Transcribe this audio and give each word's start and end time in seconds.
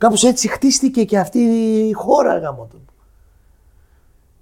Κάπως 0.00 0.24
έτσι 0.24 0.48
χτίστηκε 0.48 1.04
και 1.04 1.18
αυτή 1.18 1.38
η 1.38 1.92
χώρα 1.92 2.38
γάμο 2.38 2.64
του. 2.64 2.84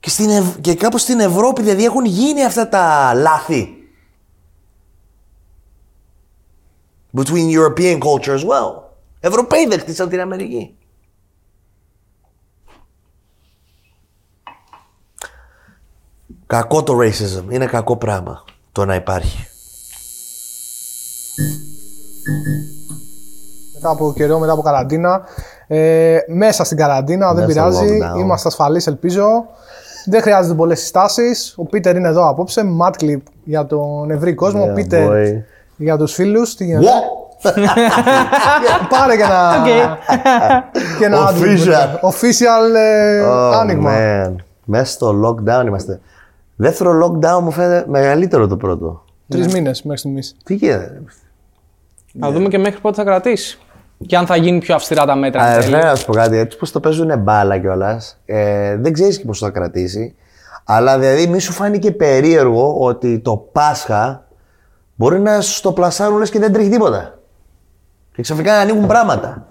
Και, 0.00 0.11
στην 0.11 0.31
Ευ... 0.31 0.61
και 0.61 0.75
κάπως 0.75 1.00
στην 1.00 1.21
Ευρώπη 1.21 1.62
δηλαδή 1.62 1.84
έχουν 1.84 2.04
γίνει 2.04 2.45
αυτά 2.45 2.69
τα 2.69 3.15
λάθη. 3.15 3.90
Between 7.16 7.50
European 7.50 7.98
culture 7.98 8.38
as 8.38 8.44
well. 8.44 8.82
Ευρωπαίοι 9.21 9.66
δεν 9.66 9.80
χτίσαν 9.80 10.08
την 10.08 10.21
Αμερική. 10.21 10.76
Κακό 16.46 16.82
το 16.82 16.98
racism. 16.98 17.45
Είναι 17.50 17.66
κακό 17.66 17.96
πράγμα 17.96 18.45
το 18.72 18.84
να 18.84 18.95
υπάρχει. 18.95 19.46
Μετά 23.80 23.90
από 23.90 24.12
καιρό, 24.16 24.38
μετά 24.38 24.52
από 24.52 24.62
καραντίνα. 24.62 25.20
Ε, 25.66 26.18
μέσα 26.28 26.64
στην 26.64 26.77
καραντίνα, 26.77 27.34
δεν 27.34 27.46
Μέσα 27.46 27.70
στο 27.73 27.80
πειράζει. 27.84 27.98
lockdown. 28.02 28.19
Είμαστε 28.19 28.48
ασφαλείς, 28.48 28.86
ελπίζω. 28.86 29.46
Δεν 30.06 30.23
χρειάζεται 30.23 30.55
πολλές 30.55 30.80
συστάσεις. 30.80 31.55
Ο 31.56 31.64
Πίτερ 31.64 31.96
είναι 31.96 32.09
εδώ 32.09 32.28
απόψε. 32.28 32.62
Mad 32.80 33.02
Clip 33.02 33.20
για 33.45 33.66
τον 33.66 34.10
ευρύ 34.10 34.34
κόσμο. 34.34 34.62
Ο 34.64 34.70
Yeah, 34.70 34.74
Πίτερ 34.74 35.09
boy. 35.10 35.42
για 35.77 35.96
τους 35.96 36.14
φίλους. 36.14 36.55
Τι 36.55 36.64
γίνεται. 36.64 36.86
What? 36.86 37.16
Πάρε 38.91 39.16
και 39.16 39.22
ένα. 39.22 39.55
και 40.98 41.05
ένα 41.05 41.30
Official. 41.33 42.08
Official 42.10 42.74
ε, 42.77 43.22
Oh, 43.24 43.52
άνοιγμα. 43.55 43.91
man. 43.97 44.34
Μέσα 44.64 44.92
στο 44.92 45.20
lockdown 45.24 45.64
είμαστε. 45.66 46.00
Δεύτερο 46.56 46.92
lockdown 47.06 47.41
μου 47.42 47.50
φαίνεται 47.50 47.84
μεγαλύτερο 47.88 48.47
το 48.47 48.56
πρώτο. 48.56 49.05
Τρεις 49.28 49.52
μήνες 49.52 49.83
μέχρι 49.83 49.98
στιγμής. 49.98 50.36
Τι 50.45 50.55
γίνεται; 50.55 51.02
Να 52.12 52.30
δούμε 52.30 52.48
και 52.48 52.58
μέχρι 52.58 52.80
πότε 52.80 52.95
θα 52.97 53.05
κρατήσεις. 53.05 53.58
Και 54.07 54.16
αν 54.16 54.27
θα 54.27 54.37
γίνει 54.37 54.59
πιο 54.59 54.75
αυστηρά 54.75 55.05
τα 55.07 55.15
μέτρα. 55.15 55.47
εν 55.47 55.52
Α, 55.57 55.61
τέλει. 55.61 55.73
θέλω 55.73 55.83
να 55.87 55.95
σου 55.95 56.05
πω 56.06 56.12
κάτι. 56.12 56.37
Έτσι 56.37 56.59
πώ 56.59 56.70
το 56.70 56.80
παίζουν 56.80 57.19
μπάλα 57.19 57.59
κιόλας, 57.59 58.19
ε, 58.25 58.77
δεν 58.77 58.93
ξέρεις 58.93 59.19
και 59.19 59.25
πώ 59.25 59.34
θα 59.34 59.50
κρατήσει. 59.50 60.14
Αλλά 60.64 60.98
δηλαδή 60.98 61.27
μη 61.27 61.39
σου 61.39 61.53
φάνηκε 61.53 61.92
περίεργο 61.92 62.77
ότι 62.78 63.19
το 63.19 63.37
Πάσχα 63.37 64.27
μπορεί 64.95 65.20
να 65.20 65.41
σου 65.41 65.62
το 65.62 65.72
πλασάρουν 65.72 66.19
λες 66.19 66.31
και 66.31 66.39
δεν 66.39 66.53
τρέχει 66.53 66.69
τίποτα. 66.69 67.19
Και 68.12 68.22
ξαφνικά 68.22 68.53
να 68.53 68.59
ανοίγουν 68.61 68.87
πράγματα. 68.87 69.47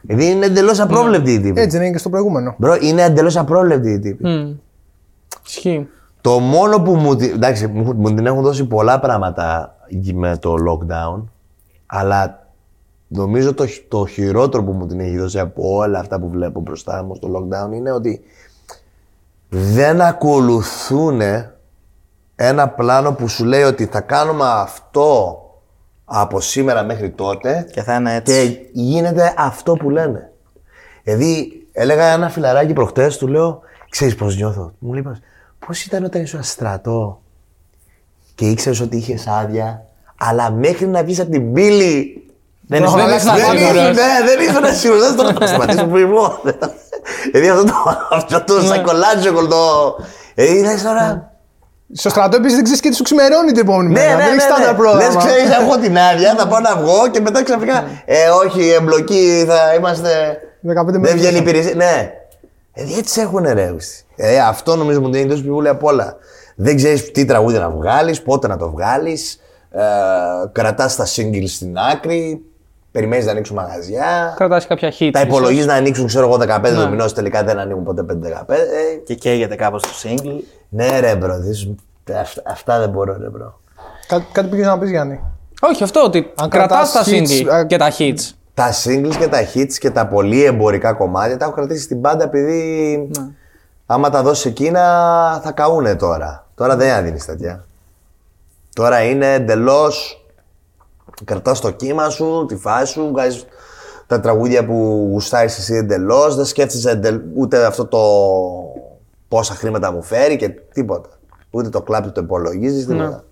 Δηλαδή 0.00 0.30
είναι 0.30 0.46
εντελώς 0.46 0.80
απρόβλεπτη 0.80 1.32
η 1.32 1.40
τύπη. 1.40 1.60
Έτσι 1.60 1.76
δεν 1.76 1.82
είναι 1.86 1.92
και 1.92 1.98
στο 1.98 2.10
προηγούμενο. 2.10 2.54
Μπρο, 2.58 2.76
είναι 2.80 3.02
εντελώς 3.02 3.36
απρόβλεπτη 3.36 3.90
η 3.90 3.98
τύπη. 3.98 4.28
Μμ. 4.28 4.54
Ισχύει. 5.46 5.88
Το 6.20 6.38
μόνο 6.38 6.80
που 6.80 6.94
μου, 6.94 7.16
τη- 7.16 7.30
εντάξει, 7.30 7.66
μου, 7.66 7.94
μου 7.96 8.14
την 8.14 8.26
έχουν 8.26 8.42
δώσει 8.42 8.64
πολλά 8.66 9.00
πράγματα 9.00 9.76
με 10.14 10.36
το 10.38 10.54
lockdown, 10.68 11.24
αλλά 11.86 12.41
νομίζω 13.12 13.54
το, 13.54 13.66
χ- 13.66 13.88
το 13.88 14.06
χειρότερο 14.06 14.64
που 14.64 14.72
μου 14.72 14.86
την 14.86 15.00
έχει 15.00 15.18
δώσει 15.18 15.38
από 15.38 15.74
όλα 15.76 15.98
αυτά 15.98 16.20
που 16.20 16.28
βλέπω 16.28 16.60
μπροστά 16.60 17.02
μου 17.02 17.14
στο 17.14 17.28
lockdown 17.34 17.74
είναι 17.74 17.90
ότι 17.90 18.22
δεν 19.48 20.00
ακολουθούν 20.00 21.20
ένα 22.34 22.68
πλάνο 22.68 23.12
που 23.12 23.28
σου 23.28 23.44
λέει 23.44 23.62
ότι 23.62 23.86
θα 23.86 24.00
κάνουμε 24.00 24.44
αυτό 24.46 25.36
από 26.04 26.40
σήμερα 26.40 26.82
μέχρι 26.82 27.10
τότε 27.10 27.68
Και 27.72 27.82
θα 27.82 27.94
είναι 27.94 28.14
έτσι. 28.14 28.32
και 28.52 28.60
γίνεται 28.72 29.34
αυτό 29.36 29.72
που 29.72 29.90
λένε. 29.90 30.32
Δηλαδή, 31.02 31.66
έλεγα 31.72 32.04
ένα 32.04 32.28
φιλαράκι 32.28 32.72
προχτές, 32.72 33.16
του 33.16 33.26
λέω: 33.28 33.60
Ξέρεις 33.88 34.14
πώς 34.14 34.36
νιώθω; 34.36 34.72
Μου 34.78 34.92
λέει: 34.92 35.04
Πώς 35.66 35.84
ήταν 35.84 36.04
όταν 36.04 36.22
ήσουν 36.22 36.42
στρατό 36.42 37.20
και 38.34 38.48
ήξερες 38.48 38.80
ότι 38.80 38.96
είχες 38.96 39.26
άδεια, 39.26 39.86
αλλά 40.18 40.50
μέχρι 40.50 40.86
να 40.86 41.04
βγεις 41.04 41.20
από 41.20 41.30
την 41.30 41.52
πύλη. 41.52 42.16
Δεν 42.68 42.82
ήσουν 42.84 42.96
δεν 42.96 43.04
καλά 43.04 43.16
ήσουν 43.16 43.28
στην 43.30 43.42
σίγουρος. 43.42 43.66
πορεία. 43.66 43.82
ήσουν- 43.82 43.94
ναι, 43.94 44.12
δεν 44.26 44.40
ήσουν 44.48 44.78
σίγουρο. 44.80 45.00
Δεν 45.00 45.16
το 45.16 45.22
να 45.40 45.46
σταματήσω 45.46 45.86
που 45.86 45.96
ήμουν. 45.96 46.32
Δηλαδή 47.32 47.48
αυτό 47.48 47.64
το, 47.64 47.74
αυτό 48.10 48.44
το 48.44 48.60
σακολάτζο 48.60 49.32
το. 49.32 49.96
Δηλαδή, 50.34 50.60
λες 50.62 50.82
τώρα. 50.82 51.30
Στο 51.94 52.08
στρατό 52.08 52.36
επίσης 52.36 52.54
δεν 52.54 52.64
ξέρεις 52.64 52.80
και 52.82 52.88
τι 52.88 52.94
σου 52.96 53.02
ξημερώνει 53.02 53.52
την 53.52 53.60
επόμενη 53.62 53.88
Ναι, 53.92 54.00
μέρα. 54.00 54.10
ναι, 54.10 54.16
δεν 54.16 54.24
ναι. 54.26 54.30
έχεις 54.32 54.42
στάνταρ 54.42 54.70
ναι. 54.72 54.76
πρόγραμμα. 54.78 55.04
Λες, 55.04 55.16
ξέρεις, 55.24 55.50
έχω 55.50 55.78
την 55.78 55.98
άδεια, 55.98 56.34
θα 56.38 56.46
πάω 56.48 56.60
να 56.60 56.76
βγω 56.76 57.08
και 57.10 57.20
μετά 57.20 57.42
ξαφνικά. 57.42 57.84
Ε, 58.04 58.28
όχι, 58.28 58.68
εμπλοκή, 58.70 59.44
θα 59.48 59.74
είμαστε. 59.74 60.38
15 60.62 60.92
Δεν 60.92 61.00
μέρες 61.00 61.16
βγαίνει 61.20 61.30
μέσα. 61.40 61.42
υπηρεσία. 61.42 61.74
Ναι. 61.74 62.12
Ε, 62.72 62.82
έτσι 62.98 63.20
έχουν 63.20 63.42
ρε. 63.52 63.74
Ε, 64.16 64.38
αυτό 64.40 64.76
νομίζω 64.76 65.00
μου 65.00 65.10
την 65.10 65.20
έχει 65.20 65.28
δώσει 65.28 65.42
πιο 65.42 65.52
πολύ 65.54 65.68
απ' 65.68 65.84
όλα. 65.84 66.16
Δεν 66.56 66.76
ξέρεις 66.76 67.10
τι 67.10 67.24
τραγούδι 67.24 67.58
να 67.58 67.70
βγάλεις, 67.70 68.22
πότε 68.22 68.46
να 68.48 68.56
το 68.56 68.70
βγάλεις. 68.70 69.40
Ε, 69.70 69.80
Κρατάς 70.52 70.96
τα 70.96 71.06
singles 71.06 71.48
στην 71.48 71.76
άκρη. 71.92 72.42
Περιμένεις 72.92 73.24
να 73.24 73.30
ανοίξουν 73.30 73.56
μαγαζιά. 73.56 74.34
Κρατάς 74.36 74.66
κάποια 74.66 74.88
hits. 74.98 75.10
Τα 75.12 75.20
ίσως. 75.20 75.22
υπολογίζεις 75.22 75.66
να 75.66 75.74
ανοίξουν, 75.74 76.06
ξέρω 76.06 76.26
εγώ, 76.26 76.36
15 76.36 76.70
Ναι. 76.72 76.82
το 76.82 76.88
μηνός, 76.88 77.12
τελικά 77.12 77.42
δεν 77.44 77.58
ανοίγουν 77.58 77.84
ποτέ 77.84 78.02
5-15. 78.02 78.54
Ε, 78.54 78.94
Και 79.04 79.14
καίγεται 79.14 79.54
κάπως 79.54 79.82
το 79.82 79.88
single. 80.02 80.42
ναι, 80.68 81.00
ρε, 81.00 81.16
bro. 81.16 81.38
Δεις, 81.38 81.70
αυτά, 82.20 82.42
αυτά 82.46 82.78
δεν 82.78 82.88
μπορώ, 82.90 83.16
ρε, 83.20 83.28
μπρο. 83.28 83.60
Κάτι, 84.08 84.24
κάτι 84.32 84.48
πήγες 84.48 84.66
να 84.66 84.78
πεις 84.78 84.90
Γιάννη. 84.90 85.20
Όχι, 85.60 85.82
αυτό 85.82 86.02
ότι 86.04 86.32
Αν 86.36 86.48
κρατάς 86.48 86.92
τα 86.92 87.02
κρατάς 87.04 87.30
hits, 87.30 87.46
single 87.48 87.60
ε, 87.60 87.64
και 87.64 87.76
τα 87.76 87.92
hits. 87.98 88.30
Τα 88.54 88.72
singles 88.84 89.16
και 89.18 89.28
τα 89.28 89.38
hits 89.54 89.72
και 89.78 89.90
τα 89.90 90.06
πολύ 90.06 90.44
εμπορικά 90.44 90.92
κομμάτια 90.92 91.36
τα 91.36 91.44
έχω 91.44 91.54
κρατήσει 91.54 91.82
στην 91.82 92.00
πάντα 92.00 92.24
επειδή 92.24 93.10
άμα 93.86 94.10
τα 94.10 94.22
δώσεις 94.22 94.44
εκείνα 94.44 94.80
θα 95.44 95.52
καούνε 95.52 95.94
τώρα. 95.94 96.46
Τώρα 96.54 96.76
δεν 96.76 96.90
θα 96.94 97.02
δίνεις 97.02 97.24
τέτοια. 97.24 97.64
Τώρα 98.74 99.02
είναι 99.02 99.32
εντελώς. 99.32 100.21
Κρατάς 101.24 101.60
το 101.60 101.70
κύμα 101.70 102.08
σου, 102.08 102.44
τη 102.48 102.56
φάση 102.56 102.92
σου, 102.92 103.08
βγάζεις 103.12 103.44
τα 104.06 104.20
τραγούδια 104.20 104.64
που 104.66 105.08
γουστάρεις 105.10 105.58
εσύ 105.58 105.74
εντελώς. 105.74 106.34
Δεν 106.36 106.44
σκέφτεσαι 106.44 106.90
εντελ- 106.90 107.22
ούτε 107.34 107.64
αυτό 107.66 107.86
το 107.86 107.98
πόσα 109.28 109.54
χρήματα 109.54 109.92
μου 109.92 110.02
φέρει 110.02 110.36
και 110.36 110.48
τίποτα. 110.48 111.08
Ούτε 111.50 111.68
το 111.68 111.82
κλαπ 111.82 112.10
το 112.10 112.20
υπολογίζεις, 112.20 112.86
τίποτα. 112.86 113.24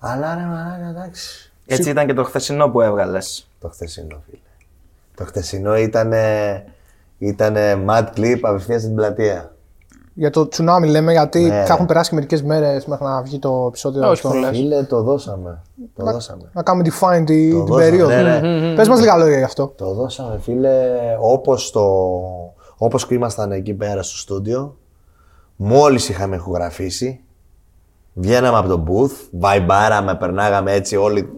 Αλλά 0.00 0.34
ρε 0.34 0.40
μαλάκα, 0.40 0.88
εντάξει. 0.98 1.52
Έτσι 1.66 1.90
ήταν 1.90 2.06
και 2.06 2.14
το 2.14 2.24
χθεσινό 2.24 2.68
που 2.68 2.80
έβγαλες. 2.80 3.48
Το 3.60 3.68
χθεσινό, 3.68 4.22
φίλε. 4.26 4.38
Το 5.14 5.24
χθεσινό 5.24 5.76
ήταν 5.76 6.12
ήτανε 7.18 7.84
mad 7.88 8.06
clip 8.16 8.38
απευθείας 8.42 8.80
στην 8.82 8.94
πλατεία. 8.94 9.52
Για 10.20 10.30
το 10.30 10.48
τσουνάμι 10.48 10.88
λέμε, 10.88 11.12
γιατί 11.12 11.40
Ναι, 11.40 11.48
θα 11.48 11.72
έχουν 11.72 11.80
ναι. 11.80 11.86
περάσει 11.86 12.08
και 12.08 12.14
μερικές 12.14 12.42
μέρες 12.42 12.86
μέχρι 12.86 13.04
να 13.04 13.22
βγει 13.22 13.38
το 13.38 13.64
επεισόδιο. 13.68 14.02
Όχι 14.02 14.12
αυτό. 14.12 14.28
πολλές. 14.28 14.50
Φίλε, 14.50 14.82
το 14.82 15.02
δώσαμε. 15.02 15.62
Το 15.96 16.04
δώσαμε. 16.04 16.50
Να 16.52 16.62
κάνουμε 16.62 16.88
define 16.88 17.22
τη, 17.26 17.48
την 17.48 17.66
δώσαμε, 17.66 17.82
περίοδο. 17.82 18.14
ναι, 18.14 18.40
ναι. 18.40 18.74
Πες 18.74 18.88
μας 18.88 19.00
λίγα 19.00 19.16
λόγια 19.16 19.38
γι' 19.38 19.44
αυτό. 19.44 19.72
Το 19.76 19.94
δώσαμε, 19.94 20.38
φίλε, 20.42 20.78
όπως 21.20 21.70
το... 21.70 21.86
Όπως 22.76 23.06
που 23.06 23.14
ήμασταν 23.14 23.52
εκεί 23.52 23.74
πέρα 23.74 24.02
στο 24.02 24.16
στούντιο, 24.16 24.76
μόλις 25.56 26.08
είχαμε 26.08 26.36
ηχογραφήσει, 26.36 27.20
βγαίναμε 28.14 28.58
από 28.58 28.68
το 28.68 28.84
booth, 28.88 29.28
βαϊμπάραμε, 29.30 30.14
περνάγαμε 30.14 30.72
έτσι 30.72 30.96
όλοι, 30.96 31.28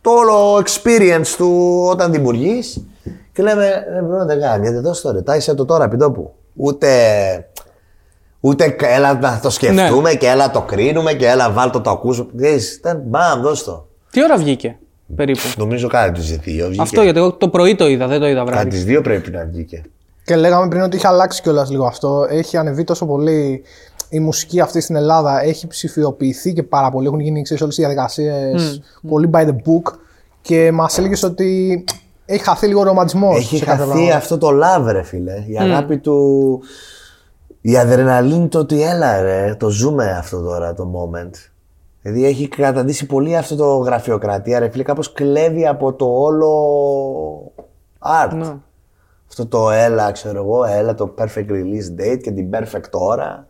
το 0.00 0.10
όλο 0.10 0.56
experience 0.56 1.34
του 1.36 1.82
όταν 1.90 2.12
δημιουργείς 2.12 2.84
και 3.32 3.42
λέμε, 3.42 3.86
ρε 3.92 4.00
bro, 4.02 4.24
δεν 4.24 4.40
κάνει, 4.40 4.68
γιατί 4.68 4.82
δώσ' 4.82 5.00
το 5.00 5.10
ρε, 5.10 5.22
τάισε 5.22 5.54
το 5.54 5.64
τώρα, 5.64 5.88
επιτόπου. 5.88 6.34
Ούτε, 6.54 6.88
ούτε 8.40 8.76
έλα 8.78 9.18
να 9.18 9.40
το 9.42 9.50
σκεφτούμε 9.50 10.14
και 10.14 10.26
έλα 10.28 10.50
το 10.50 10.60
κρίνουμε 10.60 11.12
και 11.12 11.26
έλα 11.28 11.50
βάλ 11.50 11.70
το 11.70 11.80
το 11.80 11.90
ακούσουμε. 11.90 12.30
Ξέρεις, 12.36 12.74
ήταν 12.74 13.02
μπαμ, 13.06 13.40
δώσ' 13.40 13.64
το. 13.64 13.86
Τι 14.10 14.22
ώρα 14.22 14.36
βγήκε 14.36 14.78
περίπου; 15.16 15.40
Νομίζω 15.56 15.88
κάτι 15.88 16.20
τις 16.20 16.36
δύο 16.38 16.66
βγήκε. 16.66 16.82
Αυτό 16.82 17.02
γιατί 17.02 17.18
εγώ 17.18 17.32
το 17.32 17.48
πρωί 17.48 17.74
το 17.74 17.88
είδα, 17.88 18.06
δεν 18.06 18.20
το 18.20 18.26
είδα 18.26 18.38
Κάτι 18.38 18.50
βράδυ. 18.50 18.68
τις 18.68 18.84
δύο 18.84 19.00
πρέπει 19.00 19.30
να 19.30 19.44
βγήκε. 19.44 19.82
Και 20.24 20.36
λέγαμε 20.36 20.68
πριν 20.68 20.82
ότι 20.82 20.96
είχε 20.96 21.06
αλλάξει 21.06 21.42
κιόλας 21.42 21.70
λίγο 21.70 21.86
αυτό. 21.86 22.26
Έχει 22.30 22.56
ανεβεί 22.56 22.84
τόσο 22.84 23.06
πολύ 23.06 23.62
η 24.08 24.20
μουσική 24.20 24.60
αυτή 24.60 24.80
στην 24.80 24.96
Ελλάδα. 24.96 25.42
Έχει 25.42 25.66
ψηφιοποιηθεί 25.66 26.52
και 26.52 26.62
πάρα 26.62 26.90
πολύ. 26.90 27.06
Έχουν 27.06 27.20
γίνει 27.20 27.42
όλες 27.60 27.78
οι 27.78 27.80
διαδικασίες 27.80 28.80
πολύ 29.08 29.30
by 29.32 29.44
the 29.44 29.50
book. 29.52 29.92
Και 30.42 30.72
μας 30.72 30.98
έλεγες 30.98 31.22
ότι 31.22 31.84
έχει 32.26 32.44
χαθεί 32.44 32.66
λίγο 32.66 32.80
ο 32.80 32.82
ρομαντισμός. 32.82 33.36
Έχει 33.36 33.58
χαθεί 33.58 34.10
αυτό 34.10 34.38
το 34.38 34.48
love, 34.48 34.86
ρε 34.92 35.02
φίλε. 35.02 35.44
Η 35.46 35.58
αγάπη 35.58 35.98
του. 35.98 36.60
Η 37.60 37.76
αδρεναλίνη 37.76 38.48
το 38.48 38.58
ότι 38.58 38.82
έλα, 38.82 39.20
ρε. 39.22 39.54
Το 39.58 39.68
ζούμε 39.68 40.10
αυτό 40.10 40.40
τώρα 40.42 40.74
το 40.74 40.92
moment. 40.94 41.30
Δηλαδή 42.02 42.26
έχει 42.26 42.48
καταντήσει 42.48 43.06
πολύ 43.06 43.36
αυτό 43.36 43.56
το 43.56 43.76
γραφειοκρατία, 43.76 44.58
ρε 44.58 44.70
φίλε. 44.70 44.82
Κάπως 44.82 45.12
κλέβει 45.12 45.66
από 45.66 45.92
το 45.92 46.04
όλο 46.06 47.52
art. 47.98 48.54
Αυτό 49.28 49.46
το 49.46 49.70
έλα, 49.70 50.10
ξέρω 50.12 50.38
εγώ, 50.42 50.64
έλα 50.64 50.94
το 50.94 51.14
perfect 51.18 51.50
release 51.50 52.00
date 52.00 52.18
και 52.22 52.30
την 52.30 52.50
perfect 52.52 52.90
ώρα. 52.90 53.46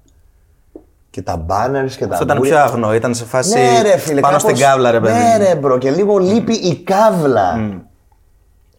Και 1.11 1.23
τα 1.23 1.47
banners 1.49 1.91
και 1.97 2.07
τα 2.07 2.13
Αυτό 2.13 2.25
ήταν 2.25 2.37
μπουρια. 2.37 2.53
πιο 2.53 2.63
αγνό. 2.63 2.95
Ήταν 2.95 3.15
σε 3.15 3.25
φάση 3.25 3.59
Ναι, 3.59 3.83
ρε 3.83 3.97
φίλε. 3.97 4.21
πάνω 4.21 4.37
κάπως- 4.37 4.53
στην 4.57 4.65
κάβλα, 4.67 4.91
ρε 4.91 5.01
παιδί. 5.01 5.19
Ναι, 5.19 5.37
ρε 5.45 5.55
bro. 5.55 5.79
Και 5.79 5.91
λίγο 5.91 6.19
λείπει 6.19 6.55
η 6.55 6.77
κάβλα. 6.77 7.57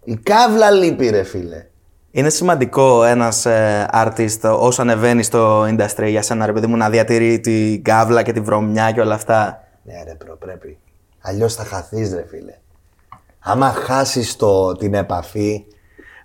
Η 0.03 0.15
κάβλα 0.15 0.71
λείπει, 0.71 1.09
ρε 1.09 1.23
φίλε. 1.23 1.65
Είναι 2.11 2.29
σημαντικό 2.29 3.03
ένας 3.03 3.45
ε, 3.45 3.87
artist 3.93 4.57
όσο 4.59 4.81
ανεβαίνει 4.81 5.23
στο 5.23 5.63
industry 5.63 6.05
για 6.07 6.21
σένα, 6.21 6.45
ρε 6.45 6.53
παιδί 6.53 6.67
μου, 6.67 6.77
να 6.77 6.89
διατηρεί 6.89 7.39
την 7.39 7.83
κάβλα 7.83 8.23
και 8.23 8.31
τη 8.31 8.39
βρωμιά 8.39 8.91
και 8.91 9.01
όλα 9.01 9.13
αυτά; 9.15 9.63
Ναι, 9.83 9.93
ρε 10.05 10.15
bro, 10.19 10.35
πρέπει. 10.37 10.77
Αλλιώς 11.21 11.55
θα 11.55 11.63
χαθείς, 11.63 12.13
ρε 12.13 12.25
φίλε. 12.29 12.53
Άμα 13.39 13.69
χάσεις 13.69 14.37
την 14.77 14.93
επαφή 14.93 15.65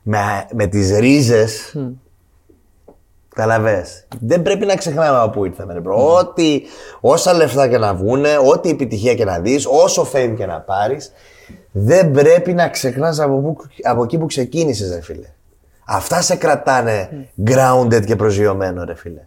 με, 0.03 0.19
με 0.53 0.67
τις 0.67 0.99
ρίζες. 0.99 1.77
Καταλαβες. 3.35 4.07
Δεν 4.21 4.43
πρέπει 4.43 4.67
να 4.67 4.77
ξεχνάμε 4.77 5.19
από 5.19 5.31
πού 5.31 5.45
ήρθαμε. 5.45 5.73
Ρε, 5.73 5.81
bro. 5.85 6.19
Ό,τι, 6.19 6.63
όσα 7.01 7.33
λεφτά 7.33 7.69
και 7.69 7.79
να 7.79 7.95
βγούνε, 7.95 8.29
ό,τι 8.53 8.69
επιτυχία 8.71 9.15
και 9.15 9.25
να 9.25 9.39
δεις, 9.39 9.67
όσο 9.67 10.09
fame 10.13 10.35
και 10.37 10.47
να 10.47 10.61
πάρεις, 10.61 11.13
δεν 11.73 12.11
πρέπει 12.11 12.53
να 12.53 12.69
ξεχνάς 12.69 13.21
από, 13.21 13.37
πού- 13.41 13.67
από 13.83 14.03
εκεί 14.03 14.19
που 14.19 14.27
ξεκίνησες, 14.27 14.95
ρε 14.95 15.01
φίλε. 15.03 15.27
Αυτά 15.89 16.23
σε 16.23 16.35
κρατάνε 16.37 17.09
grounded 17.47 18.05
και 18.07 18.17
προσγειωμένο, 18.17 18.85
ρε 18.85 18.95
φίλε. 18.95 19.21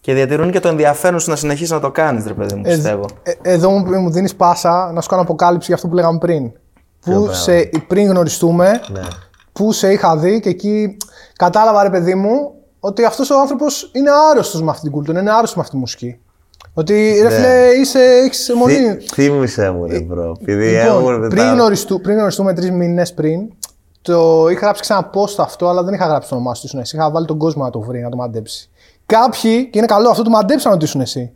Και 0.00 0.14
διατηρούν 0.14 0.50
και 0.50 0.60
το 0.60 0.68
ενδιαφέρον 0.68 1.20
σου 1.20 1.30
να 1.30 1.36
συνεχίσεις 1.36 1.70
να 1.70 1.80
το 1.80 1.90
κάνεις, 1.90 2.26
ρε 2.26 2.32
παιδί 2.34 2.54
μου, 2.54 2.62
Ε, 2.64 2.68
πιστεύω. 2.74 3.04
ε, 3.22 3.32
εδώ 3.42 3.70
μου, 3.70 4.00
μου 4.00 4.10
δίνεις 4.10 4.34
πάσα 4.36 4.92
να 4.92 5.00
σου 5.00 5.08
κάνω 5.08 5.22
αποκάλυψη 5.22 5.66
για 5.66 5.74
αυτό 5.74 5.88
που 5.88 5.94
λέγαμε 5.94 6.18
πριν. 6.18 6.52
Που 7.00 7.10
πράγμα; 7.10 7.32
σε, 7.32 7.70
πριν 7.86 8.08
γνωριστούμε, 8.08 8.80
Ναι. 8.92 9.00
που 9.52 9.72
σε 9.72 9.92
είχα 9.92 10.16
δει 10.16 10.40
και 10.40 10.48
εκεί 10.48 10.96
κατάλαβα 11.36 11.82
ρε 11.82 11.90
παιδί 11.90 12.14
μου 12.14 12.52
ότι 12.80 13.04
αυτός 13.04 13.30
ο 13.30 13.40
άνθρωπος 13.40 13.90
είναι 13.94 14.10
άρρωστος 14.30 14.62
με 14.62 14.70
αυτή 14.70 14.82
την 14.82 14.90
κουλτούρα, 14.92 15.20
είναι 15.20 15.30
άρρωστος 15.30 15.54
με 15.54 15.60
αυτή 15.60 15.74
τη 15.74 15.80
μουσική. 15.80 16.18
Ότι 16.74 17.18
ρε 17.22 17.28
Ναι. 17.28 17.34
φίλε, 17.34 17.66
είσαι, 17.80 17.98
έχεις 18.24 18.48
αιμονή. 18.48 18.74
Θύ- 18.74 19.12
Θύμισε 19.14 19.70
μου, 19.70 19.86
ρε 19.86 19.98
bro. 20.12 20.32
Επειδή 20.40 20.70
Λοιπόν, 20.70 20.84
έχουν 21.14 21.28
πριν, 21.28 21.42
τα- 21.42 21.52
γνωριστού, 21.52 22.00
πριν 22.00 22.16
γνωριστούμε 22.16 22.54
τρεις 22.54 22.70
μήνες 22.70 23.14
πριν, 23.14 23.48
το 24.02 24.48
είχα 24.48 24.60
γράψει 24.60 24.80
ξανά 24.82 25.10
post 25.14 25.34
αυτό, 25.38 25.68
αλλά 25.68 25.82
δεν 25.82 25.94
είχα 25.94 26.06
γράψει 26.06 26.28
το 26.28 26.34
όνομά 26.34 26.54
σου. 26.54 26.60
ότι 26.60 26.66
ήσουν 26.66 26.80
εσύ. 26.80 26.96
Είχα 26.96 27.10
βάλει 27.10 27.26
τον 27.26 27.38
κόσμο 27.38 27.62
να 27.64 27.70
το 27.70 27.80
βρει, 27.80 28.00
να 28.00 28.08
το 28.08 28.16
μαντέψει. 28.16 28.70
Κάποιοι, 29.06 29.64
και 29.66 29.78
είναι 29.78 29.86
καλό 29.86 30.08
αυτό, 30.10 30.22
το 30.22 30.30
μαντέψαν 30.30 30.72
ότι 30.72 30.84
ήσουν 30.84 31.00
εσύ. 31.00 31.32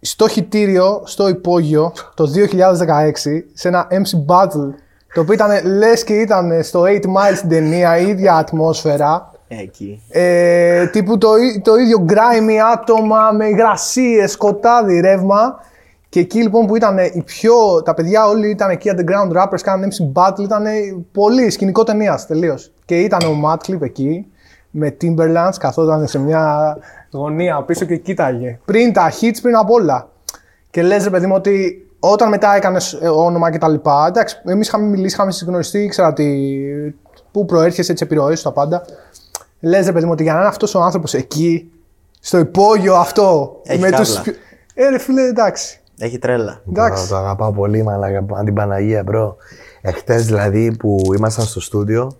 Στο 0.00 0.28
χιτήριο, 0.28 1.02
στο 1.04 1.28
υπόγειο, 1.28 1.92
το 2.14 2.26
2016, 2.26 3.44
σε 3.52 3.68
ένα 3.68 3.86
MC 3.90 4.34
Battle, 4.34 4.70
το 5.14 5.20
οποίο 5.20 5.32
ήταν 5.34 5.66
λες 5.76 6.04
και 6.04 6.14
ήταν 6.14 6.62
στο 6.62 6.82
8 6.82 6.86
Mile 6.86 7.36
στην 7.36 7.48
ταινία, 7.48 7.98
η 7.98 8.08
ίδια 8.08 8.34
ατμόσφαιρα. 8.34 9.30
Εκεί. 9.48 10.02
Ε, 10.08 10.86
τύπου 10.86 11.18
το, 11.18 11.36
ί- 11.36 11.60
το 11.64 11.74
ίδιο 11.76 12.04
grimy 12.08 12.56
άτομα 12.72 13.30
με 13.32 13.46
υγρασίε, 13.46 14.26
σκοτάδι, 14.26 15.00
ρεύμα. 15.00 15.60
Και 16.08 16.20
εκεί 16.20 16.42
λοιπόν 16.42 16.66
που 16.66 16.76
ήταν 16.76 16.98
οι 16.98 17.22
πιο. 17.24 17.82
Τα 17.84 17.94
παιδιά 17.94 18.26
όλοι 18.26 18.50
ήταν 18.50 18.70
εκεί 18.70 18.90
underground 18.96 19.36
rappers, 19.42 19.60
κάνανε 19.62 19.88
MC 19.90 20.12
Battle, 20.22 20.38
ήταν 20.40 20.64
πολύ 21.12 21.50
σκηνικό 21.50 21.82
ταινίας 21.82 22.26
τελείως. 22.26 22.72
Και 22.84 23.00
ήταν 23.00 23.20
ο 23.28 23.40
Madclip 23.46 23.80
εκεί 23.80 24.26
με 24.70 24.96
Timberlands, 25.00 25.54
καθόταν 25.60 26.06
σε 26.06 26.18
μια 26.18 26.76
γωνία 27.12 27.62
πίσω 27.62 27.84
και 27.84 27.96
κοίταγε. 27.96 28.58
Πριν 28.64 28.92
τα 28.92 29.10
hits, 29.20 29.36
πριν 29.42 29.56
απ' 29.56 29.70
όλα. 29.70 30.08
Και 30.70 30.82
λες 30.82 31.04
ρε 31.04 31.10
παιδί 31.10 31.26
μου 31.26 31.34
ότι 31.36 31.86
όταν 32.00 32.28
μετά 32.28 32.54
έκανες 32.56 32.98
όνομα 33.14 33.50
και 33.50 33.58
τα 33.58 33.68
λοιπά, 33.68 34.04
εντάξει, 34.08 34.36
εμείς 34.44 34.66
είχαμε 34.68 34.86
μιλήσει, 34.86 35.14
είχαμε 35.14 35.32
γνωριστεί, 35.32 35.78
ήξερα 35.82 36.12
τι, 36.12 36.24
πού 37.30 37.44
προέρχεσαι, 37.44 37.92
τι 37.92 38.04
επιρροές 38.04 38.38
σου, 38.38 38.44
τα 38.44 38.52
πάντα. 38.52 38.82
Λες 39.60 39.86
ρε 39.86 39.92
παιδί 39.92 40.04
μου 40.04 40.10
ότι 40.12 40.22
για 40.22 40.32
να 40.32 40.38
είναι 40.38 40.48
αυτός 40.48 40.74
ο 40.74 40.80
άνθρωπος 40.82 41.14
εκεί, 41.14 41.70
στο 42.20 42.38
υπόγειο 42.38 42.94
αυτό, 42.94 43.60
Έχει 43.64 43.80
με 43.80 43.90
τους 43.90 44.14
κάβλα. 44.14 44.22
πιο- 44.22 44.34
Ε, 44.74 44.88
ρε 44.88 44.98
φίλε, 44.98 45.22
εντάξει. 45.22 45.80
Έχει 45.98 46.18
τρέλα. 46.18 46.62
εντάξει. 46.68 47.08
Το 47.08 47.16
αγαπάω 47.16 47.52
πολύ, 47.52 47.82
μαλάκα, 47.82 48.26
μα 48.34 48.44
την 48.44 48.54
Παναγία, 48.54 49.02
bro. 49.02 49.36
Εχθές 49.80 50.26
δηλαδή 50.26 50.76
που 50.76 51.00
ήμασταν 51.16 51.44
στο 51.44 51.60
στούντιο, 51.60 52.16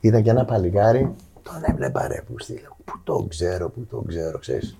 ήταν 0.00 0.22
και 0.22 0.30
ένα 0.30 0.44
παλικάρι, 0.44 1.14
τον 1.42 1.62
έβλεπα 1.66 2.08
ρε 2.08 2.22
που 2.26 2.34
στείλε. 2.38 2.68
Πού 2.84 2.92
το 3.04 3.26
ξέρω, 3.28 3.68
πού 3.68 3.86
το 3.90 4.04
ξέρω, 4.08 4.38
ξέρεις. 4.38 4.78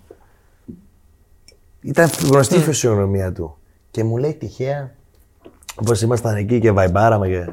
Ήταν 1.81 2.09
γνωστή 2.31 2.57
η 2.57 2.59
φυσιογνωμία 2.59 3.33
του. 3.33 3.57
Και 3.91 4.05
μου 4.05 4.17
λέει 4.17 4.35
τυχαία, 4.35 4.95
όπως 5.81 6.03
ήμασταν 6.03 6.37
εκεί 6.37 6.61
και 6.61 6.71
βαϊμπάραμε 6.71 7.29
και... 7.29 7.47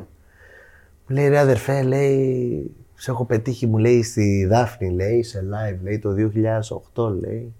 Μου 1.07 1.15
λέει 1.15 1.27
ρε 1.27 1.39
αδερφέ, 1.39 1.81
λέει, 1.81 2.71
σε 2.95 3.11
έχω 3.11 3.25
πετύχει, 3.25 3.67
μου 3.67 3.77
λέει 3.77 4.03
στη 4.03 4.45
Δάφνη, 4.45 4.89
λέει, 4.89 5.23
σε 5.23 5.43
live, 5.51 5.77
λέει, 5.83 5.99
το 5.99 6.09
2008, 6.93 7.11
λέει. 7.19 7.53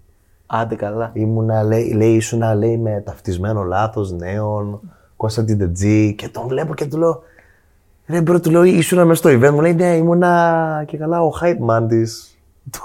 Άντε 0.52 0.74
καλά. 0.74 1.10
Ήμουνα, 1.12 1.62
λέει, 1.62 1.92
λέει 1.92 2.14
ήσουνα, 2.14 2.54
λέει, 2.54 2.78
με 2.78 3.02
ταυτισμένο 3.06 3.62
λάθος 3.62 4.12
νέων, 4.12 4.80
Κωνσταντιν 5.16 5.58
Τετζή 5.58 6.14
και 6.14 6.28
τον 6.28 6.46
βλέπω 6.48 6.74
και 6.74 6.86
του 6.86 6.98
λέω, 6.98 7.22
ρε 8.06 8.20
μπρο, 8.20 8.40
του 8.40 8.50
λέω, 8.50 8.62
ήσουνα 8.62 9.04
μέσα 9.04 9.28
στο 9.28 9.30
event, 9.30 9.52
μου 9.52 9.60
λέει, 9.60 9.74
ναι, 9.74 9.96
ήμουνα 9.96 10.84
και 10.86 10.96
καλά 10.96 11.22
ο 11.22 11.30
hype 11.40 11.68
man 11.68 11.86
της, 11.88 12.38
του, 12.70 12.80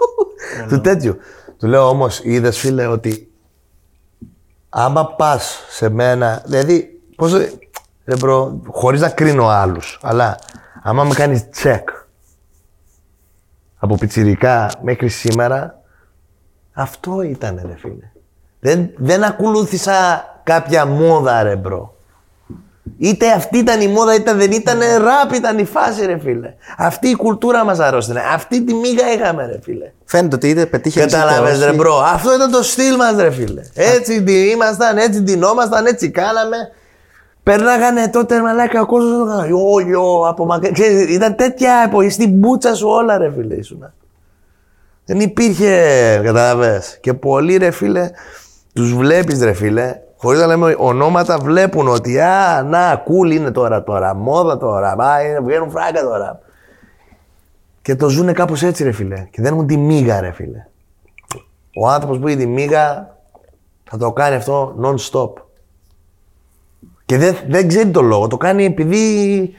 του 0.69 0.81
τέτοιου. 0.81 1.17
Του 1.57 1.67
λέω 1.67 1.89
όμως, 1.89 2.19
είδες 2.23 2.59
φίλε 2.59 2.85
ότι 2.85 3.31
άμα 4.69 5.05
πας 5.05 5.63
σε 5.69 5.89
μένα, 5.89 6.43
δηλαδή, 6.45 7.01
πώς, 7.15 7.33
ρε 8.05 8.15
bro, 8.19 8.61
χωρίς 8.67 9.01
να 9.01 9.09
κρίνω 9.09 9.47
άλλους, 9.47 9.99
αλλά 10.01 10.39
άμα 10.83 11.03
με 11.03 11.13
κάνεις 11.13 11.49
check 11.63 11.83
από 13.77 13.95
πιτσιρικά 13.95 14.71
μέχρι 14.81 15.07
σήμερα, 15.07 15.83
αυτό 16.75 17.21
ήταν 17.21 17.61
ρε 17.67 17.75
φίλε. 17.77 18.11
Δεν, 18.59 18.89
δεν 18.97 19.23
ακολούθησα 19.23 20.25
κάποια 20.43 20.85
μόδα 20.85 21.43
ρε 21.43 21.55
bro. 21.55 21.95
Είτε 22.97 23.31
αυτή 23.31 23.57
ήταν 23.57 23.81
η 23.81 23.87
μόδα 23.87 24.15
είτε 24.15 24.33
δεν 24.33 24.51
ήταν, 24.51 24.79
ραπ 24.79 25.33
ήταν 25.33 25.57
η 25.57 25.65
φάση 25.65 26.05
ρε 26.05 26.19
φίλε. 26.19 26.53
Αυτή 26.77 27.07
η 27.07 27.15
κουλτούρα 27.15 27.63
μας 27.63 27.79
αρρώσταινε. 27.79 28.21
Αυτή 28.33 28.63
τη 28.63 28.73
μύγα 28.73 29.13
είχαμε 29.13 29.45
ρε 29.45 29.59
φίλε. 29.61 29.91
Φαίνεται 30.05 30.35
ότι 30.35 30.49
είτε 30.49 30.65
πετύχει 30.65 30.99
Κατάλαβες 30.99 31.63
ρε 31.63 31.73
bro. 31.73 31.97
Αυτό 31.97 32.35
ήταν 32.35 32.51
το 32.51 32.63
στυλ 32.63 32.95
μας 32.95 33.15
ρε 33.15 33.31
φίλε. 33.31 33.61
Έτσι 33.73 34.23
την 34.23 34.35
ήμασταν, 34.35 34.97
έτσι 34.97 35.19
ντυνόμασταν, 35.19 35.85
έτσι 35.85 36.09
κάναμε. 36.09 36.57
Περνάγανε 37.43 38.09
τότε 38.09 38.41
μαλάκα 38.41 38.81
ο 38.81 38.85
κόσμος 38.85 39.47
Yo, 39.47 39.79
yo, 39.87 40.27
από 40.27 40.45
μακριά. 40.45 40.71
Ξέρεις, 40.71 41.15
ήταν 41.15 41.35
τέτοια 41.35 41.83
εποχή 41.87 42.09
στην 42.09 42.29
πούτσα 42.29 42.75
σου 42.75 42.87
όλα 42.87 43.17
ρε 43.17 43.31
φίλε 43.31 43.55
ήσουνα. 43.55 43.93
Δεν 45.05 45.19
υπήρχε, 45.19 45.71
κατάλαβες. 46.23 46.97
Και 47.01 47.13
πολλοί 47.13 47.57
ρε 47.57 47.71
φίλε, 47.71 48.09
τους 48.73 48.93
βλέπεις 48.93 49.41
ρε 49.41 49.53
φίλε, 49.53 49.99
χωρίς 50.17 50.39
να 50.39 50.47
λέμε 50.47 50.75
ονόματα, 50.77 51.37
βλέπουν 51.37 51.87
ότι 51.87 52.19
α, 52.19 52.63
να, 52.63 53.03
cool 53.03 53.31
είναι 53.31 53.51
τώρα 53.51 53.83
τώρα, 53.83 54.15
μόδα 54.15 54.57
τώρα, 54.57 54.91
α, 54.91 55.23
είναι, 55.23 55.39
βγαίνουν 55.39 55.69
φράγκα 55.69 56.01
τώρα. 56.01 56.39
Και 57.81 57.95
το 57.95 58.09
ζουνε 58.09 58.31
κάπως 58.31 58.63
έτσι 58.63 58.83
ρε 58.83 58.91
φίλε. 58.91 59.27
Και 59.31 59.41
δεν 59.41 59.53
έχουν 59.53 59.67
τη 59.67 59.77
μύγα 59.77 60.21
ρε 60.21 60.31
φίλε. 60.31 60.67
Ο 61.81 61.87
άνθρωπος 61.89 62.19
που 62.19 62.27
έχει 62.27 62.37
τη 62.37 62.45
μύγα 62.45 63.15
θα 63.83 63.97
το 63.97 64.11
κάνει 64.11 64.35
αυτό 64.35 64.75
non-stop. 64.81 65.31
Και 67.05 67.17
δεν, 67.17 67.35
δεν 67.47 67.67
ξέρει 67.67 67.89
το 67.89 68.01
λόγο. 68.01 68.27
Το 68.27 68.37
κάνει 68.37 68.65
επειδή 68.65 69.53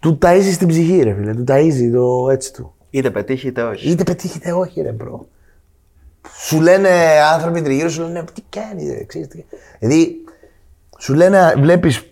του 0.00 0.18
ταΐζει 0.22 0.50
στην 0.52 0.68
ψυχή 0.68 1.02
ρε 1.02 1.14
φίλε. 1.14 1.34
Του 1.34 1.44
ταΐζει 1.48 1.90
το 1.92 2.30
έτσι 2.30 2.52
του. 2.52 2.75
Είτε 2.96 3.10
πετύχει 3.10 3.46
είτε 3.46 3.62
όχι. 3.62 3.90
Είτε 3.90 4.02
πετύχει 4.02 4.36
είτε 4.36 4.52
όχι, 4.52 4.80
ρε 4.80 4.92
bro. 4.92 5.26
Σου 6.46 6.60
λένε 6.60 6.88
άνθρωποι 7.32 7.62
τριγύρω, 7.62 7.88
σου 7.88 8.02
λένε 8.02 8.24
τι 8.34 8.42
κάνει, 8.48 8.88
ρε, 8.92 9.04
ξέρεις 9.04 9.28
τι. 9.28 9.44
Δηλαδή, 9.78 10.16
σου 10.98 11.14
λένε, 11.14 11.54
βλέπεις 11.56 12.02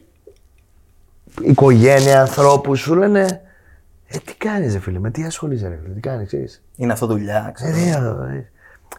οικογένεια, 1.43 2.21
ανθρώπους, 2.21 2.81
σου 2.81 2.95
λένε, 2.95 3.41
ε, 4.07 4.19
τι 4.25 4.35
κάνεις, 4.35 4.73
ρε 4.73 4.79
φίλε, 4.79 4.99
με 4.99 5.11
τι 5.11 5.23
ασχολείσαι, 5.23 5.69
ρε 5.69 5.79
φίλε, 5.83 5.95
τι 5.95 6.01
κάνεις, 6.01 6.27
ξέρεις. 6.27 6.63
Είναι 6.77 6.93
αυτό 6.93 7.07
δουλειά, 7.07 7.51
ξέρω. 7.55 8.17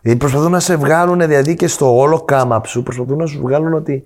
Δηλαδή 0.02 0.20
προσπαθούν 0.20 0.52
να 0.52 0.60
σε 0.60 0.76
βγάλουν 0.76 1.20
δηλαδή 1.20 1.56
και 1.56 1.68
στο 1.68 1.98
όλο 1.98 2.22
κάμα 2.22 2.62
σου, 2.66 2.84
προσπαθούν 2.84 3.18
να 3.18 3.26
σου 3.26 3.42
βγάλουν 3.42 3.74
ότι. 3.74 4.04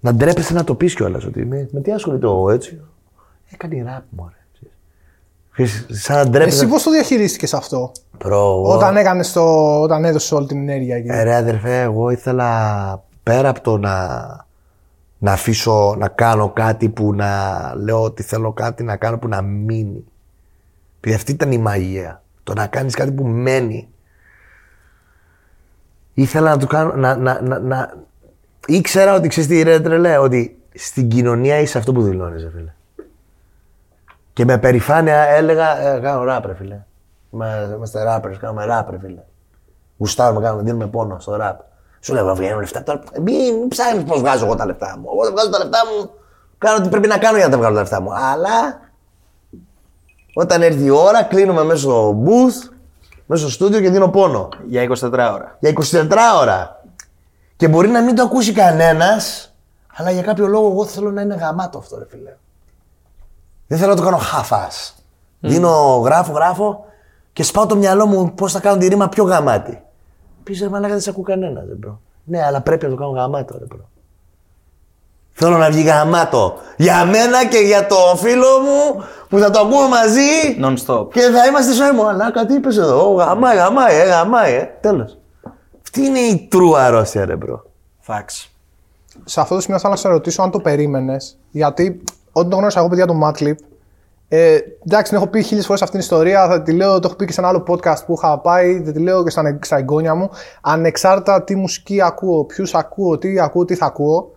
Να 0.00 0.14
ντρέπεσαι 0.14 0.54
να 0.54 0.64
το 0.64 0.74
πεις 0.74 0.94
κιόλας. 0.94 1.24
Ότι 1.24 1.44
με, 1.44 1.68
με 1.72 1.80
τι 1.80 1.92
ασχολείται 1.92 2.26
ο 2.26 2.50
έτσι. 2.50 2.80
Έκανε 3.50 3.82
ραπ 3.82 4.02
μου, 4.10 4.32
Σαν 5.88 6.16
να 6.16 6.28
ντρέπεσαι. 6.28 6.56
Εσύ 6.56 6.66
πώς 6.66 6.82
το 6.82 6.90
διαχειρίστηκες 6.90 7.54
αυτό, 7.54 7.92
Bro, 8.18 8.26
εγώ- 8.30 8.74
όταν, 8.74 8.96
έκανες 8.96 9.32
το, 9.32 9.42
όταν 9.80 10.04
έδωσε 10.04 10.34
όλη 10.34 10.46
την 10.46 10.58
ενέργεια 10.58 10.96
εκεί. 10.96 11.08
Ε, 11.10 11.22
ρε 11.22 11.34
αδερφέ, 11.34 11.80
εγώ 11.80 12.10
ήθελα 12.10 13.02
πέρα 13.22 13.48
από 13.48 13.60
το 13.60 13.78
να, 13.78 14.16
να 15.18 15.32
αφήσω 15.32 15.94
να 15.98 16.08
κάνω 16.08 16.48
κάτι 16.50 16.88
που 16.88 17.14
να 17.14 17.72
λέω 17.76 18.02
ότι 18.02 18.22
θέλω 18.22 18.52
κάτι 18.52 18.82
να 18.82 18.96
κάνω 18.96 19.18
που 19.18 19.28
να 19.28 19.42
μείνει. 19.42 20.04
Επειδή 20.98 21.14
αυτή 21.14 21.32
ήταν 21.32 21.52
η 21.52 21.58
μαγεία. 21.58 22.22
Το 22.42 22.52
να 22.54 22.66
κάνεις 22.66 22.94
κάτι 22.94 23.12
που 23.12 23.24
μένει. 23.24 23.88
Ήθελα 26.14 26.50
να 26.50 26.56
το 26.56 26.66
κάνω, 26.66 26.94
να, 26.96 27.16
να, 27.16 27.42
να, 27.42 27.58
να... 27.58 27.94
Ήξερα 28.66 29.14
ότι 29.14 29.28
ξέρεις 29.28 29.48
τι 29.50 29.62
ρε 29.62 29.80
τρελέ, 29.80 30.18
ότι 30.18 30.58
στην 30.74 31.08
κοινωνία 31.08 31.58
είσαι 31.60 31.78
αυτό 31.78 31.92
που 31.92 32.02
δηλώνεις, 32.02 32.42
ρε 32.42 32.50
φίλε. 32.50 32.72
Και 34.38 34.44
με 34.44 34.58
περηφάνεια 34.58 35.16
έλεγα, 35.16 35.78
ε, 35.86 35.98
κάνω 36.00 36.24
ράπ, 36.24 36.46
ρε 36.46 36.54
φίλε. 36.54 36.84
Είμα- 37.30 37.62
Είμαστε 37.74 38.04
rappers, 38.08 38.36
κάνουμε 38.40 38.64
ράπ, 38.64 38.90
ρε 38.90 38.98
φίλε. 38.98 39.20
Γουστάρουμε, 39.98 40.40
κάνουμε, 40.40 40.62
δίνουμε 40.62 40.86
πόνο 40.86 41.18
στο 41.18 41.36
ραπ. 41.36 41.60
Σου 42.00 42.12
λέω, 42.14 42.34
βγαίνουν 42.34 42.60
λεφτά 42.60 42.82
τώρα. 42.82 43.00
Μην, 43.22 43.54
μην 43.58 43.68
ψάχνεις 43.68 44.04
πώς 44.04 44.20
βγάζω 44.20 44.44
εγώ 44.44 44.54
τα 44.54 44.66
λεφτά 44.66 44.96
μου. 44.98 45.08
Εγώ 45.12 45.22
δεν 45.24 45.32
βγάζω 45.32 45.50
τα 45.50 45.58
λεφτά 45.58 45.78
μου. 45.86 46.10
Κάνω 46.58 46.80
τι 46.80 46.88
πρέπει 46.88 47.08
να 47.08 47.18
κάνω 47.18 47.36
για 47.36 47.46
να 47.46 47.50
τα 47.52 47.58
βγάλω 47.58 47.74
τα 47.74 47.80
λεφτά 47.80 48.00
μου. 48.00 48.10
Αλλά 48.14 48.80
όταν 50.34 50.62
έρθει 50.62 50.84
η 50.84 50.90
ώρα, 50.90 51.22
κλείνουμε 51.22 51.64
μέσα 51.64 51.80
στο 51.80 52.22
booth, 52.24 52.70
μέσα 53.26 53.42
στο 53.42 53.50
στούντιο 53.50 53.80
και 53.80 53.90
δίνω 53.90 54.08
πόνο. 54.08 54.48
Για 54.66 54.82
24 54.82 55.32
ώρα. 55.34 55.56
Για 55.58 55.70
24 55.70 56.16
ώρα. 56.40 56.82
Και 57.56 57.68
μπορεί 57.68 57.88
να 57.88 58.00
μην 58.02 58.14
το 58.14 58.22
ακούσει 58.22 58.52
κανένας, 58.52 59.54
αλλά 59.96 60.10
για 60.10 60.22
κάποιο 60.22 60.46
λόγο 60.46 60.70
εγώ 60.70 60.84
θέλω 60.84 61.10
να 61.10 61.20
είναι 61.20 61.34
γαμάτο 61.34 61.78
αυτό, 61.78 61.98
ρε 61.98 62.06
φίλε. 62.08 62.36
Δεν 63.68 63.78
θέλω 63.78 63.90
να 63.90 63.96
το 63.96 64.02
κάνω 64.02 64.16
χαφάς. 64.16 64.94
Δίνω, 65.40 66.02
γράφω, 66.04 66.32
γράφω 66.32 66.84
και 67.32 67.42
σπάω 67.42 67.66
το 67.66 67.76
μυαλό 67.76 68.06
μου 68.06 68.32
πώς 68.34 68.52
θα 68.52 68.60
κάνω 68.60 68.76
τη 68.76 68.88
ρίμα 68.88 69.08
πιο 69.08 69.24
γαμάτη. 69.24 69.82
Πίσω 70.42 70.64
ρε 70.64 70.70
μαλάκα 70.70 70.92
δεν 70.92 71.02
σε 71.02 71.10
ακούει 71.10 71.24
κανένα, 71.24 71.60
δεν 71.60 71.76
bro. 71.76 72.00
Ναι, 72.24 72.44
αλλά 72.44 72.60
πρέπει 72.60 72.84
να 72.84 72.90
το 72.90 72.96
κάνω 72.96 73.10
γαμάτο, 73.10 73.58
ρε 73.58 73.64
bro. 73.64 73.88
Θέλω 75.32 75.56
να 75.56 75.70
βγει 75.70 75.82
γαμάτο. 75.82 76.56
Για 76.76 77.04
μένα 77.04 77.46
και 77.46 77.58
για 77.58 77.86
το 77.86 77.96
φίλο 78.16 78.46
μου 78.58 79.04
που 79.28 79.38
θα 79.38 79.50
το 79.50 79.60
ακούμε 79.60 79.88
μαζί 79.88 80.20
Non-stop. 80.62 81.08
και 81.12 81.20
θα 81.20 81.46
είμαστε 81.46 81.72
στο 81.72 81.92
μου. 81.94 82.08
Αλλά 82.08 82.30
τι 82.46 82.54
είπες 82.54 82.76
εδώ, 82.76 83.10
Ω, 83.10 83.14
γαμάει, 83.14 83.56
γαμάει, 83.56 83.96
ε, 83.96 84.04
γαμάει, 84.04 84.54
ε. 84.54 84.70
Τέλος. 84.80 85.18
Αυτή 85.82 86.00
είναι 86.00 86.18
η 86.18 86.48
true 86.52 86.78
αρρώστια, 86.78 87.24
ρε 87.24 87.36
bro. 87.36 87.62
Facts. 88.06 88.48
σε 89.24 89.40
αυτό 89.40 89.54
το 89.54 89.60
σημείο 89.60 89.78
θέλω 89.78 89.92
να 89.92 89.98
σε 89.98 90.08
ρωτήσω 90.08 90.42
αν 90.42 90.50
το 90.50 90.60
περίμενες. 90.60 91.38
Γιατί 91.50 92.02
όταν 92.38 92.50
το 92.50 92.56
γνώρισα 92.56 92.78
εγώ, 92.78 92.88
παιδιά, 92.88 93.06
το 93.06 93.14
Madclip, 93.24 93.54
ε, 94.28 94.58
εντάξει, 94.86 95.08
την 95.10 95.16
έχω 95.16 95.26
πει 95.26 95.42
χίλιες 95.42 95.66
φορές 95.66 95.82
αυτήν 95.82 95.98
την 96.00 96.08
ιστορία. 96.08 96.48
Θα 96.48 96.62
τη 96.62 96.72
λέω, 96.72 96.94
το 96.98 97.06
έχω 97.08 97.16
πει 97.16 97.24
και 97.24 97.32
σε 97.32 97.40
ένα 97.40 97.48
άλλο 97.48 97.64
podcast 97.68 98.04
που 98.06 98.14
είχα 98.16 98.38
πάει. 98.38 98.82
Θα 98.84 98.92
τη 98.92 98.98
λέω 98.98 99.24
και 99.24 99.30
στα, 99.30 99.58
στα 99.62 99.76
εγγόνια 99.76 100.14
μου. 100.14 100.30
Ανεξάρτητα 100.60 101.42
τι 101.44 101.54
μουσική 101.56 102.02
ακούω, 102.02 102.44
ποιους 102.44 102.74
ακούω, 102.74 103.18
τι 103.18 103.40
ακούω, 103.40 103.64
τι 103.64 103.74
θα 103.74 103.86
ακούω. 103.86 104.30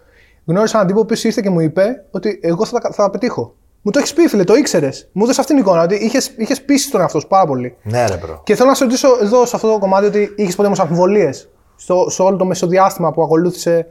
Γνώρισα 0.45 0.75
έναν 0.77 0.87
τύπο 0.89 1.05
που 1.05 1.13
ήρθε 1.23 1.41
και 1.41 1.49
μου 1.49 1.59
είπε 1.59 2.05
ότι 2.11 2.39
εγώ 2.43 2.65
θα, 2.65 2.79
τα- 2.79 2.89
θα 2.91 3.03
τα 3.03 3.09
πετύχω. 3.09 3.53
Μου 3.81 3.91
το 3.91 3.99
έχεις 3.99 4.13
πει, 4.13 4.27
φίλε, 4.27 4.43
το 4.43 4.55
ήξερες. 4.55 5.09
Μου 5.11 5.23
έδωσε 5.23 5.41
αυτήν 5.41 5.55
την 5.55 5.65
εικόνα. 5.65 5.83
Ότι 5.83 5.95
είχες 6.37 6.61
πείσει 6.61 6.91
τον 6.91 7.01
εαυτό 7.01 7.19
σου 7.19 7.27
πάρα 7.27 7.45
πολύ. 7.45 7.75
Ναι, 7.83 8.05
ρε 8.07 8.17
bro. 8.17 8.41
Και 8.43 8.55
θέλω 8.55 8.69
να 8.69 8.75
σε 8.75 8.83
ρωτήσω 8.83 9.07
εδώ 9.21 9.45
σε 9.45 9.55
αυτό 9.55 9.71
το 9.71 9.79
κομμάτι 9.79 10.05
ότι 10.05 10.33
είχες 10.35 10.55
ποτέ 10.55 10.67
όμως 10.67 10.79
αμφιβολίες 10.79 11.49
σε 12.07 12.21
όλο 12.21 12.35
το 12.37 12.45
μεσοδιάστημα 12.45 13.11
που 13.11 13.23
ακολούθησε 13.23 13.87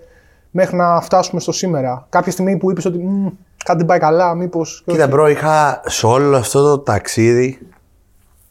μέχρι 0.51 0.77
να 0.77 1.01
φτάσουμε 1.01 1.41
στο 1.41 1.53
σήμερα. 1.53 2.07
Κάποια 2.09 2.33
στιγμή 2.33 2.57
που 2.57 2.71
είπες 2.71 2.85
ότι 2.85 2.99
«Μμ, 2.99 3.27
κάτι 3.65 3.79
δεν 3.79 3.87
πάει 3.87 3.99
καλά, 3.99 4.35
μήπως. 4.35 4.83
Κοίτα, 4.87 5.07
bro, 5.07 5.29
είχα 5.29 5.81
σε 5.87 6.07
όλο 6.07 6.37
αυτό 6.37 6.63
το 6.63 6.79
ταξίδι 6.79 7.59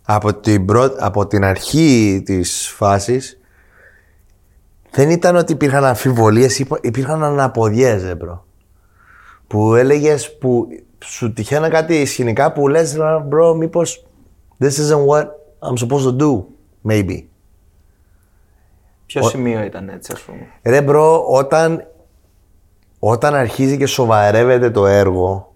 από 0.06 0.34
την, 0.34 0.66
πρω- 0.66 0.96
από 1.00 1.28
την 1.28 1.44
αρχή 1.44 2.22
της 2.26 2.74
φάσης 2.76 3.40
δεν 4.92 5.10
ήταν 5.10 5.36
ότι 5.36 5.52
υπήρχαν 5.52 5.86
αμφιβολίες, 5.86 6.60
υπα- 6.60 6.80
υπήρχαν 6.82 7.24
αναποδιές, 7.24 8.04
ρε, 8.04 8.16
bro. 8.16 8.46
Που 9.48 9.76
έλεγες, 9.76 10.38
που 10.38 10.68
σου 11.06 11.34
τυχαίνα 11.34 11.70
κάτι 11.70 12.06
σκηνικά 12.06 12.52
που 12.54 12.68
λες, 12.68 12.96
«Ρε, 12.96 13.20
bro, 13.20 13.54
μήπως 13.56 14.06
this 14.60 14.68
isn't 14.72 15.06
what 15.08 15.24
I'm 15.60 15.88
supposed 15.88 16.06
to 16.06 16.16
do, 16.22 16.44
maybe. 16.90 17.24
Ποιο 19.06 19.24
σημείο 19.24 19.64
ήταν 19.64 19.90
έτσι, 19.90 20.12
ας 20.16 20.22
πούμε; 20.22 20.48
Ρε 20.64 20.82
bro, 20.82 21.26
όταν, 21.28 21.88
όταν 23.00 23.36
αρχίζει 23.36 23.78
και 23.78 23.86
σοβαρεύεται 23.86 24.70
το 24.70 24.86
έργο 24.88 25.54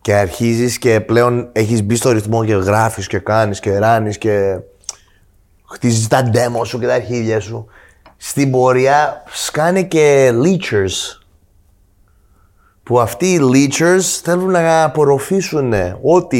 και 0.00 0.14
αρχίζεις 0.14 0.78
και 0.78 1.00
πλέον 1.00 1.48
έχεις 1.52 1.82
μπει 1.82 1.96
στο 1.96 2.10
ρυθμό 2.10 2.44
και 2.44 2.54
γράφεις 2.54 3.06
και 3.06 3.18
κάνεις 3.18 3.60
και 3.60 3.78
ράνεις 3.78 4.18
και 4.18 4.58
χτίζεις 5.64 6.08
τα 6.08 6.30
demo 6.32 6.66
σου 6.66 6.78
και 6.78 6.86
τα 6.86 6.94
αρχίδια 6.94 7.40
σου 7.40 7.66
στην 8.16 8.50
πορεία 8.50 9.22
σκάνε 9.32 9.82
και 9.82 10.30
leechers 10.44 11.20
που 12.82 13.00
αυτοί 13.00 13.32
οι 13.32 13.40
leechers 13.42 14.00
θέλουν 14.22 14.50
να 14.50 14.82
απορροφήσουν 14.84 15.72
ό,τι 16.02 16.38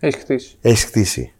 Έχεις 0.00 0.20
χτίσει. 0.22 0.56
έχεις 0.60 0.84
χτίσει. 0.84 1.32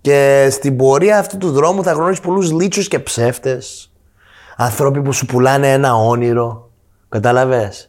Και 0.00 0.48
στην 0.50 0.76
πορεία 0.76 1.18
αυτού 1.18 1.38
του 1.38 1.50
δρόμου 1.50 1.82
θα 1.82 1.92
γνωρίσεις 1.92 2.24
πολλούς 2.24 2.52
λίτσους 2.52 2.88
και 2.88 2.98
ψεύτες. 2.98 3.91
Ανθρώποι 4.56 5.02
που 5.02 5.12
σου 5.12 5.26
πουλάνε 5.26 5.72
ένα 5.72 5.94
όνειρο. 5.94 6.70
Καταλαβες. 7.08 7.86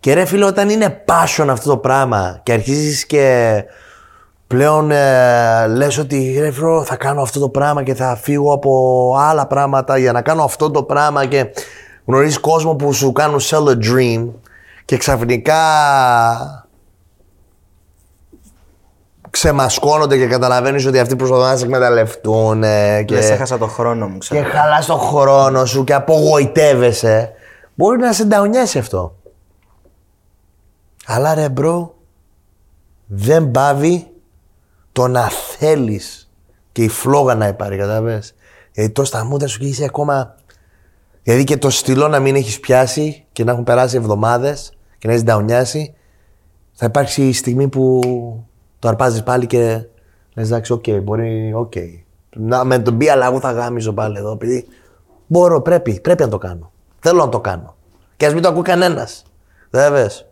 Και 0.00 0.14
ρε 0.14 0.24
φίλε, 0.24 0.44
όταν 0.44 0.68
είναι 0.68 1.04
passion 1.08 1.46
αυτό 1.48 1.70
το 1.70 1.76
πράγμα 1.76 2.40
και 2.42 2.52
αρχίζεις 2.52 3.06
και 3.06 3.64
πλέον 4.46 4.90
ε, 4.90 5.66
λες 5.66 5.98
ότι 5.98 6.36
ρε 6.40 6.50
φίλε, 6.50 6.84
θα 6.84 6.96
κάνω 6.96 7.22
αυτό 7.22 7.40
το 7.40 7.48
πράγμα 7.48 7.82
και 7.82 7.94
θα 7.94 8.16
φύγω 8.16 8.52
από 8.52 9.14
άλλα 9.18 9.46
πράγματα 9.46 9.98
για 9.98 10.12
να 10.12 10.22
κάνω 10.22 10.42
αυτό 10.42 10.70
το 10.70 10.82
πράγμα 10.82 11.26
και 11.26 11.46
γνωρίζεις 12.04 12.38
κόσμο 12.38 12.74
που 12.74 12.92
σου 12.92 13.12
κάνουν 13.12 13.40
sell 13.40 13.68
a 13.68 13.74
dream 13.74 14.28
και 14.84 14.96
ξαφνικά 14.96 15.56
ξεμασκώνονται 19.30 20.16
και 20.16 20.26
καταλαβαίνεις 20.26 20.86
ότι 20.86 20.98
αυτοί 20.98 21.16
προσπαθούν 21.16 21.44
να 21.44 21.56
σε 21.56 21.64
εκμεταλλευτούν 21.64 22.62
ε, 22.62 23.02
και, 23.02 23.14
Λες, 23.14 23.30
έχασα 23.30 23.58
το 23.58 23.66
χρόνο 23.66 24.08
μου, 24.08 24.18
και 24.18 24.18
ξέρω. 24.18 24.48
χαλάς 24.48 24.86
τον 24.86 24.98
χρόνο 24.98 25.64
σου 25.64 25.84
και 25.84 25.94
απογοητεύεσαι. 25.94 27.32
Μπορεί 27.74 27.98
να 27.98 28.12
σε 28.12 28.24
νταουνιάσει 28.24 28.78
αυτό. 28.78 29.14
Αλλά 31.06 31.34
ρε 31.34 31.48
bro, 31.48 31.94
δεν 33.06 33.50
παύει 33.50 34.10
το 34.92 35.08
να 35.08 35.28
θέλεις 35.28 36.30
και 36.72 36.82
η 36.82 36.88
φλόγα 36.88 37.34
να 37.34 37.46
υπάρχει, 37.46 37.76
κατάλαβες. 37.76 38.34
Γιατί 38.72 38.90
το 38.90 39.04
στα 39.04 39.24
μούτρα 39.24 39.48
σου 39.48 39.58
και 39.58 39.66
είσαι 39.66 39.84
ακόμα... 39.84 40.34
Δηλαδή 41.22 41.44
και 41.44 41.56
το 41.56 41.70
στυλό 41.70 42.08
να 42.08 42.18
μην 42.18 42.34
έχεις 42.34 42.60
πιάσει 42.60 43.24
και 43.32 43.44
να 43.44 43.52
έχουν 43.52 43.64
περάσει 43.64 43.96
εβδομάδες 43.96 44.72
και 44.98 45.06
να 45.06 45.12
έχεις 45.12 45.24
νταουνιάσει, 45.24 45.94
θα 46.72 46.86
υπάρξει 46.86 47.28
η 47.28 47.32
στιγμή 47.32 47.68
που 47.68 48.00
το 48.80 48.88
αρπάζεις 48.88 49.22
πάλι 49.22 49.46
και 49.46 49.86
λες 50.34 50.46
εντάξει, 50.46 50.72
οκ, 50.72 50.84
μπορεί, 51.02 51.52
οκ. 51.54 51.72
Να 52.36 52.64
με 52.64 52.78
τον 52.78 52.96
πει, 52.96 53.08
αλλά 53.08 53.26
εγώ 53.26 53.40
θα 53.40 53.52
γαμήσω 53.52 53.92
πάλι 53.92 54.18
εδώ, 54.18 54.32
επειδή 54.32 54.66
μπορώ, 55.26 55.60
πρέπει, 55.60 56.00
πρέπει 56.00 56.22
να 56.22 56.28
το 56.28 56.38
κάνω. 56.38 56.72
Θέλω 56.98 57.24
να 57.24 57.28
το 57.28 57.40
κάνω. 57.40 57.76
Και 58.16 58.26
ας 58.26 58.32
μην 58.32 58.42
το 58.42 58.48
ακούει 58.48 58.62
κανένας. 58.62 59.22
Βέβαιες. 59.70 60.26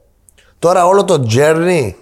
Τώρα 0.59 0.87
όλο 0.87 1.05
το 1.05 1.26
journey, 1.31 1.93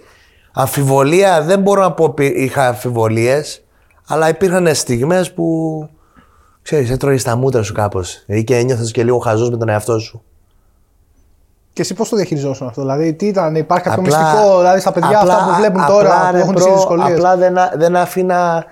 αμφιβολία, 0.53 1.41
δεν 1.41 1.61
μπορώ 1.61 1.81
να 1.81 1.91
πω 1.91 2.03
ότι 2.03 2.25
είχα 2.25 2.67
αμφιβολίες, 2.67 3.63
αλλά 4.07 4.29
υπήρχαν 4.29 4.75
στιγμές 4.75 5.33
που, 5.33 5.89
ξέρεις, 6.61 6.89
έτρωγες 6.89 7.23
τα 7.23 7.35
μούτρα 7.35 7.63
σου 7.63 7.73
κάπως. 7.73 8.23
Δηλαδή 8.25 8.43
και 8.43 8.55
ένιωθες 8.55 8.91
και 8.91 9.03
λίγο 9.03 9.17
χαζός 9.17 9.49
με 9.49 9.57
τον 9.57 9.69
εαυτό 9.69 9.99
σου. 9.99 10.23
Και 11.77 11.83
εσύ 11.83 11.93
πώς 11.93 12.09
το 12.09 12.15
διαχειριζόσουν 12.15 12.67
αυτό, 12.67 12.81
Δηλαδή, 12.81 13.13
τι 13.13 13.25
ήταν, 13.27 13.55
υπάρχει 13.55 13.85
κάποιο 13.89 14.01
Απλά- 14.03 14.19
μυστικό, 14.31 14.57
δηλαδή 14.57 14.79
στα 14.79 14.91
παιδιά 14.91 15.19
απλά- 15.19 15.33
αυτά 15.33 15.45
που 15.49 15.55
βλέπουν 15.55 15.81
απλά, 15.81 15.93
τώρα, 15.95 16.25
που 16.29 16.31
ρε, 16.35 16.39
έχουν 16.39 16.55
τις 16.55 16.65
bro, 16.65 16.73
δυσκολίες; 16.73 17.11
Απλά 17.11 17.35
δεν, 17.37 17.57
α- 17.57 17.71
δεν 17.75 17.95
αφήνα, 17.95 18.65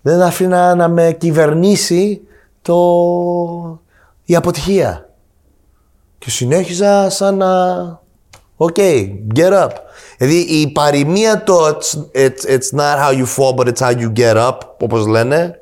δεν 0.00 0.22
αφήνα 0.22 0.74
να 0.74 0.88
με 0.88 1.12
κυβερνήσει 1.18 2.20
το, 2.62 2.76
η 4.24 4.36
αποτυχία. 4.36 5.08
Και 6.18 6.30
συνέχιζα 6.30 7.10
σαν 7.10 7.36
να... 7.36 7.48
Ok, 8.56 8.76
get 9.34 9.52
up. 9.64 9.68
Δηλαδή 10.18 10.38
η 10.38 10.68
παροιμία 10.72 11.42
το 11.42 11.66
it's, 11.66 11.98
it's, 12.16 12.50
it's 12.50 12.78
not 12.78 12.96
how 12.98 13.12
you 13.18 13.26
fall 13.36 13.54
but 13.56 13.66
it's 13.72 13.86
how 13.88 13.92
you 14.00 14.12
get 14.16 14.36
up, 14.48 14.56
όπως 14.80 15.06
λένε, 15.06 15.60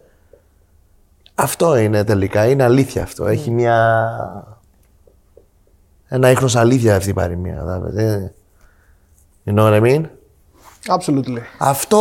αυτό 1.34 1.76
είναι 1.76 2.04
τελικά, 2.04 2.46
είναι 2.46 2.64
αλήθεια 2.64 3.02
αυτό. 3.02 3.26
Έχει 3.26 3.50
μια... 3.50 4.57
Ένα 6.08 6.30
ίχνος 6.30 6.56
αλήθεια 6.56 6.96
αυτή 6.96 7.10
η 7.10 7.12
παροιμία. 7.14 7.54
κατάλαβες, 7.54 7.96
ε. 8.04 8.32
You 9.46 9.54
know 9.58 9.62
what 9.62 9.80
I 9.80 9.82
mean? 9.82 10.02
Absolutely. 10.98 11.38
Αυτό, 11.58 11.98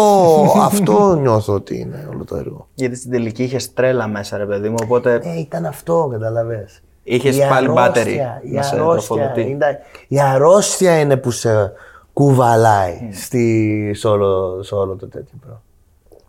αυτό 0.61 1.15
νιώθω 1.15 1.53
ότι 1.53 1.79
είναι 1.79 2.07
όλο 2.13 2.23
το 2.23 2.35
έργο. 2.35 2.67
Γιατί 2.73 2.95
στην 2.95 3.11
τελική 3.11 3.43
είχες 3.43 3.73
τρέλα 3.73 4.07
μέσα, 4.07 4.37
ρε 4.37 4.45
παιδί 4.45 4.69
μου. 4.69 4.75
Οπότε 4.83 5.19
Ε, 5.23 5.39
ήταν 5.39 5.65
αυτό, 5.65 6.07
καταλαβες. 6.11 6.81
Είχες 7.03 7.37
Η 7.37 7.39
πάλι 7.49 7.67
αρρώστια, 7.69 8.41
battery 8.41 8.45
η 8.45 8.51
να 8.51 8.61
σε 8.61 8.75
αρρώστια, 8.75 9.15
τροφοδοτεί. 9.15 9.49
είναι- 9.49 9.79
η 10.07 10.19
αρρώστια 10.21 10.99
είναι 10.99 11.17
που 11.17 11.31
σε 11.31 11.71
κουβαλάει 12.13 13.09
στη, 13.11 13.91
σε, 13.95 14.07
όλο, 14.07 14.63
σε 14.63 14.75
όλο 14.75 14.95
το 14.95 15.07
τέτοιο 15.07 15.37
πράγμα. 15.41 15.61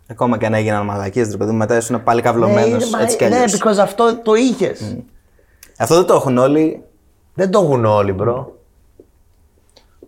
ακόμα 0.07 0.37
και 0.37 0.45
αν 0.45 0.53
έγιναν 0.53 0.85
μαλακίες, 0.85 1.31
ρε 1.31 1.37
παιδί 1.37 1.51
μου, 1.51 1.57
μετά 1.57 1.77
ήσουν 1.77 2.03
πάλι 2.03 2.21
καυλωμένο 2.21 2.75
έτσι 3.01 3.17
κι 3.17 3.25
ναι, 3.25 3.35
αλλιώς. 3.35 3.53
because 3.63 3.77
αυτό 3.81 4.19
το 4.23 4.33
είχες. 4.33 4.97
Αυτό 5.77 5.95
δεν 5.95 6.05
το 6.05 6.13
έχουν 6.13 6.37
όλοι. 6.37 6.83
Δεν 7.39 7.51
το 7.51 7.59
έχουν 7.59 7.85
όλοι, 7.85 8.11
bro. 8.11 8.53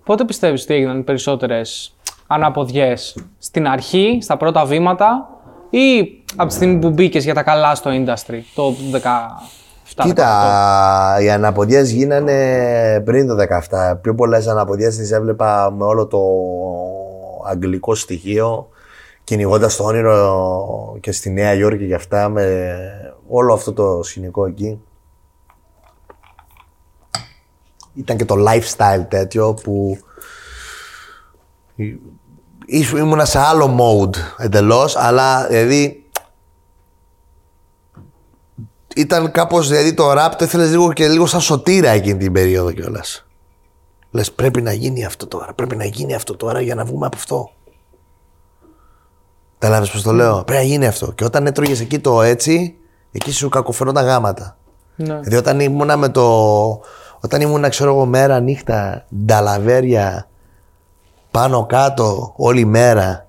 Πότε 0.03 0.25
πιστεύεις 0.25 0.63
ότι 0.63 0.73
έγιναν 0.73 1.03
περισσότερες 1.03 1.95
αναποδιές; 2.27 3.17
Στην 3.37 3.67
αρχή, 3.67 4.19
στα 4.21 4.37
πρώτα 4.37 4.65
βήματα 4.65 5.29
ή 5.69 6.23
από 6.35 6.47
τη 6.47 6.53
στιγμή 6.53 6.79
που 6.79 6.89
μπήκες 6.89 7.23
για 7.23 7.33
τα 7.33 7.43
καλά 7.43 7.75
στο 7.75 7.91
industry, 7.93 8.39
το 8.55 8.73
17 8.91 10.03
Κοίτα, 10.03 11.17
οι 11.21 11.29
αναποδιές 11.31 11.91
γίνανε 11.91 13.01
πριν 13.05 13.27
το 13.27 13.35
17. 13.69 13.99
Πιο 14.01 14.15
πολλές 14.15 14.47
αναποδιές 14.47 14.97
τις 14.97 15.11
έβλεπα 15.11 15.71
με 15.71 15.83
όλο 15.83 16.07
το 16.07 16.19
αγγλικό 17.47 17.95
στοιχείο, 17.95 18.69
κυνηγώντας 19.23 19.75
το 19.75 19.83
όνειρο 19.83 20.97
και 20.99 21.11
στη 21.11 21.29
Νέα 21.29 21.53
Υόρκη 21.53 21.87
και 21.87 21.95
αυτά, 21.95 22.29
με 22.29 22.75
όλο 23.27 23.53
αυτό 23.53 23.73
το 23.73 24.03
σκηνικό 24.03 24.45
εκεί. 24.45 24.81
Ήταν 27.93 28.17
και 28.17 28.25
το 28.25 28.35
lifestyle 28.47 29.05
τέτοιο 29.09 29.53
που 29.53 29.97
ήσου- 32.65 32.97
ήμουνα 32.97 33.25
σε 33.25 33.39
άλλο 33.39 33.77
mode 33.79 34.15
εντελώς, 34.37 34.95
αλλά 34.95 35.47
δηλαδή 35.47 36.05
ήταν 38.95 39.31
κάπως, 39.31 39.67
δηλαδή 39.67 39.93
το 39.93 40.11
rap 40.11 40.31
το 40.37 40.45
ήθελες 40.45 40.69
λίγο 40.69 40.93
και 40.93 41.07
λίγο 41.07 41.25
σαν 41.25 41.41
σωτήρα 41.41 41.89
εκείνη 41.89 42.17
την 42.17 42.33
περίοδο 42.33 42.71
κιόλας. 42.71 43.25
Λες 44.11 44.31
πρέπει 44.31 44.61
να 44.61 44.73
γίνει 44.73 45.05
αυτό 45.05 45.27
τώρα. 45.27 45.53
Πρέπει 45.53 45.75
να 45.75 45.85
γίνει 45.85 46.13
αυτό 46.13 46.35
τώρα 46.35 46.61
για 46.61 46.75
να 46.75 46.85
βγούμε 46.85 47.05
από 47.05 47.17
αυτό. 47.17 47.51
Κατάλαβε 49.57 49.87
πώς 49.91 50.01
το 50.01 50.11
λέω; 50.11 50.43
Πρέπει 50.43 50.61
να 50.61 50.67
γίνει 50.67 50.87
αυτό. 50.87 51.11
Και 51.11 51.23
όταν 51.23 51.45
έτρωγες 51.45 51.79
εκεί 51.79 51.99
το 51.99 52.21
έτσι, 52.21 52.75
εκεί 53.11 53.31
σου 53.31 53.49
κακοφαινόταν 53.49 54.05
γάματα. 54.05 54.57
Ναι. 54.95 55.05
Δηλαδή 55.05 55.35
όταν 55.35 55.59
ήμουνα 55.59 55.97
με 55.97 56.09
το. 56.09 56.81
Όταν 57.23 57.41
ήμουνα, 57.41 57.69
ξέρω 57.69 57.93
εγώ, 57.93 58.05
μέρα, 58.05 58.39
νύχτα, 58.39 59.05
νταλαβέρια, 59.25 60.27
πάνω 61.31 61.65
κάτω, 61.65 62.33
όλη 62.35 62.65
μέρα. 62.65 63.25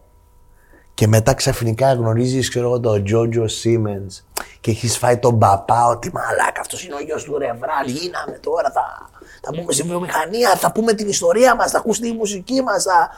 Και 0.95 1.07
μετά 1.07 1.35
ξαφνικά 1.35 1.93
γνωρίζεις, 1.93 2.49
ξέρω 2.49 2.67
εγώ, 2.67 2.81
τον 2.81 3.05
Τζότζο 3.05 3.47
Σίμενς 3.47 4.23
και 4.61 4.71
έχεις 4.71 4.99
φάει 4.99 5.19
τον 5.19 5.39
παπά 5.39 5.87
ότι 5.87 6.13
μαλάκα 6.13 6.61
αυτός 6.61 6.85
είναι 6.85 6.95
ο 6.95 7.01
γιος 7.01 7.25
του 7.25 7.39
Ρεβράλ, 7.39 7.87
γίναμε 7.87 8.39
τώρα, 8.41 8.71
θα, 8.71 9.11
θα 9.43 9.51
πούμε 9.51 9.73
στη 9.73 9.83
βιομηχανία, 9.83 10.51
θα 10.57 10.73
πούμε 10.73 10.93
την 10.93 11.09
ιστορία 11.09 11.55
μας, 11.55 11.71
θα 11.71 11.79
ακούσει 11.79 12.01
τη 12.01 12.13
μουσική 12.13 12.63
μας, 12.63 12.83
θα... 12.83 13.11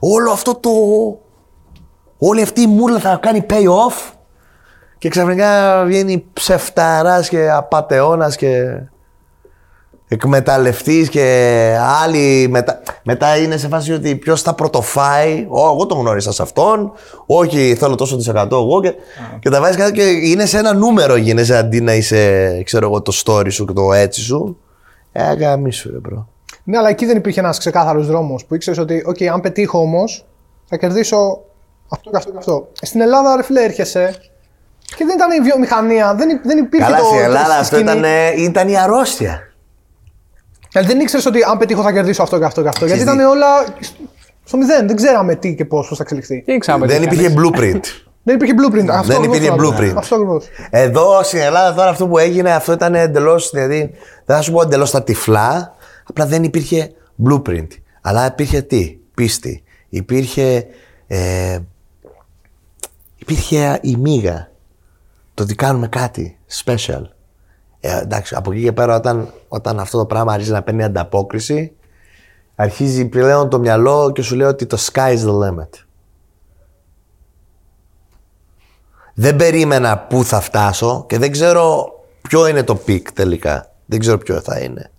όλο 0.00 0.30
αυτό 0.30 0.54
το... 0.54 0.70
Όλη 2.18 2.42
αυτή 2.42 2.60
η 2.60 2.66
μούρλα 2.66 2.98
θα 2.98 3.18
κάνει 3.22 3.46
pay 3.50 3.64
off 3.64 4.12
και 4.98 5.08
ξαφνικά 5.08 5.82
βγαίνει 5.84 6.26
ψεφταράς 6.32 7.28
και 7.28 7.50
απατεώνας 7.50 8.36
και 8.36 8.82
εκμεταλλευτής 10.12 11.08
και 11.08 11.76
άλλοι 12.02 12.46
μετά, 12.50 12.80
μετά 13.02 13.36
είναι 13.36 13.56
σε 13.56 13.68
φάση 13.68 13.92
ότι 13.92 14.16
ποιος 14.16 14.42
θα 14.42 14.54
πρωτοφάει. 14.54 15.46
Ω, 15.48 15.60
εγώ 15.66 15.86
τον 15.86 15.98
γνώρισα 15.98 16.32
σε 16.32 16.42
αυτόν. 16.42 16.92
Όχι, 17.26 17.74
θέλω 17.78 17.94
τόσο 17.94 18.16
τη 18.16 18.30
εκατό 18.30 18.56
εγώ. 18.56 18.80
Και, 18.80 18.94
και 19.38 19.50
τα 19.50 19.60
βάζεις 19.60 19.76
κάτω 19.76 19.90
και 19.90 20.02
είναι 20.02 20.46
σε 20.46 20.58
ένα 20.58 20.72
νούμερο 20.74 21.16
γίνεσαι 21.16 21.56
αντί 21.56 21.80
να 21.80 21.94
είσαι, 21.94 22.62
ξέρω 22.62 22.86
εγώ, 22.86 23.02
το 23.02 23.12
story 23.24 23.52
σου 23.52 23.64
και 23.64 23.72
το 23.72 23.92
έτσι 23.92 24.20
σου. 24.20 24.58
Ε, 25.12 25.32
γαμίσου, 25.34 25.90
ρε 25.90 25.98
bro. 25.98 26.28
Ναι, 26.64 26.78
αλλά 26.78 26.88
εκεί 26.88 27.06
δεν 27.06 27.16
υπήρχε 27.16 27.40
ένας 27.40 27.58
ξεκάθαρος 27.58 28.06
δρόμος 28.06 28.44
που 28.44 28.54
ήξερες 28.54 28.78
ότι, 28.78 29.04
OK, 29.08 29.24
αν 29.24 29.40
πετύχω 29.40 29.78
όμως, 29.78 30.24
θα 30.64 30.76
κερδίσω 30.76 31.40
αυτό 31.88 32.10
και 32.10 32.16
αυτό 32.16 32.30
και 32.30 32.36
αυτό. 32.38 32.68
Στην 32.80 33.00
Ελλάδα, 33.00 33.36
ρε 33.36 33.42
φίλε, 33.42 33.62
έρχεσαι 33.64 34.14
και 34.96 35.04
δεν 35.04 35.16
ήταν 35.16 35.30
η 35.30 35.40
βιομηχανία, 35.40 36.14
δεν, 36.14 36.28
υ- 36.28 36.40
δεν 36.44 36.58
υπήρχε 36.58 36.86
Καλά, 36.86 36.98
το. 36.98 37.04
στην 37.04 37.18
το 37.18 37.24
Ελλάδα 37.24 37.54
αυτό 37.54 37.64
σκηνή. 37.76 37.82
ήταν, 37.90 38.04
ε, 38.04 38.30
ήταν 38.36 38.68
η 38.68 38.78
αρρώστια. 38.78 39.49
Δηλαδή 40.72 40.92
δεν 40.92 41.00
ήξερες 41.00 41.26
ότι 41.26 41.42
αν 41.42 41.58
πετύχω 41.58 41.82
θα 41.82 41.92
κερδίσω 41.92 42.22
αυτό 42.22 42.38
και 42.38 42.44
αυτό 42.44 42.62
και 42.62 42.68
αυτό. 42.68 42.86
Γιατί 42.86 43.02
Ξέρεις 43.02 43.20
ήταν 43.20 43.30
όλα 43.30 43.46
στο 44.44 44.56
μηδέν. 44.56 44.86
Δεν 44.86 44.96
ξέραμε 44.96 45.34
τι 45.34 45.54
και 45.54 45.64
πώς 45.64 45.82
θα 45.82 45.96
εξελιχθεί. 46.00 46.42
Τι 46.42 46.52
ήξερα 46.52 46.78
Δεν 46.86 47.02
υπήρχε 47.02 47.34
blueprint. 47.36 47.80
Δεν 48.22 48.34
υπήρχε 48.34 48.54
blueprint. 48.56 48.86
Αυτό 48.88 49.06
Δεν 49.06 49.16
ακριβώς 49.16 49.36
υπήρχε 49.36 49.54
θέλω 49.54 49.70
να 49.70 49.76
πω. 49.76 49.76
blueprint. 49.76 49.94
Αυτό 49.96 50.14
ακριβώς. 50.14 50.46
Εδώ 50.70 51.22
στην 51.22 51.38
Ελλάδα 51.38 51.74
τώρα 51.74 51.88
αυτό 51.88 52.08
που 52.08 52.18
έγινε, 52.18 52.52
αυτό 52.52 52.72
ήταν 52.72 52.94
εντελώς. 52.94 53.50
Δηλαδή, 53.52 53.78
δεν 54.24 54.36
θα 54.36 54.42
σου 54.42 54.52
πω 54.52 54.62
εντελώς 54.62 54.90
τα 54.90 55.02
τυφλά, 55.02 55.74
απλά 56.04 56.26
δεν 56.26 56.44
υπήρχε 56.44 56.92
blueprint. 57.28 57.66
Αλλά 58.00 58.26
υπήρχε 58.26 58.62
τι, 58.62 58.96
πίστη. 59.14 59.62
Υπήρχε. 59.88 60.66
Ε, 61.06 61.58
υπήρχε 63.16 63.78
η 63.82 63.96
μίγα. 63.96 64.50
Το 65.34 65.42
ότι 65.42 65.54
κάνουμε 65.54 65.88
κάτι 65.88 66.38
special. 66.64 67.02
Ε, 67.80 68.00
εντάξει, 68.00 68.34
από 68.34 68.52
εκεί 68.52 68.62
και 68.62 68.72
πέρα, 68.72 68.96
όταν, 68.96 69.32
όταν 69.48 69.80
αυτό 69.80 69.98
το 69.98 70.06
πράγμα 70.06 70.32
αρχίζει 70.32 70.52
να 70.52 70.62
παίρνει 70.62 70.82
ανταπόκριση, 70.84 71.72
αρχίζει 72.54 73.04
πλέον 73.08 73.48
το 73.48 73.58
μυαλό 73.58 74.12
και 74.14 74.22
σου 74.22 74.34
λέει 74.36 74.48
ότι 74.48 74.66
το 74.66 74.76
sky 74.92 75.16
is 75.16 75.24
the 75.24 75.38
limit. 75.48 75.68
Δεν 79.14 79.36
περίμενα 79.36 79.98
πού 79.98 80.24
θα 80.24 80.40
φτάσω 80.40 81.04
και 81.08 81.18
δεν 81.18 81.30
ξέρω 81.30 81.92
ποιο 82.28 82.46
είναι 82.46 82.62
το 82.62 82.74
peak 82.74 83.12
τελικά. 83.12 83.70
Δεν 83.86 83.98
ξέρω 83.98 84.18
ποιο 84.18 84.40
θα 84.40 84.58
είναι. 84.58 84.90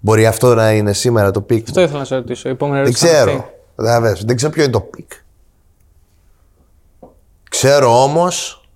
Μπορεί 0.00 0.26
αυτό 0.26 0.54
να 0.54 0.72
είναι 0.72 0.92
σήμερα 0.92 1.30
το 1.30 1.40
peak. 1.40 1.68
Αυτό 1.68 1.80
ήθελα 1.80 1.98
να 1.98 2.04
σε 2.04 2.14
ρωτήσω. 2.14 2.48
Η 2.48 2.52
επόμενη 2.52 2.76
Δεν 2.76 2.86
ερώτηση 2.86 3.06
ήταν 3.06 3.18
ξέρω. 3.24 3.38
αυτή. 3.38 3.52
Καταλαβαίνεις. 3.76 4.24
Δεν 4.24 4.36
ξέρω 4.36 4.52
ποιο 4.52 4.62
είναι 4.62 4.72
το 4.72 4.80
peak. 4.80 5.12
Ξέρω 7.50 8.02
όμως 8.02 8.68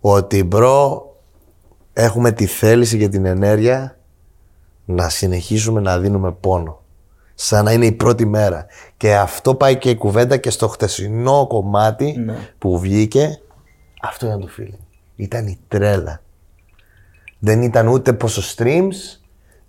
ότι 0.00 0.44
bro 0.44 1.06
έχουμε 1.92 2.32
τη 2.32 2.46
θέληση 2.46 2.98
και 2.98 3.08
την 3.08 3.24
ενέργεια 3.24 3.96
να 4.84 5.08
συνεχίσουμε 5.08 5.80
να 5.80 5.98
δίνουμε 5.98 6.32
πόνο. 6.32 6.80
Σαν 7.34 7.64
να 7.64 7.72
είναι 7.72 7.86
η 7.86 7.92
πρώτη 7.92 8.26
μέρα. 8.26 8.66
Και 8.96 9.16
αυτό 9.16 9.54
πάει 9.54 9.76
και 9.76 9.90
η 9.90 9.96
κουβέντα 9.96 10.36
και 10.36 10.50
στο 10.50 10.68
χτεσινό 10.68 11.46
κομμάτι 11.48 12.24
που 12.58 12.78
βγήκε. 12.78 13.40
Αυτό 14.02 14.26
ήταν 14.26 14.40
το 14.40 14.48
feeling. 14.58 14.78
Ήταν 15.16 15.46
η 15.46 15.58
τρέλα. 15.68 16.22
Δεν 17.38 17.62
ήταν 17.62 17.86
ούτε 17.88 18.12
πόσο 18.12 18.54
streams, 18.56 19.20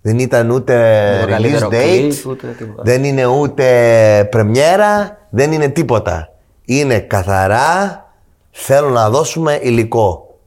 δεν 0.01 0.19
ήταν 0.19 0.49
ούτε 0.49 0.73
Το 1.21 1.27
release 1.27 1.29
καλύτερο 1.31 1.67
date, 1.67 1.71
κλιπ, 1.71 2.27
ούτε 2.27 2.47
τίποτα. 2.47 2.83
δεν 2.83 3.03
είναι 3.03 3.25
ούτε 3.25 4.27
πρεμιέρα, 4.31 5.17
δεν 5.29 5.51
είναι 5.51 5.67
τίποτα. 5.69 6.33
Είναι 6.65 6.99
καθαρά, 6.99 8.05
θέλω 8.51 8.89
να 8.89 9.09
δώσουμε 9.09 9.59
υλικό. 9.61 10.37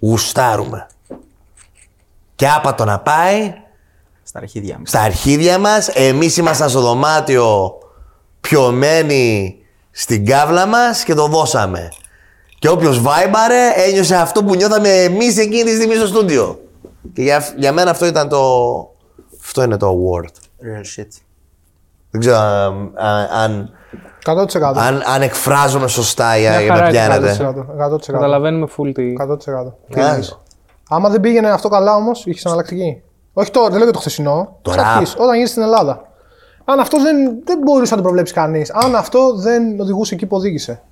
Γουστάρουμε. 0.00 0.86
Και 2.42 2.48
άπατο 2.48 2.84
να 2.84 2.98
πάει, 2.98 3.54
Στα 4.22 4.38
αρχίδια 4.38 4.78
μου. 4.78 4.86
στα 4.86 5.00
αρχίδια 5.00 5.58
μας, 5.58 5.88
εμείς 5.88 6.36
ήμασταν 6.36 6.68
στο 6.68 6.80
δωμάτιο 6.80 7.78
πιωμένοι 8.40 9.56
στην 9.90 10.26
κάβλα 10.26 10.66
μας 10.66 11.04
και 11.04 11.14
το 11.14 11.26
δώσαμε. 11.26 11.88
Και 12.58 12.68
όποιος 12.68 13.00
βάιμπαρε 13.00 13.72
ένιωσε 13.88 14.16
αυτό 14.16 14.44
που 14.44 14.54
νιώθαμε 14.54 14.88
εμείς 14.88 15.38
εκείνη 15.38 15.62
τη 15.62 15.74
στιγμή 15.74 15.94
στο 15.94 16.06
στούντιο. 16.06 16.60
Και 17.14 17.22
για, 17.22 17.44
για 17.56 17.72
μένα 17.72 17.90
αυτό 17.90 18.06
ήταν 18.06 18.28
το... 18.28 18.38
Αυτό 19.42 19.62
είναι 19.62 19.76
το 19.76 19.88
award. 19.88 20.26
Real 20.66 21.00
shit. 21.00 21.08
Δεν 22.10 22.20
ξέρω 22.20 22.36
αν, 22.38 22.92
αν, 23.32 23.70
100%. 24.24 24.44
αν, 24.76 25.02
αν 25.14 25.22
εκφράζομαι 25.22 25.88
σωστά 25.88 26.36
για, 26.36 26.50
Μια 26.50 26.60
για 26.60 26.74
χαρά 26.74 26.90
με 26.90 26.98
έτσι, 26.98 27.38
πιάνετε. 27.38 27.64
100%. 27.88 27.94
100%. 27.94 27.98
Καταλαβαίνουμε 28.12 28.66
full 28.76 28.90
τι. 28.94 29.12
100%. 29.96 30.02
Άς. 30.02 30.41
Άμα 30.94 31.08
δεν 31.08 31.20
πήγαινε 31.20 31.50
αυτό 31.50 31.68
καλά 31.68 31.94
όμως, 31.94 32.26
είχε 32.26 32.40
εναλλακτική. 32.44 33.02
Όχι 33.32 33.50
τώρα, 33.50 33.66
δεν 33.66 33.74
λέω 33.74 33.84
για 33.84 33.92
το 33.92 33.98
χθεσινό. 33.98 34.58
Το 34.62 34.70
Εξ 34.72 34.82
rap. 34.82 34.86
αρχής, 34.86 35.14
όταν 35.14 35.32
γύρισε 35.34 35.50
στην 35.52 35.62
Ελλάδα. 35.62 36.02
Αν 36.64 36.80
αυτό 36.80 37.02
δεν, 37.02 37.16
δεν 37.44 37.58
μπορούσε 37.58 37.90
να 37.90 37.96
το 37.96 38.02
προβλέψει 38.02 38.32
κανείς. 38.34 38.70
Αν 38.70 38.94
αυτό 38.96 39.34
δεν 39.36 39.80
οδηγούσε 39.80 40.14
εκεί 40.14 40.26
που 40.26 40.36
οδήγησε. 40.36 40.82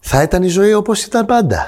Θα 0.00 0.22
ήταν 0.22 0.42
η 0.42 0.46
ζωή 0.48 0.74
όπως 0.74 1.04
ήταν 1.04 1.26
πάντα. 1.26 1.66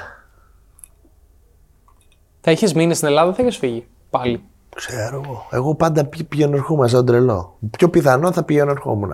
Θα 2.41 2.51
είχες 2.51 2.73
μείνει 2.73 2.93
στην 2.93 3.07
Ελλάδα, 3.07 3.33
θα 3.33 3.41
είχες 3.41 3.57
φύγει. 3.57 3.87
Πάλι. 4.09 4.43
Ξέρω 4.75 5.21
εγώ. 5.25 5.45
Εγώ 5.51 5.75
πάντα 5.75 6.05
πη- 6.05 6.23
πηγαίνω 6.23 6.55
ερχόμουν 6.55 6.87
σαν 6.89 7.05
τρελό. 7.05 7.57
Πιο 7.77 7.89
πιθανό 7.89 8.31
θα 8.31 8.43
πηγαίνω 8.43 8.71
ερχόμουν. 8.71 9.09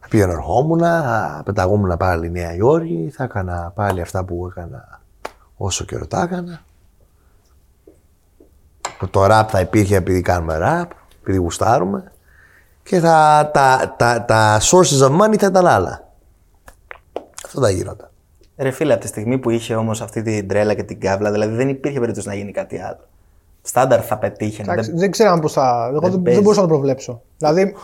Θα 0.00 0.08
πηγαίνω 0.08 0.32
ερχόμουν, 0.32 0.78
θα 0.78 1.42
πεταγόμουν 1.44 1.96
πάλι 1.96 2.30
Νέα 2.30 2.54
Υόρκη, 2.54 3.12
θα 3.16 3.24
έκανα 3.24 3.72
πάλι 3.74 4.00
αυτά 4.00 4.24
που 4.24 4.46
έκανα 4.50 5.00
όσο 5.64 5.84
καιρό 5.84 6.06
τα 6.06 6.22
έκανα. 6.22 6.64
Που 8.98 9.08
Το 9.08 9.26
ραπ 9.26 9.48
θα 9.52 9.60
υπήρχε 9.60 9.96
επειδή 9.96 10.20
κάνουμε 10.20 10.56
ραπ, 10.56 10.90
επειδή 11.20 11.38
γουστάρουμε. 11.38 12.12
Και 12.82 13.00
θα, 13.00 13.50
τα, 13.52 13.94
τα, 13.98 14.24
τα 14.24 14.60
sources 14.60 15.08
of 15.08 15.20
money 15.20 15.36
θα 15.38 15.46
ήταν 15.46 15.66
άλλα. 15.66 16.08
Αυτό 17.44 17.60
θα 17.60 17.70
γίνονταν. 17.70 18.08
Ρε 18.56 18.70
φίλε, 18.70 18.92
από 18.92 19.02
τη 19.02 19.06
στιγμή 19.08 19.38
που 19.38 19.50
είχε 19.50 19.74
όμως 19.74 20.00
αυτή 20.00 20.22
την 20.22 20.48
τρέλα 20.48 20.74
και 20.74 20.82
την 20.82 21.00
κάβλα, 21.00 21.30
δηλαδή 21.30 21.54
δεν 21.54 21.68
υπήρχε 21.68 21.98
περίπτωση 21.98 22.28
να 22.28 22.34
γίνει 22.34 22.52
κάτι 22.52 22.80
άλλο. 22.80 23.08
Στάνταρ 23.62 24.04
θα 24.06 24.18
πετύχαινε. 24.18 24.72
Εντάξει, 24.72 24.90
Δεν... 24.90 24.98
δεν 25.00 25.10
ξέραμε 25.10 25.40
πώς 25.40 25.52
θα. 25.52 25.86
Εγώ 25.90 26.00
δεν, 26.00 26.10
δεν 26.10 26.22
παίζει. 26.22 26.40
μπορούσα 26.40 26.60
να 26.60 26.66
το 26.66 26.72
προβλέψω. 26.72 27.22
Δηλαδή, 27.38 27.74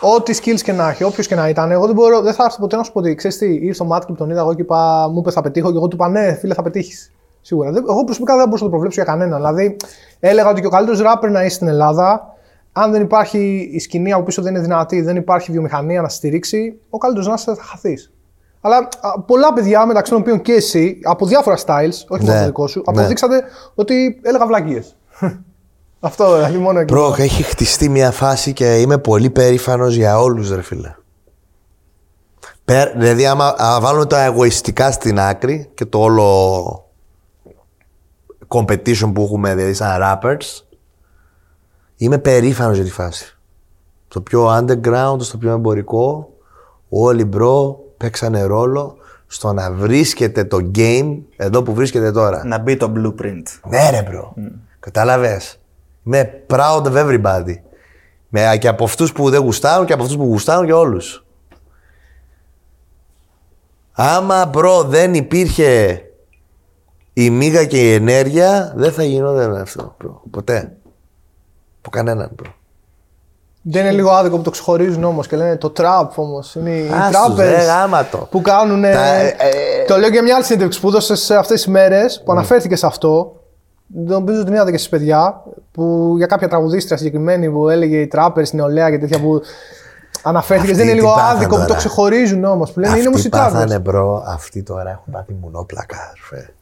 ό,τι 0.00 0.38
skills 0.42 0.60
και 0.62 0.72
να 0.72 0.88
έχει, 0.88 1.04
όποιος 1.04 1.26
και 1.26 1.34
να 1.34 1.48
ήταν, 1.48 1.70
εγώ 1.70 1.86
δεν, 1.86 1.94
μπορώ, 1.94 2.20
δεν 2.20 2.34
θα 2.34 2.44
έρθω 2.44 2.58
ποτέ 2.60 2.76
να 2.76 2.82
σου 2.82 2.92
πω 2.92 2.98
ότι 2.98 3.14
ξέρεις 3.14 3.38
τι, 3.38 3.54
ήρθε 3.54 3.82
ο 3.82 3.86
Μάτκι 3.86 4.12
που 4.12 4.18
τον 4.18 4.30
είδα 4.30 4.40
εγώ 4.40 4.54
και 4.54 4.62
είπα, 4.62 5.08
μου 5.12 5.18
είπες 5.18 5.34
θα 5.34 5.40
πετύχω 5.40 5.70
και 5.70 5.76
εγώ 5.76 5.88
του 5.88 5.96
είπα 5.96 6.08
ναι, 6.08 6.32
φίλε, 6.34 6.54
θα 6.54 6.62
πετύχεις. 6.62 7.12
Σίγουρα. 7.40 7.70
Δεν- 7.70 7.84
Εγώ 7.88 8.04
προσωπικά 8.04 8.34
δεν 8.36 8.44
μπορούσα 8.44 8.64
να 8.64 8.70
το 8.70 8.76
προβλέψω 8.76 9.02
για 9.02 9.12
κανέναν. 9.12 9.36
Δηλαδή, 9.38 9.76
έλεγα 10.20 10.48
ότι 10.50 10.60
και 10.60 10.66
ο 10.66 10.70
καλύτερος 10.70 11.00
ράπερ 11.00 11.30
να 11.30 11.44
είσαι 11.44 11.54
στην 11.54 11.68
Ελλάδα, 11.68 12.34
αν 12.72 12.90
δεν 12.92 13.02
υπάρχει 13.02 13.70
η 13.72 13.78
σκηνή 13.78 14.12
από 14.12 14.22
πίσω 14.22 14.42
δεν 14.42 14.52
είναι 14.54 14.62
δυνατή, 14.62 15.00
δεν 15.02 15.16
υπάρχει 15.16 15.52
βιομηχανία 15.52 16.00
να 16.02 16.08
στηρίξει, 16.08 16.80
ο 16.90 16.98
καλύτερος 16.98 17.28
να 17.28 17.34
είσαι 17.34 17.54
θα 17.54 17.62
χαθείς. 17.62 18.12
Αλλά 18.60 18.76
α, 19.00 19.20
πολλά 19.20 19.52
παιδιά 19.52 19.86
μεταξύ 19.86 20.12
των 20.12 20.20
οποίων 20.20 20.40
και 20.40 20.52
εσύ, 20.52 20.98
από 21.02 21.26
διάφορα 21.26 21.56
styles, 21.56 22.04
όχι 22.08 22.22
μόνο 22.24 22.32
Ναι, 22.34 22.38
το 22.40 22.44
δικό 22.46 22.66
σου, 22.66 22.78
ναι. 22.78 22.84
αποδείξατε 23.00 23.42
ότι 23.74 24.20
έλεγα 24.22 24.46
βλακίες. 24.46 24.96
Αυτό 26.00 26.34
δηλαδή 26.34 26.58
μόνο 26.58 26.78
εκεί. 26.78 26.92
Μπρο, 26.92 27.14
έχει 27.18 27.42
χτιστεί 27.42 27.88
μια 27.88 28.10
φάση 28.10 28.52
και 28.52 28.80
είμαι 28.80 28.98
πολύ 28.98 29.30
περήφανος 29.30 29.94
για 29.94 30.18
όλους 30.20 30.50
ρε 30.50 30.62
φίλε. 30.62 30.94
Πε- 32.64 32.96
δηλαδή 32.96 33.26
άμα, 33.26 33.54
άμα 33.58 33.80
βάλουμε 33.80 34.06
τα 34.06 34.24
εγωιστικά 34.24 34.90
στην 34.90 35.18
άκρη 35.20 35.70
και 35.74 35.84
το 35.84 35.98
όλο 35.98 36.90
competition 38.48 39.10
που 39.14 39.22
έχουμε 39.22 39.54
δηλαδή 39.54 39.74
σαν 39.74 40.00
rappers 40.02 40.62
είμαι 41.96 42.18
περήφανος 42.18 42.76
για 42.76 42.84
τη 42.84 42.90
φάση. 42.90 43.36
Στο 44.08 44.20
πιο 44.20 44.56
underground, 44.58 45.16
στο 45.18 45.38
πιο 45.38 45.50
εμπορικό 45.50 46.30
όλοι 46.88 47.24
bro 47.24 47.78
παίξανε 47.96 48.42
ρόλο 48.42 48.96
στο 49.26 49.52
να 49.52 49.72
βρίσκεται 49.72 50.44
το 50.44 50.70
game 50.74 51.18
εδώ 51.36 51.62
που 51.62 51.74
βρίσκεται 51.74 52.12
τώρα. 52.12 52.44
Να 52.44 52.58
μπει 52.58 52.76
το 52.76 52.92
blueprint. 52.96 53.42
Ναι, 53.68 53.90
ρε, 53.90 54.02
bro. 54.02 54.34
Κατάλαβες; 54.80 55.60
Είμαι 56.06 56.44
proud 56.50 56.82
of 56.82 56.92
everybody. 56.92 57.54
Με, 58.28 58.56
και 58.60 58.68
από 58.68 58.84
αυτούς 58.84 59.12
που 59.12 59.30
δεν 59.30 59.40
γουστάρουν 59.40 59.86
και 59.86 59.92
από 59.92 60.02
αυτούς 60.02 60.16
που 60.16 60.24
γουστάρουν 60.24 60.66
και 60.66 60.72
όλους. 60.72 61.24
Άμα 63.92 64.46
bro 64.46 64.82
δεν 64.82 65.14
υπήρχε 65.14 66.00
η 67.12 67.30
μύγα 67.30 67.64
και 67.64 67.90
η 67.90 67.94
ενέργεια, 67.94 68.72
δεν 68.76 68.92
θα 68.92 69.02
γινόταν 69.02 69.56
αυτό. 69.56 69.96
Bro. 70.02 70.10
Ποτέ. 70.30 70.76
Από 71.78 71.90
κανέναν. 71.90 72.30
Bro. 72.42 72.46
Δεν 73.62 73.82
είναι 73.82 73.92
λίγο 73.92 74.10
άδικο 74.10 74.36
που 74.36 74.42
το 74.42 74.50
ξεχωρίζουν 74.50 75.04
όμως 75.04 75.26
και 75.26 75.36
λένε 75.36 75.56
το 75.56 75.72
trap 75.76 76.08
όμως. 76.14 76.54
Είναι 76.54 76.70
οι 76.70 76.90
Άστος, 76.92 77.36
ρε, 77.36 77.56
trappers 77.56 77.66
γάμα 77.66 78.04
το. 78.04 78.18
που 78.30 78.40
κάνουν. 78.40 78.82
Τα, 78.82 78.88
ε, 78.88 79.26
ε, 79.26 79.84
το 79.86 79.96
λέω 79.96 80.10
και 80.10 80.22
μια 80.22 80.34
άλλη 80.34 80.44
συνέντευξη 80.44 80.80
που 80.80 80.88
έδωσε 80.88 81.14
σε 81.14 81.36
αυτές 81.36 81.62
τις 81.62 81.72
μέρες 81.72 82.22
που 82.24 82.32
αναφέρθηκε 82.32 82.76
σε 82.76 82.86
αυτό. 82.86 83.40
Νομίζω 83.86 84.44
την 84.44 84.52
είδατε 84.54 84.70
και 84.70 84.78
στι 84.78 84.88
παιδιά. 84.88 85.42
Που 85.72 86.14
για 86.16 86.26
κάποια 86.26 86.48
τραγουδίστρια 86.48 86.96
συγκεκριμένη 86.96 87.50
που 87.50 87.68
έλεγε 87.68 88.00
οι 88.00 88.10
trappers, 88.14 88.50
νεολαία 88.52 88.90
και 88.90 88.98
τέτοια 88.98 89.20
που 89.20 89.40
αναφέρθηκες. 90.22 90.70
Αυτοί 90.70 90.82
Δεν 90.82 90.84
είναι 90.84 90.94
τι 90.94 91.00
λίγο 91.02 91.14
πάθαν 91.14 91.36
άδικο 91.36 91.54
που 91.54 91.60
το 91.60 91.66
τώρα. 91.66 91.78
ξεχωρίζουν 91.78 92.44
όμως. 92.44 92.72
Που 92.72 92.80
λένε 92.80 92.98
είναι 92.98 93.08
όμως 93.08 93.16
Αυτοί 93.16 93.26
οι 93.28 93.30
trappers. 93.34 93.38
πάθανε 93.38 93.78
bro, 93.78 94.24
αυτοί 94.26 94.62
τώρα 94.62 94.90
έχουν 94.90 95.12
πάθει 95.12 95.32
μουνόπλακα, 95.40 95.96
αδερφέ. 96.10 96.54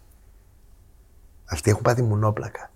Αυτοί 1.45 1.71
έχουν 1.71 1.83
πάθει 1.83 2.03
μουνόπλακα. 2.03 2.71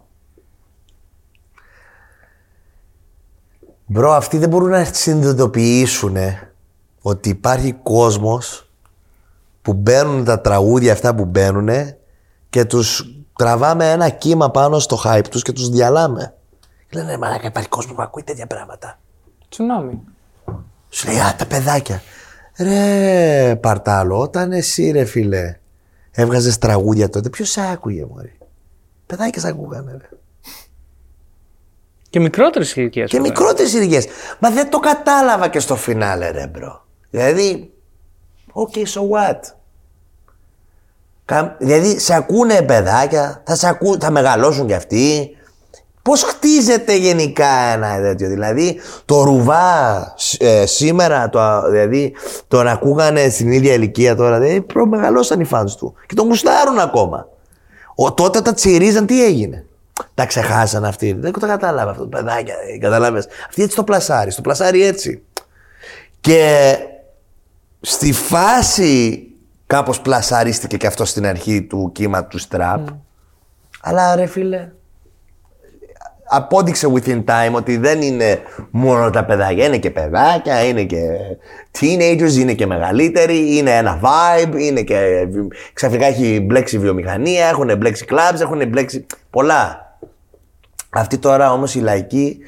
Bro, 3.86 4.12
αυτοί 4.12 4.38
δεν 4.38 4.48
μπορούν 4.48 4.68
να 4.70 4.84
συνειδητοποιήσουν 4.84 6.16
ότι 7.02 7.28
υπάρχει 7.28 7.72
κόσμος 7.82 8.70
που 9.62 9.72
μπαίνουν 9.72 10.24
τα 10.24 10.40
τραγούδια 10.40 10.92
αυτά 10.92 11.14
που 11.14 11.24
μπαίνουν 11.24 11.68
και 12.50 12.64
τους 12.64 13.17
τραβάμε 13.38 13.90
ένα 13.90 14.08
κύμα 14.08 14.50
πάνω 14.50 14.78
στο 14.78 15.00
hype 15.04 15.28
τους 15.30 15.42
και 15.42 15.52
τους 15.52 15.68
διαλύουμε. 15.68 16.34
Λένε, 16.92 17.18
μαλάκα, 17.18 17.46
υπάρχει 17.46 17.68
κόσμος 17.68 17.94
που 17.94 18.02
ακούει 18.02 18.22
τέτοια 18.22 18.46
πράγματα. 18.46 18.98
Τσουνάμι. 19.48 20.00
Σου 20.88 21.08
λέει, 21.08 21.20
α, 21.20 21.34
τα 21.38 21.46
παιδάκια. 21.46 22.02
Ρε, 22.58 23.56
παρτάλω, 23.56 24.20
όταν 24.20 24.52
εσύ, 24.52 24.90
ρε 24.90 25.04
φίλε, 25.04 25.58
έβγαζες 26.10 26.58
τραγούδια 26.58 27.10
τότε, 27.10 27.28
ποιος 27.30 27.50
σε 27.50 27.70
άκουγε, 27.70 28.04
μωρή; 28.04 28.38
Παιδάκια 29.06 29.40
σε 29.40 29.48
ακούγανε, 29.48 29.92
ρε. 29.92 30.08
Και 32.10 32.20
μικρότερες 32.20 32.76
ηλικίες. 32.76 33.10
Και 33.10 33.20
μικρότερες 33.20 33.72
ηλικίες. 33.72 34.06
Μα 34.38 34.50
δεν 34.50 34.70
το 34.70 34.78
κατάλαβα 34.78 35.48
και 35.48 35.60
στο 35.60 35.76
φινάλε, 35.76 36.30
ρε, 36.30 36.46
bro. 36.46 36.86
Δηλαδή, 37.10 37.72
ok, 38.52 38.76
so 38.76 39.00
what; 39.10 39.40
Κα- 41.28 41.56
Δηλαδή, 41.58 41.98
σε 41.98 42.14
ακούνε 42.14 42.62
παιδάκια, 42.62 43.42
θα, 43.46 43.54
σε 43.56 43.68
ακού, 43.68 43.96
θα 44.00 44.10
μεγαλώσουν 44.10 44.66
κι 44.66 44.74
αυτοί. 44.74 45.30
Πώς 46.02 46.22
χτίζεται 46.22 46.96
γενικά 46.96 47.48
ένα 47.48 48.00
τέτοιο, 48.00 48.28
δηλαδή 48.28 48.80
το 49.04 49.22
ρουβά 49.22 50.14
ε, 50.38 50.66
σήμερα, 50.66 51.28
το, 51.28 51.70
δηλαδή 51.70 52.14
τον 52.48 52.66
ακούγανε 52.68 53.28
στην 53.28 53.52
ίδια 53.52 53.72
ηλικία 53.72 54.16
τώρα, 54.16 54.38
δηλαδή 54.38 54.60
προμεγαλώσαν 54.60 55.40
οι 55.40 55.44
φάνς 55.44 55.74
του 55.74 55.94
και 56.06 56.14
τον 56.14 56.26
γουστάρουν 56.26 56.78
ακόμα. 56.78 57.28
Ο, 57.94 58.12
τότε 58.12 58.40
τα 58.40 58.54
τσιρίζαν, 58.54 59.06
τι 59.06 59.24
έγινε; 59.24 59.64
Τα 60.14 60.26
ξεχάσαν 60.26 60.84
αυτοί. 60.84 61.12
Δεν 61.12 61.32
το 61.32 61.40
κατάλαβα 61.46 61.90
αυτό 61.90 62.02
το 62.02 62.08
παιδάκια. 62.08 62.54
ε, 62.74 62.78
Καταλάβες. 62.78 63.26
Αυτή 63.48 63.62
έτσι 63.62 63.76
το 63.76 63.84
πλασάρει. 63.84 64.34
Το 64.34 64.40
πλασάρει 64.40 64.82
έτσι. 64.84 65.22
Και 66.20 66.74
στη 67.80 68.12
φάση 68.12 69.22
κάπως 69.68 70.00
πλασαρίστηκε 70.00 70.76
και 70.76 70.86
αυτό 70.86 71.04
στην 71.04 71.26
αρχή 71.26 71.62
του 71.62 71.90
κύματος 71.94 72.42
του 72.42 72.56
τραπ. 72.56 72.88
Αλλά 73.80 74.14
ρε 74.16 74.26
φίλε, 74.26 74.68
απόδειξε 76.28 76.92
within 76.94 77.24
time 77.24 77.52
ότι 77.52 77.76
δεν 77.76 78.02
είναι 78.02 78.38
μόνο 78.70 79.10
τα 79.10 79.24
παιδάκια. 79.24 79.64
Είναι 79.64 79.78
και 79.78 79.90
παιδάκια, 79.90 80.64
είναι 80.64 80.84
και 80.84 80.98
teenagers, 81.80 82.32
είναι 82.38 82.54
και 82.54 82.66
μεγαλύτεροι, 82.66 83.56
είναι 83.56 83.76
ένα 83.76 84.00
vibe, 84.02 84.54
είναι 84.58 84.82
και 84.82 85.28
ξαφνικά 85.72 86.06
έχει 86.06 86.40
μπλέξει 86.40 86.78
βιομηχανία, 86.78 87.46
έχουν 87.46 87.76
μπλέξει 87.76 88.04
clubs, 88.08 88.40
έχουν 88.40 88.68
μπλέξει 88.68 89.06
πολλά. 89.30 89.96
Αυτή 90.90 91.18
τώρα 91.18 91.52
όμως 91.52 91.74
η 91.74 91.80
λαϊκή, 91.80 92.38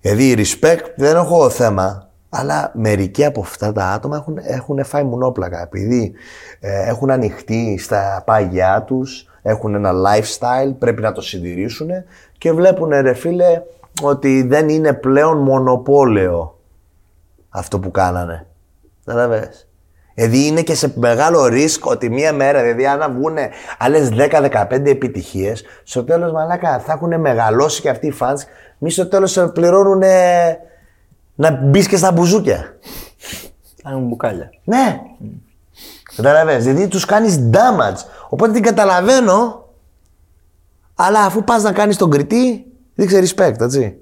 δηλαδή 0.00 0.34
respect 0.38 0.84
δεν 0.96 1.16
έχω 1.16 1.50
θέμα, 1.50 2.05
αλλά 2.28 2.70
μερικοί 2.74 3.24
από 3.24 3.40
αυτά 3.40 3.72
τα 3.72 3.84
άτομα 3.84 4.16
έχουν, 4.16 4.38
έχουν 4.42 4.84
φάει 4.84 5.04
μουνόπλακα 5.04 5.62
επειδή 5.62 6.12
ε, 6.60 6.88
έχουν 6.88 7.10
ανοιχτεί 7.10 7.78
στα 7.78 8.22
πάγια 8.26 8.82
τους, 8.86 9.28
έχουν 9.42 9.74
ένα 9.74 9.92
lifestyle, 9.92 10.74
πρέπει 10.78 11.02
να 11.02 11.12
το 11.12 11.20
συντηρήσουν 11.20 11.88
και 12.38 12.52
βλέπουν 12.52 12.88
ρε 12.88 13.14
φίλε 13.14 13.62
ότι 14.02 14.42
δεν 14.42 14.68
είναι 14.68 14.92
πλέον 14.92 15.38
μονοπόλαιο 15.38 16.58
αυτό 17.48 17.78
που 17.78 17.90
κάνανε. 17.90 18.46
Καταλαβες; 19.04 19.68
Δηλαδή 20.14 20.46
είναι 20.46 20.62
και 20.62 20.74
σε 20.74 20.92
μεγάλο 20.96 21.46
ρίσκο 21.46 21.90
ότι 21.90 22.10
μία 22.10 22.32
μέρα, 22.32 22.62
δηλαδή 22.62 22.86
αν 22.86 23.12
βγουν 23.12 23.36
άλλες 23.78 24.08
10-15 24.12 24.86
επιτυχίες, 24.86 25.64
στο 25.84 26.04
τέλος 26.04 26.32
μαλάκα 26.32 26.78
θα 26.78 26.92
έχουν 26.92 27.20
μεγαλώσει 27.20 27.80
και 27.80 27.88
αυτοί 27.88 28.06
οι 28.06 28.14
fans, 28.20 28.38
μη 28.78 28.90
στο 28.90 29.08
τέλος 29.08 29.30
σε 29.30 29.46
πληρώνουν 29.48 30.02
να 31.36 31.50
μπεις 31.50 31.86
και 31.88 31.96
στα 31.96 32.12
μπουζούκια. 32.12 32.76
Κάνουν 33.82 34.06
μπουκάλια. 34.08 34.50
Ναι. 34.64 35.00
Καταλαβες, 36.16 36.64
δηλαδή 36.64 36.88
τους 36.88 37.04
κάνεις 37.04 37.40
damage. 37.52 37.98
Οπότε 38.28 38.52
την 38.52 38.62
καταλαβαίνω, 38.62 39.68
αλλά 40.94 41.20
αφού 41.20 41.44
πας 41.44 41.62
να 41.62 41.72
κάνεις 41.72 41.96
τον 41.96 42.10
κριτή, 42.10 42.66
δείξε 42.94 43.20
respect, 43.20 43.60
έτσι. 43.60 43.96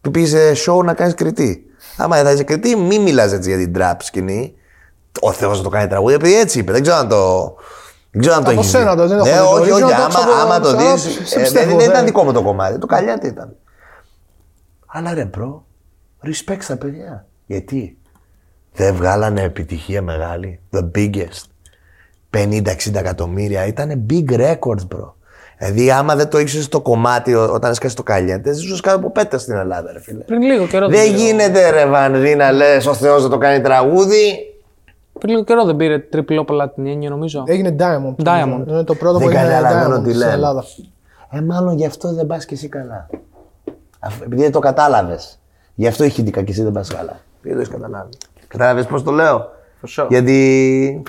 Που 0.00 0.10
πήγες 0.10 0.28
σε 0.58 0.70
show 0.70 0.84
να 0.84 0.94
κάνεις 0.94 1.14
κριτή. 1.14 1.64
Άμα 1.96 2.16
δεν 2.16 2.24
θα 2.24 2.32
είσαι 2.32 2.42
κριτή, 2.44 2.76
μην 2.76 3.02
μιλάς 3.02 3.32
έτσι 3.32 3.48
για 3.54 3.58
την 3.58 3.74
trap 3.78 3.96
σκηνή. 3.98 4.54
Ο 5.20 5.32
Θεός 5.32 5.56
να 5.58 5.62
το 5.62 5.68
κάνει 5.68 5.88
τραγούδι, 5.88 6.14
επειδή 6.14 6.34
έτσι 6.38 6.58
είπε. 6.58 6.72
Δεν 6.72 6.82
ξέρω 6.82 6.96
αν 6.96 7.08
το... 7.08 7.54
Δεν 8.10 8.20
ξέρω 8.20 8.36
αν 8.36 8.44
το 8.44 8.50
Από 8.50 8.58
έχεις 8.60 8.70
σένα 8.70 8.90
δει. 8.94 8.96
το, 9.00 9.06
δεν 9.08 9.18
ναι, 9.18 9.30
έχω 9.30 9.60
δει 9.62 9.68
το 9.68 9.74
όχι, 9.74 9.82
όχι, 9.82 9.92
original, 9.92 9.96
το 9.96 10.02
άμα, 10.02 10.08
ξέρω, 10.08 10.32
άμα 10.40 10.60
το 10.60 10.76
ξέρω, 10.76 10.92
δεις, 10.94 11.02
σε 11.24 11.38
ε, 11.38 11.42
πιστεύω, 11.42 11.66
δεν, 11.68 11.76
δεν 11.76 11.84
ήταν 11.84 11.92
δεν- 11.96 12.04
δικό 12.04 12.22
μου 12.24 12.32
το 12.32 12.42
κομμάτι, 12.42 12.78
το 12.78 12.86
καλιάτι 12.86 13.26
ήταν. 13.26 13.56
Αλλά 14.86 15.14
ρε 15.14 15.24
bro, 15.24 15.65
respect 16.24 16.58
στα 16.60 16.76
παιδιά. 16.76 17.26
Γιατί; 17.46 17.98
Δεν 18.74 18.94
βγάλανε 18.94 19.42
επιτυχία 19.42 20.02
μεγάλη, 20.02 20.60
the 20.70 20.90
biggest. 20.94 21.42
50-60 22.36 22.94
εκατομμύρια, 22.94 23.66
ήταν 23.66 24.06
big 24.10 24.30
records, 24.30 24.86
bro. 24.94 25.10
Δηλαδή, 25.58 25.90
άμα 25.90 26.16
δεν 26.16 26.28
το 26.28 26.38
ήξερες 26.38 26.68
το 26.68 26.80
κομμάτι 26.80 27.34
ό- 27.34 27.52
όταν 27.52 27.70
έσκασε 27.70 27.96
το 27.96 28.02
Caliente, 28.02 28.50
ίσως 28.50 28.76
κάτω 28.82 28.96
από 28.96 29.10
πέτρες 29.10 29.42
στην 29.42 29.54
Ελλάδα, 29.54 29.92
ρε 29.92 30.00
φίλε. 30.00 30.22
Πριν 30.24 30.42
λίγο 30.42 30.66
καιρό 30.66 30.88
Δεν 30.88 31.02
πήρε- 31.04 31.16
γίνεται, 31.16 31.70
ρε 31.70 31.86
Βανδί, 31.86 32.34
να 32.34 32.52
λες 32.52 32.86
ο 32.86 32.94
Θεός 32.94 33.22
να 33.22 33.28
το 33.28 33.38
κάνει 33.38 33.60
τραγούδι. 33.60 34.38
Πριν 35.18 35.30
λίγο 35.32 35.44
καιρό 35.44 35.64
δεν 35.64 35.76
πήρε 35.76 35.98
τριπλό 35.98 36.44
πλατινένιο, 36.44 37.10
νομίζω. 37.10 37.44
Έγινε 37.46 37.76
Diamond. 37.78 38.24
Diamond. 38.24 38.64
Είναι 38.68 38.82
το 38.84 38.94
πρώτο 38.94 39.18
Δεν 39.18 39.28
που 39.28 39.34
έγινε 39.36 39.50
καταλαβαίνω 39.52 39.96
Diamond 39.96 40.02
τι 40.02 40.08
στην 40.08 40.18
λένε. 40.18 40.32
Ελλάδα. 40.32 40.64
Ε, 41.30 41.40
μάλλον 41.40 41.76
γι' 41.76 41.86
αυτό 41.86 42.14
δεν 42.14 42.26
πας 42.26 42.44
και 42.44 42.54
εσύ 42.54 42.68
καλά. 42.68 43.08
Αφ- 43.98 44.22
Επειδή 44.22 44.42
δεν 44.42 44.52
το 44.52 44.58
κατάλαβες. 44.58 45.38
Γι' 45.78 45.86
αυτό 45.86 46.22
και 46.22 46.44
εσύ 46.48 46.62
δεν 46.62 46.72
πας 46.72 46.84
καλά. 46.96 47.20
Δεν 47.42 47.52
το 47.52 47.58
έχεις 47.58 47.72
καταλάβει. 47.72 48.10
Κατάλαβες 48.48 48.86
πώς 48.86 49.02
το 49.02 49.10
λέω; 49.10 49.50
sure. 49.96 50.06
Γιατί. 50.08 51.02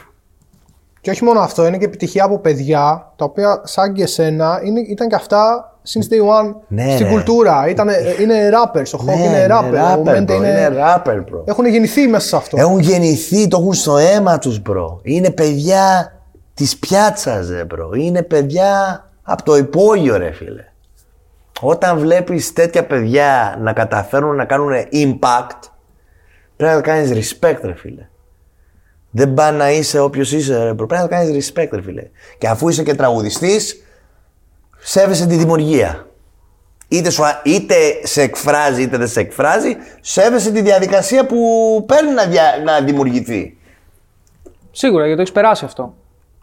Και 1.02 1.10
όχι 1.10 1.24
μόνο 1.24 1.40
αυτό, 1.40 1.66
είναι 1.66 1.78
και 1.78 1.86
επιτυχία 1.86 2.24
από 2.24 2.40
παιδιά 2.40 3.14
τα 3.16 3.26
οποία, 3.26 3.62
σαν 3.64 3.94
και 3.94 4.04
εσένα, 4.04 4.62
είναι, 4.64 4.80
ήταν 4.80 5.08
και 5.08 5.16
αυτά 5.16 5.72
since 5.88 6.14
day 6.14 6.42
one 6.42 6.56
Ναι, 6.68 6.92
στην 6.94 7.06
ρε. 7.06 7.12
κουλτούρα. 7.12 7.68
Ήτανε, 7.70 7.94
είναι 8.20 8.50
rappers. 8.54 9.00
Ο 9.00 9.04
Hawk 9.08 9.18
είναι 9.18 9.28
ναι, 9.28 9.48
rapper. 9.50 9.98
ο 9.98 10.04
rapper, 10.04 10.18
Mente 10.18 10.32
bro, 10.32 10.36
είναι... 10.36 10.48
είναι 10.48 10.72
rapper, 10.76 11.16
bro. 11.18 11.46
Έχουν 11.46 11.66
γεννηθεί 11.66 12.08
μέσα 12.08 12.28
σε 12.28 12.36
αυτό. 12.36 12.58
Έχουν 12.60 12.80
γεννηθεί, 12.80 13.48
το 13.48 13.58
έχουν 13.60 13.74
στο 13.74 13.98
αίμα 13.98 14.38
τους, 14.38 14.62
bro. 14.62 15.00
Είναι 15.04 15.30
παιδιά 15.30 16.14
της 16.54 16.78
πιάτσας, 16.78 17.50
ρε, 17.50 17.64
bro. 17.64 17.90
Είναι 17.94 18.22
παιδιά 18.24 19.02
από 19.24 19.44
το 19.44 19.58
υπόγειο, 19.58 20.18
ρε, 20.18 20.32
φίλε. 20.32 20.66
Όταν 21.62 22.00
βλέπεις 22.00 22.54
τέτοια 22.54 22.86
παιδιά 22.86 23.58
να 23.60 23.74
καταφέρουν 23.74 24.36
να 24.36 24.46
κάνουν 24.46 24.72
impact, 24.92 25.60
πρέπει 26.56 26.76
να 26.76 26.82
κάνεις 26.82 27.12
respect, 27.12 27.60
ρε, 27.62 27.76
φίλε. 27.76 28.08
Δεν 29.12 29.34
πάει 29.34 29.52
να 29.52 29.72
είσαι 29.72 30.00
όποιος 30.00 30.32
είσαι, 30.32 30.64
ρε, 30.64 30.74
bro. 30.74 30.86
Πρέπει 30.86 31.02
να 31.04 31.08
κάνεις 31.08 31.52
respect, 31.52 31.70
ρε, 31.72 31.82
φίλε. 31.82 32.04
Και 32.38 32.48
αφού 32.48 32.70
είσαι 32.70 32.84
και 32.84 32.96
τραγουδιστής, 32.96 33.84
σέβεσαι 34.78 35.28
τη 35.28 35.36
δημιουργία. 35.36 36.08
Είτε, 36.88 37.10
σου, 37.10 37.26
α- 37.26 37.42
είτε 37.44 37.76
σε 38.04 38.22
εκφράζει 38.22 38.82
είτε 38.82 38.98
δεν 38.98 39.08
σε 39.08 39.20
εκφράζει, 39.20 39.76
σέβεσαι 40.02 40.52
τη 40.52 40.62
διαδικασία 40.62 41.26
που 41.26 41.38
παίρνει 41.88 42.12
να, 42.12 42.26
δια, 42.26 42.44
να 42.66 42.82
δημιουργηθεί. 42.82 43.58
Σίγουρα 44.72 45.00
γιατί 45.02 45.16
το 45.16 45.22
έχεις 45.22 45.34
περάσει 45.34 45.66
αυτό. 45.66 45.96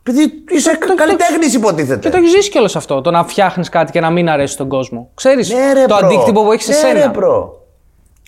Επειδή 0.07 0.45
είσαι 0.49 0.79
καλλιτέχνης, 0.97 1.55
υποτίθεται. 1.55 1.99
Και 2.01 2.09
το 2.11 2.17
έχεις 2.17 2.31
ζήσει 2.31 2.51
κιόλας 2.51 2.77
αυτό. 2.77 3.01
Το 3.01 3.11
να 3.11 3.25
φτιάχνεις 3.25 3.69
κάτι 3.69 3.93
και 3.93 4.01
να 4.01 4.11
μην 4.11 4.29
αρέσει 4.29 4.53
στον 4.53 4.69
κόσμο. 4.69 5.11
Ξέρεις 5.15 5.51
Ναι, 5.53 5.73
ρε, 5.73 5.87
το 5.87 5.97
bro. 5.97 6.03
αντίκτυπο 6.05 6.43
που 6.45 6.53
έχεις 6.53 6.65
σε 6.65 6.71
Ναι, 6.73 6.77
σένα. 6.79 7.01
ρε, 7.01 7.11
bro. 7.15 7.49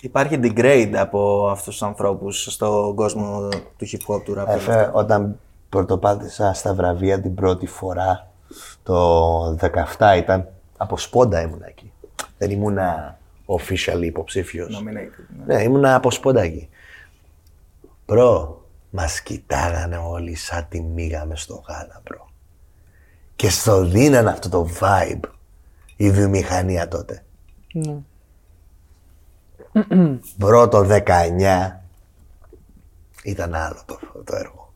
Υπάρχει 0.01 0.39
degrade 0.43 0.91
από 0.97 1.47
αυτούς 1.49 1.71
τους 1.73 1.83
ανθρώπους 1.83 2.47
στον 2.49 2.95
κόσμο 2.95 3.47
του 3.77 3.87
hip 3.91 4.13
hop, 4.15 4.21
του 4.23 4.35
rap. 4.39 4.47
Εφέ, 4.47 4.89
όταν 4.93 5.39
πρωτοπάτησα 5.69 6.53
στα 6.53 6.73
βραβεία 6.73 7.21
την 7.21 7.35
πρώτη 7.35 7.65
φορά, 7.67 8.27
το 8.83 9.57
17 9.97 10.17
ήταν, 10.17 10.47
από 10.77 10.97
σπόντα 10.97 11.41
ήμουν 11.41 11.61
εκεί. 11.67 11.91
Δεν 12.37 12.49
ήμουνα 12.51 13.17
official 13.45 14.01
υποψήφιος. 14.01 14.81
Nominated, 14.83 15.25
Ναι, 15.45 15.61
ήμουνα 15.63 15.95
από 15.95 16.11
σποντάκι. 16.11 16.69
Bro, 18.05 18.56
μας 18.89 19.21
κοιτάγανε 19.21 19.97
όλοι 19.97 20.35
σαν 20.35 20.65
τη 20.69 20.81
μύγα 20.81 21.12
μες 21.12 21.35
στο 21.35 21.63
γάλα, 21.67 22.01
bro. 22.03 22.29
Και 23.35 23.49
στο 23.49 23.85
δίνανε 23.85 24.29
αυτό 24.29 24.49
το 24.49 24.69
vibe 24.79 25.29
η 25.95 26.11
βιομηχανία 26.11 26.87
τότε. 26.87 27.23
Ναι. 27.73 27.97
Bro 30.37 30.67
το 30.67 30.87
19 30.89 31.03
ήταν 33.23 33.55
άλλο 33.55 33.81
το, 33.85 33.99
το 34.23 34.35
έργο. 34.35 34.73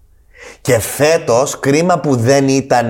Και 0.62 0.80
φέτος, 0.80 1.60
κρίμα 1.60 2.00
που 2.00 2.15
δεν 2.15 2.47
ήταν 2.47 2.89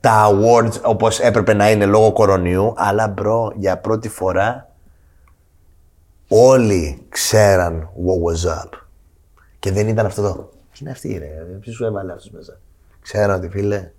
τα 0.00 0.30
awards 0.30 0.80
όπως 0.82 1.20
έπρεπε 1.20 1.52
να 1.52 1.70
είναι 1.70 1.86
λόγω 1.86 2.12
κορονοϊού, 2.12 2.72
αλλά 2.76 3.08
bro, 3.08 3.52
για 3.56 3.78
πρώτη 3.78 4.08
φορά 4.08 4.72
όλοι 6.28 7.06
ξέραν 7.08 7.90
what 8.06 8.32
was 8.32 8.50
up. 8.50 8.68
Και 9.58 9.72
δεν 9.72 9.88
ήταν 9.88 10.06
αυτό 10.06 10.22
το. 10.22 10.50
«Ποιοι 10.78 10.80
είναι 10.80 10.90
αυτοί, 10.90 11.18
ρε, 11.18 11.58
ποιος 11.60 11.74
σου 11.74 11.84
έβαλε 11.84 12.12
αυτούς 12.12 12.30
μέσα; 12.30 12.58
Ξέραν 13.02 13.36
ότι 13.36 13.48
φίλε, 13.48 13.90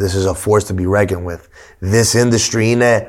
this 0.00 0.04
is 0.24 0.26
a 0.30 0.34
force 0.34 0.64
to 0.66 0.74
be 0.74 0.86
reckoned 1.00 1.24
with. 1.26 1.40
This 1.92 2.22
industry 2.24 2.62
είναι 2.62 3.06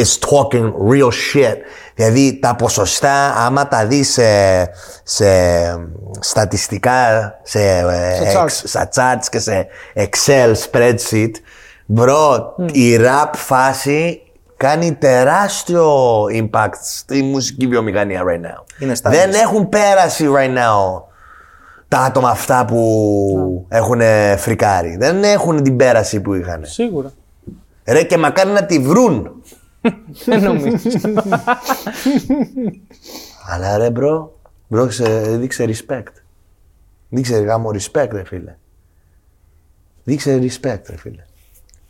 is 0.00 0.18
talking 0.28 0.72
real 0.90 1.10
shit. 1.10 1.56
Δηλαδή 1.94 2.38
τα 2.38 2.56
ποσοστά, 2.56 3.34
άμα 3.36 3.68
τα 3.68 3.86
δεις 3.86 4.12
σε, 4.12 4.24
σε 5.02 5.24
στατιστικά, 6.20 7.32
σε, 7.42 7.60
ε, 7.78 8.14
Σε 8.14 8.38
charts. 8.38 8.42
εξ- 8.42 8.62
στα 8.68 8.88
charts 8.94 9.26
και 9.30 9.38
σε 9.38 9.66
Excel 9.94 10.52
spreadsheet, 10.70 11.30
bro, 11.86 12.54
η 12.72 12.96
rap 13.00 13.30
φάση 13.34 14.22
κάνει 14.56 14.94
τεράστιο 14.94 16.24
impact 16.24 16.72
στη 16.82 17.22
μουσική 17.22 17.66
βιομηχανία 17.66 18.22
right 18.26 18.40
now. 18.46 18.64
Είναι 18.78 18.92
stylish. 19.02 19.10
Δεν 19.10 19.32
έχουν 19.32 19.68
πέρασει 19.68 20.26
right 20.36 20.56
now 20.58 21.02
τα 21.92 21.98
άτομα 21.98 22.30
αυτά 22.30 22.64
που 22.64 23.66
έχουν 23.68 24.00
φρικάρει. 24.36 24.96
Δεν 24.96 25.24
έχουν 25.24 25.62
την 25.62 25.76
πέραση 25.76 26.20
που 26.20 26.34
είχαν. 26.34 26.64
Σίγουρα. 26.64 27.12
Ρε 27.84 28.02
και 28.02 28.16
μακάρι 28.16 28.50
να 28.50 28.66
τη 28.66 28.78
βρουν. 28.78 29.42
Δεν 30.24 30.42
νομίζω. 30.42 30.78
Αλλά 33.50 33.76
ρε 33.76 33.90
bro, 33.90 34.38
bro 34.68 34.86
ξε, 34.86 35.36
δείξε 35.36 35.64
respect. 35.68 36.12
Δείξε 37.08 37.36
γαμώ 37.36 37.70
respect 37.72 38.08
ρε 38.12 38.24
φίλε. 38.24 38.56
Δείξε 40.04 40.38
respect 40.42 40.82
ρε 40.88 40.96
φίλε. 40.96 41.24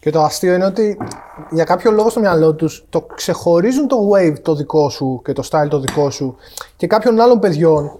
Και 0.01 0.11
το 0.11 0.23
αστείο 0.23 0.55
είναι 0.55 0.65
ότι 0.65 0.97
για 1.51 1.65
κάποιο 1.65 1.91
λόγο 1.91 2.11
στο 2.11 2.21
μυαλό 2.21 2.55
τους 2.55 2.85
το 2.89 3.01
ξεχωρίζουν 3.15 3.89
το 3.89 3.97
wave 4.13 4.39
το 4.43 4.55
δικό 4.55 4.89
σου 4.89 5.21
και 5.25 5.33
το 5.33 5.49
style 5.51 5.69
το 5.69 5.81
δικό 5.81 6.11
σου 6.11 6.37
και 6.77 6.87
κάποιων 6.87 7.21
άλλων 7.21 7.39
παιδιών 7.39 7.99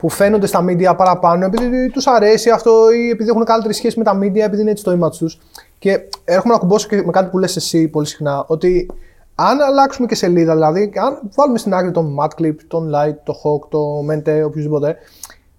που 0.00 0.08
φαίνονται 0.08 0.46
στα 0.46 0.64
media 0.68 0.96
παραπάνω 0.96 1.44
επειδή 1.44 1.90
τους 1.90 2.06
αρέσει 2.06 2.50
αυτό 2.50 2.92
ή 2.92 3.10
επειδή 3.10 3.30
έχουν 3.30 3.44
καλύτερη 3.44 3.74
σχέση 3.74 3.98
με 3.98 4.04
τα 4.04 4.18
media, 4.18 4.36
επειδή 4.36 4.60
είναι 4.60 4.70
έτσι 4.70 4.84
το 4.84 4.98
image 5.00 5.16
τους. 5.18 5.38
Και 5.78 6.00
έρχομαι 6.24 6.52
να 6.54 6.60
κουμπώσω 6.60 6.88
και 6.88 7.02
με 7.04 7.10
κάτι 7.10 7.30
που 7.30 7.38
λες 7.38 7.56
εσύ 7.56 7.88
πολύ 7.88 8.06
συχνά, 8.06 8.44
ότι 8.46 8.90
αν 9.34 9.60
αλλάξουμε 9.60 10.06
και 10.06 10.14
σελίδα, 10.14 10.54
δηλαδή, 10.54 10.92
αν 10.94 11.20
βάλουμε 11.34 11.58
στην 11.58 11.74
άκρη 11.74 11.90
τον 11.90 12.16
Madclip, 12.20 12.54
τον 12.68 12.92
Light, 12.94 13.16
τον 13.24 13.34
Hawk, 13.34 13.68
τον 13.68 14.06
Mente, 14.10 14.42
οποιοδήποτε, 14.46 14.96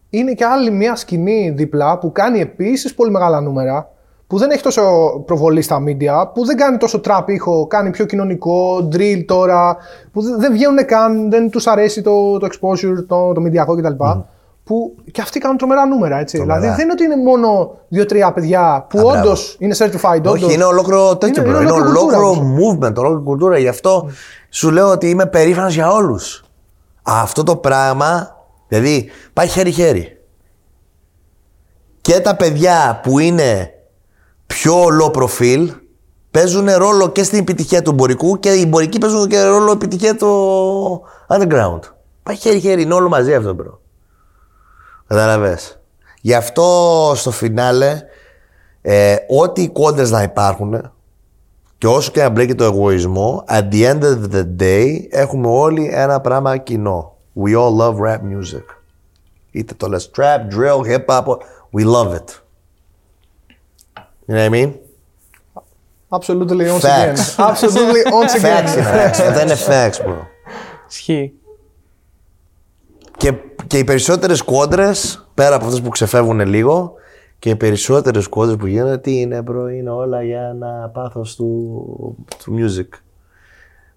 είναι 0.09 0.33
και 0.33 0.45
άλλη 0.45 0.71
μια 0.71 0.95
σκηνή 0.95 1.49
δίπλα 1.49 1.97
που 1.97 2.11
κάνει 2.11 2.39
επίσης 2.39 2.93
πολύ 2.93 3.11
μεγάλα 3.11 3.41
νούμερα, 3.41 3.90
που 4.31 4.37
δεν 4.37 4.49
έχει 4.51 4.61
τόσο 4.63 4.81
προβολή 5.25 5.61
στα 5.61 5.83
media, 5.87 6.31
που 6.33 6.45
δεν 6.45 6.57
κάνει 6.57 6.77
τόσο 6.77 7.01
trap 7.05 7.23
ήχο, 7.25 7.67
κάνει 7.67 7.89
πιο 7.89 8.05
κοινωνικό, 8.05 8.87
drill 8.91 9.23
τώρα, 9.25 9.77
που 10.11 10.21
δεν- 10.21 10.39
δεν 10.39 10.51
βγαίνουν 10.51 10.85
καν, 10.85 11.29
δεν 11.29 11.49
τους 11.49 11.67
αρέσει 11.67 12.01
το, 12.01 12.37
το 12.37 12.47
exposure, 12.51 13.05
το, 13.07 13.33
το 13.33 13.41
μηντιακό 13.41 13.75
κτλ. 13.75 13.93
Που 14.63 14.95
και 15.11 15.21
αυτοί 15.21 15.39
κάνουν 15.39 15.57
τρομερά 15.57 15.85
νούμερα, 15.85 16.19
έτσι. 16.19 16.37
Τρομερά. 16.37 16.59
Δηλαδή 16.59 16.75
δεν 16.75 16.83
είναι 16.85 16.93
ότι 16.93 17.03
είναι 17.03 17.15
μόνο 17.23 17.77
δύο-τρία 17.87 18.31
παιδιά 18.33 18.85
που 18.89 18.97
μπράβο. 19.01 19.19
όντως 19.19 19.55
είναι 19.59 19.75
certified, 19.77 20.15
όντως. 20.17 20.43
Όχι, 20.43 20.53
είναι 20.53 20.63
ολόκληρο 20.63 21.17
τέτοιο 21.17 21.41
Είναι- 21.43 21.51
bro. 21.51 21.61
είναι 21.61 21.69
Είναι 21.71 21.79
ολόκληρη 21.81 21.97
ολόκληρο 22.15 22.29
κουλτούρα, 22.51 22.89
movement, 22.89 22.95
ολόκληρη 22.97 23.23
κουλτούρα. 23.23 23.57
Γι' 23.57 23.67
αυτό 23.67 24.09
σου 24.49 24.71
λέω 24.71 24.87
ότι 24.89 25.09
είμαι 25.09 25.25
περήφανος 25.25 25.73
για 25.73 25.91
όλους. 25.91 26.43
Αυτό 27.01 27.43
το 27.43 27.55
πράγμα, 27.55 28.37
δηλαδή 28.67 29.09
πάει 29.33 29.47
χέρι-χέρι. 29.47 30.17
Και 32.01 32.19
τα 32.19 32.35
παιδιά 32.35 32.99
που 33.03 33.19
είναι 33.19 33.69
πιο 34.51 34.85
low 35.01 35.11
profile 35.11 35.67
παίζουν 36.31 36.69
ρόλο 36.69 37.09
και 37.09 37.23
στην 37.23 37.39
επιτυχία 37.39 37.81
του 37.81 37.89
εμπορικού 37.91 38.39
και 38.39 38.49
οι 38.49 38.61
εμπορικοί 38.61 38.97
παίζουν 38.97 39.27
και 39.27 39.43
ρόλο 39.43 39.71
επιτυχία 39.71 40.15
του 40.15 41.01
underground. 41.27 41.79
Πάει 42.23 42.35
χέρι-χέρι, 42.35 42.81
είναι 42.81 42.93
όλο 42.93 43.09
μαζί 43.09 43.33
αυτό, 43.33 43.53
bro. 43.53 43.81
Κατάλαβες. 45.07 45.79
Γι' 46.21 46.33
αυτό 46.33 47.11
στο 47.15 47.31
φινάλε, 47.31 48.01
ε, 48.81 49.15
ό,τι 49.41 49.69
κόντρες 49.69 50.11
να 50.11 50.21
υπάρχουν 50.21 50.91
και 51.77 51.87
όσο 51.87 52.11
και 52.11 52.21
να 52.21 52.29
μπλέκει 52.29 52.55
το 52.55 52.63
εγωισμό, 52.63 53.43
at 53.47 53.69
the 53.71 53.93
end 53.93 54.01
of 54.01 54.35
the 54.35 54.45
day 54.59 54.85
έχουμε 55.09 55.47
όλοι 55.47 55.89
ένα 55.93 56.21
πράγμα 56.21 56.57
κοινό. 56.57 57.17
We 57.43 57.49
all 57.49 57.77
love 57.77 57.95
rap 57.95 58.19
music. 58.19 58.65
Είτε 59.51 59.73
το 59.73 59.87
λες 59.87 60.11
trap, 60.17 60.53
drill, 60.55 60.81
hip 60.89 61.05
hop, 61.05 61.25
we 61.73 61.85
love 61.85 62.13
it. 62.13 62.40
You 64.27 64.35
know 64.35 64.39
what 64.39 64.45
I 64.45 64.49
mean? 64.49 64.79
Absolutely 66.13 66.65
once 66.69 66.83
Facts. 66.83 67.33
again. 67.33 67.49
Absolutely 67.49 68.01
once 68.11 68.33
again. 68.35 68.65
Facts 68.65 68.73
είναι 68.73 68.83
facts. 68.83 69.21
Αυτά 69.21 69.41
είναι 69.41 69.55
facts, 69.67 70.05
bro. 70.05 70.27
Ισχύει. 70.89 71.33
Και, 73.17 73.33
και 73.67 73.77
οι 73.77 73.83
περισσότερες 73.83 74.41
κόντρε, 74.41 74.91
πέρα 75.33 75.55
από 75.55 75.65
αυτές 75.65 75.81
που 75.81 75.89
ξεφεύγουν 75.89 76.39
λίγο, 76.39 76.93
και 77.39 77.49
οι 77.49 77.55
περισσότερες 77.55 78.27
κόντρε 78.27 78.55
που 78.55 78.65
γίνονται, 78.65 78.97
τι 78.97 79.19
είναι, 79.19 79.43
bro, 79.47 79.73
είναι 79.77 79.89
όλα 79.89 80.23
για 80.23 80.41
ένα 80.41 80.89
πάθος 80.93 81.35
του, 81.35 82.25
του 82.43 82.55
music. 82.57 82.97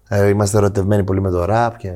Ε, 0.07 0.27
είμαστε 0.27 0.57
ερωτευμένοι 0.57 1.03
πολύ 1.03 1.21
με 1.21 1.31
το 1.31 1.45
rap 1.49 1.71
και 1.77 1.91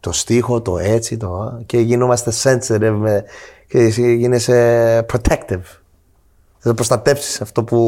το 0.00 0.12
στίχο, 0.12 0.62
το 0.62 0.78
έτσι, 0.78 1.16
το. 1.16 1.60
και 1.66 1.78
γινόμαστε 1.78 2.32
sensitive 2.42 2.96
με, 2.98 3.24
και 3.68 3.78
εσύ 3.78 4.14
γίνεσαι 4.14 5.06
protective. 5.12 5.79
Θα 6.62 6.74
προστατεύσεις 6.74 7.40
αυτό 7.40 7.64
που, 7.64 7.78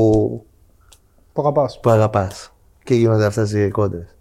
Που 1.32 1.40
αγαπάς. 1.42 1.80
που 1.80 1.90
αγαπάς. 1.90 2.52
Και 2.85 2.94
γίνονται 2.94 3.24
αυτές 3.24 3.52
οι 3.52 3.68
κόντρες. 3.70 4.16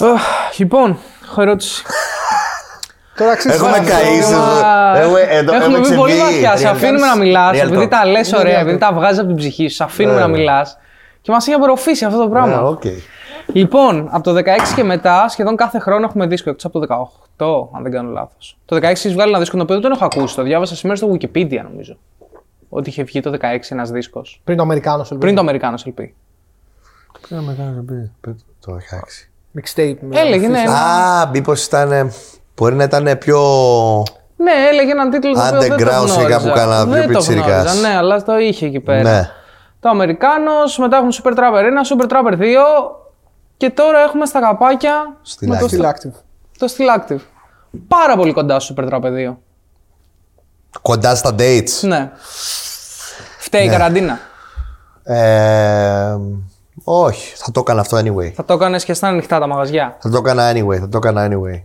Αχ, 0.00 0.22
Λοιπόν, 0.58 0.98
έχω 1.24 1.42
ερώτηση. 1.42 1.82
Τώρα 3.18 3.36
ξέρεις 3.36 3.56
Έχουμε 3.58 3.70
πάρα 3.72 3.84
καεί 3.84 4.18
αυτό. 4.18 4.30
σε- 4.30 4.36
Μα- 4.36 4.98
Έχουμε- 4.98 5.20
εδώ- 5.20 5.54
Έχουμε 5.54 5.76
έχουμε 5.76 5.88
μπει 5.88 5.94
πολύ 5.96 6.12
ξεφύγει. 6.12 6.42
βαθιά. 6.42 6.56
Σε 6.56 6.68
Real 6.68 6.70
αφήνουμε 6.70 7.06
talk. 7.06 7.10
να 7.10 7.16
μιλάς, 7.16 7.56
Real 7.58 7.60
επειδή 7.66 7.84
talk. 7.84 7.90
τα 7.90 8.04
λες 8.06 8.28
Είναι 8.28 8.38
ωραία, 8.38 8.58
real 8.58 8.60
επειδή 8.62 8.76
talk. 8.76 8.80
τα 8.80 8.92
βγάζεις 8.92 9.18
από 9.18 9.26
την 9.28 9.36
ψυχή 9.36 9.68
σου. 9.68 9.74
Σε 9.74 9.84
αφήνουμε 9.84 10.14
Ναι, 10.14 10.20
να 10.20 10.26
ναι. 10.26 10.36
μιλάς. 10.38 10.78
Και 11.20 11.30
μας 11.30 11.46
έχει 11.46 11.56
απορροφήσει 11.56 12.04
αυτό 12.04 12.18
το 12.18 12.28
πράγμα. 12.28 12.78
Ναι, 13.46 13.50
οκ. 13.50 13.56
Λοιπόν, 13.56 14.08
από 14.10 14.22
το 14.22 14.34
16 14.34 14.42
και 14.76 14.84
μετά, 14.84 15.28
σχεδόν 15.28 15.56
κάθε 15.56 15.78
χρόνο 15.78 16.04
έχουμε 16.04 16.26
δίσκο 16.26 16.50
εκτός 16.50 16.64
από 16.64 16.78
το 16.78 17.10
18, 17.36 17.76
αν 17.76 17.82
δεν 17.82 17.92
κάνω 17.92 18.10
λάθος. 18.10 18.58
Το 18.64 18.76
16 18.76 18.82
έχεις 18.82 19.12
βγάλει 19.12 19.30
ένα 19.30 19.38
δίσκο 19.38 19.56
το 19.56 19.62
οποίο 19.62 19.74
δεν 19.74 19.84
τον 19.84 19.92
έχω 19.92 20.04
ακούσει. 20.04 20.36
Το 20.36 20.42
διάβασα 20.42 20.76
σήμερα 20.76 20.96
στο 20.98 21.12
Wikipedia, 21.12 21.60
νομίζω. 21.70 21.96
Ότι 22.68 22.88
είχε 22.88 23.02
βγει 23.02 23.20
το 23.20 23.30
16 23.30 23.38
ένας 23.68 23.90
δίσκος. 23.90 24.40
Πριν 24.44 24.56
το 24.56 24.62
Αμερικάνος 24.62 25.10
ελπίζω. 25.10 25.18
Πριν 25.20 25.34
το 25.34 25.40
Αμερικάνο 25.40 25.78
LP. 25.86 26.04
Το 28.60 28.72
16. 28.74 29.28
Mixtape. 29.58 29.96
με- 30.00 30.20
Έλεγε, 30.20 30.48
ναι. 30.48 30.58
Α, 30.60 31.28
μήπως 31.32 31.64
ήταν. 31.64 32.12
Μπορεί 32.56 32.74
να 32.74 32.84
ήταν 32.84 33.18
πιο. 33.18 33.38
Ναι, 34.36 34.52
έλεγε 34.70 34.90
έναν 34.90 35.10
τίτλο 35.10 35.32
το 35.32 35.40
οποίο 35.46 35.58
δεν 35.60 35.68
το 35.68 35.74
Underground 35.74 36.08
σιγά 36.08 36.26
γνώριζα. 36.26 36.40
που 36.40 36.54
κάνα 36.54 36.84
Δεν 36.84 36.92
πιο 37.04 37.12
το 37.12 37.18
πιτσιρικάς. 37.18 37.62
γνώριζα, 37.62 37.88
ναι, 37.88 37.96
αλλά 37.96 38.22
το 38.22 38.38
είχε 38.38 38.66
εκεί 38.66 38.80
πέρα. 38.80 39.02
Ναι. 39.02 39.30
Το 39.80 39.88
Αμερικάνος, 39.88 40.78
μετά 40.78 40.96
έχουμε 40.96 41.12
Super 41.22 41.30
Trapper 41.38 41.62
1, 41.64 41.82
Super 41.96 42.06
Trapper 42.12 42.36
2 42.38 42.56
και 43.64 43.70
τώρα 43.70 43.98
έχουμε 44.00 44.26
στα 44.26 44.40
καπάκια 44.40 45.16
Still 45.26 45.46
με 45.46 45.58
το, 45.58 45.66
Active. 45.66 45.80
Still 45.80 45.84
active. 45.84 46.12
το 46.58 46.74
Still 46.76 46.98
Active. 46.98 47.20
Πάρα 47.88 48.16
πολύ 48.16 48.32
κοντά 48.32 48.60
στο 48.60 48.74
Super 48.76 48.88
Trapper 48.88 49.30
2. 49.30 49.34
Κοντά 50.82 51.14
στα 51.14 51.34
dates. 51.38 51.80
Ναι. 51.80 52.10
Φταίει 53.38 53.64
η 53.64 53.68
καραντίνα. 53.68 54.18
Ε, 55.02 56.16
όχι, 56.84 57.36
θα 57.36 57.50
το 57.52 57.60
έκανα 57.60 57.80
αυτό 57.80 57.98
anyway. 57.98 58.30
Θα 58.34 58.44
το 58.44 58.54
έκανες 58.54 58.84
και 58.84 58.94
στα 58.94 59.08
ανοιχτά 59.08 59.38
τα 59.38 59.46
μαγαζιά. 59.46 59.96
Θα 60.00 60.10
το 60.10 60.16
έκανα 60.16 60.52
anyway, 60.52 60.78
θα 60.78 60.88
το 60.88 60.96
έκανα 60.96 61.28
anyway. 61.30 61.62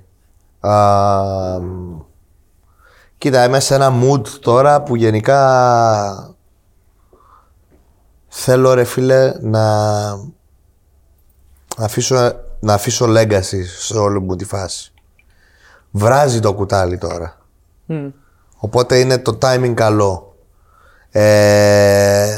Α, 0.69 1.59
μ, 1.59 1.99
κοίτα, 3.17 3.43
είμαι 3.43 3.59
σε 3.59 3.75
ένα 3.75 3.93
mood 4.01 4.27
τώρα 4.27 4.81
που 4.81 4.95
γενικά 4.95 6.35
θέλω 8.27 8.73
ρε 8.73 8.83
φίλε 8.83 9.33
να, 9.39 10.15
να, 10.15 10.38
αφήσω, 11.77 12.31
να 12.59 12.73
αφήσω 12.73 13.05
legacy 13.09 13.63
σε 13.79 13.97
όλη 13.97 14.19
μου 14.19 14.35
τη 14.35 14.45
φάση. 14.45 14.93
Βράζει 15.91 16.39
το 16.39 16.53
κουτάλι 16.53 16.97
τώρα. 16.97 17.37
Μμ. 17.85 18.07
Οπότε 18.57 18.99
είναι 18.99 19.17
το 19.17 19.37
timing 19.41 19.73
καλό. 19.73 20.35
Ε, 21.11 22.35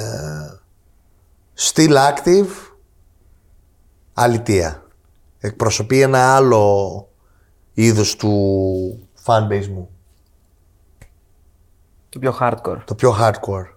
Still 1.57 1.93
active, 1.93 2.47
αλητεία. 4.13 4.83
Εκπροσωπεί 5.39 6.01
ένα 6.01 6.35
άλλο 6.35 7.07
είδος 7.73 8.15
του 8.15 9.09
fanbase 9.25 9.67
μου. 9.67 9.89
Το 12.09 12.19
πιο 12.19 12.37
hardcore. 12.39 12.81
Το 12.85 12.95
πιο 12.95 13.15
hardcore. 13.19 13.75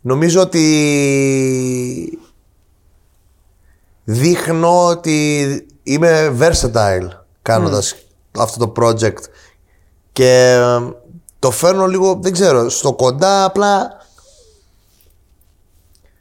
Νομίζω 0.00 0.40
ότι 0.40 2.18
δείχνω 4.10 4.86
ότι 4.86 5.66
είμαι 5.82 6.36
versatile 6.40 7.08
κάνοντας 7.42 7.94
αυτό 8.38 8.66
το 8.66 8.82
project 8.82 9.18
και 10.12 10.52
ε, 10.52 10.92
το 11.38 11.50
φέρνω 11.50 11.86
λίγο, 11.86 12.18
δεν 12.22 12.32
ξέρω, 12.32 12.68
στο 12.68 12.92
κοντά 12.94 13.44
απλά 13.44 13.90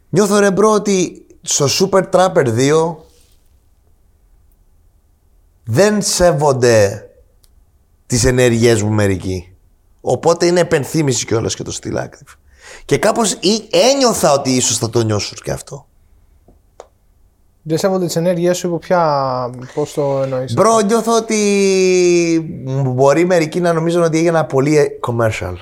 νιώθω 0.09 0.39
ρε 0.39 0.51
bro 0.51 0.71
ότι 0.71 1.25
στο 1.41 1.65
Super 1.79 2.03
Trapper 2.11 2.47
2 2.57 2.95
δεν 5.63 6.01
σέβονται 6.01 7.09
τις 8.05 8.23
ενέργειές 8.25 8.81
μου 8.81 8.91
μερικοί. 8.91 9.55
Οπότε 10.01 10.45
είναι 10.45 10.59
υπενθύμιση 10.59 11.25
κιόλας 11.25 11.55
και 11.55 11.63
το 11.63 11.77
Still 11.81 11.95
Active. 11.97 12.35
Και 12.85 12.97
κάπως 12.97 13.31
ή- 13.31 13.67
ένιωθα 13.71 14.31
ότι 14.31 14.49
ίσως 14.55 14.77
θα 14.77 14.89
το 14.89 15.03
νιώσουν 15.03 15.37
και 15.43 15.51
αυτό. 15.51 15.86
Δεν 17.69 17.77
σέβονται 17.77 18.05
τις 18.05 18.15
ενέργειές 18.15 18.57
σου 18.57 18.67
υπό 18.67 18.77
ποια. 18.77 19.49
Πώς 19.73 19.93
το 19.93 20.21
εννοείς. 20.21 20.53
Μπρο, 20.53 20.79
νιώθω 20.79 21.15
ότι 21.15 22.63
μου 22.65 22.93
μπορεί 22.93 23.25
μερικοί 23.25 23.59
να 23.59 23.73
νομίζουν 23.73 24.03
ότι 24.03 24.17
έγινα 24.17 24.45
πολύ 24.45 24.99
commercial. 25.07 25.53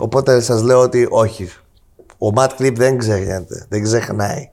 Οπότε 0.00 0.40
σας 0.40 0.62
λέω 0.62 0.80
ότι 0.80 1.06
όχι. 1.10 1.48
Ο 2.18 2.28
Matt 2.34 2.48
Clip 2.58 2.74
δεν 2.74 2.98
ξεχνιέται, 2.98 3.66
δεν 3.68 3.82
ξεχνάει. 3.82 4.50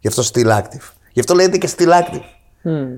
Γι' 0.00 0.08
αυτό 0.08 0.22
still 0.22 0.48
active. 0.48 0.92
Γι' 1.12 1.20
αυτό 1.20 1.34
λέγεται 1.34 1.58
και 1.58 1.70
still 1.76 1.88
active. 1.88 2.24
Μμμ. 2.62 2.96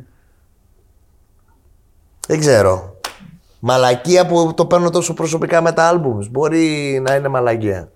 Δεν 2.26 2.40
ξέρω. 2.40 2.96
Μαλακία 3.58 4.26
που 4.26 4.54
το 4.54 4.66
παίρνω 4.66 4.90
τόσο 4.90 5.14
προσωπικά 5.14 5.60
με 5.60 5.72
τα 5.72 5.92
albums. 5.92 6.30
Μπορεί 6.30 7.00
να 7.06 7.14
είναι 7.14 7.28
μαλακία. 7.28 7.90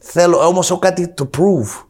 Θέλω 0.00 0.46
όμως 0.46 0.70
έχω 0.70 0.78
κάτι 0.78 1.14
to 1.18 1.22
prove. 1.22 1.82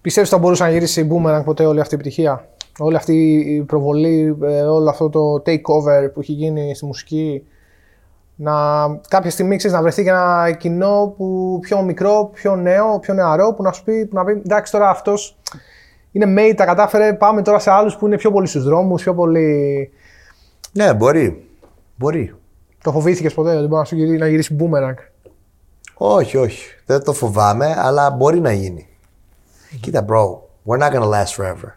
Πιστεύεις 0.00 0.30
ότι 0.30 0.40
θα 0.40 0.46
μπορούσε 0.46 0.62
να 0.62 0.70
γυρίσει 0.70 1.00
η 1.00 1.08
Boomerang 1.12 1.42
ποτέ 1.44 1.64
όλη 1.64 1.80
αυτή 1.80 1.94
η 1.94 1.98
επιτυχία; 2.00 2.48
Όλη 2.78 2.96
αυτή 2.96 3.14
η 3.34 3.62
προβολή, 3.62 4.36
ε, 4.42 4.60
όλο 4.60 4.90
αυτό 4.90 5.08
το 5.08 5.34
takeover 5.34 6.12
που 6.14 6.20
έχει 6.20 6.32
γίνει 6.32 6.74
στη 6.74 6.84
μουσική; 6.84 7.46
Να 8.34 8.52
κάποια 9.08 9.30
στιγμή 9.30 9.56
ξέρεις, 9.56 9.76
να 9.76 9.82
βρεθεί 9.82 10.02
και 10.02 10.08
ένα 10.10 10.56
κοινό 10.58 11.14
που 11.16 11.58
πιο 11.60 11.82
μικρό, 11.82 12.30
πιο 12.34 12.56
νέο, 12.56 12.98
πιο 12.98 13.14
νεαρό 13.14 13.54
που 13.54 13.62
να 13.62 13.72
σου 13.72 13.84
πει, 13.84 14.06
που 14.06 14.14
να 14.14 14.24
πει 14.24 14.32
εντάξει 14.32 14.72
τώρα 14.72 14.88
αυτός 14.88 15.38
είναι 16.12 16.34
made, 16.38 16.54
τα 16.56 16.64
κατάφερε. 16.64 17.12
Πάμε 17.12 17.42
τώρα 17.42 17.58
σε 17.58 17.70
άλλους 17.70 17.96
που 17.96 18.06
είναι 18.06 18.16
πιο 18.16 18.30
πολύ 18.32 18.46
στους 18.46 18.64
δρόμους, 18.64 19.02
πιο 19.02 19.14
πολύ. 19.14 19.90
Ναι, 20.72 20.94
μπορεί. 20.94 21.48
Μπορεί. 21.96 22.34
Το 22.82 22.92
φοβήθηκες 22.92 23.34
ποτέ 23.34 23.50
ότι 23.56 23.66
μπορεί 23.66 23.80
να 23.80 23.84
σου 23.84 23.96
γυρίσει, 23.96 24.16
να 24.16 24.28
γυρίσει 24.28 24.56
boomerang; 24.60 24.94
Όχι, 25.94 26.36
όχι. 26.36 26.66
Δεν 26.86 27.04
το 27.04 27.12
φοβάμαι, 27.12 27.74
αλλά 27.78 28.10
μπορεί 28.10 28.40
να 28.40 28.52
γίνει. 28.52 28.88
Κοίτα, 29.80 30.04
bro, 30.08 30.38
we're 30.66 30.78
not 30.78 30.92
gonna 30.92 31.10
last 31.10 31.34
forever. 31.36 31.72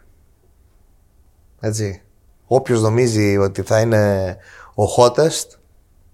Έτσι. 1.60 2.02
Όποιος 2.46 2.82
νομίζει 2.82 3.36
ότι 3.36 3.62
θα 3.62 3.80
είναι 3.80 4.36
ο 4.74 4.82
hottest, 4.96 5.58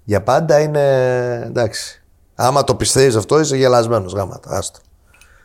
για 0.04 0.22
πάντα 0.22 0.60
είναι 0.60 0.82
εντάξει. 1.46 2.02
Άμα 2.34 2.64
το 2.64 2.74
πιστεύεις 2.74 3.16
αυτό, 3.16 3.40
είσαι 3.40 3.56
γελασμένος 3.56 4.12
γάματα. 4.12 4.50
Άστο. 4.50 4.78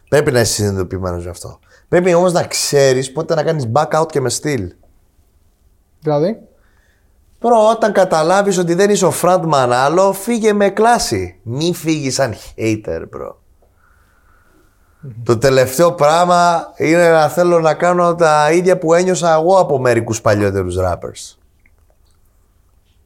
Πρέπει 0.10 0.32
να 0.32 0.40
είσαι 0.40 0.54
συνειδητοποιημένος 0.54 1.24
γι' 1.24 1.30
αυτό. 1.30 1.60
Πρέπει 1.88 2.14
όμως 2.14 2.34
να 2.34 2.44
ξέρεις 2.44 3.12
πότε 3.12 3.36
να 3.36 3.44
κάνεις 3.44 3.72
back 3.74 4.02
out 4.02 4.08
και 4.08 4.22
με 4.22 4.30
στυλ. 4.30 4.74
Δηλαδή, 6.00 6.42
Bro, 7.44 7.70
όταν 7.72 7.92
καταλάβεις 7.92 8.58
ότι 8.58 8.74
δεν 8.74 8.90
είσαι 8.90 9.06
ο 9.06 9.14
frontman 9.22 9.70
άλλο, 9.72 10.14
φύγε 10.14 10.54
με 10.54 10.70
κλάση. 10.70 11.40
Μη 11.44 11.74
φύγεις 11.74 12.14
σαν 12.14 12.34
hater, 12.58 13.02
bro. 13.02 13.36
Το 15.24 15.38
τελευταίο 15.38 15.92
πράγμα 15.92 16.72
είναι 16.78 17.10
να 17.10 17.28
θέλω 17.28 17.60
να 17.60 17.74
κάνω 17.74 18.16
τα 18.16 18.52
ίδια 18.52 18.78
που 18.78 18.94
ένιωσα 18.94 19.34
εγώ 19.34 19.58
από 19.58 19.80
μερικούς 19.80 20.22
παλιότερους 20.22 20.76
rappers. 20.80 21.38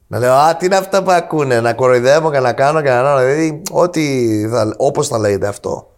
Να 0.06 0.18
λέω, 0.18 0.34
α, 0.34 0.56
τι 0.56 0.66
είναι 0.66 0.76
αυτά 0.76 1.02
που 1.02 1.10
ακούνε, 1.10 1.60
να 1.60 1.72
κοροϊδεύω 1.72 2.30
και 2.30 2.38
να 2.38 2.52
κάνω 2.52 2.80
και 2.80 2.88
να 2.88 2.94
κάνω, 3.02 3.18
δηλαδή, 3.18 3.62
ό,τι 3.70 4.28
θα, 4.48 4.74
όπως 4.76 5.08
θα 5.08 5.18
λέγεται 5.18 5.46
αυτό. 5.46 5.90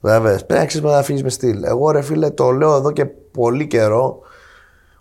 Βέβαια, 0.00 0.34
πρέπει 0.34 0.52
να 0.52 0.64
ξέρεις 0.64 0.90
να 0.90 1.02
φύγεις 1.02 1.22
με 1.22 1.30
στυλ. 1.30 1.64
Εγώ 1.64 1.90
ρε 1.90 2.02
φίλε 2.02 2.30
το 2.30 2.50
λέω 2.50 2.74
εδώ 2.74 2.90
και 2.90 3.04
πολύ 3.32 3.66
καιρό 3.66 4.18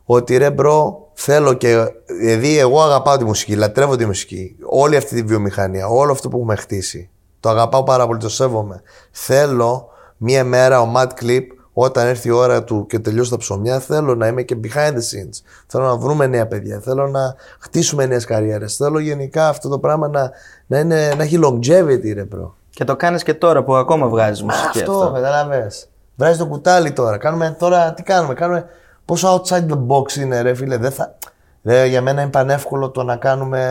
ότι 0.03 0.37
ρε 0.37 0.51
bro 0.51 1.07
θέλω 1.13 1.53
και 1.53 1.93
δηλαδή 2.19 2.57
εγώ 2.57 2.81
αγαπάω 2.81 3.17
τη 3.17 3.23
μουσική, 3.23 3.55
λατρεύω 3.55 3.95
τη 3.95 4.05
μουσική, 4.05 4.55
όλη 4.65 4.95
αυτή 4.95 5.15
τη 5.15 5.21
βιομηχανία, 5.21 5.87
όλο 5.87 6.11
αυτό 6.11 6.29
που 6.29 6.37
έχουμε 6.37 6.55
χτίσει. 6.55 7.09
Το 7.39 7.49
αγαπάω 7.49 7.83
πάρα 7.83 8.07
πολύ, 8.07 8.19
το 8.19 8.29
σέβομαι. 8.29 8.81
Θέλω 9.11 9.89
μία 10.17 10.43
μέρα 10.43 10.81
ο 10.81 10.91
Mad 10.95 11.07
Clip 11.23 11.43
όταν 11.73 12.07
έρθει 12.07 12.27
η 12.27 12.31
ώρα 12.31 12.63
του 12.63 12.85
και 12.85 12.99
τελειώσει 12.99 13.29
τα 13.29 13.37
ψωμιά, 13.37 13.79
θέλω 13.79 14.15
να 14.15 14.27
είμαι 14.27 14.41
και 14.41 14.57
behind 14.63 14.91
the 14.91 14.95
scenes. 14.95 15.41
Θέλω 15.67 15.83
να 15.83 15.95
βρούμε 15.95 16.27
νέα 16.27 16.47
παιδιά. 16.47 16.79
Θέλω 16.79 17.07
να 17.07 17.35
χτίσουμε 17.59 18.05
νέες 18.05 18.25
καριέρες. 18.25 18.75
Θέλω 18.75 18.99
γενικά 18.99 19.47
αυτό 19.47 19.69
το 19.69 19.79
πράγμα 19.79 20.07
να, 20.07 20.31
να, 20.67 20.79
είναι, 20.79 21.13
να 21.17 21.23
έχει 21.23 21.39
longevity, 21.43 22.13
ρε 22.13 22.27
bro. 22.35 22.49
Και 22.69 22.83
το 22.83 22.95
κάνεις 22.95 23.23
και 23.23 23.33
τώρα 23.33 23.63
που 23.63 23.75
ακόμα 23.75 24.07
βγάζεις 24.07 24.43
μουσική 24.43 24.79
Αυτό, 24.79 24.91
αυτό. 24.91 25.11
κατάλαβε. 25.13 25.71
Βράζεις 26.15 26.37
το 26.37 26.45
κουτάλι 26.45 26.91
τώρα. 26.91 27.17
Κάνουμε 27.17 27.55
τώρα, 27.59 27.93
τι 27.93 28.03
κάνουμε, 28.03 28.33
κάνουμε. 28.33 28.65
Πόσο 29.05 29.41
outside 29.41 29.67
the 29.67 29.87
box 29.87 30.15
είναι, 30.15 30.41
ρε 30.41 30.53
φίλε. 30.53 30.77
Δεν 30.77 30.91
θα... 30.91 31.17
Ρε, 31.63 31.85
για 31.85 32.01
μένα 32.01 32.21
είναι 32.21 32.31
πανεύκολο 32.31 32.89
το 32.89 33.03
να 33.03 33.15
κάνουμε 33.15 33.61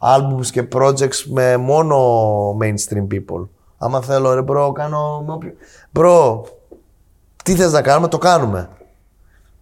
albums 0.00 0.46
και 0.46 0.68
projects 0.74 1.22
με 1.26 1.56
μόνο 1.56 1.96
mainstream 2.62 3.06
people. 3.14 3.48
Άμα 3.78 4.02
θέλω, 4.02 4.34
ρε 4.34 4.42
bro, 4.46 4.72
κάνω. 4.74 5.22
με 5.26 5.32
όποιο- 5.32 5.54
Bro, 5.92 6.40
τι 7.44 7.54
θες 7.54 7.72
να 7.72 7.82
κάνουμε, 7.82 8.08
το 8.08 8.18
κάνουμε. 8.18 8.68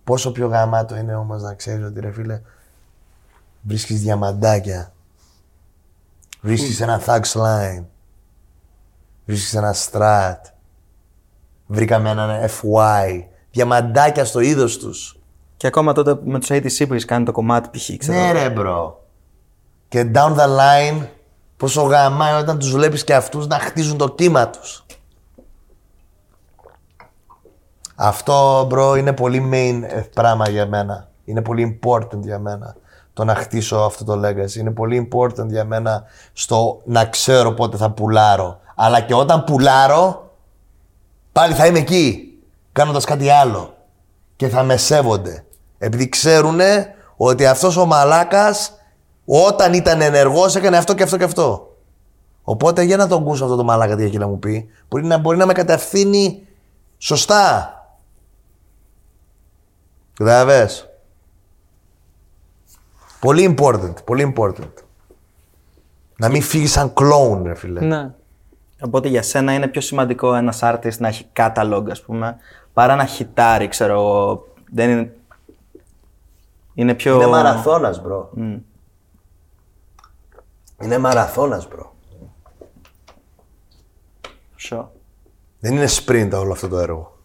Πόσο 0.05 0.33
πιο 0.33 0.47
γαμάτο 0.49 0.97
είναι 0.97 1.15
όμως 1.15 1.43
να 1.43 1.55
ξέρεις 1.55 1.87
ότι 1.87 2.01
ρε 2.01 2.11
φίλε 2.13 2.41
βρίσκεις 3.63 4.01
διαμαντάκια. 4.01 4.93
Βρίσκεις 6.41 6.81
ένα 6.81 7.01
thugs 7.07 7.33
line. 7.33 7.85
Βρίσκεις 9.27 9.55
ένα 9.55 9.75
Strat. 9.75 10.51
Βρήκαμε 11.67 12.11
έναν 12.11 12.49
FY. 12.49 13.25
Διαμαντάκια 13.51 14.25
στο 14.25 14.41
είδος 14.41 14.79
τους. 14.79 15.19
Και 15.57 15.67
ακόμα 15.67 15.93
τότε 15.93 16.21
με 16.25 16.39
τους 16.39 16.49
ATC 16.51 16.87
που 16.87 16.93
έχεις 16.93 17.05
κάνει 17.05 17.25
το 17.25 17.33
κομμάτι 17.33 17.79
π.χ. 17.79 17.97
ξέρω. 17.97 18.19
Ναι 18.19 18.33
ρε 18.33 18.51
bro. 18.51 19.05
Και 19.89 20.11
down 20.15 20.37
the 20.37 20.47
line 20.59 21.07
πόσο 21.57 21.83
γαμάει 21.83 22.41
όταν 22.41 22.59
τους 22.59 22.73
βλέπεις 22.73 23.05
και 23.05 23.15
αυτούς 23.15 23.47
να 23.47 23.59
χτίζουν 23.59 23.99
το 23.99 24.09
κύμα 24.09 24.49
τους. 24.49 24.87
Αυτό 27.95 28.65
bro 28.69 28.95
είναι 28.95 29.13
πολύ 29.13 29.49
main 29.53 29.83
ε, 29.89 30.01
πράγμα 30.01 30.49
για 30.49 30.67
μένα. 30.67 31.09
Είναι 31.25 31.43
πολύ 31.43 31.81
important 31.83 32.19
για 32.21 32.39
μένα 32.39 32.77
το 33.13 33.25
να 33.25 33.35
χτίσω 33.35 33.77
αυτό 33.77 34.05
το 34.05 34.21
legacy. 34.25 34.55
Είναι 34.55 34.71
πολύ 34.71 35.09
important 35.11 35.47
για 35.47 35.65
μένα 35.65 36.05
στο 36.33 36.81
να 36.85 37.05
ξέρω 37.05 37.53
πότε 37.53 37.77
θα 37.77 37.91
πουλάρω. 37.91 38.61
Αλλά 38.75 39.01
και 39.01 39.15
όταν 39.15 39.45
πουλάρω, 39.45 40.31
πάλι 41.33 41.55
θα 41.55 41.67
είμαι 41.67 41.79
εκεί, 41.79 42.39
κάνοντας 42.73 43.05
κάτι 43.05 43.31
άλλο. 43.31 43.77
Και 44.37 44.49
θα 44.49 44.63
με 44.63 44.77
σέβονται. 44.77 45.45
Επειδή 45.79 46.09
ξέρουν 46.09 46.61
ότι 47.17 47.47
αυτός 47.47 47.77
ο 47.77 47.87
μαλάκας 47.87 48.73
όταν 49.27 49.73
ήταν 49.73 50.01
ενεργός 50.01 50.57
έκανε 50.57 50.77
αυτό 50.77 50.95
και 50.95 51.03
αυτό 51.03 51.17
και 51.17 51.25
αυτό. 51.25 51.77
Οπότε 52.43 52.83
για 52.83 52.97
να 52.97 53.09
τον 53.09 53.23
ακούσω 53.23 53.45
αυτό 53.45 53.57
το 53.57 53.65
μαλάκα 53.65 53.97
τι 53.97 54.05
έχει 54.05 54.19
να 54.19 54.27
μου 54.27 54.39
πει. 54.39 54.69
Μπορεί 54.89 55.05
να, 55.05 55.19
μπορεί 55.19 55.37
να 55.37 55.47
με 55.47 55.53
κατευθύνει 55.53 56.47
σωστά. 56.99 57.71
Καταλαβες. 60.13 60.89
Πολύ 63.21 63.57
important, 63.59 63.95
πολύ 64.05 64.35
important. 64.37 64.73
Να 66.17 66.29
μην 66.29 66.43
φύγεις 66.43 66.73
σαν 66.73 66.93
κλόουν, 66.95 67.43
ρε 67.43 67.55
φίλε. 67.55 67.81
Ναι. 67.81 68.11
Οπότε 68.81 69.09
για 69.09 69.23
σένα 69.23 69.53
είναι 69.53 69.67
πιο 69.67 69.81
σημαντικό 69.81 70.35
ένας 70.35 70.59
artist 70.63 70.97
να 70.99 71.09
έχει 71.09 71.27
catalog, 71.37 71.85
ας 71.91 72.03
πούμε, 72.03 72.37
παρά 72.73 72.95
να 72.95 73.05
χιτάρει, 73.05 73.69
ξέρω 73.69 73.93
εγώ. 73.93 74.47
Δεν 74.73 74.91
είναι. 74.91 75.17
Είναι 76.75 76.95
πιο. 76.95 77.15
Είναι 77.15 77.27
μαραθώνας, 77.27 78.03
bro. 78.03 78.31
Μμ. 78.35 78.57
Είναι 80.83 80.99
μαραθώνας, 80.99 81.69
bro. 81.69 81.95
Sure. 84.71 84.85
Δεν 85.61 85.73
είναι 85.73 85.87
sprint 85.89 86.31
όλο 86.35 86.53
αυτό 86.53 86.69
το 86.69 86.79
έργο. 86.79 87.17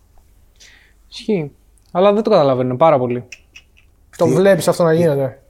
Ισχύει. 1.10 1.52
Αλλά 1.92 2.14
δεν 2.14 2.24
το 2.24 2.30
καταλαβαίνω 2.30 2.76
πάρα 2.78 2.98
πολύ. 2.98 3.24
Το 4.18 4.28
βλέπεις 4.28 4.68
αυτό 4.68 4.84
να 4.84 4.94
γίνεται. 4.94 5.42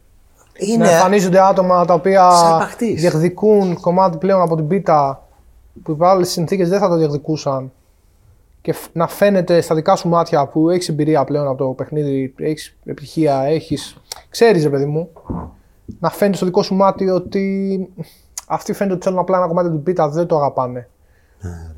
Είναι- 0.58 0.84
Να 0.86 0.92
εμφανίζονται 0.92 1.40
άτομα 1.42 1.86
τα 1.86 1.94
οποία 1.94 2.32
Σαν 2.32 2.58
παχτής. 2.60 3.02
διεκδικούν 3.02 3.80
κομμάτι 3.80 4.18
πλέον 4.18 4.42
από 4.42 4.56
την 4.56 4.68
πίτα 4.68 5.28
που 5.84 5.92
υπό 5.92 6.06
άλλες 6.06 6.30
συνθήκες 6.30 6.70
δεν 6.70 6.80
θα 6.80 6.88
το 6.88 6.96
διεκδικούσαν. 6.96 7.72
Και 8.62 8.74
φ- 8.74 8.96
να 8.96 9.08
φαίνεται 9.08 9.62
στα 9.62 9.76
δικά 9.76 9.96
σου 9.96 10.08
μάτια 10.08 10.48
που 10.48 10.70
έχεις 10.70 10.90
εμπειρία 10.90 11.24
πλέον 11.24 11.48
από 11.48 11.58
το 11.58 11.70
παιχνίδι, 11.70 12.34
έχεις 12.38 12.78
επιτυχία, 12.86 13.42
έχει. 13.44 13.78
ξέρεις, 14.30 14.64
ρε 14.64 14.70
παιδί 14.70 14.86
μου, 14.86 15.10
να 16.00 16.10
φαίνεται 16.10 16.38
στο 16.38 16.46
δικό 16.46 16.64
σου 16.64 16.76
μάτι 16.76 17.10
ότι 17.10 17.94
αυτοί 18.48 18.74
φαίνεται 18.74 18.96
ότι 18.96 19.04
θέλουν 19.04 19.20
απλά 19.20 19.38
ένα 19.38 19.48
κομμάτι 19.48 19.68
από 19.68 19.76
την 19.76 19.86
πίτα, 19.86 20.10
δεν 20.10 20.26
το 20.26 20.38
αγαπάνε. 20.38 20.90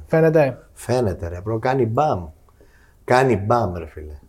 Φαίνεται. 0.06 0.68
Φαίνεται 0.74 1.28
ρε 1.28 1.42
bro, 1.42 1.60
κάνει 1.60 1.86
μπαμ. 1.86 2.28
Κάνει 3.04 3.38
μπαμ 3.38 3.74
ρε 3.76 3.86
φίλε. 3.86 4.20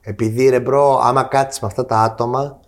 Επειδή 0.00 0.48
ρε 0.48 0.60
bro, 0.60 0.98
άμα 1.02 1.22
κάτσεις 1.22 1.60
με 1.60 1.66
αυτά 1.66 1.86
τα 1.86 1.98
άτομα, 1.98 2.60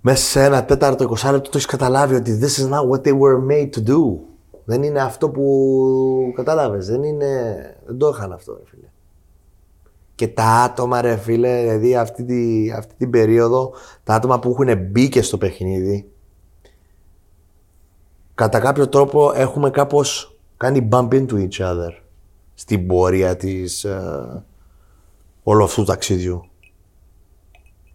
μέσα 0.00 0.24
σε 0.24 0.44
ένα 0.44 0.64
τέταρτο 0.64 1.04
20 1.04 1.30
λεπτό 1.30 1.50
το 1.50 1.50
έχεις 1.52 1.66
καταλάβει 1.66 2.14
ότι 2.14 2.38
this 2.42 2.62
is 2.62 2.68
not 2.68 2.88
what 2.90 3.02
they 3.02 3.18
were 3.18 3.50
made 3.50 3.70
to 3.76 3.88
do. 3.88 4.18
Δεν 4.64 4.82
είναι 4.82 5.00
αυτό 5.00 5.30
που 5.30 6.32
κατάλαβες, 6.36 6.86
δεν 6.86 7.02
είναι, 7.02 7.54
δεν 7.86 7.98
το 7.98 8.08
είχαν 8.08 8.32
αυτό 8.32 8.52
ρε 8.52 8.62
φίλε. 8.64 8.88
Και 10.18 10.28
τα 10.28 10.44
άτομα 10.44 11.00
ρε 11.00 11.16
φίλε, 11.16 11.60
δηλαδή 11.60 11.96
αυτή, 11.96 12.24
τη, 12.24 12.70
αυτή 12.72 12.94
την 12.94 13.10
περίοδο, 13.10 13.72
τα 14.04 14.14
άτομα 14.14 14.38
που 14.38 14.50
έχουν 14.50 14.78
μπει 14.86 15.08
και 15.08 15.22
στο 15.22 15.38
παιχνίδι, 15.38 16.10
κατά 18.34 18.58
κάποιο 18.60 18.88
τρόπο 18.88 19.32
έχουμε 19.34 19.70
κάπως 19.70 20.38
κάνει 20.56 20.88
bump 20.92 21.08
into 21.12 21.32
each 21.32 21.58
other 21.60 21.92
στην 22.54 22.86
πορεία 22.86 23.36
της 23.36 23.84
ε, 23.84 24.44
όλου 25.42 25.64
αυτού 25.64 25.80
του 25.80 25.86
ταξιδιού. 25.86 26.44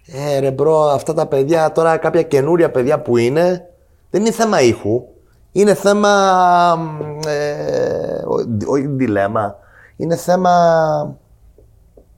Ε, 0.06 0.40
ρε 0.40 0.52
bro, 0.52 0.82
αυτά 0.82 1.14
τα 1.14 1.28
παιδιά 1.28 1.72
τώρα, 1.72 1.98
κάποια 1.98 2.22
καινούρια 2.24 2.72
παιδιά 2.72 3.02
που 3.02 3.18
είναι, 3.18 3.70
δεν 4.10 4.22
είναι 4.22 4.32
θέμα 4.32 4.62
ήχου. 4.62 5.04
Είναι 5.52 5.74
θέμα, 5.74 6.76
μ, 6.76 7.20
ε, 7.28 8.24
ο- 8.28 8.72
όχι 8.72 8.88
διλέμμα, 8.88 9.56
είναι 9.96 10.16
θέμα 10.16 11.22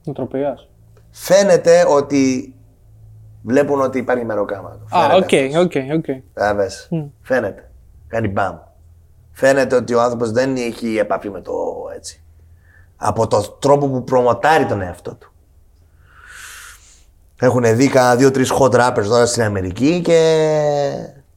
Νοοτροπίας. 0.05 0.67
φαίνεται 1.11 1.85
ότι 1.87 2.53
βλέπουν 3.41 3.81
ότι 3.81 3.97
υπάρχει 3.97 4.25
μεροκάματο. 4.25 4.97
Α, 4.97 5.15
οκ, 5.15 5.29
οκ, 5.57 5.73
οκ. 5.97 6.05
Κατάλαβες. 6.33 6.89
Φαίνεται. 7.21 7.71
Κάνει 8.07 8.27
μπαμ. 8.27 8.55
Φαίνεται 9.31 9.75
ότι 9.75 9.93
ο 9.93 10.01
άνθρωπος 10.01 10.31
δεν 10.31 10.55
έχει 10.55 10.97
επαφή 10.97 11.29
με 11.29 11.41
το 11.41 11.53
έτσι. 11.95 12.23
Από 12.95 13.27
το 13.27 13.41
τρόπο 13.59 13.87
που 13.89 14.03
προμοτάρει 14.03 14.65
τον 14.65 14.81
εαυτό 14.81 15.15
του. 15.15 15.33
Έχουν 17.39 17.75
δει 17.75 17.87
κανένα 17.87 18.15
δύο-τρεις 18.15 18.51
hot 18.59 18.71
rappers 18.71 19.05
τώρα 19.05 19.25
στην 19.25 19.43
Αμερική 19.43 20.01
και 20.01 20.19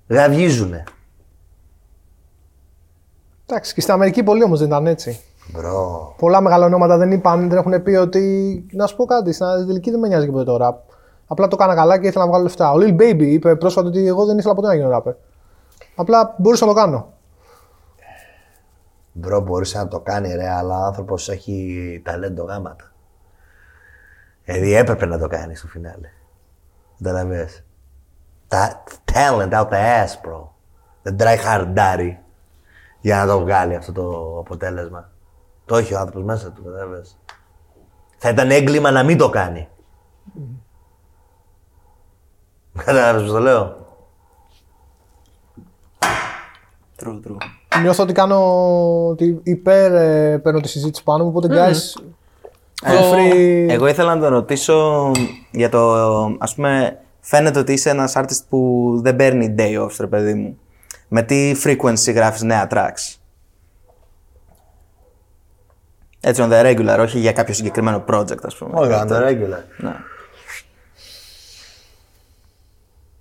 γαβγίζουνε. 0.09 0.85
Εντάξει, 3.47 3.75
και 3.75 3.81
στην 3.81 3.93
Αμερική 3.93 4.23
πολλοί 4.23 4.43
όμως 4.43 4.59
δεν 4.59 4.69
ήταν 4.69 4.87
έτσι. 4.87 5.21
Bro. 5.53 6.15
Πολλά 6.19 6.41
μεγάλα 6.41 6.67
ονόματα 6.67 6.97
δεν 6.97 7.13
είπαν, 7.13 7.49
δεν 7.49 7.59
έχουν 7.59 7.83
πει 7.83 7.95
ότι. 7.95 8.67
Να 8.73 8.87
σου 8.87 8.97
πω 8.97 9.05
κάτι, 9.05 9.33
στην 9.33 9.47
τελική 9.47 9.91
δεν 9.91 10.01
με 10.01 10.09
νοιάζει 10.09 10.27
και 10.27 10.33
ποτέ 10.33 10.45
το 10.45 10.59
rap. 10.67 10.75
Απλά 11.27 11.49
το 11.49 11.57
έκανα 11.59 11.75
καλά 11.75 11.99
και 11.99 12.07
ήθελα 12.07 12.25
να 12.25 12.31
βγάλω 12.31 12.45
λεφτά. 12.45 12.73
Ο 12.73 12.77
Lil 12.77 13.01
Baby 13.01 13.23
είπε 13.23 13.57
πρόσφατα 13.57 13.89
ότι 13.89 14.07
εγώ 14.07 14.25
δεν 14.25 14.39
ήθελα 14.39 14.55
ποτέ 14.55 14.67
να 14.67 14.75
γίνω 14.75 14.97
rapper. 14.97 15.15
Απλά 15.97 16.35
μπορούσα 16.39 16.67
να 16.67 16.73
το 16.73 16.81
κάνω. 16.81 17.13
Μπρο 19.13 19.41
μπορούσε 19.41 19.79
να 19.79 19.89
το 19.89 20.01
κάνει 20.01 20.35
ρε, 20.35 20.49
αλλά 20.51 20.79
ο 20.79 20.85
άνθρωπος 20.85 21.29
έχει 21.29 22.03
ταλέντο 22.05 22.45
γάματα. 22.45 22.93
Δηλαδή 24.45 24.75
έπρεπε 24.75 25.07
να 25.07 25.19
το 25.19 25.29
κάνει 25.29 25.55
στο 25.57 25.67
φινάλε. 25.67 26.09
Καταλαβες. 26.99 27.65
Τα 28.49 28.83
talent 29.13 29.53
out 29.53 29.69
the 29.69 30.05
ass, 30.05 30.13
bro. 30.23 30.49
The 31.03 31.17
try 31.17 31.37
hard 31.37 31.75
daddy. 31.75 32.17
Για 33.01 33.17
να 33.17 33.27
το 33.27 33.41
βγάλει 33.41 33.75
αυτό 33.75 33.93
το 33.93 34.37
αποτέλεσμα. 34.39 35.11
Το 35.69 35.77
έχει 35.77 35.95
ο 35.95 35.99
άνθρωπος 35.99 36.25
μέσα 36.25 36.51
του, 36.51 36.65
καταλαβες. 36.65 37.19
Θα 38.17 38.29
ήταν 38.29 38.51
έγκλημα 38.51 38.91
να 38.91 39.03
μην 39.03 39.19
το 39.19 39.29
κάνει. 39.31 39.69
Κατάλαβες 42.85 43.23
πώς 43.23 43.31
το 43.31 43.39
λέω. 43.39 43.77
True, 47.03 47.21
true. 47.27 47.37
Νιώθω 47.83 48.03
ότι 48.03 48.13
κάνω. 48.13 48.39
ότι 49.09 49.41
υπέρ 49.43 49.93
ε, 49.95 50.39
παίρνω 50.39 50.61
τη 50.61 50.69
συζήτηση 50.69 51.03
πάνω 51.03 51.25
μου. 51.25 51.29
Οπότε, 51.31 51.49
guys. 51.51 52.01
feel 52.89 53.15
free. 53.15 53.67
Εγώ 53.69 53.87
ήθελα 53.87 54.15
να 54.15 54.21
τον 54.21 54.31
ρωτήσω 54.31 55.11
για 55.51 55.69
το. 55.69 55.95
ας 56.39 56.55
πούμε, 56.55 56.99
φαίνεται 57.21 57.59
ότι 57.59 57.73
είσαι 57.73 57.91
ένας 57.91 58.13
artist 58.17 58.45
που 58.49 58.93
δεν 59.03 59.17
παίρνει 59.17 59.55
day 59.59 59.85
off, 59.85 59.97
ρε 60.01 60.07
παιδί 60.07 60.35
μου. 60.35 60.59
Με 61.09 61.23
τι 61.23 61.55
frequency 61.65 62.15
γράφεις 62.15 62.43
νέα 62.43 62.67
tracks; 62.71 63.18
Έτσι 66.29 66.43
on 66.45 66.53
the 66.53 66.63
regular, 66.65 66.99
όχι 67.01 67.19
για 67.19 67.33
κάποιο 67.33 67.55
συγκεκριμένο 67.55 68.05
project, 68.09 68.43
ας 68.43 68.57
πούμε. 68.57 68.81
Όχι, 68.81 68.93
on 68.95 69.09
the 69.09 69.29
regular. 69.29 69.63
Ναι. 69.77 69.97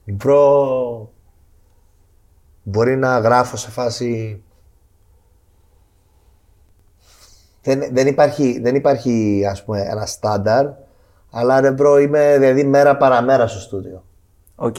Bro, 0.06 1.12
μπορεί 2.64 2.98
να 2.98 3.20
γράφω 3.20 3.58
σε 3.58 3.70
φάση... 3.70 4.42
Δεν, 7.62 7.84
δεν, 7.92 8.08
υπάρχει, 8.08 8.60
δεν 8.62 8.76
υπάρχει 8.76 9.44
ας 9.50 9.64
πούμε 9.64 9.82
ένα 9.82 10.06
στάνταρ, 10.06 10.66
αλλά 11.32 11.60
ρε 11.62 11.72
bro 11.72 12.00
είμαι 12.00 12.38
δηλαδή 12.38 12.64
μέρα 12.64 12.98
παραμέρα 12.98 13.48
στο 13.48 13.60
στούντιο. 13.60 14.04
Οκ. 14.56 14.76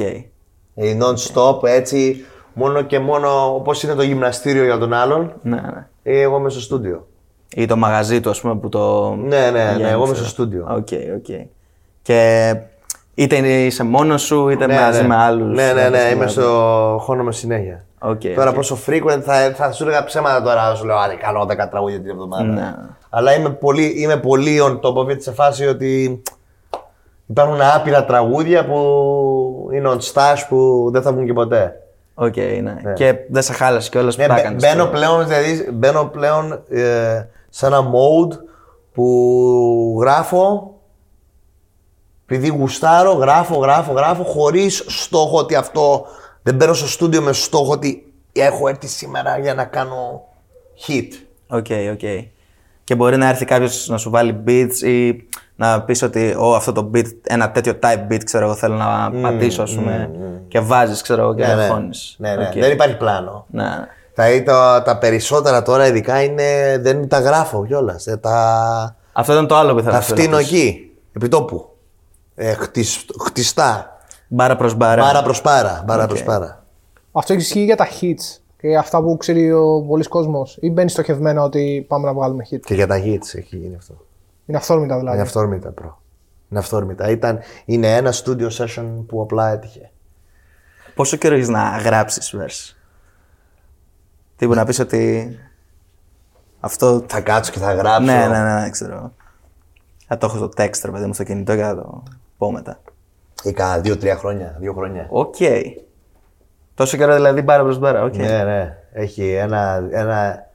Δηλαδή 0.74 0.98
non-stop 1.02 1.62
έτσι, 1.62 2.24
μόνο 2.54 2.82
και 2.82 2.98
μόνο 2.98 3.54
όπως 3.54 3.82
είναι 3.82 3.94
το 3.94 4.02
γυμναστήριο 4.02 4.64
για 4.64 4.78
τον 4.78 4.92
άλλον, 4.92 5.34
Ναι, 5.42 5.60
ναι. 5.60 5.88
ε, 6.02 6.20
εγώ 6.20 6.36
είμαι 6.36 6.50
στο 6.50 6.60
στούντιο. 6.60 7.07
Ή 7.54 7.66
το 7.66 7.76
μαγαζί 7.76 8.20
του, 8.20 8.30
ας 8.30 8.40
πούμε, 8.40 8.54
που 8.56 8.68
το... 8.68 9.14
Ναι, 9.14 9.36
ναι, 9.36 9.50
ναι, 9.50 9.72
πηγαίνει, 9.72 9.90
εγώ 9.90 10.02
είμαι 10.04 10.12
ξέρω. 10.12 10.14
στο 10.16 10.24
στούντιο. 10.28 10.66
Οκ, 10.70 10.88
οκ. 11.16 11.46
Και 12.02 12.54
είτε 13.14 13.36
είσαι 13.36 13.84
μόνος 13.84 14.22
σου, 14.22 14.48
είτε 14.48 14.68
μαζί 14.68 15.02
με 15.02 15.16
άλλους. 15.16 15.56
Ναι, 15.56 15.72
ναι, 15.72 15.88
ναι, 15.88 15.98
ας 15.98 16.02
πούμε. 16.02 16.14
είμαι 16.14 16.26
στο 16.26 16.42
χώρο 17.00 17.22
με 17.22 17.32
συνέχεια. 17.32 17.84
Οκ, 17.98 18.20
Τώρα 18.34 18.48
οκ. 18.48 18.54
πόσο 18.54 18.78
frequent 18.86 19.20
θα, 19.24 19.52
θα 19.56 19.72
σου 19.72 19.82
έλεγα 19.82 20.04
ψέματα 20.04 20.42
τώρα, 20.42 20.74
σου 20.74 20.84
λέω 20.86 20.96
Άρη, 20.96 21.14
κάνω 21.16 21.42
10 21.42 21.46
τραγούδια 21.70 22.00
την 22.00 22.10
εβδομάδα. 22.10 22.42
Ναι. 22.44 22.74
Αλλά 23.10 23.34
είμαι 23.34 23.50
πολύ, 23.50 23.84
είμαι 23.96 24.16
πολύ 24.16 24.58
on 24.62 24.80
top 24.80 24.94
of 24.94 25.06
it 25.10 25.20
σε 25.22 25.32
φάση 25.32 25.66
ότι 25.66 26.22
υπάρχουν 27.26 27.60
άπειρα 27.74 28.04
τραγούδια 28.04 28.64
που 28.64 29.70
είναι 29.74 29.88
on 29.88 29.98
stash 30.12 30.42
που 30.48 30.88
δεν 30.92 31.02
θα 31.02 31.12
βγουν 31.12 31.26
και 31.26 31.32
ποτέ. 31.32 31.72
Οκ, 32.14 32.36
ναι. 32.36 32.92
Και 32.94 33.14
δεν 33.28 33.42
σε 33.42 33.52
χάλασε 33.52 33.90
κιόλας 33.90 34.14
που 34.16 34.20
Ναι, 34.20 34.26
τα 34.28 34.34
μπαι- 34.34 34.44
έκανες. 34.44 34.62
μπαίνω 34.62 34.84
το- 34.84 34.90
πλέον, 34.90 35.26
δηλαδή, 35.26 35.68
μπαίνω 35.72 36.04
πλέον 36.04 36.52
ε, 36.68 37.26
σε 37.58 37.66
ένα 37.66 37.80
mode 37.80 38.32
που 38.92 39.98
γράφω 40.00 40.74
επειδή 42.26 42.48
γουστάρω, 42.48 43.12
γράφω, 43.12 43.58
γράφω, 43.58 43.92
γράφω 43.92 44.22
χωρίς 44.22 44.84
στόχο 44.86 45.38
ότι 45.38 45.54
αυτό 45.54 46.06
δεν 46.42 46.54
μπαίνω 46.54 46.72
στο 46.72 46.88
στούντιο 46.88 47.22
με 47.22 47.32
στόχο 47.32 47.72
ότι 47.72 48.12
έχω 48.32 48.68
έρθει 48.68 48.86
σήμερα 48.86 49.38
για 49.38 49.54
να 49.54 49.64
κάνω 49.64 50.24
hit. 50.86 51.08
Οκ, 51.48 51.66
οκ. 51.92 52.00
Και 52.84 52.94
μπορεί 52.94 53.16
να 53.16 53.28
έρθει 53.28 53.44
κάποιος 53.44 53.88
να 53.88 53.96
σου 53.96 54.10
βάλει 54.10 54.42
beats 54.46 54.86
ή 54.86 55.26
να 55.56 55.82
πεις 55.82 56.02
ότι 56.02 56.34
Ω, 56.38 56.54
αυτό 56.54 56.72
το 56.72 56.90
beat, 56.94 57.10
ένα 57.22 57.50
τέτοιο 57.50 57.78
type 57.82 58.12
beat, 58.12 58.24
ξέρω 58.24 58.44
εγώ, 58.44 58.54
θέλω 58.54 58.74
να 58.74 59.10
πατήσω, 59.22 59.62
ας 59.62 59.74
πούμε. 59.74 60.10
Και 60.48 60.60
βάζεις, 60.60 61.02
ξέρω 61.02 61.22
εγώ, 61.22 61.34
και 61.34 61.46
Ναι, 61.46 61.54
να 61.54 61.56
ναι. 61.62 61.66
φώνεις. 61.66 62.14
ναι, 62.18 62.34
ναι. 62.36 62.46
Οκ. 62.46 62.52
δεν 62.52 62.72
υπάρχει 62.72 62.96
πλάνο. 62.96 63.46
Ναι, 63.50 63.62
ναι. 63.62 63.86
Τα, 64.18 64.42
τα, 64.44 64.82
τα 64.84 64.98
περισσότερα 64.98 65.62
τώρα 65.62 65.86
ειδικά 65.86 66.22
είναι, 66.22 66.78
δεν 66.80 67.08
τα 67.08 67.18
γράφω 67.20 67.66
κιόλας. 67.66 68.06
Τα, 68.20 68.96
Αυτό 69.12 69.32
ήταν 69.32 69.46
το 69.46 69.56
άλλο 69.56 69.72
που 69.72 69.78
ήθελα 69.78 69.92
τα 69.92 69.98
να 69.98 70.04
σου 70.04 70.14
φτύνω 70.14 70.36
ρωτήσω. 70.36 70.56
εκεί, 70.56 70.90
επί 71.16 71.28
τόπου. 71.28 71.68
Ε, 72.34 72.52
χτισ- 72.52 73.10
χτιστά. 73.26 73.98
Μπάρα 74.28 74.56
προς 74.56 74.74
μπάρα. 74.74 75.02
Μπάρα 75.02 75.22
προς 75.22 75.40
μπάρα. 75.40 75.82
Μπάρα 75.86 76.06
προς 76.06 76.22
μπάρα. 76.22 76.64
Αυτό 77.12 77.34
ισχύει 77.34 77.64
για 77.64 77.76
τα 77.76 77.86
hits 78.00 78.38
και 78.60 78.76
αυτά 78.76 79.02
που 79.02 79.16
ξέρει 79.16 79.52
ο 79.52 79.84
πολύς 79.88 80.08
κόσμος. 80.08 80.58
Ή 80.60 80.70
μπαίνει 80.70 80.90
στοχευμένα 80.90 81.42
ότι 81.42 81.84
πάμε 81.88 82.06
να 82.06 82.14
βγάλουμε 82.14 82.44
hit. 82.50 82.60
Και 82.64 82.74
για 82.74 82.86
τα 82.86 82.96
hits 83.04 83.34
έχει 83.34 83.56
γίνει 83.56 83.76
αυτό. 83.76 83.94
Είναι 84.46 84.56
αυθόρμητα 84.58 84.96
δηλαδή. 84.98 85.16
Είναι 85.16 85.26
αυθόρμητα, 85.26 85.70
bro. 85.70 86.00
Είναι 86.50 86.60
αυθόρμητα. 86.60 87.10
Ήταν, 87.10 87.38
είναι 87.64 87.96
ένα 87.96 88.12
studio 88.24 88.48
session 88.50 88.86
που 89.08 89.20
απλά 89.22 89.48
έτυχε. 89.52 89.90
Πόσο 90.94 91.16
καιρό 91.16 91.34
έχεις 91.34 91.48
να 91.48 91.78
γράψεις 91.84 92.34
verse; 92.38 92.76
Τι 94.38 94.46
μπορεί 94.46 94.58
να 94.58 94.64
πεις 94.64 94.78
ότι. 94.78 95.38
Αυτό. 96.60 97.04
Θα 97.06 97.20
κάτσω 97.20 97.52
και 97.52 97.58
θα 97.58 97.72
γράψω. 97.72 98.00
Ναι, 98.12 98.26
ναι, 98.26 98.42
ναι, 98.42 98.60
ναι, 98.60 98.70
ξέρω. 98.70 99.12
Θα 100.06 100.18
το 100.18 100.26
έχω 100.26 100.36
στο 100.36 100.48
text, 100.56 100.80
ρε 100.84 100.90
παιδί 100.90 101.06
μου, 101.06 101.14
στο 101.14 101.24
κινητό 101.24 101.56
και 101.56 101.62
θα 101.62 101.74
το 101.74 102.02
πω 102.38 102.52
μετά. 102.52 102.80
Ή 103.42 103.52
κάνα 103.52 103.78
δύο-τρία 103.78 104.16
χρόνια. 104.16 104.56
Δύο 104.58 104.72
χρόνια. 104.72 105.06
Οκ. 105.10 105.34
Τόσο 106.74 106.96
καιρό 106.96 107.14
δηλαδή 107.14 107.42
μπάρα 107.42 107.62
προς 107.62 107.78
μπάρα. 107.78 108.02
Οκ. 108.02 108.14
Ναι, 108.16 108.42
ναι. 108.44 108.76
Έχει 108.92 109.30
ένα, 109.30 109.88
ένα, 109.90 110.46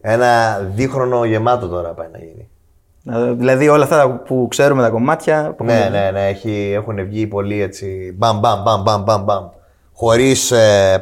ένα 0.00 0.58
δίχρονο 0.74 1.24
γεμάτο 1.24 1.68
τώρα 1.68 1.88
πάει 1.90 2.08
να 2.12 2.18
γίνει. 2.18 2.48
Ε, 3.10 3.32
Δηλαδή 3.32 3.68
όλα 3.68 3.84
αυτά 3.84 4.10
που 4.10 4.46
ξέρουμε 4.50 4.82
τα 4.82 4.88
κομμάτια. 4.90 5.54
που 5.56 5.64
Ναι, 5.64 5.72
έχουμε- 5.80 6.00
ναι, 6.00 6.10
ναι, 6.10 6.28
έχει, 6.28 6.72
έχουν 6.74 7.04
βγει 7.06 7.26
πολύ 7.26 7.62
έτσι. 7.62 8.14
Μπαμ, 8.16 8.38
μπαμ, 8.38 8.62
μπαμ, 8.62 8.82
μπαμ, 8.82 9.02
μπαμ, 9.02 9.22
μπαμ. 9.24 9.48
Χωρίς 9.92 10.52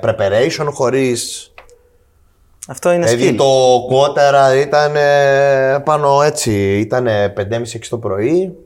preparation, 0.02 0.66
χωρίς. 0.72 1.50
Αυτό 2.68 2.92
είναι 2.92 3.06
Δηλαδή 3.06 3.34
skill. 3.34 3.36
το 3.36 3.84
κότερα 3.94 4.56
ήταν 4.60 4.96
ε, 4.96 5.78
πάνω 5.84 6.22
έτσι. 6.22 6.78
Ήταν 6.78 7.06
5.30-6 7.36 7.62
το 7.90 7.98
πρωί. 7.98 8.56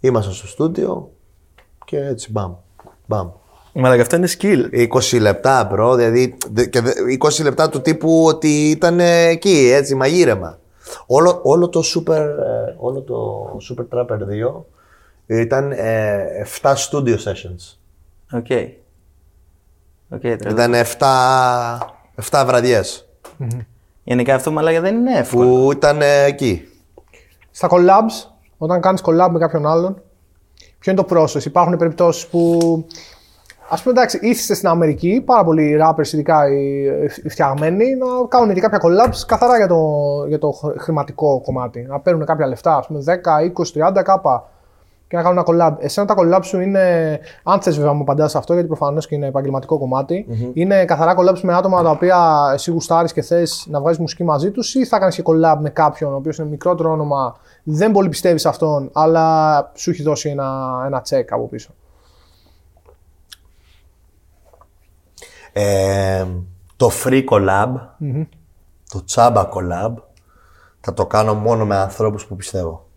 Ήμασταν 0.00 0.32
στο 0.34 0.46
στούντιο 0.46 1.10
και 1.84 1.98
έτσι 1.98 2.30
μπαμ. 2.32 2.52
Μπαμ. 3.06 3.28
Μα 3.72 3.88
αυτό 3.90 4.16
είναι 4.16 4.28
skill. 4.38 4.88
20 5.12 5.20
λεπτά, 5.20 5.70
bro. 5.72 5.92
Δηλαδή 5.96 6.36
δε- 6.52 6.66
και 6.66 6.80
δε- 6.80 6.92
20 7.18 7.42
λεπτά 7.42 7.68
του 7.68 7.80
τύπου 7.80 8.24
ότι 8.26 8.70
ήταν 8.70 9.00
ε, 9.00 9.26
εκεί, 9.26 9.70
έτσι, 9.74 9.94
μαγείρεμα. 9.94 10.58
Όλο, 11.06 11.40
όλο 11.42 11.68
το 11.68 11.82
Super, 11.94 12.16
ε, 12.16 12.74
όλο 12.76 13.00
το 13.00 13.46
Super 13.68 13.98
Trapper 13.98 14.18
2 14.56 14.64
ήταν 15.26 15.72
ε, 15.72 16.46
7 16.62 16.74
studio 16.74 17.14
sessions. 17.14 17.76
Οκ. 18.32 18.46
Οκ, 20.10 20.20
τρελό. 20.20 20.50
Ήταν 20.50 20.74
7, 20.74 21.78
7 22.30 22.42
βραδιές 22.46 23.08
Γενικά 24.04 24.34
αυτό 24.34 24.50
μαλάκα 24.50 24.80
δεν 24.80 24.96
είναι 24.96 25.18
εύκολο. 25.18 25.48
που 25.64 25.72
ήταν 25.72 26.02
ε, 26.02 26.24
εκεί. 26.24 26.68
Στα 27.50 27.68
collabs, 27.70 28.30
όταν 28.58 28.80
κάνεις 28.80 29.00
collab 29.04 29.28
με 29.30 29.38
κάποιον 29.38 29.66
άλλον, 29.66 30.02
ποιο 30.78 30.92
είναι 30.92 31.02
το 31.02 31.16
process; 31.16 31.44
Υπάρχουν 31.44 31.76
περιπτώσεις 31.76 32.26
που. 32.26 32.58
Α 33.70 33.76
πούμε, 33.82 33.90
εντάξει, 33.90 34.18
είθισται 34.22 34.54
στην 34.54 34.68
Αμερική, 34.68 35.22
πάρα 35.26 35.44
πολλοί 35.44 35.78
rappers, 35.82 36.12
ειδικά 36.12 36.48
οι, 36.52 36.82
οι 37.24 37.28
φτιαγμένοι, 37.28 37.94
να 37.94 38.06
κάνουν 38.28 38.54
και 38.54 38.60
κάποια 38.60 38.80
collabs 38.82 39.16
καθαρά 39.26 39.56
για 39.56 39.66
το, 39.68 39.78
για 40.28 40.38
το 40.38 40.50
χρ- 40.50 40.80
χρηματικό 40.80 41.40
κομμάτι. 41.40 41.82
Να 41.88 42.00
παίρνουν 42.00 42.24
κάποια 42.26 42.46
λεφτά, 42.46 42.76
ας 42.76 42.86
πούμε 42.86 43.02
10, 43.06 43.10
20, 43.84 43.98
30 43.98 44.02
κάπα 44.04 44.50
και 45.08 45.16
να 45.16 45.22
κάνουν 45.22 45.44
ένα 45.46 45.70
collab. 45.70 45.76
Εσένα 45.78 46.06
τα 46.06 46.14
collab 46.18 46.40
σου 46.42 46.60
είναι, 46.60 47.18
αν 47.42 47.60
θες 47.60 47.76
βέβαια 47.76 47.92
μου 47.92 48.00
απαντάς 48.00 48.30
σε 48.30 48.38
αυτό, 48.38 48.52
γιατί 48.52 48.68
προφανώς 48.68 49.06
και 49.06 49.14
είναι 49.14 49.26
επαγγελματικό 49.26 49.78
κομμάτι, 49.78 50.26
είναι 50.52 50.84
καθαρά 50.84 51.14
collabs 51.18 51.40
με 51.40 51.54
άτομα 51.54 51.82
τα 51.82 51.90
οποία 51.90 52.50
εσύ 52.54 52.70
γουστάρεις 52.70 53.12
και 53.12 53.22
θες 53.22 53.66
να 53.70 53.80
βγάζεις 53.80 53.98
μουσική 53.98 54.24
μαζί 54.24 54.50
τους, 54.50 54.74
ή 54.74 54.84
θα 54.84 54.98
κάνεις 54.98 55.14
και 55.14 55.22
collab 55.24 55.56
με 55.60 55.70
κάποιον 55.70 56.12
ο 56.12 56.16
οποίος 56.16 56.38
είναι 56.38 56.48
μικρότερο 56.48 56.90
όνομα, 56.90 57.36
δεν 57.62 57.92
πολύ 57.92 58.08
πιστεύεις 58.08 58.40
σε 58.40 58.48
αυτόν, 58.48 58.90
αλλά 58.92 59.72
σου 59.74 59.90
έχει 59.90 60.02
δώσει 60.02 60.28
ένα, 60.28 60.82
ένα 60.86 61.02
check 61.08 61.24
από 61.30 61.46
πίσω. 61.48 61.70
Ε, 65.52 66.26
το 66.76 66.90
free 67.04 67.24
collab, 67.30 67.68
το 68.88 69.04
τσάμπα 69.04 69.48
collab, 69.48 69.94
θα 70.80 70.94
το 70.94 71.06
κάνω 71.06 71.34
μόνο 71.34 71.66
με 71.66 71.76
ανθρώπους 71.76 72.26
που 72.26 72.36
πιστεύω. 72.36 72.87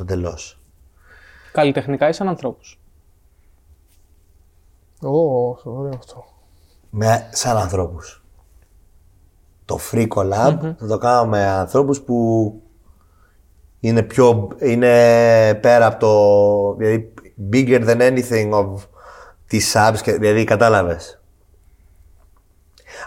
Εντελώς. 0.00 0.58
Καλλιτεχνικά 1.52 2.08
ή 2.08 2.12
σαν 2.12 2.28
ανθρώπους; 2.28 2.80
Ω, 5.02 5.48
ωραίο 5.48 5.92
αυτό. 5.98 6.24
με, 6.90 7.28
σαν 7.32 7.56
ανθρώπους. 7.56 8.22
Το 9.64 9.78
free 9.90 10.08
collab 10.08 10.74
θα 10.78 10.86
το 10.88 10.98
κάνω 10.98 11.28
με 11.28 11.46
ανθρώπους 11.46 12.00
που 12.00 12.52
είναι 13.80 14.02
πιο, 14.02 14.48
είναι 14.58 14.88
πέρα 15.54 15.86
από 15.86 15.98
το, 15.98 16.74
δηλαδή 16.74 17.14
bigger 17.52 17.88
than 17.88 18.00
anything 18.00 18.50
of 18.52 18.74
τις 19.46 19.74
subs, 19.76 19.96
και, 20.02 20.12
δηλαδή 20.12 20.44
κατάλαβες. 20.44 21.22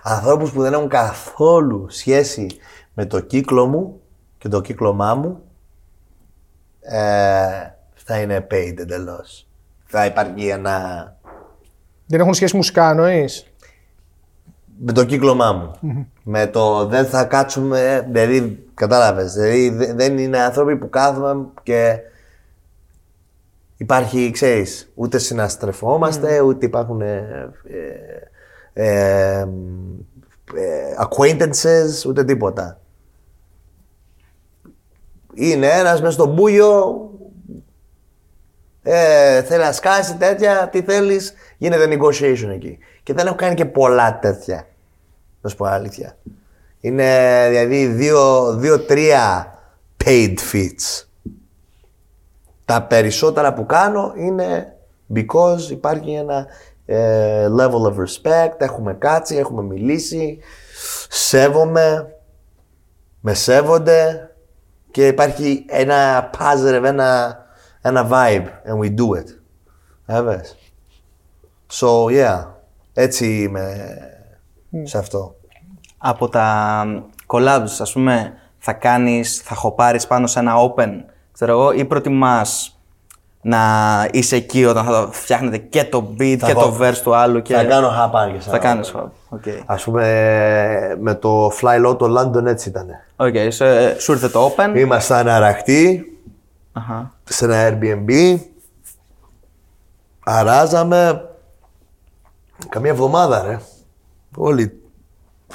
Ανθρώπους 0.03 0.51
που 0.51 0.61
δεν 0.61 0.73
έχουν 0.73 0.87
καθόλου 0.87 1.89
σχέση 1.89 2.47
με 2.93 3.05
το 3.05 3.19
κύκλο 3.19 3.65
μου 3.65 4.01
και 4.37 4.47
το 4.47 4.61
κύκλωμά 4.61 5.15
μου, 5.15 5.43
ε, 6.81 7.73
θα 7.93 8.19
είναι 8.21 8.47
paid 8.51 8.73
εντελώς. 8.79 9.47
Θα 9.85 10.05
υπάρχει 10.05 10.47
ένα 10.47 11.15
Δεν 12.05 12.19
έχουν 12.19 12.33
σχέση 12.33 12.55
μουσικά, 12.55 12.89
εννοείς; 12.89 13.45
με 14.83 14.91
το 14.91 15.05
κύκλωμά 15.05 15.51
μου. 15.51 15.71
Με 16.23 16.47
το 16.47 16.85
δεν 16.85 17.05
θα 17.05 17.23
κάτσουμε. 17.23 18.07
Δηλαδή, 18.11 18.65
κατάλαβες. 18.73 19.33
Δηλαδή, 19.33 19.69
δε- 19.69 19.93
δεν 19.93 20.17
είναι 20.17 20.39
άνθρωποι 20.39 20.75
που 20.77 20.89
κάθομαι 20.89 21.45
και 21.63 21.99
υπάρχει, 23.77 24.31
ξέρεις, 24.31 24.91
ούτε 24.95 25.17
συναστρεφόμαστε, 25.17 26.41
ούτε 26.41 26.65
υπάρχουν. 26.65 27.01
Ε, 27.01 27.49
ε, 28.73 28.83
ε, 28.83 29.39
ε, 30.55 30.95
acquaintances, 30.99 32.05
ούτε 32.07 32.23
τίποτα. 32.23 32.79
Είναι 35.33 35.67
ένας 35.67 36.01
μέσα 36.01 36.11
στο 36.13 36.25
μπούγιο, 36.25 37.09
ε, 38.83 39.41
θέλει 39.43 39.63
να 39.63 39.71
σκάσει 39.71 40.15
τέτοια, 40.15 40.69
τι 40.71 40.81
θέλεις, 40.81 41.33
γίνεται 41.57 41.97
negotiation 41.99 42.49
εκεί. 42.53 42.77
Και 43.03 43.13
δεν 43.13 43.25
έχω 43.27 43.35
κάνει 43.35 43.55
και 43.55 43.65
πολλά 43.65 44.19
τέτοια, 44.19 44.67
να 45.41 45.49
σου 45.49 45.55
πω 45.55 45.65
αλήθεια. 45.65 46.17
Είναι 46.79 47.47
δηλαδή 47.49 47.85
δύο- 47.85 48.55
δύο-τρία 48.55 49.53
paid 50.05 50.35
feats. 50.51 51.05
Τα 52.65 52.81
περισσότερα 52.83 53.53
που 53.53 53.65
κάνω 53.65 54.13
είναι 54.15 54.75
because 55.15 55.69
υπάρχει 55.69 56.11
ένα 56.13 56.45
ε, 56.85 57.47
level 57.59 57.81
of 57.91 57.95
respect, 57.95 58.53
έχουμε 58.57 58.93
κάτσει, 58.93 59.35
έχουμε 59.35 59.61
μιλήσει, 59.61 60.39
σέβομαι, 61.09 62.15
με 63.19 63.33
σέβονται 63.33 64.30
και 64.91 65.07
υπάρχει 65.07 65.65
ένα 65.67 66.29
positive, 66.37 66.83
ένα, 66.83 67.37
ένα 67.81 68.07
vibe 68.11 68.45
and 68.45 68.79
we 68.83 68.95
do 68.95 69.19
it. 69.19 69.39
Έβες. 70.05 70.55
So 71.71 72.05
yeah, 72.05 72.45
έτσι 72.93 73.41
είμαι 73.41 73.97
σε 74.83 74.97
αυτό. 74.97 75.35
Από 75.97 76.29
τα 76.29 76.83
collabs, 77.27 77.77
ας 77.79 77.93
πούμε, 77.93 78.33
θα 78.57 78.73
κάνεις, 78.73 79.41
θα 79.41 79.55
χοπάρεις 79.55 80.07
πάνω 80.07 80.27
σε 80.27 80.39
ένα 80.39 80.53
open, 80.55 80.89
ξέρω 81.31 81.51
εγώ, 81.51 81.71
ή 81.71 81.85
προτιμάς 81.85 82.80
να 83.41 83.59
είσαι 84.11 84.35
εκεί 84.35 84.65
όταν 84.65 84.85
θα 84.85 85.09
φτιάχνετε 85.11 85.57
και 85.57 85.83
το 85.83 86.13
beat 86.19 86.35
Θα 86.39 86.47
και 86.47 86.53
το 86.53 86.59
έχω- 86.59 86.77
verse 86.81 86.97
του 87.03 87.15
άλλου 87.15 87.41
και... 87.41 87.53
Θα 87.53 87.63
κάνω 87.63 87.87
hop 87.87 88.15
on 88.15 88.33
και 88.33 88.39
σε 88.41 88.49
Θα 88.49 88.55
ένα 88.55 88.63
κάνεις 88.65 88.93
open. 88.95 88.99
hop. 88.99 89.09
Οκ. 89.29 89.43
Ας 89.65 89.83
πούμε 89.83 90.05
με 90.99 91.15
το 91.15 91.47
Fly 91.47 91.85
Lo 91.87 91.97
το 91.97 92.19
London 92.19 92.45
έτσι 92.45 92.69
ήταν. 92.69 92.87
Οκ, 93.15 93.33
σε- 93.47 93.99
σου 93.99 94.11
ήρθε 94.11 94.29
το 94.29 94.47
open. 94.55 94.77
Ήμασταν 94.77 95.27
αραχτοί 95.27 96.05
Αχα. 96.73 97.13
σε 97.23 97.45
ένα 97.45 97.69
Airbnb. 97.79 98.37
Αράζαμε 100.23 101.29
καμία 102.69 102.91
εβδομάδα 102.91 103.43
ρε. 103.43 103.59
Όλοι 104.35 104.81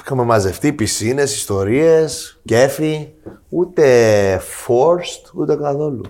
είχαμε 0.03 0.23
μαζευτεί 0.23 0.73
πισίνες, 0.73 1.35
ιστορίες, 1.35 2.39
κέφι. 2.45 3.09
Ούτε 3.49 4.41
forced, 4.67 5.31
ούτε 5.33 5.55
καθόλου. 5.55 6.01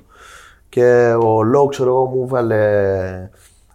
Και 0.77 1.13
ο 1.23 1.43
Lo, 1.43 1.65
ξέρω 1.65 1.89
εγώ, 1.89 2.05
μου 2.05 2.23
έβαλε 2.23 2.55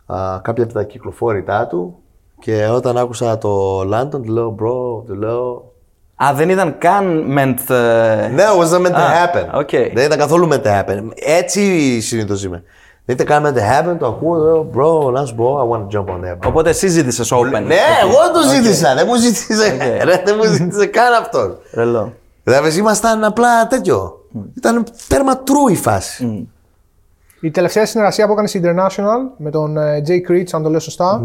α, 0.07 0.41
κάποια 0.43 0.65
από 0.65 0.73
τα 0.73 0.83
ακυκλοφόρητά 0.83 1.67
του 1.67 1.95
και 2.39 2.67
όταν 2.67 2.97
άκουσα 2.97 3.39
το 3.39 3.81
London, 3.81 4.11
του 4.11 4.25
λέω, 4.25 4.55
bro, 4.59 5.05
του 5.07 5.15
λέω, 5.15 5.73
Α, 6.17 6.33
δεν 6.35 6.49
ήταν 6.51 6.79
καν 6.79 7.25
meant... 7.39 7.75
ε, 7.75 8.29
ναι, 8.29 8.43
it 8.43 8.63
wasn't 8.63 8.87
meant 8.87 8.91
to 8.91 9.01
Α, 9.01 9.25
happen. 9.25 9.59
οκ. 9.59 9.71
Δεν 9.71 10.05
ήταν 10.05 10.19
καθόλου 10.19 10.49
meant 10.53 10.63
to 10.63 10.81
happen. 10.81 11.09
Έτσι 11.15 12.01
συνήθως 12.01 12.45
είμαι. 12.45 12.63
Δεν 13.05 13.17
ήταν 13.21 13.27
καν 13.27 13.45
meant 13.45 13.59
to 13.59 13.61
happen, 13.61 13.97
το 13.99 14.07
ακούω, 14.07 14.37
λέω, 14.37 14.71
bro, 14.75 15.13
να 15.13 15.25
σου 15.25 15.35
πω, 15.35 15.59
I 15.61 15.75
want 15.77 15.81
to 15.81 15.99
jump 15.99 16.15
on 16.15 16.19
there. 16.25 16.37
Οπότε 16.47 16.71
εσύ 16.71 16.89
ζήτησες 16.89 17.33
open. 17.33 17.51
Ναι, 17.51 17.77
εγώ 18.03 18.31
το 18.35 18.49
ζήτησα, 18.55 18.95
δεν 18.95 19.07
μου 19.09 19.17
ζήτησε. 19.17 19.77
Ρε, 20.03 20.23
δεν 20.25 20.35
μου 20.39 20.45
ζήτησε 20.45 20.87
καν 20.87 21.13
αυτός. 21.13 21.57
Ρελό. 21.75 22.13
Δηλαδή, 22.45 22.79
ήμασταν 22.79 23.25
απλά 23.25 23.67
τέτοιο. 23.67 24.21
Ήταν 24.57 24.85
τέρμα 25.09 25.33
true 25.45 25.71
η 25.71 25.77
φάση. 25.77 26.49
Η 27.45 27.51
τελευταία 27.51 27.87
συνεργασία 27.87 28.27
που 28.27 28.33
έκανε 28.33 28.49
International 28.53 29.35
με 29.37 29.51
τον 29.51 29.77
ε, 29.77 30.03
Jay 30.07 30.31
Creech, 30.31 30.49
αν 30.53 30.63
το 30.63 30.71
λέω 30.71 30.81
σωστά. 30.81 31.23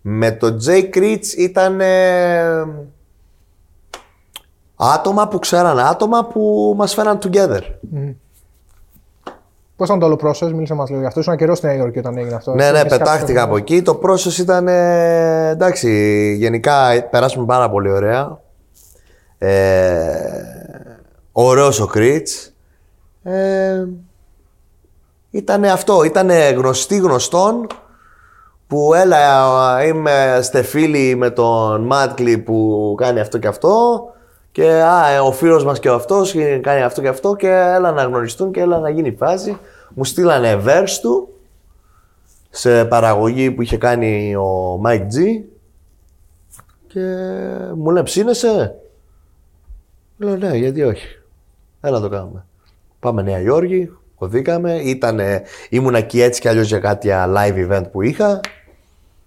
Με 0.00 0.32
το 0.32 0.56
Jay 0.66 0.96
Creech 0.96 1.26
ήταν 1.38 1.80
ε, 1.80 2.66
άτομα 4.76 5.28
που 5.28 5.38
ξέραν 5.38 5.78
άτομα 5.78 6.24
που 6.26 6.74
μας 6.76 6.94
φέραν 6.94 7.18
together. 7.22 7.60
Πώς 9.76 9.88
ήταν 9.88 9.98
το 9.98 10.06
όλο 10.06 10.18
process, 10.22 10.50
μίλησε 10.52 10.74
μας 10.74 10.88
λίγο 10.88 11.00
γι' 11.00 11.06
αυτό. 11.06 11.20
Ήσουν 11.20 11.36
καιρό 11.36 11.54
στην 11.54 11.68
Νέα 11.68 11.78
Υόρκη 11.78 11.98
όταν 11.98 12.18
έγινε 12.18 12.34
αυτό. 12.34 12.54
Ναι, 12.54 12.70
ναι, 12.70 12.78
Έχεις 12.78 12.82
κάτι 12.82 12.98
πετάχτηκα 12.98 13.42
από 13.42 13.56
εκεί. 13.56 13.82
Το 13.82 14.00
process 14.02 14.38
ήταν. 14.38 14.68
ε, 14.68 15.48
εντάξει, 15.48 15.90
γενικά 16.38 16.90
ε, 16.90 17.00
περάσαμε 17.00 17.46
πάρα 17.46 17.70
πολύ 17.70 17.90
ωραία. 17.90 18.40
Ε, 19.38 20.18
ωραίος 21.32 21.80
ο 21.80 21.86
Κρίτς. 21.86 22.54
Ε, 23.22 23.84
ήταν 25.30 25.64
αυτό, 25.64 26.04
ήταν 26.04 26.30
γνωστή 26.56 26.96
γνωστόν 26.96 27.66
που 28.66 28.94
έλα 28.94 29.84
είμαι 29.84 30.38
στεφίλη 30.42 31.14
με 31.14 31.30
τον 31.30 31.82
Μάτκλι 31.82 32.38
που 32.38 32.94
κάνει 32.96 33.20
αυτό 33.20 33.38
και 33.38 33.46
αυτό 33.46 34.04
Και 34.52 34.70
α, 34.70 35.08
ε, 35.08 35.18
ο 35.18 35.32
φίλος 35.32 35.64
μας 35.64 35.78
και 35.78 35.88
αυτός 35.88 36.34
κάνει 36.60 36.82
αυτό 36.82 37.00
και 37.00 37.08
αυτό 37.08 37.34
και 37.34 37.48
έλα 37.48 37.92
να 37.92 38.02
γνωριστούν 38.02 38.52
και 38.52 38.60
έλα 38.60 38.78
να 38.78 38.90
γίνει 38.90 39.08
η 39.08 39.16
φάση. 39.16 39.58
Μου 39.94 40.04
στείλανε 40.04 40.62
verse 40.66 40.98
του 41.02 41.28
σε 42.50 42.84
παραγωγή 42.84 43.50
που 43.50 43.62
είχε 43.62 43.76
κάνει 43.76 44.36
ο 44.36 44.80
Mike 44.84 45.00
G 45.00 45.42
και 46.86 47.00
μου 47.74 47.90
λέει 47.90 48.02
ψήνεσαι; 48.02 48.74
Λέω 50.18 50.36
ναι, 50.36 50.56
γιατί 50.56 50.82
όχι. 50.82 51.06
Έλα 51.80 52.00
το 52.00 52.08
κάνουμε. 52.08 52.44
Πάμε 53.00 53.22
Νέα 53.22 53.40
Υόρκη, 53.40 53.90
κωδίκαμε, 54.18 54.72
ήτανε, 54.74 55.42
ήμουνα 55.68 55.98
εκεί 55.98 56.22
έτσι 56.22 56.40
κι 56.40 56.48
αλλιώς 56.48 56.68
για 56.68 56.78
κάτι 56.78 57.08
live 57.12 57.70
event 57.70 57.84
που 57.92 58.02
είχα 58.02 58.40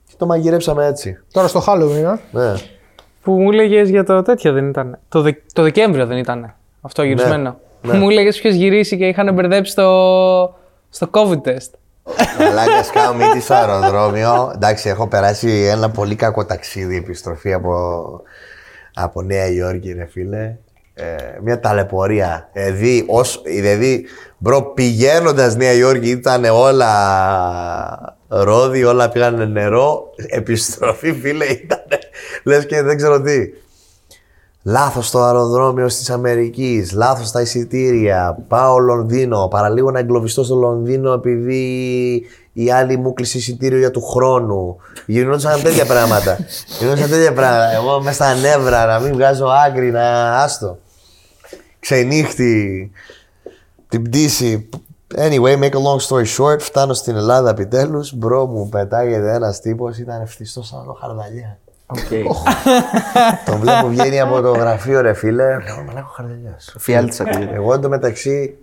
και 0.07 0.13
το 0.17 0.25
μαγειρέψαμε 0.25 0.85
έτσι. 0.85 1.17
Τώρα 1.31 1.47
στο 1.47 1.63
Halloween, 1.67 2.03
ε. 2.03 2.37
Ναι. 2.39 2.53
Που 3.21 3.31
μου 3.31 3.51
έλεγε 3.51 3.81
για 3.81 4.03
το 4.03 4.21
τέτοιο 4.21 4.53
δεν 4.53 4.69
ήταν. 4.69 4.99
Το, 5.09 5.21
Δε- 5.21 5.31
το 5.53 5.61
Δεκέμβριο 5.63 6.05
δεν 6.05 6.17
ήταν 6.17 6.53
αυτό 6.81 7.03
γυρισμένο. 7.03 7.59
ναι. 7.81 7.93
Μου 7.93 8.09
έλεγε 8.09 8.29
που 8.29 8.37
είχες 8.37 8.53
γυρίσει 8.53 8.97
και 8.97 9.07
είχαν 9.07 9.33
μπερδέψει 9.33 9.71
στο, 9.71 10.55
στο 10.89 11.07
COVID 11.11 11.41
test. 11.47 11.69
Μαλάκα 12.39 12.83
σκάω 12.83 13.13
μύτη 13.13 13.39
στο 13.41 13.53
αεροδρόμιο. 13.53 14.51
Εντάξει, 14.55 14.89
έχω 14.89 15.07
περάσει 15.07 15.49
ένα 15.71 15.89
πολύ 15.89 16.15
κακό 16.15 16.45
ταξίδι 16.45 16.95
επιστροφή 16.95 17.53
από, 17.53 17.75
από 18.93 19.21
Νέα 19.21 19.47
Υόρκη, 19.47 19.91
ρε 19.93 20.05
φίλε. 20.05 20.55
Ε, 20.93 21.15
μια 21.43 21.59
ταλαιπωρία. 21.59 22.49
Δηλαδή, 22.53 23.05
ως, 23.07 23.41
δηλαδή 23.45 24.05
bro, 24.39 24.61
πηγαίνοντας 24.61 25.55
Νέα 25.55 25.73
Υόρκη 25.73 26.09
ήταν 26.09 26.43
όλα 26.45 26.89
ρόδι, 28.27 28.83
όλα 28.83 29.09
πήγανε 29.09 29.45
νερό. 29.45 30.09
Επιστροφή, 30.27 31.13
φίλε, 31.13 31.45
ήταν 31.45 31.83
λες 32.43 32.65
και 32.65 32.81
δεν 32.81 32.97
ξέρω 32.97 33.21
τι. 33.21 33.39
Λάθος 34.63 35.11
το 35.11 35.23
αεροδρόμιο 35.23 35.85
της 35.85 36.09
Αμερικής, 36.09 36.91
λάθος 36.91 37.31
τα 37.31 37.41
εισιτήρια, 37.41 38.37
πάω 38.47 38.77
Λονδίνο, 38.77 39.47
παραλίγο 39.47 39.91
να 39.91 39.99
εγκλωβιστώ 39.99 40.43
στο 40.43 40.55
Λονδίνο 40.55 41.13
επειδή 41.13 42.23
η 42.53 42.71
άλλη 42.71 42.97
μου 42.97 43.13
κλείσει 43.13 43.37
εισιτήριο 43.37 43.77
για 43.77 43.91
του 43.91 44.01
χρόνου. 44.01 44.77
Γινόντουσαν 45.05 45.61
τέτοια 45.61 45.85
πράγματα. 45.85 46.37
Γινόντουσαν 46.79 47.09
τέτοια 47.09 47.33
πράγματα. 47.33 47.71
Εγώ 47.71 48.01
μέσα 48.01 48.13
στα 48.13 48.33
νεύρα, 48.33 48.85
να 48.85 48.99
μην 48.99 49.13
βγάζω 49.13 49.45
άκρη, 49.67 49.91
να 49.91 50.37
άστο. 50.37 50.77
Ξενύχτη, 51.79 52.91
την 53.89 54.03
πτήση. 54.03 54.69
Anyway, 55.17 55.55
make 55.57 55.73
a 55.73 55.81
long 55.81 55.99
story 56.07 56.25
short, 56.37 56.59
φτάνω 56.59 56.93
στην 56.93 57.15
Ελλάδα 57.15 57.49
επιτέλους. 57.49 58.13
Bro 58.15 58.45
μου 58.45 58.69
πετάγεται 58.69 59.33
ένας 59.33 59.59
τύπος, 59.61 59.97
ήταν 59.97 60.21
φτυστός 60.21 60.63
σαν 60.63 60.83
το 60.85 60.93
Χαρδαλιά. 61.01 61.57
Τον 63.45 63.59
βλέπω 63.59 63.87
βγαίνει 63.87 64.19
από 64.19 64.41
το 64.41 64.51
γραφείο, 64.51 65.01
ρε 65.01 65.13
φίλε. 65.13 65.43
Λέω, 65.43 65.83
μαλάκα 65.87 66.05
ο 66.09 66.13
Χαρδαλιάς. 66.13 66.75
Εφιάλτης 66.77 67.19
ακούγεται. 67.19 67.55
Εγώ 67.55 67.73
εντωμεταξύ 67.73 68.55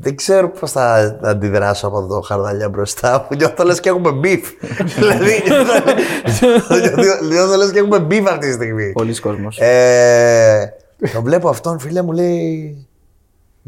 δεν 0.00 0.16
ξέρω 0.16 0.50
πώς 0.50 0.72
θα 0.72 1.18
αντιδράσω 1.22 1.86
από 1.86 2.06
το 2.06 2.20
Χαρδαλιά 2.20 2.68
μπροστά 2.68 3.26
μου. 3.30 3.36
Νιώθω 3.36 3.64
λες 3.64 3.80
και 3.80 3.88
έχουμε 3.88 4.10
beef. 4.12 4.48
δηλαδή, 4.98 5.42
νιώθω- 5.46 7.22
νιώθω 7.28 7.56
λες 7.56 7.70
και 7.72 7.78
έχουμε 7.78 7.98
beef 7.98 8.26
αυτή 8.28 8.46
τη 8.46 8.52
στιγμή. 8.52 8.92
Πολλοί 8.92 9.20
κόσμος. 9.20 9.58
Ε, 9.60 10.74
τον 11.12 11.22
βλέπω 11.22 11.48
αυτόν, 11.48 11.78
φίλε 11.78 12.02
μου 12.02 12.12
λέει. 12.12 12.87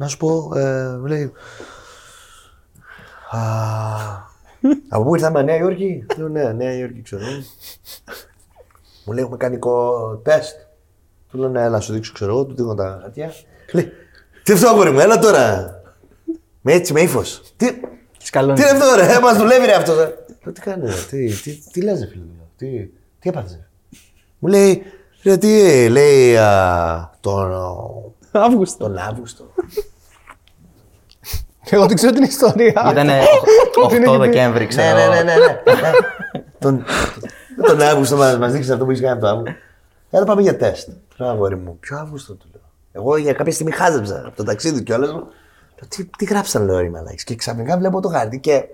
Να 0.01 0.09
σου 0.09 0.16
πω, 0.16 0.53
ε, 0.57 0.96
μου 1.01 1.07
λέει. 1.07 1.32
«Α, 3.30 3.38
από 4.88 5.03
πού 5.05 5.14
ήρθαμε, 5.14 5.42
Νέα 5.42 5.57
Υόρκη; 5.57 6.07
Λέω 6.16 6.28
ναι, 6.28 6.53
Νέα 6.53 6.72
Υόρκη, 6.78 7.03
ξέρω. 7.03 7.22
μου 9.05 9.12
λέει, 9.12 9.22
έχουμε 9.22 9.36
κάνει 9.36 9.57
κο- 9.59 10.20
τεστ. 10.24 10.57
Του 11.30 11.38
λέω 11.38 11.48
ναι, 11.48 11.62
έλα, 11.62 11.80
σου 11.80 11.92
δείξω, 11.92 12.12
ξέρω 12.12 12.30
εγώ, 12.30 12.44
του 12.44 12.55
δίνω 12.55 12.74
τα 12.74 12.98
χαρτιά. 13.03 13.32
Λέει, 13.72 13.92
τι 14.42 14.53
αυτό, 14.53 14.68
αγόρι 14.68 14.90
μου, 14.90 14.98
έλα 15.01 15.18
τώρα. 15.18 15.74
Με 16.61 16.72
έτσι, 16.72 16.92
με 16.92 17.01
ύφος. 17.01 17.42
Τι, 17.57 17.66
Σκαλώνει. 18.18 18.55
τι 18.61 18.68
είναι 18.68 18.70
αυτό, 18.78 18.94
ρε, 18.96 19.20
μας 19.20 19.36
δουλεύει 19.36 19.66
ρε 19.66 19.74
αυτός. 19.74 19.96
Λέω, 19.96 20.53
τι 20.53 20.61
κάνει, 20.61 20.86
ρε, 20.86 20.94
τι, 21.11 21.32
τι, 21.34 21.57
τι 21.70 21.82
λες, 21.82 22.01
ρε, 22.01 22.07
φίλε 22.07 22.22
μου, 22.22 22.48
τι, 22.57 22.66
τι 23.18 23.28
έπαθες, 23.28 23.53
ρε. 23.53 23.66
Μου 24.38 24.48
λέει, 24.48 24.82
ρε, 25.22 25.36
τι, 25.36 25.88
λέει, 25.88 26.36
α, 26.36 27.11
τον, 27.20 27.53
Αύγουστο. 28.32 28.78
τον 28.84 28.98
Αύγουστο. 28.98 29.51
Εγώ 31.70 31.86
δεν 31.86 31.96
ξέρω 31.96 32.12
την 32.12 32.22
ιστορία. 32.22 32.68
Ήταν 32.90 33.06
την 33.06 33.14
8 33.88 33.90
έχει 33.92 34.00
πει. 34.11 34.16
Δεκέμβρη, 34.18 34.61
ναι, 34.61 34.66
ξέρω. 34.66 34.96
ναι, 34.96 35.06
ναι, 35.06 35.22
ναι, 35.22 35.34
ναι. 35.34 35.90
τον, 36.58 36.84
τον 37.66 37.80
Αύγουστο 37.80 38.16
μας, 38.16 38.38
μας 38.38 38.52
δείξεις 38.52 38.72
αυτό 38.72 38.84
που 38.84 38.90
έχεις 38.90 39.02
κάνει 39.02 39.12
από 39.12 39.22
το 39.24 39.28
Αύγουστο. 39.28 39.54
Έλα 40.11 40.24
πάμε 40.24 40.42
για 40.42 40.56
τεστ. 40.56 40.88
Λέω, 41.16 41.28
αγόρι 41.28 41.56
μου, 41.56 41.76
ποιο 41.80 41.98
Αύγουστο 41.98 42.34
του 42.34 42.46
λέω. 42.52 42.62
Εγώ 42.92 43.16
για 43.16 43.32
κάποια 43.32 43.52
στιγμή 43.52 43.72
χάζεψα 43.72 44.22
από 44.26 44.36
το 44.36 44.44
ταξίδι 44.44 44.82
κιόλας 44.82 45.08
μου. 45.12 45.18
Λέω, 45.18 45.88
τι, 45.88 46.04
τι 46.04 46.24
γράψαν, 46.24 46.64
λέω, 46.64 46.78
ρε 46.80 46.88
μαλάκες. 46.88 47.24
Και 47.24 47.34
ξαφνικά 47.34 47.76
βλέπω 47.78 48.00
το 48.00 48.08
χάρτη 48.08 48.38
και 48.40 48.64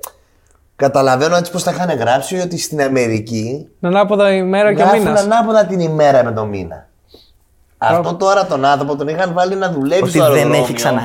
καταλαβαίνω 0.77 1.37
έτσι 1.37 1.53
πως 1.53 1.63
τα 1.63 1.71
είχαν 1.71 1.99
γράψει 1.99 2.39
ότι 2.41 2.59
στην 2.59 2.81
Αμερική 2.83 3.69
Ανάποδα 3.81 4.33
ημέρα 4.33 4.75
και 4.75 4.83
Γράφουν 4.83 4.99
μήνας. 5.03 5.23
ανάποδα 5.23 5.67
την 5.67 5.81
ημέρα 5.81 6.25
με 6.25 6.33
το 6.33 6.45
μήνα. 6.45 6.89
Αυτό 7.79 8.15
τώρα 8.15 8.47
τον 8.47 8.65
άνθρωπο 8.65 8.97
τον 8.97 9.09
είχαν 9.09 9.33
βάλει 9.33 9.55
να 9.57 9.71
δουλεύει 9.71 10.03
Ότι 10.03 10.11
στο 10.11 10.21
δεν 10.21 10.31
αεροδρόμιο. 10.33 10.63
έχει 10.63 10.73
ξανά. 10.73 11.03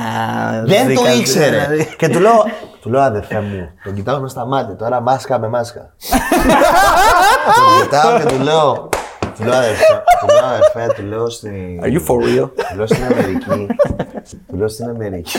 Δεν 0.64 0.86
δει 0.86 0.94
το 0.94 1.02
κάτι, 1.02 1.16
ήξερε. 1.18 1.66
δηλαδή. 1.68 1.94
και 1.96 2.08
του 2.08 2.20
λέω, 2.20 2.44
του 2.80 2.90
λέω 2.90 3.00
αδερφέ 3.00 3.40
μου, 3.40 3.70
τον 3.84 3.94
κοιτάω 3.94 4.20
με 4.20 4.28
στα 4.28 4.46
μάτια 4.46 4.76
τώρα 4.76 5.00
μάσκα 5.00 5.38
με 5.38 5.48
μάσκα. 5.48 5.92
τον 7.54 7.82
κοιτάω 7.82 8.18
και 8.18 8.24
του 8.34 8.42
λέω, 8.42 8.88
του 9.36 9.42
λέω 9.44 9.54
αδερφέ, 9.54 10.02
του 10.20 10.26
λέω 10.34 10.44
αδερφέ, 10.46 10.94
του 11.02 11.06
λέω 11.08 11.30
στην... 11.30 11.80
Are 11.82 11.86
you 11.86 12.06
for 12.06 12.24
real? 12.24 12.48
Του 12.70 12.76
λέω 12.76 12.86
στην 12.86 13.04
Αμερική. 13.04 13.66
του 14.48 14.56
λέω 14.56 14.68
στην 14.68 14.88
Αμερική. 14.88 15.38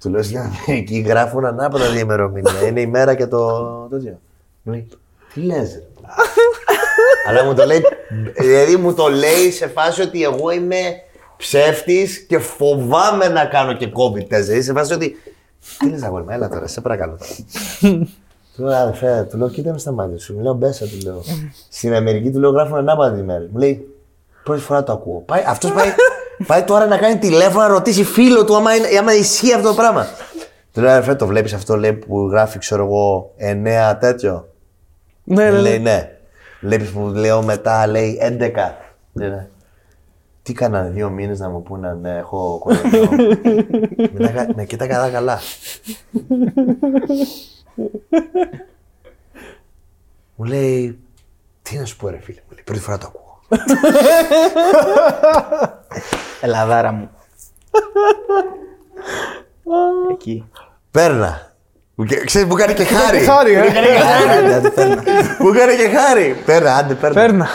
του 0.00 0.10
λέω 0.10 0.22
στην 0.22 0.38
Αμερική 0.38 0.98
γράφουν 0.98 1.44
ανάποδα 1.46 1.84
την 1.86 1.98
ημερομηνία. 1.98 2.66
Είναι 2.68 2.80
η 2.80 2.86
μέρα 2.86 3.14
και 3.14 3.26
το 3.26 3.48
τέτοιο. 3.90 4.18
Μου 4.62 4.72
λέει, 4.72 4.88
τι 5.34 5.40
λες 5.40 5.72
ρε. 5.72 5.82
Αλλά 7.28 7.44
μου 7.44 7.54
το 7.54 7.64
λέει, 7.64 7.82
δηλαδή 8.36 8.76
μου 8.76 8.94
το 8.94 9.08
λέει 9.08 9.50
σε 9.50 9.66
φάση 9.66 10.02
ότι 10.02 10.22
εγώ 10.22 10.50
είμαι 10.50 10.76
ψεύτης 11.36 12.18
και 12.18 12.38
φοβάμαι 12.38 13.28
να 13.28 13.44
κάνω 13.44 13.72
και 13.72 13.92
COVID 13.92 14.22
test. 14.22 14.42
Δηλαδή 14.42 14.62
σε 14.62 14.72
φάση 14.72 14.92
ότι, 14.92 15.16
τι 15.78 15.88
λες 15.88 16.02
αγόρι 16.02 16.24
μου, 16.24 16.30
έλα 16.30 16.48
τώρα, 16.48 16.66
σε 16.66 16.80
παρακαλώ 16.80 17.18
τώρα. 17.18 17.32
Του 18.56 18.62
λέω, 18.62 18.76
αδερφέ, 18.76 19.26
του 19.30 19.36
λέω, 19.38 19.48
κοίτα 19.48 19.72
με 19.72 19.78
στα 19.78 19.92
μάτια 19.92 20.18
σου. 20.18 20.34
Μου 20.34 20.42
λέω, 20.42 20.54
μπέσα, 20.54 20.86
του 20.86 20.98
λέω. 21.04 21.22
Στην 21.68 21.94
Αμερική 21.94 22.30
του 22.30 22.38
λέω, 22.38 22.50
γράφουν 22.50 22.76
ανάποδα 22.76 23.10
την 23.10 23.20
ημέρα. 23.20 23.46
Μου 23.50 23.58
λέει, 23.58 23.94
πρώτη 24.44 24.60
φορά 24.60 24.82
το 24.82 24.92
ακούω. 24.92 25.20
Πάει, 25.26 25.42
αυτός 25.46 25.72
πάει, 25.72 25.94
πάει 26.46 26.62
τώρα 26.62 26.86
να 26.86 26.96
κάνει 26.96 27.18
τηλέφωνο 27.18 27.62
να 27.62 27.68
ρωτήσει 27.68 28.04
φίλο 28.04 28.44
του 28.44 28.56
άμα, 28.56 28.74
είναι, 28.74 28.86
άμα 28.98 29.14
ισχύει 29.14 29.54
αυτό 29.54 29.68
το 29.68 29.74
πράγμα. 29.74 30.06
Του 30.72 30.80
λέω, 30.80 30.90
αδερφέ, 30.90 31.14
το 31.14 31.26
βλέπεις 31.26 31.52
αυτό 31.52 31.76
λέει, 31.76 31.92
που 31.92 32.28
γράφει, 32.30 32.58
ξέρω 32.58 32.84
εγώ, 32.84 33.34
9 33.92 33.96
τέτοιο. 34.00 34.48
Ναι, 35.24 35.50
ναι, 35.50 35.58
Λέει 35.58 35.78
ναι. 35.78 36.13
Ναι. 36.64 36.68
Βλέπεις 36.68 36.90
που 36.90 37.06
λέω 37.06 37.42
μετά, 37.42 37.86
λέει 37.86 38.18
11. 38.22 38.72
Λέει, 39.12 39.28
ναι. 39.30 39.48
Τι 40.42 40.52
κάνανε 40.52 40.90
δύο 40.90 41.10
μήνες 41.10 41.38
να 41.38 41.48
μου 41.48 41.62
πούνε 41.62 41.94
ναι, 41.94 42.16
έχω 42.16 42.58
κορονοϊό. 42.58 43.08
Μετά 44.18 44.46
με 44.54 44.64
κοίτα 44.64 44.86
καλά 44.86 45.10
καλά. 45.10 45.38
μου 50.36 50.44
λέει, 50.44 50.98
τι 51.62 51.76
να 51.76 51.84
σου 51.84 51.96
πω 51.96 52.08
ρε 52.08 52.18
φίλε, 52.18 52.40
μου 52.48 52.52
λέει, 52.54 52.62
πρώτη 52.64 52.80
φορά 52.80 52.98
το 52.98 53.06
ακούω. 53.06 53.40
Ελαδάρα 56.40 56.92
μου. 56.92 57.10
Εκεί. 60.12 60.48
Παίρνα. 60.90 61.53
Μου 61.94 62.06
κα- 62.08 62.24
Ξέρεις, 62.24 62.48
μου 62.48 62.54
κάνει 62.54 62.72
και 62.74 62.84
χάρη. 62.84 63.18
Χάρη, 63.18 63.52
ε. 63.52 63.60
Άντε, 63.60 64.54
άντε, 64.54 64.70
παίρνα. 64.76 65.02
Μου 65.38 65.52
κάνει 65.52 65.76
και 65.76 65.88
χάρη. 65.96 66.36
Παίρνα, 66.46 66.74
άντε, 66.74 66.94
παίρνα. 66.94 67.20
Παίρνα. 67.20 67.48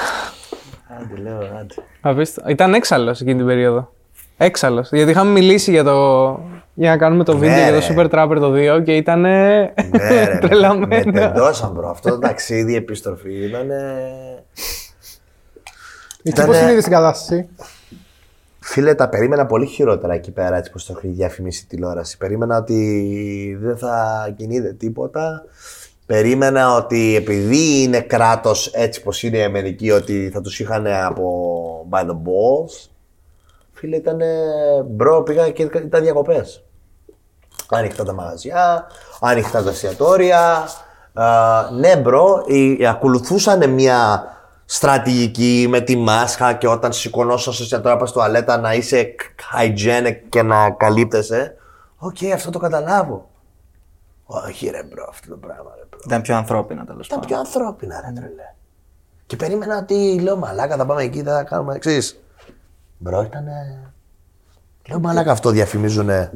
Άντε, 0.99 1.21
λέω, 1.21 1.37
άντε. 1.37 1.73
Απίστευτο. 2.01 2.49
Ήταν 2.49 2.73
έξαλλος 2.73 3.21
εκείνη 3.21 3.35
την 3.37 3.45
περίοδο. 3.45 3.91
Έξαλλος. 4.37 4.89
Γιατί 4.91 5.11
είχαμε 5.11 5.31
μιλήσει 5.31 5.71
για, 5.71 5.83
το... 5.83 6.25
για 6.73 6.89
να 6.89 6.97
κάνουμε 6.97 7.23
το 7.23 7.37
βίντεο 7.37 7.55
Ναι, 7.55 7.63
για 7.79 7.81
το 7.87 8.01
ρε. 8.01 8.09
Super 8.09 8.09
Trapper 8.19 8.37
το 8.39 8.53
2 8.77 8.83
και 8.83 8.95
ήταν 8.95 9.19
Ναι, 9.21 9.57
ρε, 9.57 9.73
με, 9.91 10.29
με 10.33 10.37
τρελαμένο. 10.41 11.11
τεντώσαν, 11.11 11.71
bro. 11.71 11.89
Αυτό 11.89 12.09
το 12.09 12.19
ταξίδι, 12.19 12.71
η 12.71 12.75
επιστροφή 12.75 13.33
ήταν. 13.45 13.69
Εκεί 16.23 16.45
πώς 16.45 16.59
είναι 16.59 16.79
στην 16.79 16.91
κατάσταση. 16.91 17.49
Φίλε, 18.71 18.95
τα 18.95 19.09
περίμενα 19.09 19.45
πολύ 19.45 19.65
χειρότερα 19.65 20.13
εκεί 20.13 20.31
πέρα, 20.31 20.57
έτσι 20.57 20.71
πως 20.71 20.85
το 20.85 20.93
έχει 20.97 21.07
διαφημίσει 21.07 21.63
η 21.63 21.67
τηλεόραση. 21.67 22.17
Περίμενα 22.17 22.57
ότι 22.57 23.57
δεν 23.61 23.77
θα 23.77 24.27
κινείται 24.37 24.73
τίποτα. 24.73 25.43
Περίμενα 26.05 26.75
ότι 26.75 27.15
επειδή 27.15 27.81
είναι 27.83 27.99
κράτος 28.01 28.67
έτσι 28.67 29.01
πως 29.03 29.23
είναι 29.23 29.37
η 29.37 29.43
Αμερική, 29.43 29.91
ότι 29.91 30.29
θα 30.33 30.41
τους 30.41 30.59
είχαν 30.59 30.87
από 30.87 31.87
by 31.89 31.99
the 32.01 32.11
balls. 32.13 32.89
Φίλε, 33.71 33.95
ήταν 33.95 34.19
bro, 34.85 35.21
πήγα 35.23 35.49
και 35.49 35.63
ήταν 35.63 36.01
διακοπές. 36.03 36.63
Ανοιχτά 37.69 38.03
τα 38.03 38.13
μαγαζιά, 38.13 38.87
ανοιχτά 39.21 39.63
τα 39.63 39.69
εστιατόρια. 39.69 40.67
Α, 41.13 41.71
ναι, 41.71 41.97
bro, 41.97 42.43
οι- 42.47 42.87
ακολουθούσαν 42.87 43.69
μια 43.69 44.23
στρατηγική 44.71 45.65
με 45.69 45.81
τη 45.81 45.95
μάσκα 45.97 46.53
και 46.53 46.67
όταν 46.67 46.93
σηκώνεσαι 46.93 47.79
τώρα 47.79 47.97
πας 47.97 48.11
τουαλέτα 48.11 48.57
να 48.57 48.73
είσαι 48.73 49.15
hygienic 49.53 50.15
και 50.29 50.41
να 50.41 50.71
καλύπτεσαι. 50.71 51.55
Οκ, 51.97 52.17
αυτό 52.33 52.49
το 52.49 52.59
καταλάβω. 52.59 53.29
Όχι 54.25 54.69
ρε 54.69 54.83
bro, 54.83 55.05
αυτό 55.09 55.29
το 55.29 55.35
πράγμα 55.35 55.71
ρε 55.75 55.83
bro. 55.89 55.99
Ήταν 56.05 56.21
πιο 56.21 56.35
ανθρώπινα 56.35 56.85
τέλος 56.85 57.07
Ήταν 57.07 57.19
πάντων. 57.19 57.35
πιο 57.35 57.39
ανθρώπινα 57.39 58.01
ρε 58.05 58.11
τρελέ. 58.13 58.53
Και 59.25 59.35
περίμενα 59.35 59.77
ότι 59.77 60.19
λέω 60.19 60.37
μαλάκα 60.37 60.75
θα 60.75 60.85
πάμε 60.85 61.03
εκεί, 61.03 61.23
θα 61.23 61.43
κάνουμε 61.43 61.75
εξής. 61.75 62.19
Bro 62.97 63.21
ήταν. 63.21 63.45
Λέω 64.89 64.99
μαλάκα 64.99 65.31
αυτό 65.31 65.49
διαφημίζουνε 65.49 66.31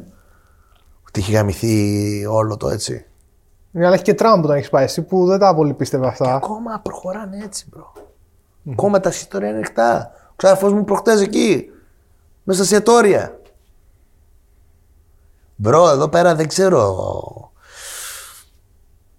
ότι 1.08 1.20
έχει 1.20 1.32
γαμηθεί 1.32 2.26
όλο 2.26 2.56
το 2.56 2.68
έτσι. 2.68 3.06
Ναι, 3.70 3.86
αλλά 3.86 3.94
έχει 3.94 4.04
και 4.04 4.14
Τραμπ 4.14 4.40
που 4.40 4.46
τον 4.46 4.56
έχεις 4.56 4.70
πάει 4.70 4.84
εσύ 4.84 5.02
που 5.02 5.26
δεν 5.26 5.38
τα 5.38 5.54
πολύ 5.54 5.72
πίστευε 5.74 6.06
αυτά. 6.06 6.34
Ακόμα 6.34 6.80
προχωράνε 6.82 7.38
έτσι, 7.44 7.66
bro. 7.70 7.92
Ακόμα 8.72 9.00
τα 9.00 9.08
εστιατόρια 9.08 9.48
είναι 9.48 9.56
ανοιχτά. 9.56 10.10
Ο 10.30 10.32
ξάδερφός 10.36 10.72
μου 10.72 10.84
προχτές 10.84 11.20
εκεί. 11.20 11.70
Μέσα 12.42 12.64
στα 12.64 12.76
εστιατόρια. 12.76 13.38
Bro, 15.56 15.88
εδώ 15.88 16.08
πέρα 16.08 16.34
δεν 16.34 16.48
ξέρω. 16.48 17.52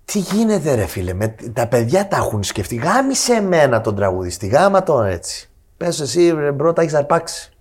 Τι 0.05 0.19
γίνεται 0.19 0.75
ρε 0.75 0.85
φίλε, 0.85 1.13
με, 1.13 1.35
τα 1.53 1.67
παιδιά 1.67 2.07
τα 2.07 2.17
έχουν 2.17 2.43
σκεφτεί. 2.43 2.75
Γάμησε 2.75 3.33
εμένα 3.33 3.81
τον 3.81 3.95
τραγουδιστή, 3.95 4.47
γάμα 4.47 4.83
τον 4.83 5.05
έτσι. 5.05 5.49
Πες 5.77 5.99
εσύ 5.99 6.31
ρε 6.31 6.51
bro, 6.51 6.73
τα 6.73 6.81
έχεις 6.81 6.93
αρπάξει. 6.93 7.51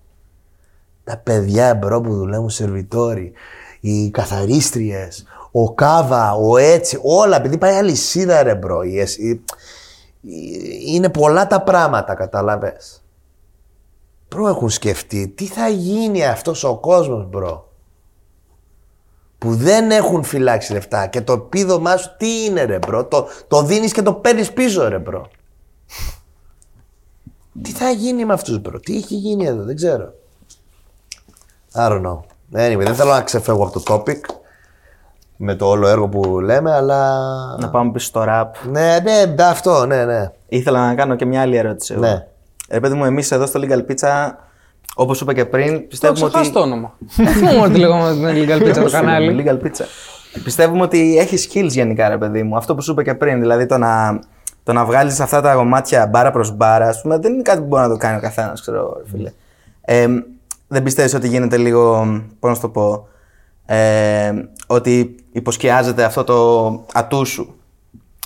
Τα 1.03 1.17
παιδιά 1.17 1.75
bro 1.75 2.01
που 2.01 2.15
δουλεύουν 2.15 2.49
σερβιτόροι, 2.49 3.33
οι 3.79 4.09
καθαρίστριες, 4.09 5.25
ο 5.51 5.73
Κάβα, 5.73 6.33
ο 6.33 6.57
έτσι, 6.57 6.99
όλα, 7.03 7.35
επειδή 7.37 7.57
πάει 7.57 7.75
αλυσίδα 7.75 8.43
ρε 8.43 8.55
bro. 8.55 8.81
η 8.83 8.99
εσ- 8.99 9.17
η- 9.17 9.29
η- 9.29 9.43
είναι 10.85 11.09
πολλά 11.09 11.47
τα 11.47 11.61
πράγματα, 11.61 12.15
καταλαβες. 12.15 13.03
Bro 14.29 14.47
έχουν 14.47 14.69
σκεφτεί 14.69 15.27
τι 15.27 15.45
θα 15.45 15.67
γίνει 15.67 16.25
αυτός 16.25 16.63
ο 16.63 16.77
κόσμος 16.77 17.29
bro. 17.29 17.69
Που 19.37 19.55
δεν 19.55 19.91
έχουν 19.91 20.23
φυλάξει 20.23 20.73
λεφτά 20.73 21.07
και 21.07 21.21
το 21.21 21.33
επίδομά 21.33 21.97
σου 21.97 22.15
τι 22.17 22.43
είναι 22.43 22.63
ρε 22.63 22.77
bro. 22.77 23.05
Το, 23.05 23.27
το 23.47 23.63
δίνεις 23.63 23.93
και 23.93 24.01
το 24.01 24.13
παίρνεις 24.13 24.53
πίσω 24.53 24.87
ρε 24.87 24.99
bro. 24.99 25.29
τι 27.61 27.71
θα 27.71 27.89
γίνει 27.89 28.25
με 28.25 28.33
αυτούς 28.33 28.59
bro. 28.59 28.79
Τι 28.79 28.95
έχει 28.97 29.15
γίνει 29.15 29.45
εδώ 29.45 29.63
δεν 29.63 29.75
ξέρω. 29.75 30.13
I 31.73 31.89
don't 31.89 32.05
know. 32.05 32.19
Anyway, 32.53 32.83
δεν 32.83 32.95
θέλω 32.95 33.11
να 33.11 33.21
ξεφεύγω 33.21 33.63
από 33.63 33.79
το 33.79 33.93
topic 33.93 34.19
με 35.37 35.55
το 35.55 35.65
όλο 35.65 35.87
έργο 35.87 36.07
που 36.07 36.39
λέμε, 36.39 36.71
αλλά. 36.71 37.17
Να 37.59 37.69
πάμε 37.69 37.91
πίσω 37.91 38.05
στο 38.05 38.23
rap. 38.27 38.45
Ναι, 38.71 38.97
ναι, 39.03 39.25
ναι, 39.35 39.43
αυτό, 39.43 39.85
ναι, 39.85 40.05
ναι. 40.05 40.31
Ήθελα 40.47 40.85
να 40.87 40.95
κάνω 40.95 41.15
και 41.15 41.25
μια 41.25 41.41
άλλη 41.41 41.55
ερώτηση. 41.57 41.93
εγώ. 41.93 42.01
Ναι. 42.01 42.25
Ρε 42.69 42.79
παιδί 42.79 42.95
μου, 42.95 43.05
εμείς 43.05 43.31
εδώ 43.31 43.45
στο 43.45 43.59
Legal 43.63 43.91
Pizza, 43.91 44.31
όπως 44.95 45.21
είπα 45.21 45.33
και 45.33 45.45
πριν, 45.45 45.73
Το 45.73 45.79
πιστεύουμε 45.89 46.19
ότι. 46.19 46.29
ξεχάσει 46.29 46.51
το 46.51 46.59
όνομα. 46.59 46.93
Δεν 47.15 47.27
θυμόμαι 47.33 47.59
ότι 47.65 47.77
λέγαμε 47.79 48.31
την 48.33 48.45
Legal 48.49 48.61
Pizza 48.69 48.83
το 48.83 48.89
κανάλι. 48.91 49.43
Legal 49.47 49.65
Pizza. 49.65 49.85
Πιστεύουμε 50.43 50.81
ότι 50.81 51.17
έχει 51.17 51.49
skills 51.51 51.69
γενικά, 51.69 52.09
ρε 52.09 52.17
παιδί 52.17 52.43
μου. 52.43 52.57
Αυτό 52.57 52.75
που 52.75 52.81
σου 52.81 52.91
είπα 52.91 53.03
και 53.03 53.13
πριν, 53.15 53.39
δηλαδή 53.39 53.65
το 53.65 53.77
να, 53.77 54.19
το 54.63 54.73
να 54.73 54.85
βγάλεις 54.85 55.19
αυτά 55.19 55.41
τα 55.41 55.53
κομμάτια 55.53 56.07
μπάρα 56.07 56.31
προς 56.31 56.55
μπάρα, 56.55 56.87
ας 56.87 57.01
πούμε, 57.01 57.17
δεν 57.17 57.33
είναι 57.33 57.41
κάτι 57.41 57.59
που 57.59 57.65
μπορεί 57.67 57.81
να 57.81 57.89
το 57.89 57.97
κάνει 57.97 58.17
ο 58.17 58.19
καθένας, 58.21 58.61
ξέρω 58.61 58.77
εγώ, 58.77 58.93
ρε 58.97 59.09
φίλε. 59.11 59.31
Ε, 59.81 60.07
δεν 60.67 60.83
πιστεύεις 60.83 61.13
ότι 61.13 61.27
γίνεται 61.27 61.57
λίγο, 61.57 62.05
πώς 62.39 62.49
να 62.49 62.55
σου 62.55 62.61
το 62.61 62.69
πω, 62.69 63.07
ε, 63.65 64.31
ότι 64.67 65.15
υποσκιάζεται 65.31 66.03
αυτό 66.03 66.23
το 66.23 66.69
ατού 66.93 67.25
σου 67.25 67.55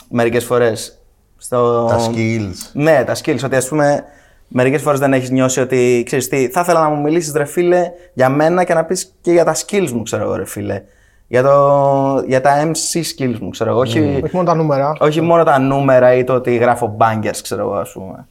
μερικές 0.09 0.43
φορές. 0.43 0.99
Στο... 1.37 1.85
Τα 1.85 1.97
skills. 1.97 2.69
Ναι, 2.73 3.03
τα 3.03 3.15
skills. 3.15 3.43
Ότι 3.43 3.55
ας 3.55 3.67
πούμε, 3.67 4.03
μερικές 4.47 4.81
φορές 4.81 4.99
δεν 4.99 5.13
έχεις 5.13 5.29
νιώσει 5.29 5.59
ότι 5.59 6.03
ξέρεις 6.05 6.27
τι, 6.27 6.49
θα 6.49 6.59
ήθελα 6.59 6.81
να 6.81 6.89
μου 6.89 7.01
μιλήσεις 7.01 7.33
ρε 7.33 7.45
φίλε 7.45 7.91
για 8.13 8.29
μένα 8.29 8.63
και 8.63 8.73
να 8.73 8.83
πεις 8.85 9.13
και 9.21 9.31
για 9.31 9.43
τα 9.43 9.55
skills 9.55 9.89
μου, 9.91 10.03
ξέρω 10.03 10.23
εγώ, 10.23 10.35
ρε 10.35 10.45
φίλε. 10.45 10.83
Για, 11.27 11.43
το, 11.43 12.23
για 12.27 12.41
τα 12.41 12.71
MC 12.71 13.01
skills 13.17 13.37
μου, 13.39 13.49
ξέρω 13.49 13.69
εγώ. 13.69 13.79
Όχι, 13.79 14.21
Όχι 14.23 14.35
μόνο 14.35 14.47
τα 14.47 14.55
νούμερα. 14.55 14.93
όχι 14.99 15.21
μόνο 15.21 15.43
τα 15.43 15.59
νούμερα 15.59 16.13
ή 16.13 16.23
το 16.23 16.33
ότι 16.33 16.55
γράφω 16.55 16.97
bangers, 16.99 17.39
ξέρω 17.41 17.61
εγώ, 17.61 17.73
ας 17.73 17.91
πούμε. 17.91 18.27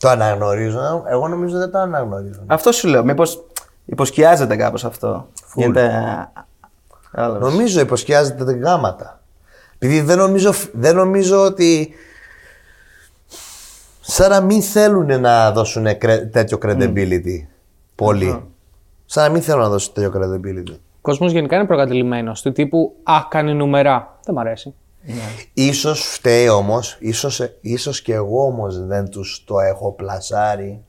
Το 0.00 0.08
αναγνωρίζω. 0.08 1.04
Εγώ 1.08 1.28
νομίζω 1.28 1.58
δεν 1.58 1.70
το 1.70 1.78
αναγνωρίζω. 1.78 2.40
Αυτό 2.46 2.72
σου 2.72 2.88
λέω. 2.88 3.04
Μήπως 3.04 3.44
υποσκιάζεται 3.88 4.56
κάπως 4.56 4.84
αυτό. 4.84 5.28
Γίνεται. 5.54 5.90
Κατάλαβες. 7.10 7.48
Νομίζω 7.52 7.80
υποσκιάζεται 7.80 8.44
τα 8.44 8.52
γάματα. 8.52 9.20
Επειδή 9.78 10.00
δεν 10.00 10.18
νομίζω, 10.18 10.52
δεν 10.72 10.96
νομίζω 10.96 11.44
ότι. 11.44 11.90
Σαν 14.00 14.30
να 14.30 14.40
μην 14.40 14.62
θέλουν 14.62 15.20
να 15.20 15.52
δώσουν 15.52 15.98
κρε- 15.98 16.32
τέτοιο 16.32 16.58
credibility. 16.62 17.46
Πολλοί. 17.94 18.44
Σαν 19.06 19.24
να 19.24 19.30
μην 19.32 19.42
θέλουν 19.42 19.60
να 19.60 19.68
δώσουν 19.68 19.92
τέτοιο 19.94 20.12
credibility. 20.16 20.72
Ο 20.72 21.00
κόσμος 21.00 21.32
γενικά 21.32 21.56
είναι 21.56 21.64
προκατηλημένος 21.66 22.42
του 22.42 22.52
τύπου 22.52 22.94
Α, 23.02 23.14
κάνει 23.28 23.54
νούμερα. 23.54 24.18
Δεν 24.24 24.34
μ' 24.34 24.38
αρέσει. 24.38 24.74
Ίσως 25.54 26.00
φταίει 26.00 26.48
όμως, 26.48 26.96
ίσως, 27.00 27.42
ίσως 27.60 28.02
και 28.02 28.14
εγώ 28.14 28.44
όμως 28.44 28.86
δεν 28.86 29.08
τους 29.10 29.44
το 29.46 29.58
έχω 29.60 29.92
πλασάρει 29.92 30.84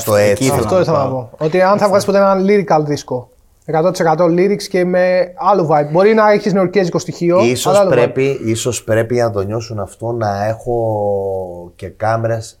στο 0.00 0.14
εκεί 0.14 0.30
έτσι. 0.30 0.44
ήθελα 0.44 0.60
Αυτό 0.60 0.74
να 0.74 0.80
ήθελα 0.80 0.98
να 0.98 1.04
πάω. 1.10 1.12
πω. 1.22 1.44
Ότι 1.44 1.60
αν 1.62 1.78
θα 1.78 1.86
βγάλεις 1.86 2.04
ποτέ 2.04 2.18
ένα 2.18 2.36
lyrical 2.46 2.84
δίσκο. 2.84 3.28
100% 3.66 4.16
lyrics 4.18 4.62
και 4.62 4.84
με 4.84 5.32
άλλο 5.36 5.68
vibe. 5.70 5.88
Μπορεί 5.92 6.14
να 6.14 6.30
έχεις 6.30 6.52
νεορκέζικο 6.52 6.98
στοιχείο. 6.98 7.38
αλλά 7.38 7.46
Ίσως 7.46 7.78
άλλο 7.78 7.88
vibe. 7.88 7.92
πρέπει, 7.92 8.40
ίσως 8.44 8.84
πρέπει 8.84 9.14
για 9.14 9.24
να 9.24 9.30
το 9.30 9.40
νιώσουν 9.42 9.78
αυτό 9.80 10.12
να 10.12 10.44
έχω 10.44 11.72
και 11.76 11.88
κάμερες 11.88 12.60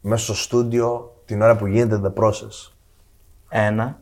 μέσα 0.00 0.24
στο 0.24 0.34
στούντιο 0.34 1.14
την 1.24 1.42
ώρα 1.42 1.56
που 1.56 1.66
γίνεται 1.66 2.00
the 2.04 2.22
process. 2.22 2.72
Ένα. 3.48 3.98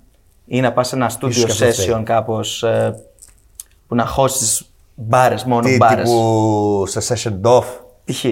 Ή 0.47 0.61
να 0.61 0.73
πας 0.73 0.89
σε 0.89 0.95
ένα 0.97 1.11
studio 1.11 1.29
Ίσως 1.29 1.57
και 1.57 1.65
αυτό 1.65 1.83
φταίει. 1.83 1.95
session 1.99 2.03
κάπως 2.05 2.65
που 3.87 3.95
να 3.95 4.07
χώσει 4.07 4.67
μπάρες, 4.95 5.45
μόνο 5.45 5.63
Τι 5.69 5.77
μπάρες. 5.77 6.09
τύπου 6.11 6.85
σε 6.87 7.01
session 7.15 7.49
off. 7.51 7.65
Π.χ. 8.05 8.25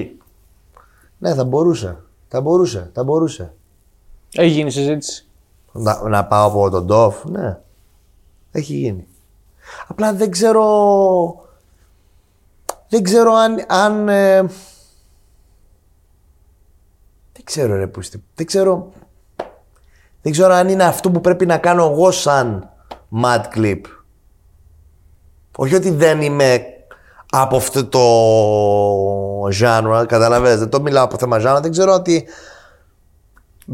Ναι, 1.18 1.34
θα 1.34 1.44
μπορούσε. 1.44 1.96
Θα 2.28 2.40
μπορούσε, 2.40 2.90
θα 2.94 3.04
μπορούσε. 3.04 3.52
Έχει 4.36 4.50
γίνει 4.50 4.70
συζήτηση. 4.70 5.26
Να, 5.72 6.08
να 6.08 6.24
πάω 6.24 6.46
από 6.46 6.70
τον 6.70 6.86
DOF, 6.90 7.22
ναι. 7.24 7.58
Έχει 8.52 8.74
γίνει. 8.74 9.06
Απλά 9.86 10.14
δεν 10.14 10.30
ξέρω... 10.30 10.64
Δεν 12.88 13.02
ξέρω 13.02 13.32
αν... 13.32 13.64
αν 13.68 14.08
ε, 14.08 14.40
δεν 17.32 17.44
ξέρω 17.44 17.76
ρε 17.76 17.86
Πούστη. 17.86 18.24
Δεν 18.34 18.46
ξέρω... 18.46 18.92
Δεν 20.22 20.32
ξέρω 20.32 20.52
αν 20.52 20.68
είναι 20.68 20.84
αυτό 20.84 21.10
που 21.10 21.20
πρέπει 21.20 21.46
να 21.46 21.58
κάνω 21.58 21.84
εγώ 21.84 22.10
σαν 22.10 22.70
mad 23.22 23.42
clip. 23.54 23.80
Όχι 25.56 25.74
ότι 25.74 25.90
δεν 25.90 26.22
είμαι 26.22 26.64
από 27.30 27.56
αυτό 27.56 27.86
το 27.86 28.00
genre, 29.60 30.04
καταλαβαίνετε. 30.08 30.58
Δεν 30.58 30.68
το 30.68 30.80
μιλάω 30.80 31.04
από 31.04 31.16
θέμα 31.18 31.38
genre. 31.40 31.62
Δεν 31.62 31.70
ξέρω 31.70 31.92
ότι 31.92 32.28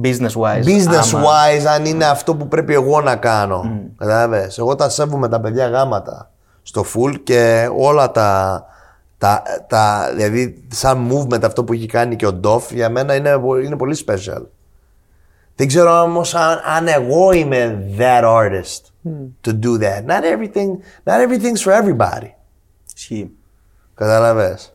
Business 0.03 0.35
wise. 0.37 0.65
business 0.65 1.15
άμα- 1.15 1.23
wise 1.25 1.65
αν 1.75 1.85
είναι 1.85 2.05
αυτό 2.05 2.35
που 2.35 2.49
πρέπει 2.49 2.73
εγώ 2.75 3.01
να 3.01 3.17
κάνω. 3.17 3.71
Κατάλαβες. 3.97 4.59
Εγώ 4.59 4.75
τα 4.75 4.89
σέβομαι 4.89 5.29
τα 5.29 5.41
παιδιά 5.41 5.69
γάματα 5.69 6.31
στο 6.63 6.85
full 6.95 7.15
και 7.23 7.69
όλα 7.77 8.11
τα, 8.11 8.65
τα, 9.19 9.43
τα 9.69 10.11
δηλαδή 10.15 10.65
σαν 10.73 11.11
movement 11.13 11.43
αυτό 11.45 11.65
που 11.65 11.73
έχει 11.73 11.87
κάνει 11.87 12.17
και 12.17 12.27
ο 12.27 12.33
Ντόφ 12.33 12.73
για 12.73 12.89
μένα 12.89 13.15
είναι, 13.15 13.39
πο- 13.39 13.59
είναι 13.59 13.77
πολύ 13.77 14.05
special. 14.07 14.43
Δεν 15.55 15.67
ξέρω 15.69 16.03
όμως 16.03 16.35
αν, 16.35 16.61
αν 16.77 16.89
εγώ 16.89 17.33
είμαι 17.33 17.85
that 17.99 18.23
artist 18.25 18.81
to 19.47 19.51
do 19.51 19.79
that. 19.81 20.05
Not 20.07 20.23
everything, 20.25 20.69
not 21.05 21.19
everything's 21.29 21.63
for 21.65 21.73
everybody. 21.83 22.31
Ισχύει. 22.97 23.31
Κατάλαβες. 23.95 24.75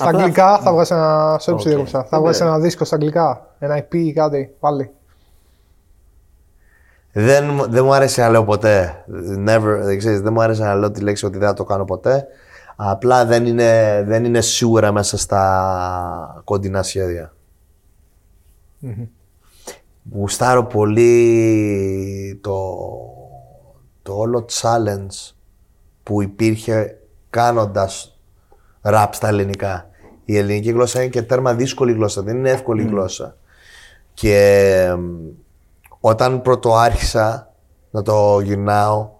Στα 0.00 0.08
Απλά- 0.08 0.20
αγγλικά 0.20 0.58
θα 0.58 0.70
βγάλεις 0.70 0.90
ένα. 0.90 1.36
Σε 1.40 1.50
Οκ. 1.50 1.60
διέκοψα. 1.62 2.04
Θα 2.04 2.20
βγάλεις 2.20 2.40
ένα 2.40 2.58
δίσκο 2.58 2.84
στα 2.84 2.94
αγγλικά. 2.94 3.46
Ένα 3.58 3.78
EP 3.78 3.94
ή 3.94 4.12
κάτι. 4.12 4.54
Πάλι. 4.60 4.90
Δεν, 7.12 7.44
μου- 7.50 7.70
δεν 7.70 7.84
μου 7.84 7.94
άρεσε 7.94 8.20
να 8.20 8.28
λέω 8.28 8.44
ποτέ. 8.44 9.04
Never, 9.46 9.78
δεν, 9.82 9.98
ξέρεις, 9.98 10.20
δεν 10.20 10.32
μου 10.32 10.42
άρεσε 10.42 10.62
να 10.62 10.74
λέω 10.74 10.90
τη 10.90 11.00
λέξη 11.00 11.26
ότι 11.26 11.38
δεν 11.38 11.48
θα 11.48 11.54
το 11.54 11.64
κάνω 11.64 11.84
ποτέ. 11.84 12.26
Απλά 12.76 13.24
δεν 13.24 13.46
είναι, 13.46 14.02
δεν 14.06 14.24
είναι 14.24 14.40
σίγουρα 14.40 14.92
μέσα 14.92 15.18
στα 15.18 16.42
κοντινά 16.44 16.82
σχέδια. 16.82 17.32
Γουστάρω 20.12 20.64
πολύ 20.64 22.38
το, 22.42 22.76
το 24.02 24.14
όλο 24.14 24.44
challenge 24.60 25.32
που 26.02 26.22
υπήρχε 26.22 26.98
κάνοντας 27.30 28.18
rap 28.82 29.06
στα 29.10 29.28
ελληνικά. 29.28 29.89
Η 30.30 30.36
ελληνική 30.36 30.70
γλώσσα 30.70 31.00
είναι 31.00 31.10
και 31.10 31.22
τέρμα 31.22 31.54
δύσκολη 31.54 31.92
γλώσσα, 31.92 32.22
δεν 32.22 32.36
είναι 32.36 32.50
εύκολη 32.50 32.82
γλώσσα. 32.82 33.36
Και 34.14 34.36
εμ, 34.88 35.04
όταν 36.00 36.42
πρώτο 36.42 36.74
άρχισα 36.74 37.52
να 37.90 38.02
το 38.02 38.40
γυρνάω, 38.40 39.10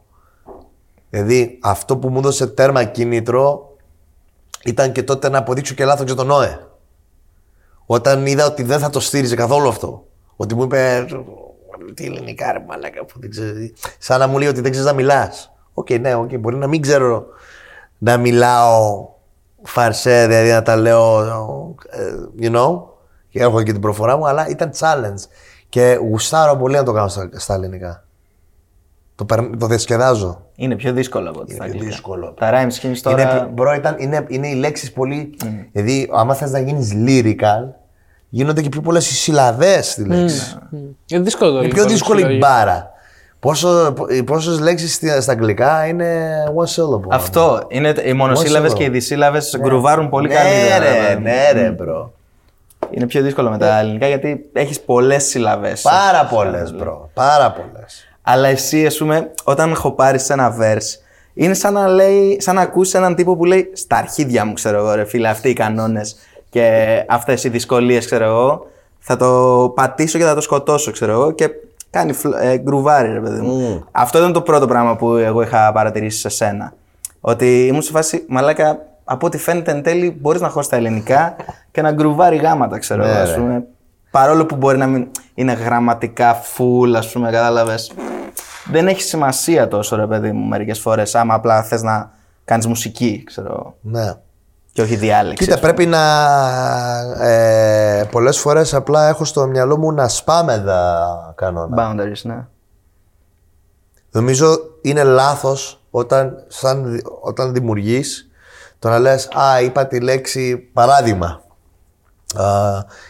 δηλαδή 1.11 1.59
αυτό 1.63 1.97
που 1.97 2.09
μου 2.09 2.19
έδωσε 2.19 2.47
τέρμα 2.47 2.85
κίνητρο 2.85 3.77
ήταν 4.65 4.93
και 4.93 5.03
τότε 5.03 5.29
να 5.29 5.39
αποδείξω 5.39 5.75
και 5.75 5.85
λάθος 5.85 6.07
για 6.07 6.15
τον 6.15 6.27
ΝΟΕ. 6.27 6.67
Όταν 7.87 8.27
είδα 8.27 8.47
ότι 8.47 8.63
δεν 8.63 8.79
θα 8.79 8.91
το 8.91 9.01
στήριζε 9.01 9.35
καθόλου 9.35 9.69
αυτό. 9.69 10.07
Ότι 10.37 10.55
μου 10.55 10.63
είπε. 10.63 11.07
Τι 11.95 12.05
ελληνικά 12.05 12.53
ρε 12.53 12.65
μαλάκα 12.69 13.05
που 13.05 13.21
δεν 13.21 13.31
ξέρεις. 13.31 13.73
Σαν 13.99 14.19
να 14.19 14.27
μου 14.27 14.39
λέει 14.39 14.49
ότι 14.49 14.61
δεν 14.61 14.71
ξέρεις 14.71 14.91
να 14.91 14.97
μιλάς. 14.97 15.53
Οκ, 15.75 15.91
ναι, 15.91 16.15
οκ, 16.15 16.39
μπορεί 16.39 16.57
να 16.57 16.67
μην 16.67 16.81
ξέρω 16.83 17.27
να 17.99 18.17
μιλάω 18.17 19.09
φαρσί, 19.63 20.27
δηλαδή 20.27 20.51
να 20.51 20.63
τα 20.63 20.77
λέω. 20.77 21.21
ε, 21.91 22.03
You 22.41 22.57
know, 22.57 22.81
και 23.29 23.41
έχω 23.41 23.63
και 23.63 23.73
την 23.73 23.81
προφορά 23.81 24.17
μου, 24.17 24.27
αλλά 24.29 24.49
ήταν 24.49 24.71
challenge. 24.79 25.25
Και 25.69 25.99
γουστάρω 26.11 26.57
πολύ 26.57 26.77
να 26.77 26.83
το 26.83 26.93
κάνω 26.93 27.09
στα, 27.09 27.29
στα 27.33 27.55
ελληνικά. 27.55 28.05
Το, 29.15 29.25
περ- 29.25 29.57
το 29.59 29.67
διασκεδάζω. 29.67 30.47
Είναι 30.55 30.77
πιο 30.77 30.93
δύσκολο 30.93 31.31
από 31.31 31.41
ό,τι 31.41 31.53
Είναι 31.55 31.55
στα 31.55 31.65
πιο 31.65 31.73
αγγλικά. 31.75 31.91
δύσκολο. 31.97 32.33
Τα 32.39 32.51
rhyme 32.53 32.69
schemes 32.87 32.99
τώρα. 33.03 33.23
Είναι, 33.23 33.51
bro, 33.57 33.77
ήταν, 33.77 33.97
είναι, 33.99 34.25
είναι 34.29 34.49
οι 34.49 34.55
λέξεις 34.55 34.93
πολύ. 34.93 35.37
Δηλαδή, 35.73 36.11
άμα 36.13 36.35
θες 36.35 36.51
να 36.51 36.59
γίνεις 36.59 36.93
lyrical, 37.07 37.69
γίνονται 38.29 38.63
και 38.63 38.69
πιο 38.69 38.81
πολλές 38.81 39.11
οι 39.11 39.15
συλλαβέ 39.15 39.83
στη 39.83 40.05
λέξη. 40.05 40.57
Είναι 41.07 41.23
δύσκολο 41.23 41.51
το 41.51 41.57
Είναι 41.57 41.65
ελληνικό, 41.67 41.85
πιο 41.87 41.93
δύσκολη 41.95 42.19
η 42.21 42.23
συλλογή. 42.23 42.41
μπάρα. 42.43 42.90
Πόσο, 43.41 43.95
πόσες 44.25 44.59
λέξεις 44.61 44.95
στη- 44.95 45.21
στα 45.23 45.33
αγγλικά 45.33 45.87
είναι 45.87 46.29
one 46.57 46.65
syllable. 46.75 47.09
Αυτό. 47.11 47.61
Είναι, 47.69 47.95
οι 48.05 48.13
μονοσύλλαβες 48.13 48.69
Μόνο 48.69 48.81
και 48.83 48.85
οι 48.85 48.89
δισύλλαβε 48.89 49.41
γκρουβάρουν 49.59 50.09
πολύ 50.09 50.29
ναι, 50.29 50.35
καλύτερα. 50.35 50.79
ρε, 50.79 50.91
βέβαια. 50.91 51.19
ναι, 51.19 51.51
ρε, 51.53 51.75
bro. 51.81 52.09
Είναι 52.91 53.07
πιο 53.07 53.23
δύσκολο 53.23 53.51
με 53.51 53.59
τα 53.59 53.79
ελληνικά 53.79 54.07
γιατί 54.07 54.45
έχεις 54.53 54.81
πολλές 54.81 55.25
συλλαβές. 55.25 55.81
Πάρα 55.81 56.25
πολλές, 56.25 56.75
bro. 56.81 56.97
Πάρα 57.15 57.51
πολλές. 57.53 58.09
Αλλά 58.23 58.49
εσύ, 58.49 58.87
ας 58.87 58.97
πούμε, 58.97 59.31
όταν 59.45 59.75
χοπάρεις 59.75 60.25
σε 60.25 60.33
ένα 60.33 60.57
verse, 60.61 61.01
είναι 61.35 61.55
σαν 61.55 61.73
να, 61.73 61.89
λέει, 61.89 62.37
σαν 62.41 62.55
να 62.55 62.61
ακούσει 62.61 62.97
έναν 62.97 63.15
τύπο 63.15 63.37
που 63.37 63.45
λέει 63.45 63.71
Στα 63.73 63.97
αρχίδια 63.97 64.45
μου, 64.45 64.53
ξέρω 64.53 64.79
εγώ, 64.79 64.95
ρε 64.95 65.05
φίλε, 65.05 65.29
αυτοί 65.29 65.49
οι 65.49 65.53
κανόνες 65.53 66.17
και 66.51 66.87
αυτές 67.09 67.45
οι 67.45 67.49
δυσκολίες, 67.49 68.07
ξέρω 68.07 68.25
εγώ. 68.25 68.67
Θα 68.99 69.17
το 69.17 69.73
πατήσω 69.75 70.19
και 70.19 70.25
θα 70.25 70.35
το 70.35 70.41
σκοτώσω, 70.41 70.91
ξέρω 70.91 71.13
εγώ. 71.13 71.31
Και 71.31 71.49
κάνει 71.91 72.13
φλ- 72.13 72.35
ε, 72.41 72.57
γκρουβάρι, 72.59 73.13
ρε 73.13 73.21
παιδί 73.21 73.41
μου. 73.41 73.85
Αυτό 73.93 74.19
ήταν 74.19 74.33
το 74.33 74.41
πρώτο 74.43 74.67
πράγμα 74.67 74.97
που 74.97 75.15
εγώ 75.15 75.43
είχα 75.43 75.73
παρατηρήσει 75.73 76.19
σε 76.19 76.29
σένα. 76.29 76.73
Ότι 77.21 77.67
ήμουν 77.67 77.83
σε 77.83 77.91
φάση, 77.93 78.25
μαλάκα, 78.29 78.79
από 79.05 79.27
ό,τι 79.27 79.39
φαίνεται 79.39 79.71
εν 79.71 79.83
τέλει, 79.83 80.17
μπορείς 80.21 80.41
να 80.41 80.49
χώσεις 80.49 80.71
τα 80.71 80.77
ελληνικά 80.77 81.37
και 81.71 81.83
να 81.83 81.93
γκρουβάρει 81.93 82.37
γάματα, 82.37 82.79
ξέρω 82.79 83.03
εγώ, 83.05 83.13
Ναι, 83.13 83.19
ας 83.19 83.31
ρε. 83.31 83.37
πούμε. 83.37 83.65
Παρόλο 84.11 84.47
που 84.47 84.57
μπορεί 84.57 84.79
να 84.79 84.87
μην 84.87 85.09
είναι 85.35 85.53
γραμματικά 85.53 86.41
full, 86.41 86.95
ας 86.97 87.13
πούμε, 87.13 87.31
κατάλαβες. 87.31 87.93
Δεν 88.71 88.89
έχει 88.89 89.03
σημασία 89.03 89.69
τόσο, 89.69 89.97
ρε 89.97 90.07
παιδί 90.07 90.33
μου, 90.33 90.47
μερικές 90.47 90.79
φορές. 90.79 91.15
Άμα 91.15 91.35
απλά 91.35 91.63
θες 91.63 91.83
να 91.83 92.11
κάνεις 92.45 92.67
μουσική, 92.67 93.23
ξέρω. 93.27 93.75
Ναι. 93.81 94.15
Και 94.73 94.83
όχι 94.83 94.97
διάλεξη. 94.97 95.45
Κοίτα, 95.45 95.59
πρέπει 95.59 95.87
να. 95.87 96.01
Ε, 97.27 98.05
Πολλές 98.11 98.39
φορές 98.39 98.75
απλά 98.75 99.09
έχω 99.09 99.25
στο 99.25 99.47
μυαλό 99.47 99.79
μου 99.79 99.93
να 99.93 100.09
σπάμε 100.09 100.63
τα 100.67 101.33
κανόνα. 101.37 101.77
Boundaries, 101.79 102.21
ναι. 102.23 102.47
Νομίζω 104.11 104.59
είναι 104.83 105.03
λάθος 105.03 105.81
όταν, 105.91 106.45
σαν, 106.49 107.03
όταν 107.21 107.53
δημιουργείς 107.53 108.31
το 108.79 108.89
να 108.89 108.99
λες 108.99 109.29
Α, 109.33 109.61
είπα 109.61 109.87
τη 109.87 110.01
λέξη 110.01 110.57
παράδειγμα. 110.57 111.43
Α, 112.35 112.45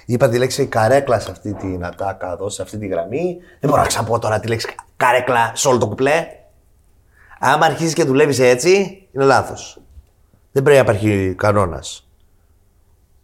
είπα 0.07 0.29
τη 0.29 0.39
λέξη 0.39 0.67
καρέκλα 0.67 1.21
σε 1.21 1.31
αυτή 1.31 1.55
την 1.55 1.85
ατάκα 1.85 2.33
εδώ, 2.33 2.49
σε 2.49 2.63
αυτή 2.63 2.79
τη 2.79 2.87
γραμμή. 2.87 3.37
Δεν 3.61 3.71
μπορώ 3.71 3.83
να 3.83 3.89
ξαναπώ 3.89 4.19
τώρα 4.19 4.41
τη 4.41 4.49
λέξη 4.49 4.75
καρέκλα 4.97 5.53
σε 5.55 5.69
όλο 5.69 5.79
το 5.79 5.89
κουπλέ. 5.89 6.27
Άμα 7.41 7.67
αρχίζεις 7.67 7.95
και 7.95 8.05
δουλεύεις 8.05 8.39
έτσι, 8.39 8.71
είναι 9.13 9.25
λάθος. 9.25 9.81
Δεν 10.53 10.63
πρέπει 10.63 10.85
να 10.85 10.93
υπάρχει 10.93 11.35
κανόνας. 11.39 12.09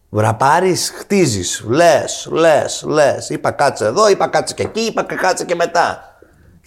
Βραπάρεις, 0.09 0.93
χτίζεις. 0.99 1.65
Λες, 1.69 2.29
λες, 2.31 2.85
λες. 2.87 3.29
Είπα 3.29 3.51
κάτσε 3.51 3.85
εδώ, 3.85 4.09
είπα 4.09 4.29
κάτσε 4.29 4.55
και 4.55 4.63
εκεί, 4.63 4.81
είπα 4.81 5.05
και 5.05 5.15
κάτσε 5.15 5.45
και 5.45 5.55
μετά. 5.55 6.19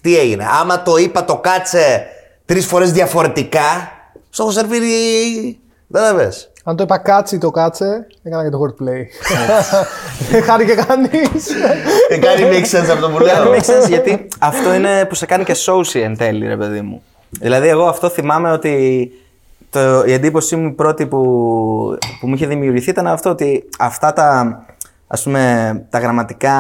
Τι 0.02 0.18
έγινε; 0.18 0.46
Άμα 0.62 0.84
το 0.84 0.98
είπα 0.98 1.26
το 1.26 1.38
κάτσε 1.38 2.06
τρεις 2.46 2.66
φορές 2.66 2.92
διαφορετικά, 2.92 3.92
στο 4.30 4.44
έχω 4.44 4.52
σερβίρει. 4.52 5.60
Δεν 5.88 6.16
λες. 6.16 6.52
Αν 6.64 6.76
το 6.76 6.84
είπα 6.84 6.98
κάτσι 6.98 7.38
το 7.38 7.52
κάτσε, 7.52 8.08
έκανα 8.24 8.44
και 8.44 8.50
το 8.50 8.60
wordplay. 8.62 9.04
Δεν 10.30 10.44
χάρηκε 10.48 10.74
κανείς. 10.74 11.48
Δεν 12.10 12.22
κάνει 12.22 12.42
make 12.52 12.78
sense 12.78 12.90
αυτό 12.92 13.10
που 13.10 13.20
λέω. 13.20 13.54
Makes 13.54 13.84
sense, 13.84 13.88
γιατί 13.88 14.28
αυτό 14.40 14.74
είναι 14.74 15.06
που 15.06 15.16
σε 15.16 15.26
κάνει 15.26 15.44
και 15.44 15.56
social 15.66 16.02
εν 16.02 16.18
τέλει, 16.18 16.48
ρε 16.48 16.58
παιδί 16.58 16.82
μου. 16.82 17.04
Δηλαδή, 17.30 17.68
εγώ 17.68 17.86
αυτό 17.86 18.10
θυμάμαι 18.10 18.52
ότι 18.52 19.12
το, 19.70 20.04
η 20.06 20.14
εντύπωσή 20.14 20.56
μου 20.56 20.68
η 20.68 20.72
πρώτη 20.72 21.06
που, 21.06 21.20
που 22.20 22.28
μου 22.28 22.34
είχε 22.34 22.48
δημιουργηθεί 22.48 22.90
ήταν 22.90 23.08
αυτό 23.08 23.30
ότι 23.30 23.70
αυτά 23.80 24.14
τα, 24.14 24.60
ας 25.08 25.24
πούμε, 25.24 25.86
τα 25.90 26.00
γραμματικά 26.00 26.54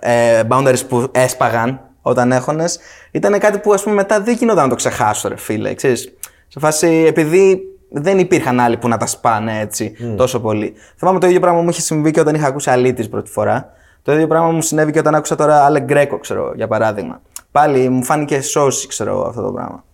ε, 0.00 0.42
boundaries 0.48 0.88
που 0.88 1.08
έσπαγαν 1.12 1.80
όταν 2.02 2.32
έχονες 2.32 2.78
ήταν 3.10 3.38
κάτι 3.38 3.58
που 3.58 3.72
ας 3.72 3.82
πούμε 3.82 3.94
μετά 3.94 4.20
δεν 4.20 4.34
γινόταν 4.34 4.62
να 4.62 4.68
το 4.68 4.74
ξεχάσω 4.74 5.28
ρε 5.28 5.36
φίλε, 5.36 5.74
ξέρεις. 5.74 6.12
Σε 6.48 6.58
φάση 6.58 7.04
επειδή 7.06 7.60
δεν 7.90 8.18
υπήρχαν 8.18 8.60
άλλοι 8.60 8.76
που 8.76 8.88
να 8.88 8.96
τα 8.96 9.06
σπάνε 9.06 9.60
έτσι 9.60 9.94
τόσο 10.16 10.40
πολύ. 10.40 10.72
Θυμάμαι 10.96 11.18
το 11.18 11.26
ίδιο 11.26 11.40
πράγμα 11.40 11.60
μου 11.60 11.68
είχε 11.68 11.80
συμβεί 11.80 12.10
και 12.10 12.20
όταν 12.20 12.34
είχα 12.34 12.46
ακούσει 12.46 12.70
αλήτης 12.70 13.08
πρώτη 13.08 13.30
φορά. 13.30 13.72
Το 14.02 14.12
ίδιο 14.12 14.26
πράγμα 14.26 14.50
μου 14.50 14.62
συνέβη 14.62 14.92
και 14.92 14.98
όταν 14.98 15.14
άκουσα 15.14 15.34
τώρα 15.34 15.64
Άλε 15.64 15.80
Γκρέκο, 15.80 16.18
ξέρω, 16.18 16.52
για 16.54 16.68
παράδειγμα. 16.68 17.20
Πάλι 17.50 17.88
μου 17.88 18.02
φάνηκε 18.02 18.40
σώση, 18.40 18.88
ξέρω, 18.88 19.26
αυτό 19.28 19.42
το 19.42 19.52
πράγμα. 19.52 19.84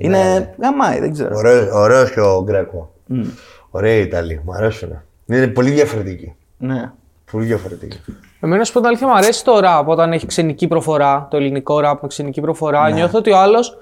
Είναι 0.00 0.54
γαμάει, 0.62 1.00
δεν 1.00 1.12
ξέρω. 1.12 1.36
Ωραίος, 1.36 1.72
ωραίος 1.72 2.10
και 2.10 2.20
ο 2.20 2.42
Γκρέκο. 2.42 2.92
Ωραία 3.70 3.94
οι 3.94 4.00
Ιταλοί, 4.00 4.40
μου 4.44 4.52
αρέσουν. 4.54 5.02
Είναι 5.26 5.46
πολύ 5.46 5.70
διαφορετικοί. 5.70 6.34
Ναι. 6.58 6.92
Πολύ 7.32 7.44
διαφορετικοί. 7.44 8.00
Εμένα 8.40 8.64
σου 8.64 8.72
πω 8.72 8.78
την 8.78 8.88
αλήθεια 8.88 9.06
μου 9.06 9.14
αρέσει 9.14 9.44
το 9.44 9.60
ραπ 9.60 9.88
όταν 9.88 10.12
έχει 10.12 10.26
ξενική 10.26 10.68
προφορά, 10.68 11.26
το 11.30 11.36
ελληνικό 11.36 11.80
ραπ 11.80 12.02
με 12.02 12.08
ξενική 12.08 12.40
προφορά. 12.40 12.90
Νιώθω 12.90 13.18
ότι 13.18 13.30
ο 13.30 13.38
άλλος 13.38 13.78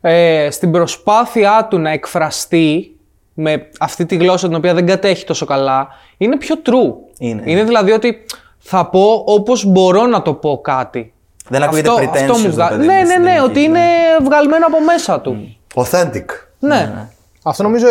ε, 0.00 0.48
στην 0.50 0.70
προσπάθειά 0.70 1.66
του 1.70 1.78
να 1.78 1.90
εκφραστεί 1.90 2.96
με 3.34 3.68
αυτή 3.80 4.06
τη 4.06 4.16
γλώσσα 4.16 4.46
την 4.46 4.56
οποία 4.56 4.74
δεν 4.74 4.86
κατέχει 4.86 5.24
τόσο 5.24 5.46
καλά, 5.46 5.88
είναι 6.16 6.36
πιο 6.36 6.56
true. 6.66 6.94
Είναι. 7.18 7.64
δηλαδή 7.64 7.92
ότι 7.92 8.24
θα 8.58 8.86
πω 8.86 9.22
όπως 9.26 9.64
μπορώ 9.64 10.06
να 10.06 10.22
το 10.22 10.34
πω 10.34 10.60
κάτι. 10.62 11.13
Δεν 11.48 11.62
ακούγεται 11.62 11.88
αυτό, 11.90 12.02
pretentious, 12.02 12.20
αυτό 12.20 12.36
μου 12.38 12.42
ρε 12.44 12.48
βγα- 12.50 12.68
παιδί 12.68 12.80
μου, 12.80 12.86
Ναι, 12.86 12.98
ναι, 12.98 13.04
στην 13.06 13.22
ναι, 13.22 13.26
τελική, 13.28 13.44
ότι 13.44 13.60
ναι. 13.60 13.66
είναι 13.66 13.80
βγαλμένο 14.24 14.66
από 14.66 14.76
μέσα 14.84 15.20
του. 15.20 15.56
Authentic. 15.74 16.24
Ναι. 16.58 17.08
Αυτό 17.46 17.62
νομίζω 17.62 17.86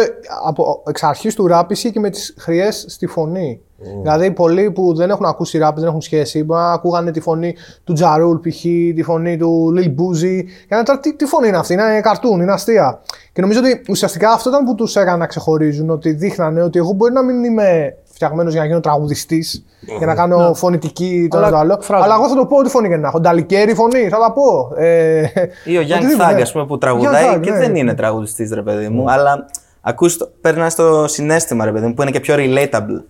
από 0.45 0.83
εξ 0.87 1.03
αρχής 1.03 1.35
του 1.35 1.47
ράπ 1.47 1.71
ισχύει 1.71 1.91
και 1.91 1.99
με 1.99 2.09
τις 2.09 2.35
χρειές 2.39 2.85
στη 2.89 3.07
φωνή. 3.07 3.61
Δηλαδή, 4.01 4.31
πολλοί 4.31 4.71
που 4.71 4.95
δεν 4.95 5.09
έχουν 5.09 5.25
ακούσει 5.25 5.57
ράπ, 5.57 5.77
δεν 5.79 5.87
έχουν 5.87 6.01
σχέση, 6.01 6.43
μπορεί 6.43 6.59
να 6.61 6.71
ακούγανε 6.71 7.11
τη 7.11 7.19
φωνή 7.19 7.55
του 7.83 7.93
Τζαρούλ 7.93 8.37
π.χ., 8.37 8.61
τη 8.95 9.03
φωνή 9.03 9.37
του 9.37 9.73
Lil 9.77 9.85
Boozy. 9.87 10.43
Και 10.67 10.75
να 10.75 10.83
τώρα 10.83 10.99
τι, 10.99 11.15
τι 11.15 11.25
φωνή 11.25 11.47
είναι 11.47 11.57
αυτή, 11.57 11.73
είναι 11.73 11.99
καρτούν, 12.01 12.41
είναι 12.41 12.51
αστεία. 12.51 13.01
Και 13.33 13.41
νομίζω 13.41 13.59
ότι 13.59 13.81
ουσιαστικά 13.89 14.31
αυτό 14.31 14.49
ήταν 14.49 14.65
που 14.65 14.75
τους 14.75 14.95
έκανα 14.95 15.17
να 15.17 15.25
ξεχωρίζουν, 15.27 15.89
ότι 15.89 16.11
δείχνανε 16.11 16.61
ότι 16.63 16.79
εγώ 16.79 16.91
μπορεί 16.91 17.13
να 17.13 17.21
μην 17.23 17.43
είμαι 17.43 17.95
φτιαγμένος 18.14 18.51
για 18.51 18.61
να 18.61 18.68
γίνω 18.68 18.80
τραγουδιστής, 18.80 19.66
για 19.97 20.05
να 20.05 20.16
κάνω 20.16 20.53
φωνητική 20.53 21.28
το 21.30 21.38
ένα 21.38 21.47
Αλλά 21.47 21.55
το 21.55 21.61
άλλο. 21.61 21.82
φράζω. 21.82 22.03
Αλλά 22.03 22.14
εγώ 22.14 22.30
θα 22.30 22.36
το 22.36 22.45
πω 22.45 22.57
ό,τι 22.57 22.70
φωνή 22.70 22.88
και 22.88 22.95
να 22.97 23.07
έχω. 23.07 23.20
Νταλικέρι 23.20 23.74
φωνή, 23.74 24.09
θα 24.09 24.20
τα 24.20 24.34
πω. 24.34 24.74
Ε, 24.78 25.22
Ή 25.66 25.78
ο 25.78 25.82
Young 25.82 25.97
οτιδήποτε, 25.97 26.30
Thug, 26.30 26.36
ναι. 26.36 26.41
ας 26.41 26.51
πούμε, 26.51 26.66
που 26.66 26.74
Young 26.76 26.80
τραγουδάει 26.80 27.36
Thug, 27.36 27.41
και 27.41 27.51
ναι. 27.51 27.57
δεν 27.57 27.76
είναι 27.76 27.93
τραγουδιστής, 27.93 28.51
ρε 28.53 28.61
παιδί 28.61 28.89
μου, 28.89 29.11
αλλά 29.11 29.45
ακούς 29.82 30.18
το, 30.18 30.32
περνάς 30.41 30.76
το 30.76 31.07
συνέστημα, 31.07 31.66
ρε 31.66 31.72
παιδί 31.72 31.86
μου, 31.86 31.93
που 31.93 32.01
είναι 32.01 32.11
και 32.11 32.20
πιο 32.20 32.36
relatable. 32.38 33.03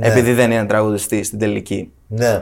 Επειδή 0.00 0.32
δεν 0.32 0.50
είναι 0.50 0.64
τραγουδιστή 0.64 1.22
στην 1.22 1.38
τελική. 1.38 1.92
Ναι. 2.06 2.40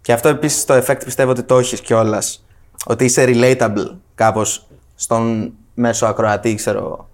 Και 0.00 0.12
αυτό 0.12 0.28
επίσης 0.28 0.64
το 0.64 0.74
effect 0.74 1.00
πιστεύω 1.04 1.30
ότι 1.30 1.42
το 1.42 1.58
έχεις 1.58 1.80
κιόλας. 1.80 2.44
Ότι 2.86 3.04
είσαι 3.04 3.24
relatable 3.28 3.96
κάπως 4.14 4.66
στον 4.94 5.52
μέσο 5.74 6.06
ακροατή, 6.06 6.54
ξέρω 6.54 6.78
εγώ. 6.78 7.08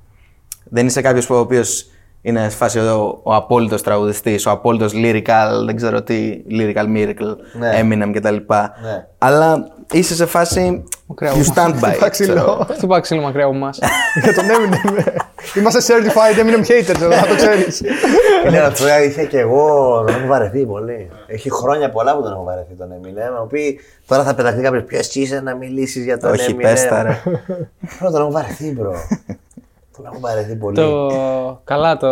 Δεν 0.64 0.86
είσαι 0.86 1.00
κάποιος 1.00 1.30
ο 1.30 1.38
οποίος 1.38 1.86
είναι 2.28 2.48
σε 2.48 2.56
φάση 2.56 2.78
ο, 2.78 3.20
ο 3.22 3.34
απόλυτος 3.34 3.82
τραγουδιστής, 3.82 4.46
ο 4.46 4.50
απόλυτος 4.50 4.92
lyrical, 4.94 5.64
δεν 5.66 5.76
ξέρω 5.76 6.02
τι, 6.02 6.42
lyrical 6.50 6.84
miracle, 6.96 7.36
Ναι. 7.58 7.80
Eminem 7.82 8.10
κτλ. 8.14 8.34
Ναι. 8.36 9.06
Αλλά 9.18 9.68
είσαι 9.92 10.14
σε 10.14 10.26
φάση. 10.26 10.84
Μακριά 11.06 11.32
You 11.32 11.36
μου. 11.36 11.52
stand 11.54 11.68
by. 11.68 11.88
Χτύπα 11.90 12.06
it, 12.06 12.10
ξέρω. 12.10 12.10
ξύλο. 12.10 12.66
Χτυπά 12.72 13.00
ξύλο 13.00 13.20
μακριά 13.20 13.44
από 13.44 13.54
εμά. 13.54 13.70
Για 14.22 14.34
τον 14.34 14.44
Eminem. 14.44 15.06
Είμαστε 15.58 15.80
certified 15.94 16.40
Eminem 16.40 16.66
haters, 16.70 17.00
εδώ, 17.02 17.12
θα 17.12 17.26
το 17.26 17.34
ξέρεις. 17.34 17.82
Είναι 18.46 18.58
αυτό 18.58 18.84
είχε 19.08 19.24
και 19.24 19.38
εγώ, 19.38 19.96
τον 20.06 20.14
έχω 20.14 20.26
βαρεθεί 20.26 20.66
πολύ. 20.66 21.10
Έχει 21.26 21.50
χρόνια 21.50 21.90
πολλά 21.90 22.16
που 22.16 22.22
τον 22.22 22.32
έχω 22.32 22.42
βαρεθεί 22.44 22.74
τον 22.74 22.88
Eminem. 22.88 23.32
Να 23.34 23.40
μου 23.40 23.46
πει 23.46 23.80
τώρα 24.06 24.22
θα 24.22 24.34
πεταχτεί 24.34 24.62
κάποιος 24.62 24.82
ποιος 24.84 25.14
είσαι 25.14 25.40
να 25.40 25.54
μιλήσεις 25.54 26.04
για 26.04 26.18
τον 26.18 26.30
Όχι, 26.30 26.54
Eminem; 26.58 26.62
πες 26.62 26.86
τα, 26.88 27.02
ρε. 27.02 27.20
Bro, 27.82 28.10
τον 28.12 28.20
έχω 28.20 28.30
βαρεθεί, 28.30 28.76
bro. 28.80 28.92
Τον 30.02 30.06
έχω 30.12 30.20
βαρεθεί 30.20 30.54
πολύ. 30.56 30.76
το... 30.76 31.60
Καλά 31.64 31.96
το 31.96 32.08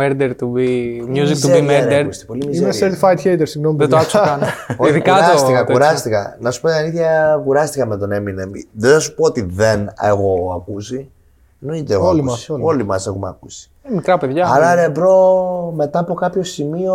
murder 0.00 0.30
to 0.40 0.44
be... 0.56 0.68
Music 1.14 1.38
to 1.42 1.56
be 1.56 1.60
Μιζέρια, 1.60 1.84
ρε, 1.84 2.00
murdered. 2.00 2.04
Κούστη, 2.04 2.26
Πολύ 2.26 2.42
Είμαι 2.52 2.66
μιζέρια. 2.66 2.98
certified 3.00 3.18
hater, 3.24 3.42
συγγνώμη. 3.42 3.76
Δεν 3.76 3.88
το 3.88 3.96
παιδιά. 3.96 3.98
άκουσα 3.98 4.18
καν. 4.18 4.40
Όχι, 4.76 4.90
Ειδικά 4.90 5.12
το... 5.14 5.20
κουράστηκα, 5.22 5.58
τέτοιο. 5.58 5.72
κουράστηκα. 5.74 6.36
Να 6.40 6.50
σου 6.50 6.60
πω 6.60 6.68
την 6.68 6.76
αλήθεια, 6.76 7.40
κουράστηκα 7.44 7.86
με 7.86 7.96
τον 7.96 8.10
Eminem. 8.12 8.50
Δεν 8.72 8.92
θα 8.92 8.98
σου 9.00 9.14
πω 9.14 9.24
ότι 9.24 9.42
δεν 9.42 9.92
έχω 10.02 10.52
ακούσει. 10.56 11.10
Εννοείται 11.62 11.94
έχω 11.94 12.08
Όλοι 12.08 12.20
ακούσει. 12.20 12.32
μας, 12.34 12.48
όλοι 12.48 12.62
όλοι 12.64 12.84
μας 12.84 13.06
έχουμε 13.06 13.28
ακούσει. 13.28 13.70
Ε, 13.82 13.92
Μικρά 13.94 14.18
παιδιά. 14.18 14.46
Άρα 14.48 14.74
ρε 14.74 14.92
bro, 14.96 15.72
μετά 15.74 15.98
από 15.98 16.14
κάποιο 16.14 16.42
σημείο... 16.42 16.94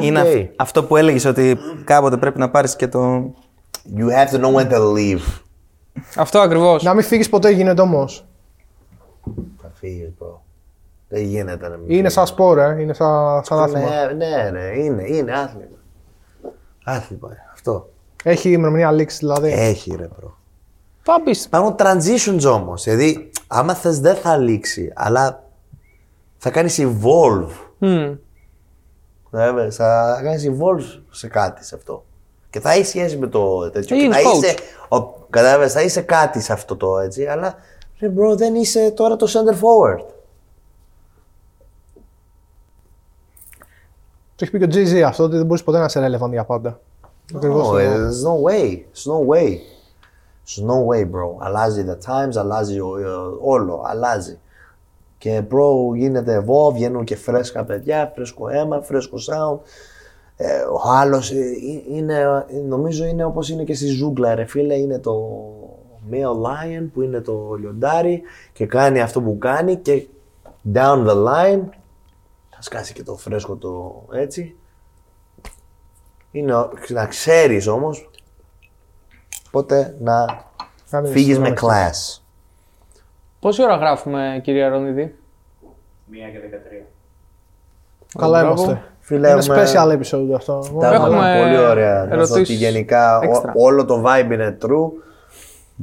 Είναι 0.00 0.20
Οκ. 0.20 0.26
αυ- 0.26 0.50
αυτό 0.56 0.84
που 0.84 0.96
έλεγες 0.96 1.24
ότι 1.24 1.58
κάποτε 1.84 2.16
πρέπει 2.16 2.38
να 2.38 2.50
πάρεις 2.50 2.76
και 2.76 2.88
το. 2.88 3.30
You 3.96 4.04
have 4.08 4.34
to 4.34 4.40
know 4.44 4.54
when 4.54 4.70
to 4.72 4.92
leave. 4.94 5.20
Αυτό 6.16 6.38
ακριβώς. 6.38 6.82
Να 6.82 6.94
μην 6.94 7.04
φύγεις 7.04 7.28
ποτέ 7.28 7.50
γίνεται 7.50 7.80
όμως. 7.80 8.26
Θα 9.62 9.70
φύγεις 9.74 10.08
bro. 10.18 10.38
Δεν 11.08 11.22
γίνεται 11.22 11.68
να 11.68 11.76
μην 11.76 11.90
Είναι 11.90 12.08
σαν 12.08 12.26
σπορ, 12.26 12.58
ε. 12.58 12.76
είναι 12.80 12.92
σαν, 12.92 13.44
σαν 13.44 13.58
άθλημα. 13.58 13.88
Ναι, 13.88 14.26
ναι, 14.26 14.50
ναι, 14.50 14.64
είναι, 14.64 15.02
είναι 15.06 15.32
άθλημα. 15.32 15.76
Άθλημα, 16.84 17.28
ε, 17.32 17.36
αυτό. 17.52 17.88
Έχει 18.24 18.50
ημερομηνία 18.50 18.92
λήξη 18.92 19.18
δηλαδή. 19.18 19.52
Έχει 19.52 19.94
ρε 19.96 20.08
bro. 20.08 20.28
Πάμπη. 21.04 21.30
Υπάρχουν 21.44 21.74
transitions 21.78 22.52
όμως, 22.52 22.82
δηλαδή 22.84 23.30
άμα 23.46 23.74
θες 23.74 24.00
δεν 24.00 24.14
θα 24.16 24.36
λήξει, 24.36 24.92
αλλά 24.94 25.44
θα 26.36 26.50
κάνεις 26.50 26.80
evolve. 26.82 27.50
Κατάλαβες, 29.30 29.76
θα 29.76 30.20
κάνεις 30.22 30.50
evolve 30.50 31.02
σε 31.10 31.28
κάτι 31.28 31.64
σε 31.64 31.74
αυτό. 31.74 32.04
Και 32.54 32.60
θα 32.60 32.72
έχει 32.72 32.84
σχέση 32.86 33.16
με 33.16 33.26
το 33.26 33.70
τέτοιο. 33.70 33.96
Ε, 33.96 33.98
Και 33.98 34.04
είναι 34.04 34.14
θα 34.14 34.20
coach. 34.30 34.42
είσαι, 34.42 34.54
ο, 34.88 35.02
κατάλαβες, 35.30 35.72
θα 35.72 35.82
είσαι 35.82 36.00
κάτι 36.00 36.40
σε 36.40 36.52
αυτό 36.52 36.76
το 36.76 36.98
έτσι, 36.98 37.26
αλλά 37.26 37.54
ρε 38.00 38.08
bro 38.08 38.36
δεν 38.36 38.54
είσαι 38.54 38.90
τώρα 38.90 39.16
το 39.16 39.26
center 39.28 39.54
forward. 39.54 40.04
Το 44.36 44.44
έχει 44.44 44.50
πει 44.50 44.58
και 44.58 44.64
ο 44.64 44.68
Jay-Z 44.82 45.00
αυτό 45.06 45.24
ότι 45.24 45.36
δεν 45.36 45.46
μπορείς 45.46 45.62
ποτέ 45.62 45.78
να 45.78 45.84
είσαι 45.84 46.18
relevant 46.20 46.30
για 46.30 46.44
πάντα. 46.44 46.80
Ακριβώς 47.34 47.68
No, 47.68 47.70
το- 47.70 47.78
there's 47.78 48.28
no 48.28 48.50
way. 48.50 48.70
There's 48.72 49.12
no 49.12 49.26
way. 49.28 49.48
There's 50.46 50.66
no 50.66 50.86
way, 50.86 51.04
bro. 51.10 51.36
Αλλάζει 51.38 51.84
the 51.88 52.10
times, 52.10 52.36
αλλάζει 52.36 52.80
ο- 52.80 52.86
ο- 52.88 53.38
όλο. 53.52 53.82
Αλλάζει. 53.86 54.38
Και 55.18 55.42
bro, 55.50 55.96
γίνεται 55.96 56.44
evolve, 56.46 56.72
βγαίνουν 56.74 57.04
και 57.04 57.16
φρέσκα 57.16 57.64
παιδιά, 57.64 58.12
φρέσκο 58.14 58.48
αίμα, 58.48 58.80
φρέσκο 58.80 59.16
sound. 59.30 59.58
Ε, 60.36 60.60
ο 60.60 60.80
άλλος 60.84 61.30
είναι, 61.88 62.44
νομίζω 62.68 63.04
είναι 63.04 63.24
όπως 63.24 63.48
είναι 63.48 63.64
και 63.64 63.74
στη 63.74 63.86
ζούγκλα, 63.86 64.34
ρε 64.34 64.44
φίλε, 64.44 64.74
είναι 64.74 64.98
το 64.98 65.30
male 66.10 66.46
lion 66.46 66.88
που 66.92 67.02
είναι 67.02 67.20
το 67.20 67.54
λιοντάρι 67.54 68.22
και 68.52 68.66
κάνει 68.66 69.00
αυτό 69.00 69.20
που 69.22 69.38
κάνει 69.38 69.76
και 69.76 70.06
down 70.74 71.06
the 71.08 71.24
line 71.26 71.62
θα 72.50 72.62
σκάσει 72.62 72.92
και 72.92 73.02
το 73.02 73.16
φρέσκο 73.16 73.56
το 73.56 74.02
έτσι 74.12 74.56
είναι 76.30 76.54
ο- 76.54 76.70
να 76.88 77.06
ξέρεις 77.06 77.66
όμως 77.66 78.10
πότε 79.50 79.96
να 80.00 80.44
Κάνε 80.90 81.08
φύγεις 81.08 81.38
με 81.38 81.44
συνέντευξη. 81.56 81.66
class. 81.66 82.22
Πόση 83.40 83.62
ώρα 83.62 83.76
γράφουμε, 83.76 84.40
κυρία 84.42 84.68
Ρονίδη; 84.68 85.14
Μία 86.06 86.30
και 86.30 86.38
13. 86.38 86.86
Καλά 88.18 88.40
Μπράβο. 88.42 88.62
είμαστε. 88.62 88.93
Φίλε, 89.06 89.28
είναι 89.28 89.38
έχουμε- 89.38 89.64
special 89.64 89.88
episode 89.92 90.34
αυτό. 90.36 90.66
Τα 90.80 90.94
Έχουμε 90.94 91.08
έχουμε 91.16 91.40
πολύ 91.42 91.58
ωραία. 91.66 91.94
Νιώθω 91.98 92.14
ερωτήσεις 92.14 92.40
ότι 92.40 92.52
γενικά 92.52 93.18
ό- 93.18 93.22
έξτρα. 93.22 93.52
όλο 93.56 93.84
το 93.84 94.02
vibe 94.06 94.32
είναι 94.32 94.56
true. 94.62 94.90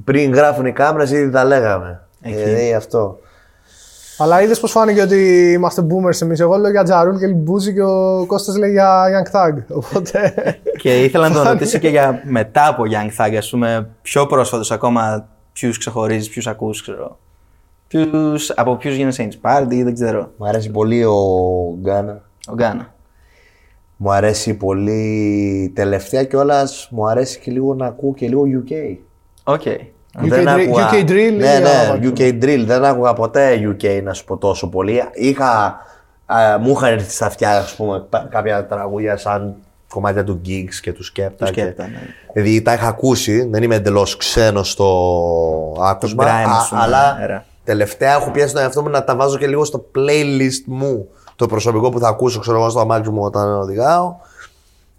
Πριν 0.03 0.33
γράφουν 0.33 0.65
οι 0.65 0.71
κάμερες 0.71 1.11
ήδη 1.11 1.31
τα 1.31 1.43
λέγαμε. 1.45 2.01
Δηλαδή 2.19 2.73
αυτό. 2.73 3.17
Αλλά 4.17 4.41
είδες 4.41 4.59
πώς 4.59 4.71
φάνηκε 4.71 5.01
ότι 5.01 5.51
είμαστε 5.51 5.81
boomers 5.89 6.21
εμείς. 6.21 6.39
Εγώ 6.39 6.57
λέω 6.57 6.71
για 6.71 6.83
Τζαρούλ 6.83 7.17
και 7.17 7.25
Λιμπούζι 7.27 7.73
και 7.73 7.81
ο 7.83 8.23
Κώστας 8.27 8.57
λέει 8.57 8.71
για 8.71 9.03
Young 9.07 9.35
Thug. 9.35 9.63
Οπότε. 9.69 10.33
Και 10.77 11.03
ήθελα 11.03 11.29
να 11.29 11.35
τον 11.35 11.43
ρωτήσω 11.51 11.77
και 11.77 11.87
για 11.89 12.21
μετά 12.25 12.67
από 12.67 12.83
Young 12.85 13.25
Thug, 13.25 13.35
ας 13.37 13.49
πούμε, 13.49 13.87
πιο 14.01 14.25
πρόσφατος 14.25 14.71
ακόμα, 14.71 15.27
ποιους 15.53 15.77
ξεχωρίζεις, 15.77 16.29
ποιους 16.29 16.47
ακούς, 16.47 16.81
ξέρω. 16.81 17.17
Ποιους, 17.87 18.49
από 18.49 18.75
ποιους 18.75 18.95
γίνεσαι 18.95 19.27
inspired 19.31 19.67
ή 19.71 19.83
δεν 19.83 19.93
ξέρω. 19.93 20.31
Μου 20.37 20.45
αρέσει 20.47 20.69
πολύ 20.71 21.03
ο 21.03 21.13
Gunna. 21.81 22.21
Ο 22.49 22.53
Gunna. 22.53 22.93
Μου 24.03 24.11
αρέσει 24.11 24.53
πολύ 24.53 25.71
τελευταία 25.75 26.23
κιόλας. 26.23 26.87
Μου 26.91 27.07
αρέσει 27.09 27.39
και 27.39 27.51
λίγο 27.51 27.73
να 27.73 27.85
ακούω 27.85 28.13
και 28.13 28.27
λίγο 28.27 28.43
UK. 28.43 28.97
OK. 29.43 29.61
UK 29.61 30.27
Δεν 30.29 30.43
drill- 30.43 30.47
άκουγα- 30.67 30.89
UK 30.89 30.93
drill 30.93 31.11
Ναι, 31.13 31.25
ή 31.27 31.59
ναι, 31.59 31.69
άλλο 31.89 31.99
UK 32.15 32.19
drill. 32.43 32.63
Δεν 32.65 32.85
άκουγα 32.85 33.13
ποτέ 33.13 33.75
UK 33.79 34.01
να 34.03 34.13
σου 34.13 34.25
πω 34.25 34.37
τόσο 34.37 34.69
πολύ. 34.69 35.01
Είχα, 35.13 35.77
α, 36.25 36.57
μου 36.59 36.69
είχαν 36.71 36.93
έρθει 36.93 37.11
στα 37.11 37.25
αυτιά, 37.25 37.57
ας 37.57 37.75
πούμε, 37.75 38.05
πα- 38.09 38.27
κάποια 38.31 38.65
τραγούδια 38.65 39.17
σαν 39.17 39.55
κομμάτια 39.89 40.23
του 40.23 40.41
Gigs 40.45 40.73
και 40.81 40.93
του 40.93 41.03
Skepta. 41.05 41.31
Του 41.45 41.51
και- 41.51 41.63
Skepta, 41.77 41.77
ναι. 41.77 41.99
Δηλαδή 42.33 42.61
τα 42.61 42.73
είχα 42.73 42.87
ακούσει, 42.87 43.47
δεν 43.51 43.63
είμαι 43.63 43.75
εντελώς 43.75 44.17
ξένος 44.17 44.69
στο 44.71 44.87
άκουσμα. 45.81 46.23
grime, 46.23 46.49
α- 46.49 46.57
ας 46.57 46.69
πούμε, 46.69 46.81
αλλά 46.81 47.17
αέρα. 47.19 47.45
τελευταία 47.63 48.13
έχω 48.15 48.31
πιάσει 48.31 48.53
τον 48.53 48.61
εαυτό 48.61 48.81
μου 48.81 48.89
να 48.89 49.03
τα 49.03 49.15
βάζω 49.15 49.37
και 49.37 49.47
λίγο 49.47 49.65
στο 49.65 49.85
playlist 49.95 50.63
μου. 50.65 51.07
Το 51.35 51.45
προσωπικό 51.47 51.89
που 51.89 51.99
θα 51.99 52.07
ακούσω, 52.07 52.39
ξέρω 52.39 52.57
εγώ, 52.57 52.69
στο 52.69 52.79
αμάξι 52.79 53.09
μου 53.11 53.21
όταν 53.23 53.59
οδηγάω. 53.59 54.15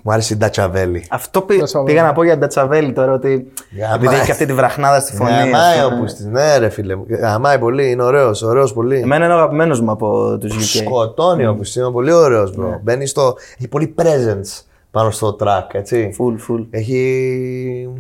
Μου 0.04 0.12
άρεσε 0.12 0.34
η 0.34 0.36
Ντατσαβέλη. 0.36 1.06
Αυτό 1.10 1.40
πή- 1.42 1.58
Ντατσαβέλη. 1.58 1.92
πήγα 1.94 2.06
να 2.06 2.12
πω 2.12 2.22
για 2.24 2.38
Ντατσαβέλη 2.38 2.92
τώρα 2.92 3.12
ότι. 3.12 3.52
Γαμάει. 3.80 3.94
Επειδή 3.96 4.14
έχει 4.14 4.24
και 4.24 4.30
αυτή 4.30 4.46
τη 4.46 4.52
βραχνάδα 4.54 5.00
στη 5.00 5.16
φωνή. 5.16 5.30
ας 5.32 5.44
Γαμάει 5.44 5.82
πούμε. 5.84 5.96
ο 5.96 5.98
Πούστης, 6.00 6.24
ναι 6.26 6.56
ρε 6.58 6.68
φίλε 6.68 6.96
μου. 6.96 7.04
Γαμάει 7.08 7.58
πολύ, 7.58 7.90
είναι 7.90 8.02
ωραίος, 8.02 8.42
ωραίος 8.42 8.72
πολύ. 8.72 8.98
Εμένα 9.00 9.24
είναι 9.24 9.34
ο 9.34 9.36
αγαπημένος 9.36 9.80
μου 9.80 9.90
από 9.90 10.36
τους 10.40 10.56
UK. 10.56 10.82
Σκοτώνει 10.84 11.46
ο 11.46 11.54
Πούστης, 11.54 11.76
είναι 11.76 11.90
πολύ 11.90 12.12
ωραίος 12.12 12.54
bro. 12.58 12.78
Μπαίνει 12.82 13.06
στο... 13.06 13.34
Έχει 13.58 13.68
πολύ 13.68 13.94
presence 13.98 14.62
πάνω 14.90 15.10
στο 15.10 15.36
track, 15.40 15.66
έτσι. 15.72 16.16
Full, 16.18 16.52
full. 16.52 16.66
Έχει... 16.70 16.98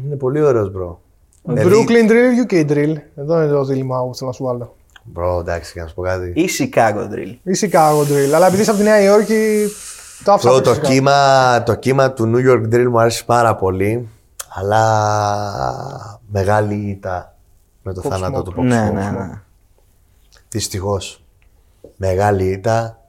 Είναι 0.06 0.16
πολύ 0.16 0.42
ωραίος 0.42 0.70
bro. 0.76 0.96
Δηλαδή- 1.42 1.68
Brooklyn 1.86 2.10
drill, 2.10 2.52
UK 2.52 2.70
drill. 2.70 2.94
Εδώ 3.16 3.42
είναι 3.42 3.52
το 3.52 3.64
δίλημα 3.64 4.04
που 4.06 4.14
θέλω 4.14 4.30
να 4.30 4.36
σου 4.36 4.44
βάλω. 4.44 4.74
Bro, 5.14 5.40
εντάξει, 5.40 5.78
να 5.78 5.86
σου 5.86 5.94
πω 5.94 6.02
κάτι. 6.02 6.32
Ή 6.36 6.48
Chicago 6.58 7.08
Drill. 7.12 7.34
Ή 7.42 7.52
Chicago 7.60 8.00
drill. 8.02 8.32
Αλλά 8.34 8.46
επειδή 8.46 8.62
είσαι 8.62 8.70
από 8.70 8.78
τη 8.78 8.84
Νέα 8.84 9.00
Υόρκη, 9.02 9.66
το 10.24 10.32
άφησα 10.32 10.50
Bro, 10.50 10.54
από 10.54 10.62
το, 10.64 10.70
Chicago. 10.70 10.80
κύμα, 10.82 11.62
το 11.62 11.74
κύμα 11.74 12.12
του 12.12 12.32
New 12.34 12.50
York 12.50 12.74
Drill 12.74 12.86
μου 12.90 13.00
άρεσε 13.00 13.24
πάρα 13.24 13.54
πολύ. 13.56 14.08
Αλλά 14.54 16.20
μεγάλη 16.30 16.74
ήττα 16.74 17.36
με 17.82 17.92
το 17.92 18.00
θάνατο 18.00 18.42
του 18.42 18.54
Pop 18.56 18.62
Ναι, 18.62 18.88
Smoke. 18.90 18.94
ναι, 18.94 19.10
ναι. 19.10 19.42
Δυστυχώς. 20.48 21.24
Μεγάλη 21.96 22.44
ήττα. 22.50 23.00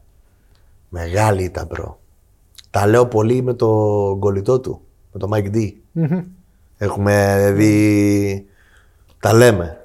Μεγάλη 0.89 1.43
ήττα, 1.43 1.67
bro. 1.67 1.93
Τα 2.69 2.87
λέω 2.87 3.05
πολύ 3.07 3.41
με 3.41 3.53
το 3.53 3.67
κολλητό 4.19 4.59
του, 4.59 4.81
με 5.11 5.19
το 5.19 5.29
Mike 5.33 5.55
D. 5.55 5.71
Έχουμε 6.77 7.49
δει. 7.55 8.45
Τα 9.19 9.33
λέμε. 9.33 9.82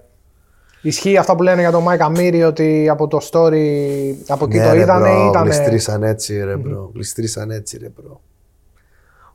Ισχύει 0.83 1.17
αυτά 1.17 1.37
που 1.37 1.43
λένε 1.43 1.61
για 1.61 1.71
τον 1.71 1.83
Mike 1.83 2.01
Amiri 2.01 2.43
ότι 2.43 2.89
από 2.89 3.07
το 3.07 3.19
story, 3.31 4.15
από 4.29 4.45
εκεί 4.45 4.57
το 4.59 4.65
Ναι, 4.65 4.73
ρε, 4.73 4.81
είδανε 4.81 5.09
bro, 5.11 5.25
ή 5.25 5.29
ήταν. 5.29 5.45
Γλιστρήσαν 5.45 6.03
έτσι, 6.03 6.45
ρε, 6.45 6.57
bro. 6.57 6.91
Γλιστρήσαν 6.95 7.51
έτσι, 7.51 7.79
ρε, 7.79 7.89
bro. 7.97 8.21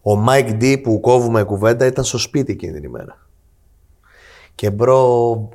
Ο 0.02 0.24
Mike 0.28 0.62
D 0.62 0.82
που 0.84 1.00
κόβουμε 1.00 1.44
κουβέντα 1.44 1.86
ήταν 1.86 2.04
στο 2.04 2.18
σπίτι 2.18 2.52
εκείνη 2.52 2.74
την 2.74 2.84
ημέρα. 2.84 3.28
Και 4.56 4.70
bro, 4.72 5.50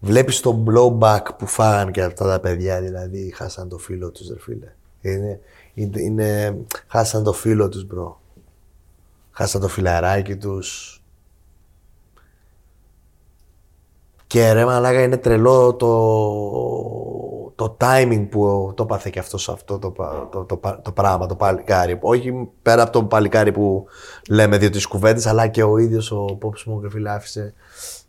βλέπεις 0.00 0.40
το 0.40 0.64
blowback 0.66 1.22
που 1.38 1.46
φάγαν 1.46 1.92
και 1.92 2.02
αυτά 2.02 2.26
τα 2.28 2.40
παιδιά, 2.40 2.80
δηλαδή 2.80 3.32
χάσαν 3.36 3.68
το 3.68 3.78
φίλο 3.78 4.10
τους, 4.10 4.28
ρε 4.28 4.38
φίλε. 4.40 4.72
Είναι, 5.00 5.40
είναι, 5.74 6.00
είναι- 6.00 6.56
χάσαν 6.86 7.22
το 7.22 7.32
φίλο 7.32 7.68
τους, 7.68 7.86
bro. 7.86 8.20
Χάσαν 9.30 9.60
το 9.60 9.68
φιλαράκι 9.68 10.36
τους. 10.36 10.95
Και 14.26 14.52
ρε 14.52 14.64
μαλάκα 14.64 15.02
είναι 15.02 15.16
τρελό 15.16 15.74
το, 15.74 15.88
το 17.54 17.76
timing 17.80 18.26
που 18.30 18.72
το 18.76 18.86
πάθε 18.86 19.10
και 19.10 19.18
αυτός 19.18 19.42
σε 19.42 19.52
αυτό 19.52 19.78
το, 19.78 19.90
πα- 19.90 20.28
το, 20.32 20.44
το, 20.44 20.56
πα- 20.56 20.80
το 20.82 20.92
πράγμα, 20.92 21.26
το 21.26 21.34
παλικάρι. 21.36 21.98
Όχι 22.00 22.48
πέρα 22.62 22.82
από 22.82 22.92
το 22.92 23.04
παλικάρι 23.04 23.52
που 23.52 23.86
λέμε 24.28 24.58
δύο-τρεις 24.58 24.86
κουβέντες, 24.86 25.26
αλλά 25.26 25.46
και 25.46 25.62
ο 25.62 25.78
ίδιος 25.78 26.10
ο 26.12 26.38
Pop 26.42 26.48
Smoke, 26.48 26.80
ρε 26.82 26.90
φίλε, 26.90 27.10
άφησε 27.10 27.54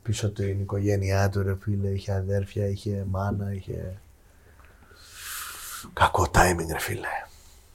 πίσω 0.04 0.30
την 0.32 0.60
οικογένειά 0.62 1.30
του, 1.30 1.44
ρε 1.44 1.56
φίλε, 1.62 1.88
είχε 1.90 2.12
αδέρφια, 2.14 2.68
είχε 2.68 3.06
μάνα, 3.10 3.54
είχε... 3.54 3.98
Κακό 5.94 6.24
timing, 6.34 6.72
ρε 6.72 6.80
φίλε. 6.80 7.08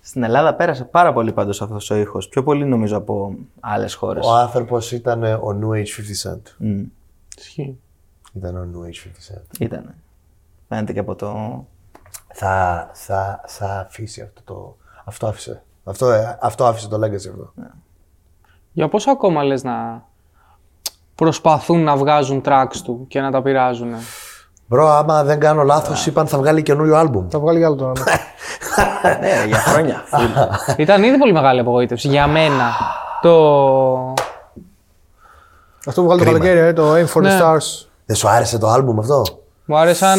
Στην 0.01 0.23
Ελλάδα 0.23 0.55
πέρασε 0.55 0.85
πάρα 0.85 1.13
πολύ 1.13 1.33
πάντως 1.33 1.63
αυτός 1.63 1.91
ο 1.91 1.95
ήχος. 1.97 2.29
Πιο 2.29 2.43
πολύ 2.43 2.65
νομίζω 2.65 2.97
από 2.97 3.35
άλλες 3.61 3.95
χώρες. 3.95 4.27
Ο 4.27 4.35
άνθρωπος 4.35 4.93
ήταν 4.93 5.23
ο 5.25 5.59
New 5.63 5.69
Age 5.77 5.79
50 5.79 6.31
Cent. 6.33 6.41
Μμ, 6.59 6.83
Ισχύει. 7.39 7.79
Ήταν 8.33 8.57
ο 8.57 8.61
New 8.73 8.87
Age 8.89 9.09
50 9.09 9.37
Cent. 9.37 9.61
Ήτανε. 9.61 9.95
Φαίνεται 10.69 10.93
και 10.93 10.99
από 10.99 11.15
το... 11.15 11.65
θα, 12.33 12.89
θα, 12.93 13.41
θα 13.47 13.67
αφήσει 13.87 14.21
αυτό 14.23 14.41
το. 14.45 14.77
Αυτό 15.05 15.27
άφησε. 15.27 15.63
Αυτό, 15.85 16.11
ε, 16.11 16.39
αυτό 16.41 16.65
άφησε 16.65 16.89
το 16.89 16.97
legacy 16.97 17.15
αυτό. 17.15 17.53
Για 18.73 18.89
πόσο 18.89 19.11
ακόμα 19.11 19.43
λες 19.43 19.63
να 19.63 20.05
προσπαθούν 21.15 21.83
να 21.83 21.97
βγάζουν 21.97 22.43
tracks 22.45 22.77
του 22.85 23.05
και 23.09 23.21
να 23.21 23.31
τα 23.31 23.43
πειράζουν. 23.43 23.93
Μπρο, 24.67 24.89
άμα 24.89 25.25
δεν 25.25 25.41
κάνω 25.41 25.63
λάθος, 25.63 26.07
είπαν 26.07 26.27
θα 26.27 26.39
βγάλει 26.39 26.63
καινούριο 26.63 26.97
άλμπουμ. 26.97 27.29
Θα 27.29 27.39
βγάλει 27.39 27.59
κι 27.59 27.65
άλλο 27.65 27.75
τώρα. 27.77 27.93
ναι. 29.03 29.19
ναι, 29.21 29.45
για 29.47 29.59
χρόνια. 29.59 30.03
Full. 30.13 30.79
Ήταν 30.79 31.03
ήδη 31.03 31.19
πολύ 31.19 31.33
μεγάλη 31.33 31.61
απογοήτευση 31.61 32.09
για 32.09 32.27
μένα. 32.27 32.71
Το. 33.23 34.15
Αυτό 35.87 36.01
που 36.01 36.07
βγάλει 36.07 36.19
το 36.21 36.25
Κρίμα. 36.31 36.39
καλοκαίρι, 36.39 36.59
ε, 36.67 36.73
το 36.73 36.93
Aim 36.95 37.07
for 37.07 37.23
Ναι. 37.23 37.39
the 37.39 37.43
Stars. 37.43 37.87
Δεν 38.13 38.21
σου 38.21 38.29
άρεσε 38.29 38.59
το 38.59 38.69
άλμπουμ 38.69 38.99
αυτό; 38.99 39.23
Μου 39.65 39.79
άρεσαν. 39.79 40.19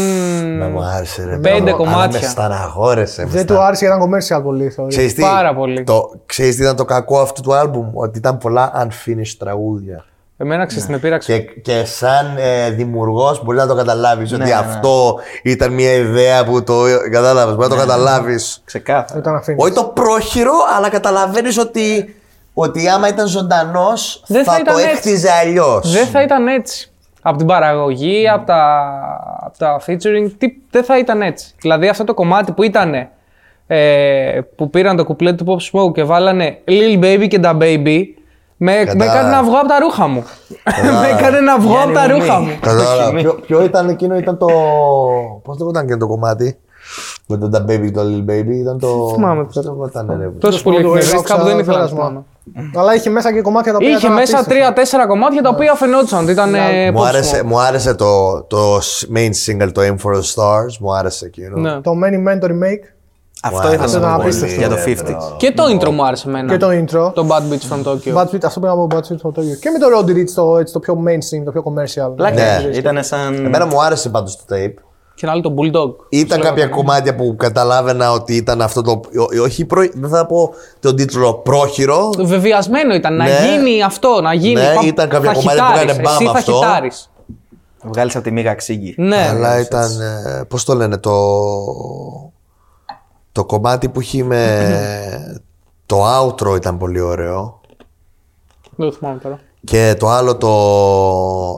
Με 0.58 0.68
μου 0.68 0.84
άρεσε 0.84 1.24
ρε. 1.26 1.38
Πέντε 1.38 1.60
μπράβο, 1.62 1.84
αλλά 1.84 1.91
κομμάτια. 1.91 2.20
Με 2.20 2.28
στεναχώρεσε. 2.28 3.24
με 3.24 3.30
Δεν 3.30 3.44
στα- 3.44 3.54
του 3.54 3.62
άρεσε 3.62 3.86
γιατί 3.86 4.02
ήταν 4.04 4.10
commercial 4.39 4.44
πολύ. 4.44 4.70
θεωρεί. 4.70 4.91
Ξέρεις 4.91 5.14
τι, 5.14 5.22
Πάρα 5.22 5.54
πολύ. 5.56 5.84
Το, 5.84 6.12
ξέρεις 6.26 6.56
τι 6.56 6.62
ήταν 6.62 6.76
το 6.76 6.86
κακό 6.86 7.20
αυτού 7.20 7.41
του 7.41 7.54
άλμπουμ, 7.56 7.89
ότι 7.94 8.18
ήταν 8.18 8.38
πολλά 8.38 8.72
unfinished 8.88 9.36
τραγούδια. 9.39 10.06
Εμένα 10.38 10.66
ξέρεις 10.66 10.86
τι 10.86 10.91
με 10.91 10.98
πείραξε. 10.98 11.38
Και, 11.39 11.60
και 11.62 11.86
σαν 11.86 12.34
ε, 12.38 12.70
δημιουργός 12.70 13.44
μπορεί 13.44 13.58
να 13.58 13.68
το 13.68 13.76
καταλάβεις 13.76 14.32
ότι 14.32 14.41
ναι, 14.41 14.48
ναι. 14.48 14.54
αυτό 14.54 15.20
ήταν 15.44 15.74
μια 15.74 15.94
ιδέα 15.94 16.46
που 16.46 16.64
το. 16.64 16.84
Κατάλαβες, 17.12 17.56
μπορεί 17.56 17.70
να 17.70 17.76
το 17.76 17.82
καταλάβεις. 17.82 18.62
Ξεκάθαρα. 18.66 19.20
Ήταν 19.20 19.36
αφήνει. 19.36 19.58
Όχι 19.64 19.74
το 19.74 19.84
πρόχειρο, 19.84 20.54
αλλά 20.78 20.89
καταλαβαίνεις 20.89 21.58
ότι, 21.58 22.16
ότι 22.54 22.88
άμα 22.89 23.08
ήταν 23.08 23.28
ζωντανός 23.28 24.24
Δεν 24.28 24.44
θα, 24.44 24.52
θα 24.52 24.58
το 24.58 24.64
ήταν 24.64 24.78
έτσι. 24.78 24.89
έκτιζε 24.96 25.30
αλλιώς. 25.32 25.91
Δεν 25.91 26.08
θα 26.08 26.22
ήταν 26.22 26.48
έτσι. 26.48 26.88
Από 27.26 27.38
την 27.38 27.48
παραγωγή, 27.48 28.30
από 28.30 28.46
τα, 28.46 28.84
από 29.40 29.58
τα 29.58 29.82
featuring, 29.88 30.32
τι, 30.38 30.48
δεν 30.72 30.84
θα 30.84 30.98
ήταν 30.98 31.22
έτσι. 31.22 31.54
Δηλαδή 31.62 31.88
αυτό 31.88 32.04
το 32.04 32.14
κομμάτι 32.14 32.52
που 32.52 32.64
ήταν 32.64 32.94
ε, 33.68 34.40
που 34.56 34.70
πήραν 34.70 34.96
το 34.96 35.06
κουπλέ 35.06 35.34
του 35.34 35.46
Pop 35.48 35.58
Smoke 35.72 35.94
και 35.94 36.04
βάλανε 36.04 36.58
Lil 36.68 37.04
Baby 37.04 37.28
και 37.28 37.40
Da 37.44 37.52
Baby, 37.52 38.00
με, 38.58 38.72
με 38.78 38.84
Κατά- 38.86 39.04
έκανε 39.06 39.30
να 39.30 39.44
βγω 39.44 39.58
από 39.58 39.68
τα 39.68 39.80
ρούχα 39.80 40.08
μου. 40.08 40.24
με 41.02 41.08
έκανε 41.18 41.40
να 41.40 41.60
βγω 41.60 41.76
από 41.84 41.92
τα 41.94 42.02
ανοιχμή. 42.02 42.20
ρούχα 42.26 42.40
μου. 42.40 42.52
Κατάλαβα. 42.62 43.12
Ποιο, 43.20 43.34
ποιο 43.34 43.64
ήταν 43.64 43.90
εκείνο, 43.90 44.16
ήταν 44.18 44.38
το. 44.38 44.48
Πώς 45.44 45.58
το 45.58 45.68
ήταν 45.70 45.88
και 45.88 45.96
το 45.98 46.08
κομμάτι; 46.08 46.58
Με 47.28 47.38
τον 47.38 47.52
Da 47.56 47.60
Baby 47.72 47.82
και 47.86 47.92
το 47.92 48.02
Lil 48.02 48.30
Baby, 48.32 48.48
ήταν 48.62 48.80
το. 48.80 49.10
θυμάμαι 49.14 49.44
Πώς 49.44 49.54
το 49.56 49.88
ήταν, 49.90 50.16
ρε. 50.20 50.28
Τόσο 50.30 50.64
πολύ 50.64 50.82
Το 50.82 50.88
εκνευρίστηκα 50.88 51.38
που 51.40 51.44
δεν 51.46 51.60
ήθελα 51.60 51.78
να 51.78 51.88
το 51.88 51.94
πέρασμα. 51.96 51.98
θυμάμαι. 52.08 52.24
Αλλά 52.76 52.96
είχε 52.96 53.10
μέσα 53.10 53.34
και 53.34 53.41
κομμάτια 53.41 53.72
τα 53.72 53.78
οποία. 53.78 53.89
Είχε 53.89 53.98
ήταν 53.98 54.12
μέσα 54.14 54.22
απίστευτα. 54.38 54.50
τρία-τέσσερα 54.66 55.08
κομμάτια 55.08 55.41
τα 55.41 55.50
οποία 55.50 55.74
φαινόντουσαν 55.76 56.24
ότι 56.24 56.32
ήταν 56.32 56.56
ε, 56.56 56.91
Μου 56.91 57.00
Pop 57.02 57.04
άρεσε, 57.06 57.39
Smoke. 57.41 57.46
μου 57.46 57.60
άρεσε 57.60 57.94
το, 57.94 58.44
το 58.44 58.78
main 59.16 59.30
single, 59.46 59.70
το 59.74 59.82
Aim 59.82 59.96
for 60.06 60.16
the 60.16 60.22
Stars. 60.36 60.78
Μου 60.80 60.96
άρεσε 60.96 61.26
εκείνο. 61.26 61.58
Ναι. 61.60 61.82
Το 61.82 61.91
Many 62.04 62.34
Men 62.34 62.38
το 62.39 62.48
remake 62.48 62.84
Αυτό 63.44 63.68
ήθελα 63.68 63.84
Αυτό 63.84 64.00
να 64.00 64.06
ήταν 64.08 64.16
πω 64.18 64.22
απίστευτο. 64.22 64.56
για 64.56 64.70
το 64.70 64.76
ρε, 64.76 64.84
50. 64.86 65.04
μπρο. 65.06 65.36
Και 65.38 65.52
το 65.52 65.64
intro 65.64 65.89
μου 65.89 66.06
άρεσε 66.06 66.28
εμένα. 66.30 66.52
και 66.52 66.58
το 66.58 66.68
intro. 66.70 67.14
Το 67.14 67.28
Bad 67.30 67.41
Beats 67.54 67.74
from 67.74 67.84
Tokyo. 67.91 68.14
Bad 68.18 68.26
Beat, 68.36 68.44
αυτό 68.46 68.60
που 68.60 68.68
από 68.70 68.88
Bad 68.91 68.98
Beat 68.98 69.18
στο 69.18 69.30
Tokyo. 69.36 69.58
Και 69.60 69.70
με 69.70 69.80
το 69.80 69.86
Roddy 69.98 70.10
Rich, 70.12 70.32
το, 70.36 70.58
έτσι, 70.58 70.74
το 70.74 70.80
πιο 70.80 71.04
mainstream, 71.08 71.44
το 71.46 71.52
πιο 71.52 71.64
commercial. 71.66 72.16
Πλάκα, 72.16 72.36
Ναι. 72.36 72.70
ήταν 72.78 73.04
σαν. 73.04 73.46
Εμένα 73.46 73.66
μου 73.66 73.82
άρεσε 73.84 74.10
πάντως 74.10 74.36
το 74.38 74.44
tape. 74.56 74.74
Και 75.16 75.26
ένα 75.26 75.32
άλλο 75.32 75.41
το 75.41 75.53
Bulldog. 75.57 75.95
Ήταν 76.09 76.28
Ξέρω 76.39 76.41
κάποια 76.49 76.64
εγώ. 76.64 76.76
κομμάτια 76.76 77.16
που 77.16 77.36
καταλάβαινα 77.38 78.11
ότι 78.11 78.36
ήταν 78.36 78.61
αυτό 78.61 78.82
το. 78.82 78.91
ό- 78.91 79.41
Όχι, 79.43 79.66
προ... 79.66 79.82
δεν 79.93 80.09
θα 80.09 80.26
πω 80.26 80.53
τον 80.80 80.95
τίτλο 80.95 81.34
πρόχειρο. 81.34 82.09
Βεβαιασμένο 82.18 82.93
ήταν 82.93 83.16
να 83.16 83.24
Ναι. 83.24 83.32
γίνει 83.45 83.84
αυτό, 83.84 84.22
να 84.22 84.34
γίνει. 84.34 84.53
Ναι, 84.53 84.74
Πα- 84.76 84.82
ήταν 84.86 85.09
κάποια 85.09 85.30
θα 85.34 85.36
κομμάτια 85.36 85.64
που 85.64 85.70
χιτάρεις, 85.72 85.91
έκανε 85.91 86.01
μπαμ 86.01 86.14
Εσύ 86.16 86.26
θα 86.26 86.32
αυτό. 86.32 86.53
χιτάρεις. 86.53 87.11
Βγάλεις 87.84 88.16
από 88.16 88.24
τη 88.24 88.32
μίγα 88.32 88.53
ξύγκη. 88.53 88.93
Ναι. 88.97 89.28
Αλλά 89.30 89.59
ήταν. 89.59 89.89
Πώς 90.47 90.64
το 90.64 90.74
λένε, 90.76 90.97
το. 90.97 91.11
Το 93.32 93.45
κομμάτι 93.45 93.89
που 93.89 93.99
έχει 93.99 94.24
με. 94.24 94.59
το 95.86 96.03
outro 96.20 96.55
ήταν 96.55 96.78
πολύ 96.78 96.99
ωραίο. 96.99 97.61
Δεν 98.76 98.89
το 98.89 98.95
θυμάμαι 98.95 99.20
τώρα. 99.20 99.39
Και 99.64 99.95
το 99.99 100.09
άλλο 100.09 100.38
το. 100.38 100.49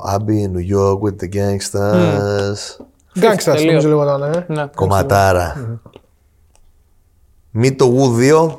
I'll 0.01 0.25
be 0.29 0.43
in 0.45 0.51
New 0.55 0.77
York 0.77 0.99
with 0.99 1.15
the 1.23 1.29
gangsters. 1.35 1.93
Gangsters 1.93 2.85
Τελείως. 3.19 3.65
νομίζω 3.83 3.87
λίγο 3.87 4.03
ήταν. 4.03 4.23
Ε. 4.23 4.45
Ναι. 4.47 4.65
Κομματάρα. 4.75 5.79
Μη 7.51 7.71
το 7.75 7.93
Woo 7.97 8.33
2. 8.49 8.57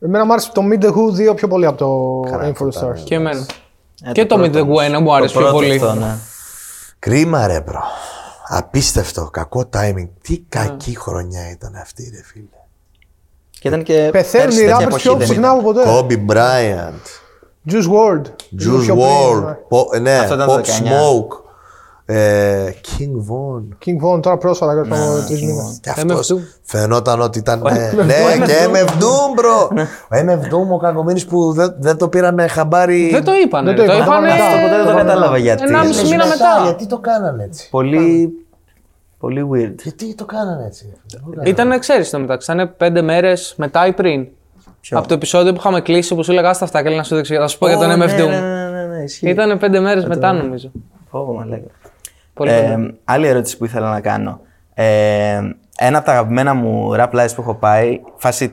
Εμένα 0.00 0.24
μου 0.24 0.32
άρεσε 0.32 0.50
το 0.54 0.62
Mid 0.72 0.84
the 0.84 0.88
Who 0.88 1.30
2 1.30 1.36
πιο 1.36 1.48
πολύ 1.48 1.66
από 1.66 1.76
το 1.78 2.20
Aim 2.38 2.52
for 2.52 2.68
the 2.68 2.82
Stars. 2.82 2.98
Και 3.04 3.14
εμένα. 3.14 3.46
Ε, 4.04 4.12
και 4.12 4.26
το 4.26 4.36
Meet 4.40 4.52
the 4.54 4.60
Gwen 4.60 5.00
μου 5.02 5.14
άρεσε 5.14 5.38
πιο 5.38 5.50
πολύ. 5.50 5.74
Αυτό, 5.74 5.94
ναι. 5.94 6.14
Κρίμα 6.98 7.46
ρε 7.46 7.60
μπρο. 7.60 7.80
Απίστευτο. 8.48 9.28
Κακό 9.32 9.64
timing. 9.76 10.08
Τι 10.22 10.38
κακή 10.48 10.96
χρονιά 10.98 11.50
ήταν 11.50 11.74
αυτή 11.74 12.10
ρε 12.14 12.22
φίλε. 12.24 12.44
Και 13.50 13.68
ήταν 13.68 13.82
και. 13.82 14.08
Πεθαίνουν 14.12 14.46
πέρσι 14.46 14.62
οι 14.62 14.66
τέτοια 14.66 14.78
rappers 14.78 14.86
εποχή, 14.86 15.02
πιο 15.08 15.16
δεν 15.16 15.26
συχνά 15.26 15.46
ήταν. 15.46 15.58
από 15.58 15.72
ποτέ. 15.72 15.82
Kobe 15.86 16.30
Bryant. 16.32 17.04
Juice 17.72 17.88
WRLD. 17.92 18.22
Λίγο 18.50 18.76
Juice 18.78 18.82
πιο 18.82 18.94
πριν, 18.94 19.06
WRLD. 19.06 19.42
ναι. 19.44 19.56
Pop- 19.70 20.00
Ναι, 20.00 20.18
Αυτό 20.18 20.34
ήταν 20.34 20.46
το 20.46 20.54
Pop 20.54 20.58
19. 20.58 20.62
Smoke. 20.62 21.41
Ε, 22.14 22.74
King 22.82 23.14
Von. 23.30 23.62
King 23.86 24.06
Von 24.06 24.22
τώρα 24.22 24.36
πρόσφατα, 24.36 24.80
πριν 24.80 24.94
από 24.94 25.24
τρεις 25.26 25.40
μήνες. 25.40 25.78
Και 25.82 25.90
αυτός 25.90 26.32
MF 26.32 26.34
Doom. 26.34 26.38
φαινόταν 26.62 27.20
ότι 27.20 27.38
ήταν. 27.38 27.62
Ναι, 27.62 28.02
ναι, 28.04 28.46
και 28.46 28.52
MF 28.72 28.88
Doom, 28.88 29.40
bro. 29.40 29.86
Ο 29.86 30.16
MF 30.26 30.54
Doom, 30.54 30.72
ο 30.72 30.76
κακομοίρης 30.78 31.26
που 31.26 31.52
δεν, 31.52 31.74
δεν 31.78 31.96
το 31.96 32.08
πήραμε 32.08 32.46
χαμπάρι. 32.46 33.10
Δεν 33.10 33.24
το 33.24 33.32
είπανε. 33.44 33.74
Δεν 33.74 33.76
το 33.76 33.92
ρε. 33.92 33.98
Το 33.98 34.04
είπανε. 34.04 34.28
είπανε. 34.28 34.42
Αυτό 34.42 34.60
ποτέ 34.60 34.76
δεν 34.76 34.86
το 34.86 34.94
κατάλαβα 34.96 35.38
γιατί. 35.38 35.62
Ένα 35.62 35.84
μισή 35.84 36.02
Μήνες 36.02 36.10
μήνα 36.10 36.26
μετά. 36.26 36.60
Γιατί 36.62 36.86
το 36.86 36.98
κάνανε 36.98 37.44
έτσι. 37.44 37.68
Πολύ. 37.70 38.32
Πολύ 39.18 39.48
weird. 39.52 39.74
Γιατί 39.82 40.14
το 40.14 40.24
κάνανε 40.24 40.66
έτσι. 40.66 40.92
ρε 41.12 41.18
φίλε. 41.30 41.48
Ήταν, 41.48 41.78
ξέρεις 41.78 42.10
το 42.10 42.18
μεταξύ, 42.18 42.52
ήταν 42.52 42.74
πέντε 42.76 43.02
μέρες 43.02 43.54
μετά 43.56 43.86
ή 43.86 43.92
πριν. 43.92 44.26
Ποιο; 44.80 44.98
Από 44.98 45.08
το 45.08 45.14
επεισόδιο 45.14 45.52
που 45.52 45.58
είχαμε 45.58 45.80
κλείσει 45.80 46.14
που 46.14 46.24
σου 46.24 46.32
έλεγα 46.32 46.52
στα 46.52 46.64
αυτά 46.64 46.82
και 46.82 46.88
να 46.88 47.02
σου 47.02 47.16
δείξω. 47.16 47.34
Θα 47.34 47.48
σου 47.48 47.58
πω 47.58 47.68
για 47.68 47.78
τον 47.78 47.90
Ω, 47.90 47.94
MF 47.94 48.06
ναι, 48.06 48.22
Doom. 48.22 48.28
Ναι, 48.28 48.40
ναι, 48.40 48.70
ναι, 48.70 48.86
ναι, 48.86 49.02
ισχύει. 49.02 49.28
Ήταν 49.28 49.58
πέντε 49.58 49.80
μέρες 49.80 50.04
μετά 50.04 50.32
νομίζω. 50.32 50.70
Φόβο, 51.10 51.32
μα 51.32 51.46
λέγα. 51.46 51.66
Πολύ 52.34 52.50
Ε, 52.50 52.60
κοντά. 52.60 52.90
άλλη 53.04 53.26
ερώτηση 53.26 53.56
που 53.58 53.64
ήθελα 53.64 53.90
να 53.90 54.00
κάνω. 54.00 54.40
Ε, 54.74 55.40
ένα 55.78 55.96
από 55.98 56.06
τα 56.06 56.12
αγαπημένα 56.12 56.54
μου 56.54 56.90
rap 56.96 57.10
lives 57.10 57.32
που 57.34 57.40
έχω 57.42 57.54
πάει, 57.54 58.00
φάση 58.16 58.52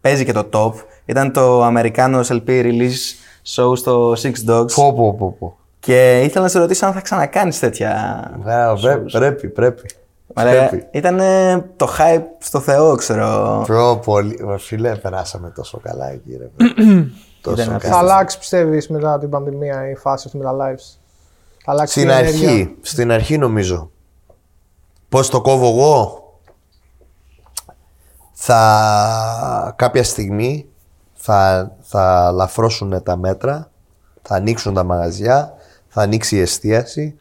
παίζει 0.00 0.24
και 0.24 0.32
το 0.32 0.48
top, 0.52 0.72
ήταν 1.04 1.32
το 1.32 1.62
Αμερικάνο 1.62 2.20
LP 2.20 2.48
release 2.48 3.14
show 3.54 3.76
στο 3.76 4.12
Six 4.12 4.32
Dogs. 4.50 4.72
Πω, 4.74 4.92
πω, 4.94 5.14
πω, 5.14 5.36
πω. 5.38 5.56
Και 5.80 6.20
ήθελα 6.22 6.42
να 6.44 6.48
σε 6.50 6.58
ρωτήσω 6.58 6.86
αν 6.86 6.92
θα 6.92 7.00
ξανακάνεις 7.00 7.58
τέτοια. 7.58 8.22
Βέβαια, 8.42 8.74
πρέ- 8.74 9.10
Πρέπει, 9.10 9.48
πρέπει. 9.48 9.82
Μα 10.34 10.44
λέγα, 10.44 10.68
Πρέπει. 10.68 10.86
ήταν 10.90 11.16
το 11.76 11.88
hype 11.98 12.22
στο 12.38 12.60
Θεό, 12.60 12.94
ξέρω. 12.94 13.62
Προ, 13.66 14.00
πολύ. 14.04 14.40
Μα, 14.44 14.58
Φίλε, 14.58 14.94
περάσαμε 14.96 15.50
τόσο 15.54 15.80
καλά 15.82 16.10
εκεί, 16.10 16.36
ρε. 16.40 16.44
παιδί. 16.44 17.12
τόσο 17.42 17.62
Ήταν 17.62 17.80
Θα 17.80 17.88
καλά. 17.88 17.98
αλλάξει, 17.98 18.38
πιστεύεις, 18.38 18.88
μετά 18.88 19.18
την 19.18 19.28
πανδημία 19.30 19.90
η 19.90 19.94
φάση 19.94 20.24
αυτή 20.26 20.38
με 20.38 20.44
τα 20.44 20.56
lives; 20.60 20.98
Θα 21.68 21.72
αλλάξει 21.72 22.00
Στην 22.00 22.08
η 22.08 22.12
ενέργεια. 22.12 22.50
αρχή, 22.50 22.76
στην 22.80 23.12
αρχή 23.12 23.38
νομίζω. 23.38 23.90
Πώς 25.08 25.28
το 25.28 25.40
κόβω 25.40 25.68
εγώ; 25.68 26.22
Θα 28.32 29.74
κάποια 29.76 30.04
στιγμή 30.04 30.66
θα, 31.14 31.70
θα 31.80 32.30
λαφρώσουν 32.32 33.02
τα 33.02 33.16
μέτρα, 33.16 33.70
θα 34.22 34.34
ανοίξουν 34.34 34.74
τα 34.74 34.84
μαγαζιά, 34.84 35.54
θα 35.88 36.02
ανοίξει 36.02 36.36
η 36.36 36.40
εστίαση, 36.40 37.18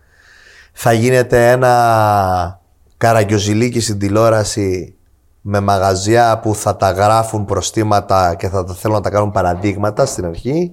θα 0.74 0.94
γίνεται 0.94 1.52
ένα 1.52 2.62
καραγκιοζηλίκι 2.98 3.80
στην 3.80 4.00
τηλεόραση 4.00 4.96
με 5.42 5.60
μαγαζιά 5.60 6.40
που 6.40 6.56
θα 6.56 6.76
τα 6.76 6.92
γράφουν 6.92 7.46
προστήματα 7.46 8.36
και 8.36 8.50
θα 8.50 8.64
τα 8.64 8.74
θέλουν 8.74 8.96
να 8.96 9.02
τα 9.02 9.10
κάνουν 9.10 9.32
παραδείγματα 9.32 10.06
στην 10.06 10.26
αρχή 10.26 10.72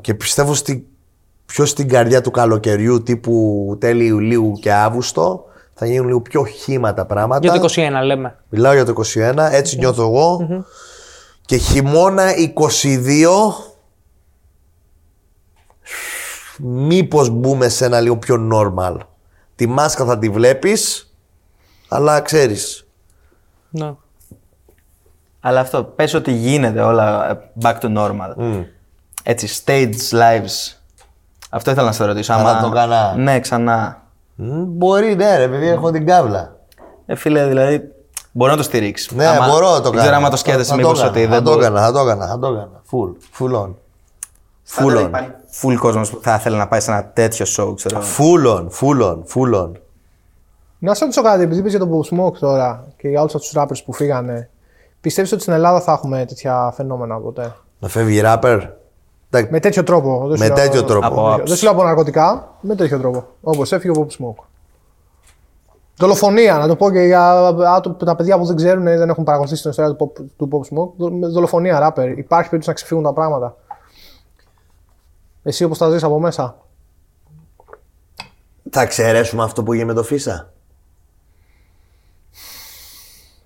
και 0.00 0.14
πιστεύω 0.14 0.54
στη, 0.54 0.86
πιο 1.52 1.64
στην 1.64 1.88
καρδιά 1.88 2.20
του 2.20 2.30
καλοκαιριού 2.30 3.02
τύπου 3.02 3.76
τέλη 3.80 4.04
Ιουλίου 4.04 4.52
και 4.60 4.72
Αύγουστο 4.72 5.44
θα 5.74 5.86
γίνουν 5.86 6.06
λίγο 6.06 6.20
πιο 6.20 6.44
χύμα 6.44 6.94
τα 6.94 7.06
πράγματα. 7.06 7.40
Για 7.50 7.60
το 7.60 7.72
21 8.00 8.04
λέμε. 8.04 8.36
Μιλάω 8.48 8.72
για 8.72 8.84
το 8.84 8.92
21, 9.14 9.36
έτσι 9.50 9.78
νιώθω 9.78 10.02
εγώ. 10.02 10.48
Και 11.44 11.56
χειμώνα 11.56 12.24
22, 12.82 13.26
μήπως 16.58 17.28
μπούμε 17.28 17.68
σε 17.68 17.84
ένα 17.84 18.00
λίγο 18.00 18.16
πιο 18.16 18.48
normal. 18.52 18.96
Τη 19.54 19.66
μάσκα 19.66 20.04
θα 20.04 20.18
τη 20.18 20.28
βλέπεις, 20.28 21.12
αλλά 21.88 22.20
ξέρεις. 22.20 22.86
Ναι. 23.70 23.94
Αλλά 25.40 25.60
αυτό, 25.60 25.84
πες 25.84 26.14
ότι 26.14 26.32
γίνεται 26.32 26.80
όλα 26.80 27.30
ε, 27.30 27.50
back 27.62 27.78
to 27.80 27.96
normal. 27.96 28.64
Έτσι, 29.22 29.62
stage 29.64 30.10
lives. 30.10 30.77
Αυτό 31.50 31.70
ήθελα 31.70 31.86
να 31.86 31.92
σε 31.92 32.04
ρωτήσω. 32.04 32.32
Ξανά 32.32 32.50
άμα- 32.50 32.60
το 32.62 32.68
κάνα. 32.70 33.14
Ναι, 33.16 33.40
ξανά. 33.40 34.02
Μ, 34.34 34.62
Μπορεί, 34.66 35.14
ναι, 35.14 35.36
ρε, 35.36 35.42
επειδή 35.42 35.68
έχω 35.68 35.90
την 35.90 36.06
κάβλα. 36.06 36.56
Ε, 37.06 37.14
φίλε, 37.14 37.46
δηλαδή, 37.46 37.82
μπορώ 38.32 38.50
να 38.50 38.56
το 38.56 38.62
στηρίξει. 38.62 39.14
Ναι, 39.16 39.24
μπορώ 39.50 39.70
να 39.70 39.76
το 39.76 39.82
κάνω. 39.82 39.90
Δεν 39.90 40.00
ξέρω 40.00 40.16
άμα 40.16 40.24
το 40.24 40.30
Θα- 40.30 40.36
σκέφτεσαι 40.36 40.70
θα 40.70 40.76
μήπως 40.76 40.92
έκανα, 41.02 41.10
ότι 41.10 41.22
θα 41.24 41.28
δεν 41.30 41.44
το 41.44 41.50
μπορείς. 41.50 41.66
έκανα, 41.66 41.82
θα 41.86 41.92
το 41.92 41.98
έκανα, 41.98 42.26
θα 42.26 42.38
το 42.38 42.46
έκανα. 42.46 42.70
Full, 42.90 43.38
full 43.38 43.62
on. 43.62 43.74
Full 44.76 44.96
on. 44.98 45.06
Υπάρχει 45.06 45.30
full 45.62 45.76
κόσμος 45.78 46.10
που 46.10 46.18
θα 46.22 46.34
ήθελε 46.34 46.56
να 46.56 46.68
πάει 46.68 46.80
σε 46.80 46.90
ένα 46.90 47.04
τέτοιο 47.12 47.46
show, 47.56 47.74
ξέρω. 47.76 48.00
Full 48.18 48.56
on, 48.56 48.66
full 48.80 49.02
on, 49.10 49.16
full 49.34 49.62
on. 49.64 49.70
Να 50.78 50.94
σε 50.94 51.00
ρωτήσω 51.04 51.22
κάτι, 51.22 51.42
επειδή 51.42 51.60
είπες 51.60 51.70
για 51.70 51.80
το 51.80 51.88
Pop 51.92 52.14
Smoke 52.16 52.36
τώρα 52.38 52.84
και 52.96 53.08
για 53.08 53.20
όλους 53.20 53.32
τους 53.32 53.52
rappers 53.56 53.84
που 53.84 53.92
φύγανε, 53.92 54.50
πιστεύεις 55.00 55.32
ότι 55.32 55.40
στην 55.40 55.52
Ελλάδα 55.52 55.80
θα 55.80 55.92
έχουμε 55.92 56.24
τέτοια 56.24 56.72
φαινόμενα 56.76 57.20
ποτέ; 57.20 57.54
Να 57.78 57.88
φεύγει 57.88 58.20
ράπερ. 58.20 58.60
Εντάξει, 59.30 59.52
Με 59.52 59.60
τέτοιο 59.60 59.82
τρόπο. 59.82 60.18
δεν 60.20 60.28
Με 60.28 60.36
σου 60.36 60.44
λέω- 60.44 60.54
τέτοιο 60.54 60.84
τρόπο. 60.84 61.06
Από 61.06 61.36
Δεν 61.46 61.56
σου 61.56 61.62
λέω 61.64 61.72
από 61.72 61.82
ναρκωτικά, 61.84 62.54
με 62.60 62.74
τέτοιο 62.74 62.98
τρόπο. 62.98 63.24
Όπως 63.40 63.72
έφυγε 63.72 63.98
ο 63.98 64.06
Pop 64.08 64.22
Smoke. 64.24 64.44
Δολοφονία, 65.96 66.58
να 66.58 66.68
το 66.68 66.76
πω 66.76 66.90
και 66.90 66.98
για 67.00 67.46
άτομα, 67.74 67.96
τα 67.96 68.16
παιδιά 68.16 68.38
που 68.38 68.44
δεν 68.44 68.56
ξέρουν 68.56 68.86
ή 68.86 68.96
δεν 68.96 69.08
έχουν 69.08 69.24
παρακολουθήσει 69.24 69.60
την 69.62 69.70
ιστορία 69.70 69.94
του 69.94 70.12
Pop, 70.16 70.24
του 70.36 70.48
Pop 70.52 70.56
Smoke. 70.74 70.90
δο- 70.96 71.10
με 71.10 71.26
Δολοφονία, 71.26 71.78
rapper. 71.88 72.04
Υπάρχει 72.16 72.48
περίπτωση 72.48 72.68
να 72.68 72.72
ξεφύγουν 72.74 73.02
τα 73.04 73.12
πράγματα. 73.12 73.56
Εσύ 75.42 75.64
όπως 75.64 75.78
τα 75.78 75.90
ζεις 75.90 76.02
από 76.02 76.20
μέσα. 76.20 76.56
Θα 78.70 78.80
εξαιρέσουμε 78.80 79.42
αυτό 79.42 79.62
που 79.62 79.72
έγινε 79.72 79.86
με 79.86 79.94
το 79.94 80.02
Φίσα; 80.02 80.52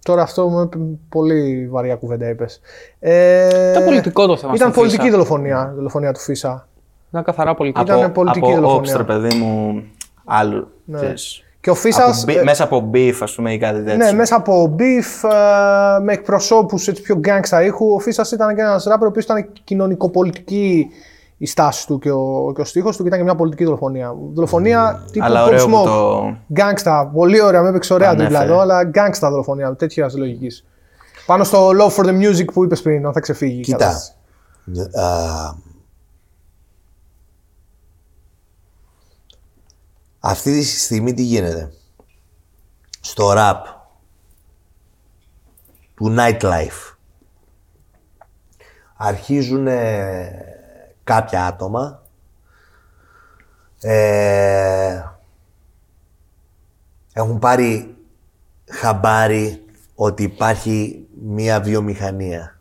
Τώρα 0.04 0.22
αυτό 0.22 0.48
με 0.50 0.68
πολύ 1.08 1.68
βαριά 1.70 1.94
κουβέντα 1.96 2.28
είπες. 2.28 2.60
Ε, 2.98 3.70
Ήταν 3.70 3.84
πολιτικό 3.84 4.26
το 4.26 4.36
θέμα 4.36 4.52
Ήταν 4.54 4.70
στον 4.70 4.80
πολιτική 4.82 5.02
Φίσα. 5.02 5.12
δολοφονία, 5.16 5.68
η 5.72 5.74
δολοφονία 5.76 6.12
του 6.12 6.20
Φίσα. 6.20 6.68
Ήταν 7.10 7.24
καθαρά 7.24 7.54
πολιτικό. 7.54 7.84
Ήταν 7.98 8.12
πολιτική 8.12 8.38
από 8.46 8.54
δολοφονία. 8.54 8.78
όψτρο, 8.78 9.04
παιδί 9.04 9.34
μου, 9.36 9.82
άλλου. 10.24 10.68
ξέρεις. 10.92 11.42
Και 11.60 11.70
ο 11.70 11.74
Φίσα. 11.74 12.04
Από 12.04 12.22
μπι- 12.26 12.42
μέσα 12.44 12.64
από 12.64 12.90
beef, 12.94 13.14
ας 13.20 13.34
πούμε, 13.34 13.52
ή 13.52 13.58
κάτι 13.58 13.82
τέτοιο. 13.82 13.96
Ναι, 13.96 14.12
μέσα 14.12 14.36
από 14.36 14.74
beef, 14.78 15.28
ε, 15.30 16.00
με 16.02 16.12
εκπροσώπους 16.12 16.90
πιο 17.02 17.16
γκάγκστα 17.16 17.64
ήχου. 17.64 17.94
Ο 17.94 17.98
Φίσας 17.98 18.32
ήταν 18.32 18.54
και 18.54 18.60
ένας 18.60 18.84
ράπερ 18.84 19.06
ο 19.06 19.08
οποίος 19.08 19.24
ήταν 19.24 19.48
κοινωνικοπολιτική 19.64 20.90
η 21.42 21.46
στάση 21.46 21.86
του 21.86 21.98
και 21.98 22.10
ο, 22.10 22.52
και 22.54 22.60
ο 22.60 22.64
στίχος 22.64 22.96
του 22.96 23.02
και 23.02 23.08
ήταν 23.08 23.18
και 23.18 23.24
μια 23.24 23.34
πολιτική 23.34 23.64
δολοφονία. 23.64 24.14
Δολοφονία 24.32 25.04
τύπου 25.12 25.24
Αλλά 25.24 25.44
Pop 25.44 25.46
ωραίο 25.46 25.66
που 25.66 25.72
Smoke. 25.80 25.84
το- 25.84 26.36
Γκάγκστα. 26.52 27.10
Πολύ 27.14 27.40
ωραία, 27.40 27.62
με 27.62 27.68
έπαιξε 27.68 27.94
ωραία 27.94 28.08
Ανέφερε. 28.08 28.28
δίπλα 28.28 28.44
εδώ, 28.44 28.58
αλλά 28.60 28.84
γκάγκστα 28.84 29.30
δολοφονία 29.30 29.76
τέτοια 29.76 30.10
λογική. 30.16 30.62
Πάνω 31.26 31.44
στο 31.44 31.68
Love 31.68 31.94
for 31.96 32.04
the 32.06 32.20
Music 32.22 32.44
που 32.52 32.64
είπες 32.64 32.82
πριν, 32.82 33.06
αν 33.06 33.12
θα 33.12 33.20
ξεφύγει. 33.20 33.58
η 33.58 33.62
Κοίτα. 33.62 33.76
κατάσταση. 33.78 34.12
α, 35.00 35.54
αυτή 40.20 40.52
τη 40.58 40.64
στιγμή 40.64 41.14
τι 41.14 41.22
γίνεται; 41.22 41.72
Στο 43.00 43.32
rap 43.36 43.56
του 45.94 46.14
nightlife 46.18 46.94
αρχίζουν 48.96 49.66
κάποια 51.14 51.46
άτομα. 51.46 52.02
Ε, 53.80 55.02
έχουν 57.12 57.38
πάρει 57.38 57.96
χαμπάρι 58.70 59.64
ότι 59.94 60.22
υπάρχει 60.22 61.06
μία 61.22 61.60
βιομηχανία. 61.60 62.60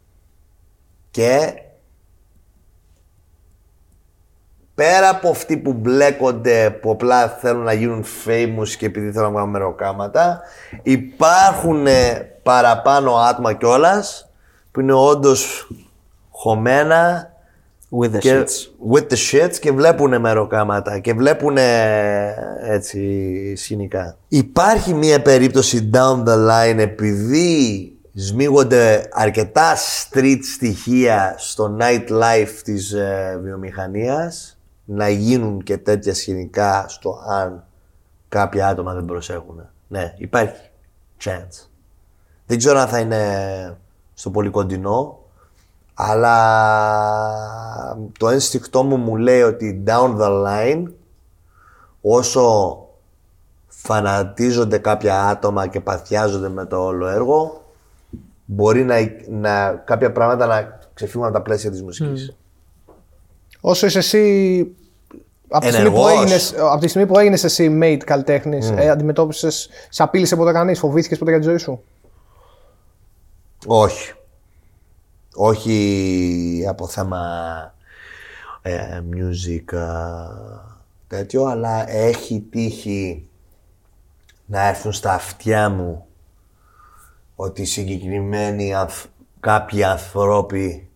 Και 1.11 1.53
πέρα 4.75 5.09
από 5.09 5.29
αυτοί 5.29 5.57
που 5.57 5.73
μπλέκονται 5.73 6.69
που 6.69 6.91
απλά 6.91 7.27
θέλουν 7.29 7.63
να 7.63 7.73
γίνουν 7.73 8.03
famous 8.25 8.69
και 8.77 8.85
επειδή 8.85 9.11
θέλουν 9.11 9.25
να 9.27 9.31
βγάλουν 9.31 9.49
μεροκάματα 9.49 10.41
υπάρχουν 10.83 11.87
ε, 11.87 12.13
παραπάνω 12.43 13.15
άτομα 13.15 13.53
κιόλας 13.53 14.29
που 14.71 14.79
είναι 14.79 14.93
όντως 14.93 15.71
χωμένα 16.29 17.30
With 17.99 18.13
the 18.13 18.19
και 18.19 18.43
shits. 18.43 18.69
with 18.93 19.07
the 19.07 19.17
shits 19.31 19.55
και 19.59 19.71
βλέπουν 19.71 20.19
μεροκάματα 20.19 20.99
και 20.99 21.13
βλέπουν 21.13 21.57
έτσι 22.61 23.55
σκηνικά. 23.55 24.17
Υπάρχει 24.27 24.93
μια 24.93 25.21
περίπτωση 25.21 25.89
down 25.93 26.23
the 26.23 26.49
line 26.49 26.77
επειδή 26.77 27.91
σμίγονται 28.13 29.09
αρκετά 29.11 29.75
street 29.75 30.39
στοιχεία 30.53 31.35
στο 31.37 31.77
nightlife 31.79 32.61
της 32.63 32.91
ε, 32.91 33.39
βιομηχανίας 33.43 34.59
να 34.85 35.09
γίνουν 35.09 35.63
και 35.63 35.77
τέτοια 35.77 36.13
σκηνικά 36.13 36.85
στο 36.87 37.19
αν 37.29 37.65
κάποια 38.29 38.67
άτομα 38.67 38.93
δεν 38.93 39.05
προσέχουν. 39.05 39.69
Ναι, 39.87 40.13
υπάρχει 40.17 40.69
chance. 41.23 41.67
Δεν 42.45 42.57
ξέρω 42.57 42.79
αν 42.79 42.87
θα 42.87 42.99
είναι 42.99 43.77
στο 44.13 44.29
πολύ 44.29 44.49
κοντινό, 44.49 45.19
αλλά 46.03 46.35
το 48.19 48.29
ένστικτό 48.29 48.83
μου 48.83 48.97
μου 48.97 49.15
λέει 49.15 49.41
ότι 49.41 49.83
down 49.87 50.17
the 50.17 50.45
line 50.45 50.83
όσο 52.01 52.77
φανατίζονται 53.67 54.77
κάποια 54.77 55.27
άτομα 55.27 55.67
και 55.67 55.79
παθιάζονται 55.79 56.49
με 56.49 56.65
το 56.65 56.85
όλο 56.85 57.07
έργο 57.07 57.61
μπορεί 58.45 58.83
να, 58.83 58.95
να, 59.29 59.71
κάποια 59.71 60.11
πράγματα 60.11 60.45
να 60.45 60.79
ξεφύγουν 60.93 61.25
από 61.25 61.33
τα 61.33 61.41
πλαίσια 61.41 61.71
της 61.71 61.83
μουσικής. 61.83 62.35
Όσο 63.61 63.85
είσαι 63.85 63.97
εσύ. 63.97 64.75
Από 65.53 65.65
τη, 65.65 65.71
στιγμή 65.71 65.91
που 65.91 65.97
Ενεργός. 65.97 66.21
έγινες, 66.21 66.53
από 66.59 66.79
τη 66.81 66.87
στιγμή 66.87 67.07
που 67.07 67.17
έγινες 67.17 67.43
εσύ 67.43 67.79
mate 67.81 68.01
καλλιτέχνης, 68.05 68.69
ε, 68.69 68.89
αντιμετώπισες, 68.89 69.69
σε 69.89 70.03
απείλησε 70.03 70.35
ποτέ 70.35 70.51
κανείς, 70.51 70.79
φοβήθηκες 70.79 71.17
ποτέ 71.17 71.31
για 71.31 71.39
τη 71.39 71.45
ζωή 71.45 71.57
σου; 71.57 71.83
Όχι. 73.65 74.13
Όχι 75.35 76.65
από 76.67 76.87
θέμα 76.87 77.21
ε, 78.61 79.01
music 79.13 79.75
α, 79.75 80.27
τέτοιο, 81.07 81.45
αλλά 81.45 81.89
έχει 81.89 82.41
τύχει 82.41 83.27
να 84.45 84.67
έρθουν 84.67 84.91
στα 84.93 85.13
αυτιά 85.13 85.69
μου 85.69 86.05
ότι 87.35 87.65
συγκεκριμένοι 87.65 88.73
ανθ- 88.73 89.05
κάποιοι 89.39 89.83
ανθρώποι 89.83 90.89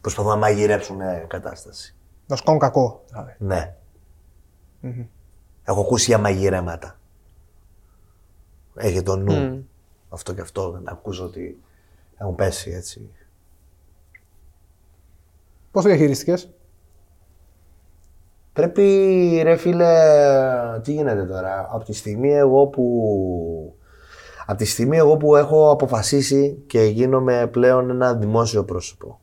προσπαθούν 0.00 0.30
να 0.30 0.36
μαγειρέψουν 0.36 1.00
ε, 1.00 1.24
κατάσταση. 1.28 1.94
Να 2.26 2.36
σου 2.36 2.42
κάνουν 2.44 2.60
κακό. 2.60 3.04
δηλαδή. 3.08 3.34
Ναι. 3.38 3.74
Έχω 5.64 5.80
ακούσει 5.80 6.04
για 6.04 6.18
μαγειρέματα. 6.18 6.98
Έχει 8.74 9.02
το 9.02 9.16
νου. 9.16 9.66
Αυτό 10.08 10.34
και 10.34 10.40
αυτό. 10.40 10.80
Να 10.82 10.90
ακούσω 10.92 11.24
ότι 11.24 11.62
έχουν 12.18 12.34
πέσει 12.34 12.70
έτσι. 12.70 13.10
Πώς 15.70 15.82
το 15.82 15.88
διαχειρίστηκες, 15.88 16.54
Πρέπει, 18.54 19.40
ρε 19.42 19.56
φίλε, 19.56 19.92
τι 20.82 20.92
γίνεται 20.92 21.24
τώρα; 21.24 21.68
Από 21.72 21.84
τη 21.84 21.92
στιγμή 21.92 22.32
εγώ 22.32 22.66
που... 22.66 23.76
Από 24.46 24.58
τη 24.58 24.64
στιγμή 24.64 24.96
εγώ 24.96 25.16
που 25.16 25.36
έχω 25.36 25.70
αποφασίσει 25.70 26.62
και 26.66 26.82
γίνομαι 26.82 27.48
πλέον 27.52 27.90
ένα 27.90 28.14
δημόσιο 28.14 28.64
πρόσωπο 28.64 29.20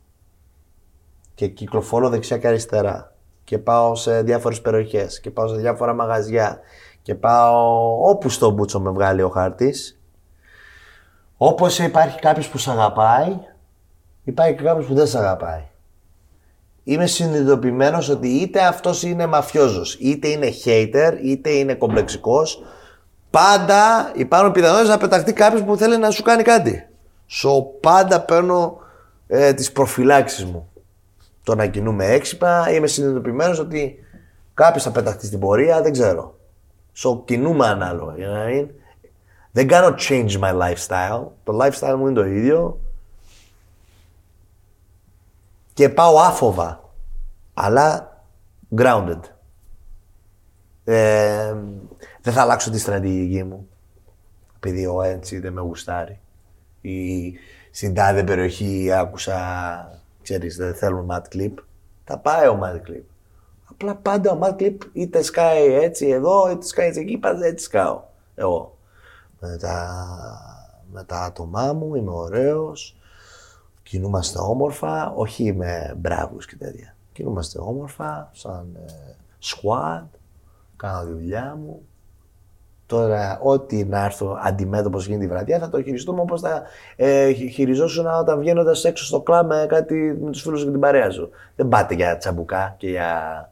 και 1.36 1.48
κυκλοφορώ 1.48 2.10
δεξιά 2.10 2.38
και 2.38 2.48
αριστερά 2.48 3.16
και 3.44 3.58
πάω 3.58 3.96
σε 3.96 4.22
διάφορες 4.22 4.62
περιοχές 4.62 5.20
και 5.20 5.32
πάω 5.32 5.48
σε 5.48 5.56
διάφορα 5.56 5.94
μαγαζιά 5.94 6.60
και 7.02 7.16
πάω 7.16 8.00
όπου 8.10 8.30
στο 8.30 8.50
μπούτσο 8.50 8.80
με 8.80 8.92
βγάλει 8.92 9.22
ο 9.22 9.30
χάρτης 9.30 10.01
όπως 11.44 11.80
υπάρχει 11.80 12.20
κάποιος 12.20 12.48
που 12.50 12.58
σε 12.58 12.72
αγαπάει 12.72 13.38
υπάρχει 14.24 14.56
και 14.56 14.64
κάποιος 14.64 14.86
που 14.86 14.94
δεν 14.94 15.08
σε 15.08 15.18
αγαπάει 15.18 15.62
είμαι 16.84 17.06
συνειδητοποιημένος 17.06 18.10
ότι 18.10 18.28
είτε 18.28 18.62
αυτός 18.62 19.04
είναι 19.04 19.26
μαφιόζος, 19.26 19.94
είτε 20.00 20.28
είναι 20.28 20.50
hater, 20.66 21.18
είτε 21.24 21.50
είναι 21.50 21.74
κομπλεξικός, 21.74 22.64
πάντα 23.30 24.12
υπάρχουν 24.16 24.52
πιθανότητες 24.52 24.90
να 24.90 24.98
πεταχτεί 24.98 25.34
κάποιος 25.34 25.64
που 25.64 25.78
θέλει 25.78 25.98
να 25.98 26.10
σου 26.10 26.24
κάνει 26.24 26.44
κάτι. 26.44 26.88
So, 27.44 27.50
πάντα 27.80 28.22
παίρνω 28.22 28.78
ε, 29.28 29.54
τις 29.54 29.72
προφυλάξεις 29.72 30.46
μου. 30.46 30.70
Το 31.44 31.56
να 31.56 31.66
κινούμε 31.66 32.06
έξυπνα, 32.06 32.72
είμαι 32.72 32.88
συνειδητοποιημένος 32.88 33.60
ότι 33.60 33.96
κάποιος 34.54 34.84
θα 34.84 34.92
πεταχτεί 34.92 35.26
στην 35.26 35.40
πορεία, 35.40 35.82
δεν 35.82 35.92
ξέρω. 35.92 36.36
So, 37.04 37.26
κινούμε 37.26 37.68
ανάλογα. 37.68 38.14
you 38.14 38.20
know 38.20 38.34
what 38.34 38.48
I 38.48 38.62
mean? 38.62 38.81
Δεν 39.52 39.68
κάνω 39.68 39.96
change 40.00 40.40
my 40.40 40.62
lifestyle. 40.62 41.28
Το 41.44 41.60
lifestyle 41.62 41.96
μου 41.98 42.08
είναι 42.08 42.14
το 42.14 42.26
ίδιο 42.26 42.80
και 45.74 45.90
πάω 45.90 46.20
άφοβα. 46.20 46.94
Αλλά 47.54 48.18
grounded. 48.78 49.20
Ε, 50.84 51.56
δεν 52.22 52.34
θα 52.34 52.42
αλλάξω 52.42 52.72
τη 52.72 52.80
στρατηγική 52.80 53.44
μου. 53.44 53.68
Επειδή 54.56 54.86
ο 54.86 55.02
έτσι 55.02 55.40
δεν 55.40 55.54
με 55.54 55.62
γουστάρει. 55.62 56.20
Ή 56.82 57.34
στην 57.72 57.94
τάδε 57.94 58.24
περιοχή 58.24 58.92
άκουσα, 58.92 60.02
ξέρεις, 60.22 60.56
δεν 60.56 60.76
θέλουν 60.76 61.08
mad 61.12 61.36
clip. 61.36 61.54
Θα 62.04 62.18
πάει 62.18 62.48
ο 62.48 62.60
mad 62.64 62.90
clip. 62.90 63.04
Απλά 63.70 63.96
πάντα 63.96 64.32
ο 64.32 64.40
mad 64.42 64.62
clip 64.62 64.78
είτε 64.94 65.22
σκάει 65.22 65.74
έτσι 65.74 66.08
εδώ, 66.08 66.52
είτε 66.52 66.66
σκάει 66.66 66.88
έτσι 66.88 67.00
εκεί, 67.00 67.18
πάντα 67.18 67.46
έτσι 67.46 67.66
σκάω. 67.66 68.04
Εγώ. 68.36 68.78
Με 69.44 69.58
τα, 69.58 70.06
με 70.92 71.04
τα 71.04 71.24
άτομά 71.24 71.74
μου, 71.74 71.96
είμαι 71.96 72.12
ωραίος, 72.12 72.96
κινούμαστε 73.84 74.40
όμορφα, 74.40 75.14
όχι 75.16 75.54
με 75.54 75.94
μπράβους 75.98 76.46
και 76.46 76.56
τέτοια. 76.56 76.96
Κινούμαστε 77.14 77.60
όμορφα, 77.60 78.30
σαν 78.34 78.78
ε, 78.88 79.16
squad, 79.42 80.06
κάνω 80.76 81.06
τη 81.06 81.12
δουλειά 81.12 81.58
μου. 81.64 81.82
Τώρα, 82.86 83.40
ό,τι 83.44 83.86
να 83.86 84.06
έρθω 84.06 84.38
αντιμέτωπος 84.42 85.08
γίνει 85.08 85.20
τη 85.20 85.28
βραδιά, 85.28 85.60
θα 85.60 85.70
το 85.70 85.84
χειριστούμε 85.84 86.22
όπως 86.22 86.42
θα 86.42 86.64
ε, 86.96 87.32
χει- 87.32 87.52
χειριζόσουν 87.52 88.06
όταν 88.08 88.40
βγαίνοντας 88.40 88.84
έξω 88.86 89.06
στο 89.06 89.22
κλαμπ 89.22 89.48
με 89.48 89.66
κάτι 89.70 90.18
με 90.22 90.32
τους 90.32 90.42
φίλους 90.42 90.60
σου 90.60 90.66
και 90.66 90.72
την 90.72 90.80
παρέα 90.80 91.10
σου. 91.10 91.30
Δεν 91.56 91.68
πάτε 91.68 91.94
για 91.94 92.18
τσαμπουκά 92.18 92.76
και 92.78 92.90
για 92.90 93.52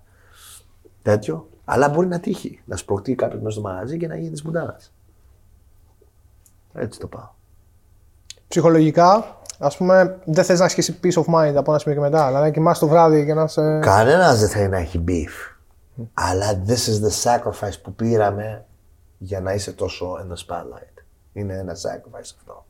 τέτοιο. 1.01 1.49
Αλλά 1.65 1.89
μπορεί 1.89 2.07
να 2.07 2.19
τύχει 2.19 2.61
να 2.65 2.75
σπρωχτεί 2.75 3.15
κάποιος 3.15 3.41
μέσα 3.41 3.59
στο 3.59 3.61
μαγαζί 3.61 3.97
και 3.97 4.07
να 4.07 4.17
γίνει 4.17 4.31
της 4.31 4.43
μπουτάνα. 4.43 4.77
Έτσι 6.73 6.99
το 6.99 7.07
πάω. 7.07 7.29
Ψυχολογικά, 8.47 9.37
ας 9.59 9.77
πούμε, 9.77 10.19
δεν 10.25 10.43
θες 10.43 10.59
να 10.59 10.65
έχεις 10.65 10.99
peace 11.03 11.23
of 11.23 11.33
mind 11.35 11.53
από 11.55 11.71
ένα 11.71 11.79
σημείο 11.79 11.97
και 11.97 12.09
μετά. 12.09 12.27
Δηλαδή, 12.27 12.45
να 12.45 12.51
κοιμάσαι 12.51 12.79
το 12.79 12.87
βράδυ 12.87 13.25
και 13.25 13.33
να 13.33 13.47
σε. 13.47 13.79
Κανένας 13.79 14.39
δεν 14.39 14.49
θέλει 14.49 14.67
να 14.67 14.77
έχει 14.77 15.03
beef. 15.07 15.57
Αλλά 16.13 16.61
this 16.67 16.71
is 16.71 17.05
the 17.05 17.23
sacrifice 17.23 17.81
που 17.83 17.93
πήραμε 17.93 18.65
για 19.17 19.41
να 19.41 19.53
είσαι 19.53 19.71
τόσο 19.71 20.13
in 20.15 20.33
the 20.33 20.45
spotlight. 20.47 21.03
Είναι 21.33 21.57
ένα 21.57 21.73
sacrifice 21.73 22.33
αυτό. 22.37 22.65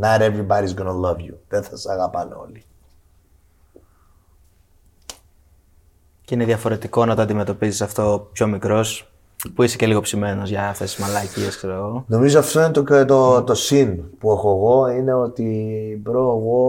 Not 0.00 0.20
everybody's 0.20 0.74
gonna 0.74 1.00
love 1.04 1.16
you. 1.16 1.34
Δεν 1.48 1.62
θα 1.62 1.76
σε 1.76 1.92
αγαπάνε 1.92 2.34
όλοι. 2.34 2.64
Και 6.24 6.34
είναι 6.34 6.44
διαφορετικό 6.44 7.04
να 7.04 7.14
το 7.14 7.22
αντιμετωπίζεις 7.22 7.82
αυτό 7.82 8.28
πιο 8.32 8.46
μικρός, 8.46 9.11
που 9.54 9.62
είσαι 9.62 9.76
και 9.76 9.86
λίγο 9.86 10.00
ψημένος 10.00 10.48
για 10.48 10.68
αυτές 10.68 10.94
τις 10.94 11.04
μαλακίες, 11.04 11.56
ξέρω 11.56 11.74
εγώ. 11.74 12.04
Νομίζω 12.06 12.38
αυτό 12.38 12.60
είναι 12.60 12.70
το, 12.70 12.82
το, 12.82 13.04
το, 13.04 13.42
το 13.42 13.54
συν 13.54 14.18
που 14.18 14.30
έχω 14.30 14.50
εγώ, 14.50 14.88
είναι 14.88 15.12
ότι 15.14 16.00
bro, 16.02 16.20
εγώ 16.20 16.62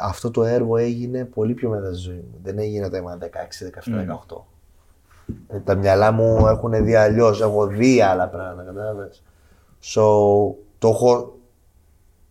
αυτό 0.00 0.30
το 0.30 0.44
έργο 0.44 0.76
έγινε 0.76 1.24
πολύ 1.24 1.54
πιο 1.54 1.68
μετά 1.68 1.92
στη 1.92 2.02
ζωή 2.02 2.14
μου. 2.14 2.38
Δεν 2.42 2.58
έγινε 2.58 2.86
όταν 2.86 3.00
ήμουν 3.00 3.18
16, 3.18 3.24
17, 3.84 4.36
18. 4.36 4.36
Ε, 5.48 5.58
Τα 5.58 5.74
μυαλά 5.74 6.12
μου 6.12 6.46
έχουν 6.46 6.84
δέσει 6.84 6.94
αλλιώς. 6.94 7.40
Έχω 7.40 7.66
δει 7.66 8.02
άλλα 8.02 8.28
πράγματα, 8.28 8.62
κατάλαβες. 8.62 9.22
So, 9.82 10.02
το 10.78 10.88
έχω... 10.88 11.38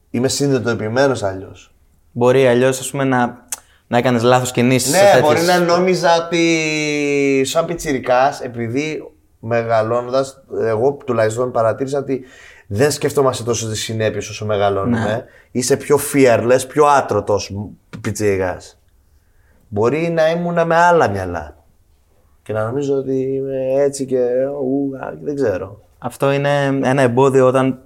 Είμαι 0.09 0.27
συνειδητοποιημένος 0.27 1.23
αλλιώς. 1.23 1.73
Μπορεί 2.11 2.47
αλλιώς 2.47 2.93
να, 2.93 3.44
να 3.87 3.97
έκανες 3.97 4.23
λάθος 4.23 4.51
κινήσεις. 4.51 4.91
Ναι, 4.91 5.21
μπορεί 5.21 5.41
να 5.41 5.59
νόμιζα 5.59 6.25
ότι 6.25 7.41
σαν 7.45 7.65
πιτσιρικάς, 7.65 8.41
επειδή 8.41 9.11
μεγαλώνοντας, 9.39 10.43
εγώ 10.61 10.97
τουλάχιστον 11.05 11.51
παρατήρησα 11.51 11.99
ότι 11.99 12.23
δεν 12.67 12.91
σκεφτόμαστε 12.91 13.43
τόσο 13.43 13.69
τις 13.69 13.83
συνέπειες 13.83 14.29
όσο 14.29 14.45
μεγαλώνουμε. 14.45 15.25
Είσαι 15.51 15.77
πιο 15.77 15.99
fearless, 16.13 16.59
πιο 16.67 16.85
άτρωτος 16.85 17.55
πιτσιρικάς. 18.01 18.79
Μπορεί 19.67 20.09
να 20.09 20.29
ήμουν 20.29 20.65
με 20.65 20.75
άλλα 20.75 21.09
μυαλά. 21.09 21.63
Και 22.43 22.53
να 22.53 22.63
νομίζω 22.63 22.95
ότι 22.95 23.21
είμαι 23.21 23.83
έτσι 23.83 24.05
και 24.05 24.21
ου, 24.61 24.97
α, 24.97 25.13
δεν 25.21 25.35
ξέρω. 25.35 25.81
Αυτό 25.97 26.31
είναι 26.31 26.65
ένα 26.65 27.01
εμπόδιο 27.01 27.47
όταν, 27.47 27.79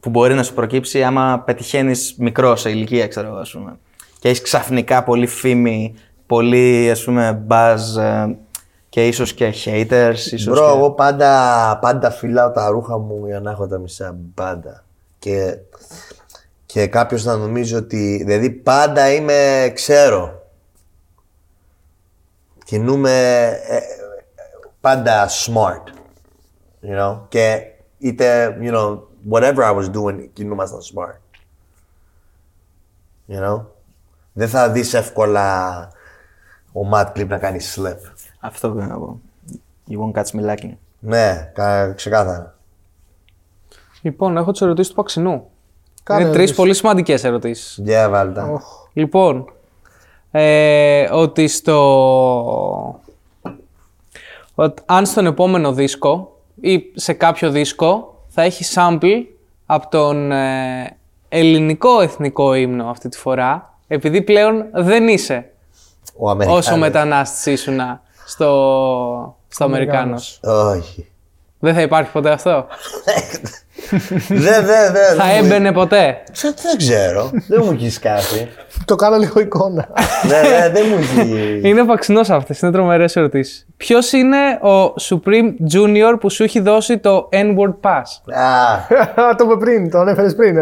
που 0.00 0.10
μπορεί 0.10 0.34
να 0.34 0.42
σου 0.42 0.54
προκύψει 0.54 1.02
άμα 1.02 1.42
πετυχαίνεις 1.46 2.14
μικρό 2.18 2.56
σε 2.56 2.70
ηλικία, 2.70 3.08
ξέρω 3.08 3.26
εγώ, 3.26 3.36
ας 3.36 3.50
πούμε. 3.50 3.78
Και 4.18 4.28
έχεις 4.28 4.42
ξαφνικά 4.42 5.04
πολύ 5.04 5.26
φήμη, 5.26 5.94
πολύ 6.26 6.90
ας 6.90 7.04
πούμε 7.04 7.44
buzz 7.48 8.00
ε, 8.00 8.36
και 8.88 9.06
ίσως 9.06 9.32
και 9.34 9.54
haters. 9.64 10.14
Ίσως 10.14 10.44
Μπρο, 10.44 10.66
και... 10.66 10.76
εγώ 10.76 10.90
πάντα, 10.90 11.78
πάντα 11.80 12.10
φυλάω 12.10 12.50
τα 12.50 12.68
ρούχα 12.68 12.98
μου 12.98 13.26
για 13.26 13.40
να 13.40 13.50
έχω 13.50 13.66
τα 13.66 13.78
μισά. 13.78 14.18
Πάντα. 14.34 14.84
Και, 15.18 15.58
και 16.66 16.86
κάποιος 16.86 17.24
να 17.24 17.36
νομίζει 17.36 17.74
ότι. 17.74 18.22
Δηλαδή 18.26 18.50
πάντα 18.50 19.12
είμαι. 19.12 19.70
ξέρω. 19.74 20.42
Κινούμαι 22.64 23.46
ε, 23.68 23.76
ε, 23.76 23.80
πάντα 24.80 25.28
smart. 25.28 25.82
You 26.82 27.00
know? 27.00 27.20
Και 27.28 27.62
είτε, 27.98 28.58
you 28.60 28.72
know, 28.72 28.98
whatever 29.30 29.62
I 29.62 29.72
was 29.72 29.88
doing, 29.88 30.28
κινούμασταν 30.32 30.80
smart. 30.80 31.18
You 33.28 33.40
know? 33.40 33.77
Δεν 34.38 34.48
θα 34.48 34.70
δεις 34.70 34.94
εύκολα 34.94 35.78
ο 36.72 36.80
Matt 36.92 37.06
Clip 37.16 37.26
να 37.26 37.38
κάνει 37.38 37.58
slip. 37.74 38.10
Αυτό 38.40 38.68
πρέπει 38.70 38.88
να 38.90 38.96
πω. 38.98 39.20
You 39.90 39.94
won't 39.94 40.20
catch 40.20 40.40
me 40.40 40.50
lacking. 40.50 40.72
Ναι, 40.98 41.50
κα- 41.54 41.92
ξεκάθαρα. 41.92 42.54
Λοιπόν, 44.02 44.36
έχω 44.36 44.50
τις 44.52 44.60
ερωτήσεις 44.60 44.88
του 44.90 44.96
Παξινού. 44.96 45.50
Κάνε 46.02 46.20
είναι 46.20 46.28
τρεις 46.28 46.36
ερωτήσεις. 46.38 46.56
πολύ 46.56 46.74
σημαντικές 46.74 47.24
ερωτήσεις. 47.24 47.78
Για 47.82 48.08
βάλτα. 48.08 48.62
Λοιπόν, 48.92 49.52
ε, 50.30 51.08
ότι 51.12 51.48
στο. 51.48 53.00
Ότι 54.54 54.82
αν 54.86 55.06
στον 55.06 55.26
επόμενο 55.26 55.72
δίσκο 55.72 56.36
ή 56.60 56.82
σε 56.94 57.12
κάποιο 57.12 57.50
δίσκο 57.50 58.14
θα 58.28 58.42
έχει 58.42 58.64
sample 58.74 59.24
από 59.66 59.88
τον 59.88 60.32
ε, 60.32 60.96
ελληνικό 61.28 62.00
εθνικό 62.00 62.54
ύμνο 62.54 62.88
αυτή 62.90 63.08
τη 63.08 63.18
φορά, 63.18 63.67
επειδή 63.88 64.22
πλέον 64.22 64.64
δεν 64.72 65.08
είσαι 65.08 65.50
Ο 66.16 66.30
Αμερικάνος. 66.30 66.66
όσο 66.66 66.76
μετανάστης 66.76 67.46
ήσουνα 67.46 68.02
στο, 68.26 69.36
στο 69.48 69.64
Αμερικάνος. 69.64 70.40
Όχι. 70.42 71.06
Δεν 71.58 71.74
θα 71.74 71.80
υπάρχει 71.80 72.10
ποτέ 72.10 72.30
αυτό; 72.30 72.66
Δεν, 74.28 74.64
δεν, 74.66 74.92
δεν. 74.92 75.16
θα 75.16 75.24
δεν 75.24 75.26
μου- 75.40 75.44
έμπαινε 75.44 75.72
ποτέ; 75.72 76.22
Σε- 76.32 76.54
Δεν 76.62 76.76
ξέρω. 76.76 77.30
Δεν 77.48 77.62
μου 77.64 77.70
έχει 77.72 77.90
σκάφει. 77.90 78.48
Το 78.84 78.94
κάνω 78.96 79.16
λίγο 79.16 79.40
εικόνα. 79.40 79.88
Ναι, 80.28 80.40
ναι, 80.48 80.68
δεν 80.68 80.86
μου 80.88 80.96
έχει. 80.98 81.60
Είναι 81.68 81.82
βαξινό 81.82 82.20
αυτέ, 82.20 82.54
είναι 82.62 82.72
τρομερές 82.72 83.16
ερωτήσεις. 83.16 83.66
Ποιος 83.76 84.12
είναι 84.12 84.36
ο 84.62 84.94
Supreme 85.00 85.72
Junior 85.74 86.16
που 86.20 86.30
σου 86.30 86.42
έχει 86.42 86.60
δώσει 86.60 86.98
το 86.98 87.28
N-word 87.32 87.74
pass; 87.82 88.34
Α, 89.22 89.34
το 89.36 89.44
είπε 89.44 89.56
πριν, 89.58 89.90
το 89.90 89.98
ανέφερε 89.98 90.30
πριν. 90.32 90.56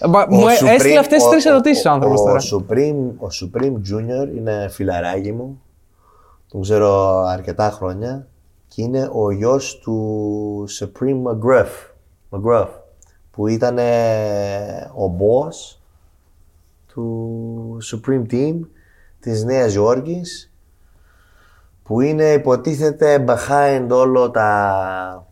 Ε. 0.00 0.06
Μα- 0.08 0.26
Μου 0.30 0.40
ο 0.42 0.48
ε- 0.48 0.54
Supreme- 0.60 0.66
έστειλε 0.74 0.98
αυτές 0.98 1.22
τι 1.22 1.26
ο- 1.28 1.30
τρεις 1.30 1.44
ερωτήσεις 1.44 1.84
ο 1.84 1.88
ο- 1.90 1.92
άνθρωπος 1.92 2.20
ο 2.20 2.24
τώρα. 2.24 2.40
Supreme, 2.40 3.10
ο 3.18 3.26
Supreme 3.40 3.72
Junior 3.74 4.36
είναι 4.36 4.68
φιλαράκι 4.70 5.32
μου. 5.32 5.62
Τον 6.48 6.60
ξέρω 6.62 7.20
αρκετά 7.24 7.70
χρόνια. 7.70 8.26
Και 8.68 8.82
είναι 8.82 9.10
ο 9.12 9.30
γιος 9.30 9.78
του 9.78 10.66
Supreme 10.78 11.22
McGruff. 11.30 11.68
McGruff 12.30 12.68
που 13.30 13.46
ήταν 13.46 13.78
ο 14.96 15.16
boss 15.18 15.76
του 16.86 17.78
Supreme 17.92 18.32
Team 18.32 18.54
της 19.20 19.44
Νέας 19.44 19.74
Υόρκης 19.74 20.52
που 21.82 22.00
είναι 22.00 22.32
υποτίθεται 22.32 23.24
behind 23.28 23.86
όλο 23.90 24.30
τα 24.30 25.26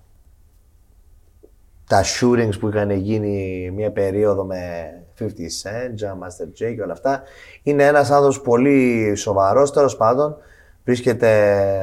τα 1.89 2.05
shootings 2.05 2.59
που 2.61 2.69
είχαν 2.69 2.91
γίνει 2.91 3.71
μια 3.75 3.93
περίοδο 3.93 4.45
με 4.45 4.63
50 5.19 5.25
Cent, 5.25 6.03
Jam 6.03 6.13
Master 6.13 6.47
Jay 6.47 6.75
και 6.75 6.83
όλα 6.83 6.93
αυτά. 6.93 7.23
Είναι 7.63 7.85
ένας 7.85 8.11
άνθρωπος 8.11 8.41
πολύ 8.41 9.15
σοβαρός, 9.17 9.73
τέλος 9.73 9.97
πάντων. 9.97 10.37
Βρίσκεται, 10.85 11.31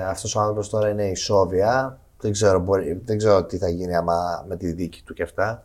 αυτός 0.10 0.36
ο 0.36 0.40
άνθρωπος 0.40 0.70
τώρα 0.70 0.90
είναι 0.90 1.06
η 1.06 1.16
Σόβια. 1.16 2.00
Δεν 2.20 2.32
ξέρω, 2.32 2.60
μπορεί, 2.60 3.02
δεν 3.06 3.18
ξέρω 3.18 3.44
τι 3.44 3.58
θα 3.58 3.70
γίνει 3.70 3.96
άμα 3.96 4.46
με 4.48 4.58
τη 4.58 4.72
δίκη 4.72 5.02
του 5.06 5.14
και 5.14 5.24
αυτά. 5.24 5.64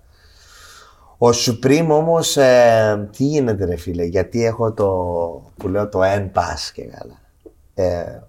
Ο 1.18 1.28
Supreme 1.28 1.88
όμως, 1.90 2.36
ε, 2.36 3.08
τι 3.16 3.24
γίνεται 3.24 3.64
ρε 3.64 3.76
φίλε, 3.76 4.04
γιατί 4.04 4.44
έχω 4.44 4.72
το, 4.72 4.86
που 5.56 5.68
λέω 5.68 5.88
το 5.88 6.00
N-Pass 6.02 6.70
και 6.72 6.84
καλά. 6.84 7.20
Ε, 7.74 8.20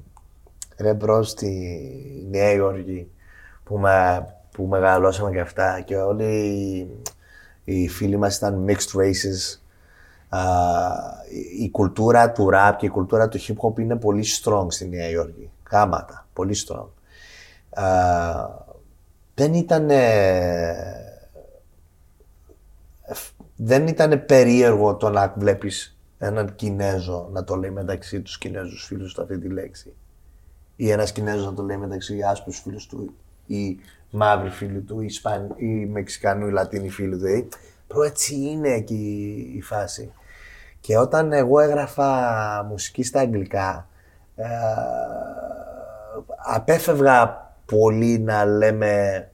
ρε 0.78 0.94
bro 0.94 1.24
στη 1.24 2.28
Νέα 2.30 2.52
Υόρκη 2.52 3.12
που, 3.64 3.78
με, 3.78 4.26
που 4.62 4.68
μεγαλώσαμε 4.68 5.32
και 5.32 5.40
αυτά 5.40 5.82
και 5.82 5.98
όλοι 5.98 6.24
οι, 7.64 7.74
οι 7.74 7.88
φίλοι 7.88 8.18
μας 8.18 8.38
ήταν 8.38 8.66
mixed 8.68 9.00
races. 9.00 9.60
Α, 10.30 10.42
η, 11.30 11.64
η 11.64 11.70
κουλτούρα 11.70 12.32
του 12.32 12.50
rap 12.54 12.74
και 12.78 12.86
η 12.86 12.90
κουλτούρα 12.90 13.28
του 13.28 13.40
hip 13.40 13.56
hop 13.62 13.80
είναι 13.80 13.96
πολύ 13.96 14.26
strong 14.44 14.66
στη 14.68 14.88
Νέα 14.90 15.10
Υόρκη. 15.10 15.52
Γάμα 15.72 16.04
τα, 16.04 16.28
πολύ 16.34 16.56
strong. 16.68 16.88
Α, 17.70 17.86
δεν 19.34 19.54
ήταν 19.54 19.90
δεν 23.56 23.88
ήταν 23.88 24.26
περίεργο 24.26 24.96
το 24.96 25.10
να 25.10 25.34
βλέπεις 25.38 25.98
έναν 26.18 26.56
Κινέζο 26.56 27.30
να 27.32 27.44
το 27.44 27.56
λέει 27.56 27.72
μεταξύ 27.72 28.22
τους 28.22 28.38
Κινέζους 28.38 28.86
φίλους 28.86 29.14
του 29.14 29.22
αυτή 29.22 29.40
τη 29.40 29.48
λέξη. 29.48 29.94
Ή 30.76 30.90
ένας 30.90 31.12
Κινέζος 31.12 31.46
να 31.46 31.54
το 31.54 31.64
λέει 31.64 31.78
μεταξύ 31.78 32.22
άσπρους 32.22 32.60
φίλους 32.60 32.88
του 32.88 33.14
ή 33.46 33.80
μαύροι 34.12 34.50
φίλοι 34.50 34.80
του 34.80 35.02
ή, 35.02 35.06
Ισπαν... 35.06 35.54
ή 35.56 35.86
Μεξικανού 35.86 36.48
ή 36.48 36.52
Λατίνοι 36.52 36.90
φίλοι 36.90 37.18
του. 37.18 37.26
Ε, 37.26 37.48
Προ 37.88 38.04
έτσι 38.04 38.36
είναι 38.36 38.70
εκεί 38.70 39.54
η 39.56 39.62
φάση. 39.62 40.14
Και 40.80 40.98
όταν 40.98 41.34
εγώ 41.34 41.60
έγραφα 41.60 42.10
μουσική 42.70 43.04
στα 43.04 43.20
αγγλικά, 43.20 43.88
ε, 44.36 44.46
απέφευγα 46.54 47.52
πολύ 47.66 48.20
να 48.20 48.46
λέμε 48.46 49.26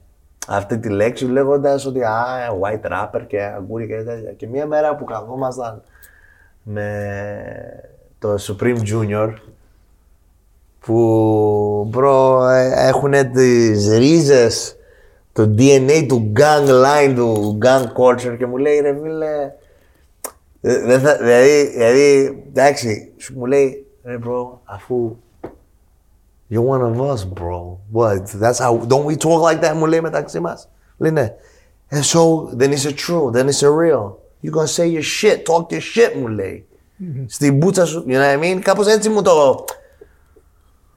αυτή 0.48 0.78
τη 0.78 0.88
λέξη 0.88 1.24
λέγοντας 1.24 1.86
ότι 1.86 2.02
α, 2.02 2.24
white 2.60 2.90
rapper 2.92 3.24
και 3.26 3.42
αγκούρι 3.42 3.86
και 3.86 4.02
τέτοια. 4.02 4.32
Και 4.32 4.46
μια 4.46 4.66
μέρα 4.66 4.96
που 4.96 5.04
καθόμασταν 5.04 5.82
με 6.62 7.10
το 8.18 8.34
Supreme 8.38 8.78
Junior 8.92 9.34
που 10.88 11.86
bro 11.88 12.44
έχουν 12.76 13.12
τις 13.32 13.88
ρίζες 13.88 14.76
το 15.32 15.54
DNA 15.58 16.04
του 16.08 16.32
gang 16.36 16.68
line, 16.68 17.12
του 17.14 17.58
gang 17.64 17.82
culture 17.82 18.36
και 18.38 18.46
μου 18.46 18.56
λέει 18.56 18.80
ρε 18.80 18.98
φίλε 19.02 19.52
ε, 20.60 20.82
δεν 20.82 21.00
θα, 21.00 21.16
δηλαδή, 21.16 21.66
δηλαδή, 21.66 22.44
εντάξει, 22.48 23.12
σου 23.16 23.38
μου 23.38 23.46
λέει 23.46 23.86
ρε 24.04 24.18
bro, 24.24 24.58
αφού 24.64 25.16
You're 26.50 26.62
one 26.62 26.80
of 26.80 26.98
us, 27.12 27.24
bro. 27.24 27.78
What? 27.92 28.26
That's 28.42 28.58
how. 28.58 28.78
Don't 28.92 29.04
we 29.04 29.16
talk 29.16 29.42
like 29.42 29.60
that? 29.60 29.74
Μου 29.74 29.86
λέει 29.86 30.00
μεταξύ 30.00 30.40
μας. 30.40 30.68
Λέει 30.96 31.10
ναι. 31.10 31.34
And 31.90 32.04
so, 32.04 32.50
then 32.56 32.72
is 32.72 32.86
it 32.86 32.96
true? 32.96 33.30
Then 33.32 33.48
is 33.48 33.62
it 33.62 33.70
real? 33.82 34.18
You 34.42 34.50
gonna 34.50 34.66
say 34.66 34.88
your 34.88 35.02
shit. 35.02 35.44
Talk 35.44 35.72
your 35.72 35.80
shit, 35.80 36.16
μου 36.20 36.28
λέει. 36.28 36.66
Στην 37.26 37.56
μπούτσα 37.56 37.86
σου. 37.86 38.04
You 38.06 38.12
know 38.12 38.38
what 38.38 38.42
I 38.42 38.44
mean? 38.44 38.60
Κάπως 38.62 38.86
έτσι 38.86 39.08
μου 39.08 39.22
το... 39.22 39.64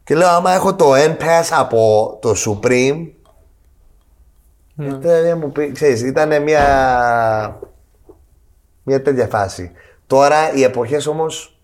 Και 0.03 0.15
λέω, 0.15 0.27
άμα 0.29 0.51
έχω 0.51 0.75
το 0.75 0.91
N-Pass 0.95 1.47
από 1.51 2.17
το 2.21 2.33
Supreme. 2.45 3.07
Ναι. 4.75 4.87
ε, 4.87 5.21
Δεν 5.21 5.37
μου 5.37 5.51
πει, 5.51 5.71
ξέρεις, 5.71 6.01
ήταν 6.01 6.43
μια, 6.43 7.59
μια 8.83 9.01
τέτοια 9.01 9.27
φάση. 9.27 9.71
Τώρα 10.07 10.53
οι 10.53 10.63
εποχές 10.63 11.07
όμως 11.07 11.59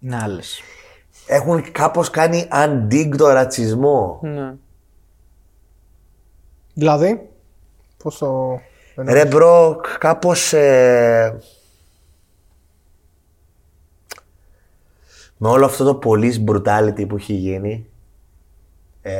Είναι 0.00 0.16
άλλες. 0.22 0.60
έχουν 1.26 1.72
κάπως 1.72 2.10
κάνει 2.10 2.48
undig 2.52 3.10
το 3.16 3.28
ρατσισμό. 3.30 4.18
Ναι. 4.22 4.54
Δηλαδή, 6.74 7.28
πώς 8.02 8.18
το. 8.18 8.60
Ρε 8.96 9.24
bro, 9.26 9.80
κάπως... 9.98 10.52
ε, 10.52 11.38
με 15.36 15.48
όλο 15.48 15.64
αυτό 15.64 15.84
το 15.84 15.98
police 16.04 16.44
brutality 16.50 17.08
που 17.08 17.16
έχει 17.16 17.32
γίνει, 17.32 17.86
ε, 19.02 19.14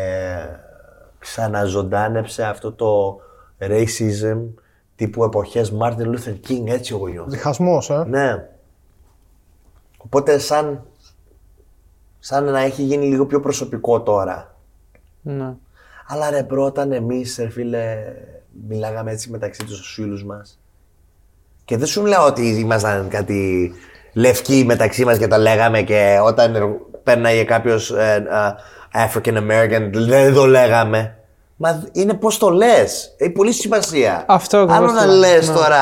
ξαναζωντάνεψε 1.19 2.45
αυτό 2.45 2.73
το 2.73 3.21
racism 3.59 4.43
τύπου 4.97 5.25
εποχές 5.25 5.73
Martin 5.81 6.07
Luther 6.07 6.37
King, 6.49 6.67
έτσι 6.67 6.95
εγώ 6.95 7.07
νιώθω. 7.07 7.31
Διχασμός, 7.31 7.91
ε. 7.91 8.05
Ναι. 8.09 8.49
Οπότε 9.97 10.39
σαν, 10.39 10.83
σαν 12.19 12.45
να 12.45 12.61
έχει 12.61 12.83
γίνει 12.83 13.07
λίγο 13.07 13.27
πιο 13.27 13.41
προσωπικό 13.41 14.03
τώρα. 14.03 14.57
Ναι. 15.23 15.55
Αλλά 16.07 16.31
ρε 16.31 16.43
bro, 16.43 16.65
όταν 16.65 16.93
εμείς, 16.93 17.37
ρε 17.41 17.49
φίλε, 17.49 18.05
μιλάγαμε 18.69 19.11
έτσι 19.11 19.31
μεταξύ 19.31 19.65
τους 19.65 19.77
στους 19.77 19.93
φίλους 19.95 20.25
μας 20.25 20.59
και 21.67 21.77
δεν 21.77 21.87
σου 21.87 22.05
λέω 22.05 22.27
ότι 22.27 22.49
ήμασταν 22.49 23.09
κάτι 23.09 23.73
λευκοί 24.17 24.65
μεταξύ 24.67 25.05
μας 25.05 25.19
και 25.19 25.27
το 25.29 25.37
λέγαμε 25.37 25.83
και 25.83 26.19
όταν 26.23 26.77
πέρναγε 27.03 27.45
κάποιος 27.45 27.91
ε, 27.91 28.27
ε, 28.95 29.07
African 29.07 29.37
American 29.37 29.91
δεν 29.93 30.35
το 30.35 30.47
λέγαμε. 30.47 31.17
Μα 31.57 31.89
είναι 31.93 32.15
πώς 32.15 32.39
το 32.39 32.51
λες. 32.51 33.15
Έχει 33.19 33.31
πολύ 33.31 33.53
σημασία. 33.53 34.25
Αυτό 34.29 34.57
ακριβώς 34.59 34.79
Άλλο 34.79 34.93
να 34.93 35.01
το 35.07 35.07
λέω. 35.13 35.19
λες 35.19 35.49
Ναι. 35.49 35.55
τώρα 35.55 35.79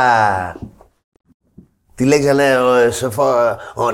τη 1.95 2.05
λέξη 2.05 2.27
να 2.27 2.33
λέει 2.33 2.55
ο, 2.55 2.91
σε 2.91 3.11
φο- 3.11 3.57
ο, 3.75 3.91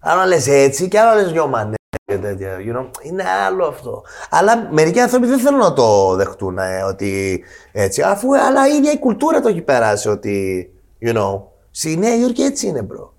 Άλλο 0.00 0.20
να 0.20 0.26
λες 0.26 0.46
έτσι 0.46 0.88
και 0.88 0.98
άλλο 1.00 1.08
να 1.14 1.22
λες 1.22 1.32
δυο 1.32 1.46
μανέ 1.46 1.74
και 2.04 2.18
τέτοια. 2.18 2.56
You 2.58 2.76
know? 2.78 2.86
Είναι 3.02 3.24
άλλο 3.46 3.66
αυτό. 3.66 4.02
Αλλά 4.30 4.68
μερικοί 4.70 5.00
άνθρωποι 5.00 5.26
δεν 5.26 5.38
θέλουν 5.38 5.58
να 5.58 5.72
το 5.72 6.14
δεχτούν 6.14 6.58
ε, 6.58 6.82
ότι 6.82 7.42
έτσι. 7.72 8.02
Αφού 8.02 8.36
αλλά 8.38 8.68
η 8.68 8.76
ίδια 8.76 8.92
η 8.92 8.98
κουλτούρα 8.98 9.40
το 9.40 9.48
έχει 9.48 9.60
περάσει 9.60 10.08
ότι. 10.08 10.66
You 11.06 11.16
know. 11.16 11.42
Στη 11.70 11.96
Νέα 11.96 12.16
Υόρκη 12.16 12.42
έτσι 12.42 12.66
είναι, 12.66 12.86
bro. 12.90 13.09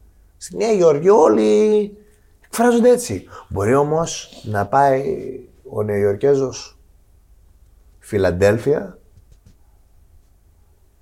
Στη 0.43 0.55
Νέα 0.57 0.71
Υόρκη 0.71 1.09
όλοι 1.09 1.91
εκφράζονται 2.45 2.89
έτσι. 2.89 3.27
Μπορεί 3.47 3.75
όμως 3.75 4.41
να 4.43 4.65
πάει 4.67 5.03
ο 5.69 5.83
Νεοϊορκέζος 5.83 6.77
Φιλαντέλφια 7.99 8.97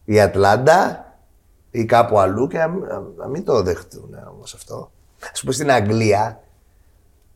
ή 0.06 0.22
Ατλάντα 0.22 1.06
ή 1.72 1.86
κάπου 1.86 2.20
αλλού 2.20 2.48
και 2.48 2.58
να, 2.58 2.68
μην- 2.68 2.84
να 3.18 3.28
μην 3.28 3.44
το 3.46 3.62
δεχτούν 3.64 4.18
όμως 4.32 4.54
αυτό. 4.54 4.92
Α 5.36 5.40
πούμε 5.40 5.54
στην 5.54 5.72
Αγγλία 5.72 6.44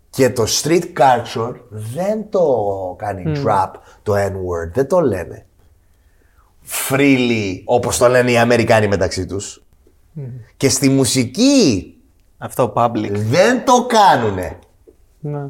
και 0.10 0.30
το 0.30 0.44
street 0.62 0.84
culture 0.98 1.56
δεν 1.70 2.30
το 2.30 2.48
κάνει 2.98 3.24
drop 3.46 3.72
το 4.04 4.14
N-word. 4.16 4.72
Δεν 4.74 4.88
το 4.88 5.00
λένε. 5.02 5.46
Freely 6.90 7.62
όπως 7.66 7.98
το 7.98 8.08
λένε 8.08 8.32
οι 8.32 8.38
Αμερικάνοι 8.38 8.88
μεταξύ 8.88 9.26
τους. 9.26 9.64
Και 10.58 10.70
στη 10.70 10.90
μουσική 10.90 11.88
Αυτό 12.46 12.74
public. 12.76 13.12
δεν 13.12 13.66
το 13.66 13.86
κάνουνε. 13.88 14.58
Ναι. 15.20 15.46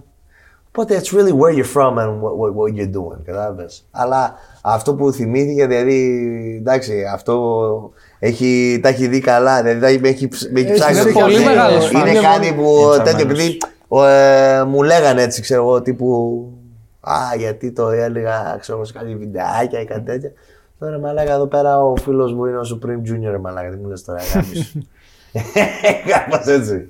Οπότε 0.67 1.01
it's 1.01 1.13
really 1.15 1.31
where 1.31 1.55
you're 1.57 1.73
from 1.75 1.97
and 1.97 2.21
what, 2.21 2.33
what, 2.39 2.51
what 2.55 2.77
you're 2.79 2.93
doing. 2.95 3.19
Κατάλαβες. 3.25 3.87
Αλλά 3.91 4.33
αυτό 4.61 4.95
που 4.95 5.11
θυμήθηκε, 5.11 5.67
δηλαδή, 5.67 6.57
εντάξει, 6.59 7.03
αυτό 7.13 7.91
έχει, 8.19 8.79
τα 8.83 8.89
έχει 8.89 9.07
δει 9.07 9.19
καλά. 9.19 9.61
Δηλαδή, 9.63 9.79
τα 9.79 9.87
έχει, 9.87 9.99
με 9.99 10.07
έχει, 10.09 10.27
ψ- 10.27 10.51
με 10.51 10.59
έχει 10.59 10.69
Έχει 10.69 10.79
ψάξει. 10.79 11.03
δει 11.03 11.13
το 11.13 11.19
πολύ 11.19 11.33
χέρι. 11.33 11.45
μεγάλος 11.45 11.91
Είναι 11.91 12.13
φαν. 12.13 12.21
κάτι 12.21 12.53
που 12.53 12.61
Είναι 12.93 13.03
τέτοιο, 13.03 13.19
φανμένος. 13.19 13.21
επειδή 13.41 13.57
ο, 13.87 14.03
ε, 14.05 14.63
μου 14.63 14.83
λέγανε 14.83 15.21
έτσι, 15.21 15.41
ξέρω 15.41 15.61
εγώ, 15.63 15.81
τύπου. 15.81 16.47
Α, 17.01 17.15
γιατί 17.37 17.71
το 17.71 17.89
έλεγα, 17.89 18.57
ξέρω 18.59 18.77
εγώ, 18.77 18.85
σε 18.87 18.93
κάτι 18.93 19.15
βιντεάκια 19.15 19.79
ή 19.81 19.85
κάτι 19.85 20.01
τέτοια. 20.01 20.31
Τώρα 20.83 20.99
μαλάκα 20.99 21.33
εδώ 21.33 21.47
πέρα 21.47 21.83
ο 21.83 21.95
φίλος 21.95 22.33
μου 22.33 22.45
είναι 22.45 22.57
ο 22.57 22.61
Supreme 22.61 23.09
Junior, 23.09 23.39
μαλάκα. 23.39 23.69
Τι 23.69 23.77
μου 23.77 23.87
λες 23.87 24.03
τώρα, 24.03 24.19
γάμισου. 24.33 24.79
Κάπω 26.07 26.49
έτσι. 26.51 26.89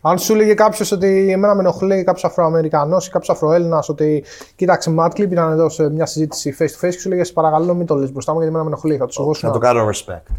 Αν 0.00 0.18
σου 0.18 0.32
έλεγε 0.32 0.54
κάποιος 0.54 0.92
ότι 0.92 1.30
εμένα 1.30 1.54
με 1.54 1.60
ενοχλεί 1.60 2.04
κάποιος 2.04 2.24
Αφροαμερικανός 2.24 3.06
ή 3.06 3.10
κάποιος 3.10 3.36
Αφροέλληνας, 3.36 3.88
ότι 3.88 4.24
κοίταξε, 4.56 4.90
Μάτκλιπ 4.90 5.32
ήταν 5.32 5.52
εδώ 5.52 5.68
σε 5.68 5.90
μια 5.90 6.06
συζήτηση 6.06 6.56
face 6.58 6.62
to 6.62 6.86
face 6.86 6.90
και 6.90 6.98
σου 6.98 7.08
έλεγε 7.08 7.24
Σε 7.24 7.32
παρακαλώ, 7.32 7.74
μην 7.74 7.86
το 7.86 7.94
λες 7.94 8.12
μπροστά 8.12 8.32
μου 8.32 8.38
γιατί 8.38 8.54
εμένα 8.54 8.68
με 8.68 8.74
ενοχλεί. 8.74 8.96
Θα 8.96 9.06
του 9.06 9.22
εγώ 9.22 9.34
Θα 9.34 9.50
το 9.50 9.58
κάνω 9.58 9.88
respect. 9.88 10.32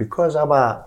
Because 0.00 0.34
άμα 0.42 0.86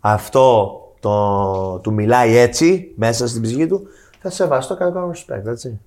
αυτό 0.00 0.80
το, 1.00 1.78
του 1.78 1.92
μιλάει 1.92 2.36
έτσι 2.36 2.92
μέσα 2.96 3.28
στην 3.28 3.42
ψυχή 3.42 3.66
του, 3.66 3.86
θα 4.20 4.30
σεβαστώ 4.30 4.76
και 4.76 4.82
θα 4.82 4.92
το 4.92 4.94
κάνω 4.94 5.10
respect, 5.10 5.46
έτσι. 5.46 5.80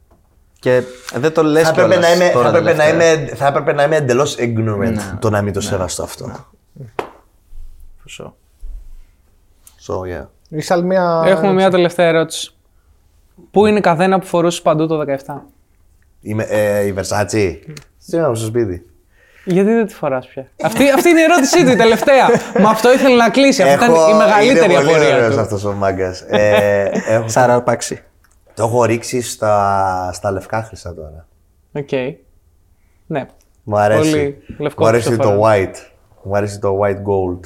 Και 0.59 0.81
δεν 1.13 1.33
το 1.33 1.43
λες 1.43 1.63
Θα 1.63 1.69
έπρεπε, 1.69 1.87
κιόλας 1.89 2.07
να 2.09 2.13
είμαι, 2.15 2.29
τώρα 2.33 2.51
θα, 2.51 2.57
έπρεπε 2.57 2.73
να 2.77 2.83
τελευταία. 2.83 3.13
είμαι, 3.13 3.35
θα 3.35 3.47
έπρεπε 3.47 3.73
να 3.73 3.83
είμαι 3.83 3.95
εντελώς 3.95 4.35
ignorant 4.39 4.77
Ναι. 4.77 5.17
το 5.19 5.29
να 5.29 5.41
μην 5.41 5.53
το 5.53 5.61
σεβαστώ 5.61 6.03
αυτό. 6.03 6.25
For 8.05 8.23
sure. 8.23 8.31
So, 9.87 9.93
yeah. 10.21 10.25
Έχει 10.51 10.73
άλλη 10.73 10.83
μια. 10.83 11.23
Έχουμε 11.25 11.53
μια 11.53 11.69
τελευταία 11.69 12.07
ερώτηση. 12.07 12.53
Πού 13.51 13.65
είναι 13.65 13.77
η 13.77 13.81
καθένα 13.81 14.19
που 14.19 14.25
φορούσε 14.25 14.61
παντού 14.61 14.87
το 14.87 14.99
17. 15.25 15.35
Είμαι, 16.21 16.43
ε, 16.43 16.85
η 16.85 16.93
Versace. 16.97 17.55
Τι 18.09 18.17
να 18.17 18.33
στο 18.35 18.45
σπίτι; 18.45 18.85
Γιατί 19.45 19.73
δεν 19.73 19.85
τη 19.87 19.93
φοράς 19.93 20.27
πια; 20.27 20.47
αυτή, 20.63 20.89
αυτή 20.91 21.09
είναι 21.09 21.19
η 21.19 21.23
ερώτησή 21.23 21.63
του, 21.63 21.69
η 21.71 21.75
τελευταία. 21.75 22.27
Με 22.57 22.65
αυτό 22.67 22.93
ήθελε 22.93 23.15
να 23.15 23.29
κλείσει. 23.29 23.63
Αυτή 23.63 23.73
ήταν 23.85 23.95
η 23.95 24.13
μεγαλύτερη 24.17 24.73
είναι 24.73 24.81
πολύ 24.83 24.89
απορία 24.95 25.15
ωραίος 25.15 25.33
του. 25.35 25.39
αυτός 25.41 25.63
ο 25.65 25.71
μάγκας. 25.73 26.21
ε, 26.21 26.89
έχω, 27.07 27.27
Σαραπάξι. 27.27 28.03
Το 28.59 28.65
έχω 28.65 28.83
ρίξει 28.83 29.21
στα, 29.21 30.09
στα 30.13 30.31
λευκά 30.31 30.63
χρυσά 30.63 30.93
τώρα. 30.93 31.27
Οκ. 31.71 31.89
Ναι. 33.07 33.25
Μου 33.63 33.77
αρέσει. 33.77 34.11
Πολύ 34.11 34.43
λευκό 34.57 34.83
Μου 34.83 34.87
αρέσει 34.89 35.07
χρυσό 35.07 35.21
το 35.21 35.29
φορά. 35.29 35.41
white. 35.55 35.75
Μου 36.23 36.35
αρέσει 36.35 36.59
το 36.59 36.79
white 36.83 36.97
gold. 36.97 37.39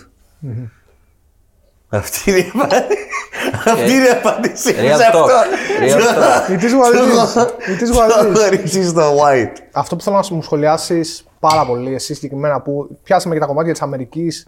Αυτή 1.89 2.29
είναι 2.31 2.39
η 2.39 2.51
απάντηση. 2.53 2.97
Αυτή 3.65 3.91
είναι 3.91 4.05
η 4.05 4.09
απάντηση 4.09 4.73
μου 4.73 4.79
Real 4.79 4.95
σε 4.95 5.03
αυτό. 5.03 5.25
talk. 5.25 5.81
Real 5.83 5.99
talk. 5.99 6.51
It 6.51 6.61
is 6.61 6.71
what 6.71 6.93
it 6.93 7.07
is. 7.11 7.35
It 7.67 7.81
is 7.81 7.97
what 7.97 8.07
it 8.07 8.23
Το 8.23 8.31
is. 8.31 8.35
έχω 8.39 8.49
ρίξεις 8.49 8.89
στο 8.89 9.17
white. 9.17 9.57
Αυτό 9.71 9.95
που 9.95 10.01
θέλω 10.03 10.15
να 10.29 10.35
μου 10.35 10.41
σχολιάσεις 10.41 11.25
πάρα 11.39 11.65
πολύ, 11.65 11.93
εσύ 11.93 12.13
συγκεκριμένα, 12.13 12.61
που 12.61 12.97
πιάσαμε 13.03 13.33
και 13.33 13.39
τα 13.39 13.45
κομμάτια 13.47 13.71
της 13.71 13.81
Αμερικής 13.81 14.47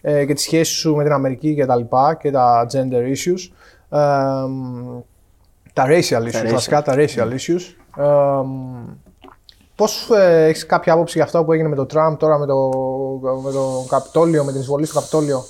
ε, 0.00 0.24
και 0.24 0.34
τη 0.34 0.40
σχέση 0.40 0.72
σου 0.72 0.94
με 0.96 1.02
την 1.02 1.12
Αμερική 1.12 1.54
και 1.54 1.66
τα 1.66 1.76
λοιπά 1.76 2.14
και 2.14 2.30
τα 2.30 2.66
gender 2.72 3.02
issues. 3.14 3.52
Ε, 5.74 5.82
μ, 5.82 5.86
τα 5.86 5.86
racial 5.88 6.28
issues, 6.28 6.46
racial. 6.46 6.52
βασικά 6.52 6.82
τα 6.82 6.94
racial 6.96 7.32
issues. 7.32 7.60
Ε, 7.96 8.42
μ, 8.44 8.84
πώς 9.76 10.10
ε, 10.10 10.44
έχεις 10.46 10.66
κάποια 10.66 10.92
άποψη 10.92 11.16
για 11.16 11.24
αυτό 11.24 11.44
που 11.44 11.52
έγινε 11.52 11.68
με 11.68 11.76
τον 11.76 11.86
Τραμπ 11.86 12.16
τώρα 12.16 12.38
με 12.38 12.46
το, 12.46 12.70
με 13.42 13.52
το 13.52 13.84
Καπιτόλιο, 13.88 14.44
με 14.44 14.52
την 14.52 14.60
εισβολή 14.60 14.86
στο 14.86 14.98
Καπιτόλιο. 14.98 15.44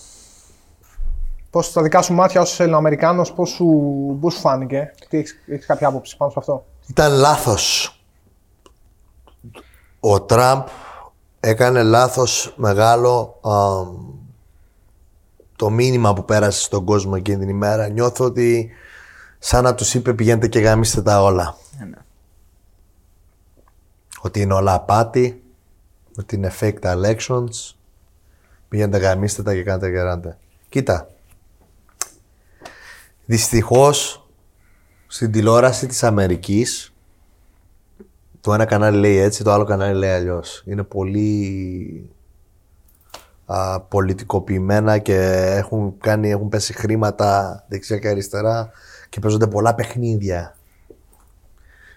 Πώς 1.51 1.66
στα 1.66 1.82
δικά 1.82 2.02
σου 2.02 2.12
μάτια 2.12 2.40
ως 2.40 2.60
Ελληνοαμερικάνος, 2.60 3.32
πώς 3.32 3.51
σου, 3.51 3.66
πώς 4.20 4.34
σου 4.34 4.40
φάνηκε, 4.40 4.94
τι 5.09 5.18
έχεις, 5.18 5.34
έχεις 5.47 5.66
κάποια 5.66 5.88
άποψη 5.88 6.16
πάνω 6.16 6.30
σε 6.30 6.38
αυτό; 6.38 6.64
Ήταν 6.86 7.12
λάθος. 7.12 7.94
Ο 10.01 10.22
Τραμπ 10.22 10.66
έκανε 11.40 11.82
λάθος 11.82 12.55
μεγάλο 12.56 13.38
αμ, 13.42 13.86
το 15.56 15.70
μήνυμα 15.70 16.12
που 16.12 16.24
πέρασε 16.24 16.60
στον 16.60 16.84
κόσμο 16.84 17.12
εκείνη 17.16 17.38
την 17.38 17.48
ημέρα. 17.48 17.88
Νιώθω 17.88 18.24
ότι 18.24 18.70
σαν 19.42 19.64
να 19.64 19.74
τους 19.74 19.94
είπε 19.94 20.14
πηγαίνετε 20.14 20.48
και 20.48 20.58
γαμίστε 20.58 21.02
τα 21.02 21.22
όλα. 21.22 21.56
Ότι 24.20 24.40
είναι 24.40 24.54
όλα 24.54 24.74
απάτη, 24.74 25.42
ότι 26.18 26.34
είναι 26.34 26.52
fake 26.60 26.78
τα 26.80 26.96
elections, 26.96 27.74
πηγαίνετε 28.68 28.98
γαμίστε 28.98 29.42
τα 29.42 29.54
και 29.54 29.62
κάντε 29.62 29.90
και 29.90 30.00
ράντε. 30.00 30.36
Κοίτα, 30.68 31.08
δυστυχώς 33.24 34.28
στην 35.06 35.32
τηλεόραση 35.32 35.86
της 35.86 36.02
Αμερικής 36.02 36.92
το 38.40 38.52
ένα 38.52 38.64
κανάλι 38.64 38.98
λέει 38.98 39.16
έτσι, 39.16 39.44
το 39.44 39.52
άλλο 39.52 39.64
κανάλι 39.64 39.98
λέει 39.98 40.10
αλλιώς. 40.10 40.62
Είναι 40.66 40.82
πολύ 40.82 42.10
α, 43.46 43.80
πολιτικοποιημένα 43.80 44.98
και 44.98 45.16
έχουν, 45.56 45.98
κάνει, 45.98 46.30
έχουν 46.30 46.48
πέσει 46.48 46.72
χρήματα 46.72 47.64
δεξιά 47.68 47.98
και 47.98 48.08
αριστερά 48.08 48.70
και 49.10 49.20
παίζονται 49.20 49.46
πολλά 49.46 49.74
παιχνίδια. 49.74 50.56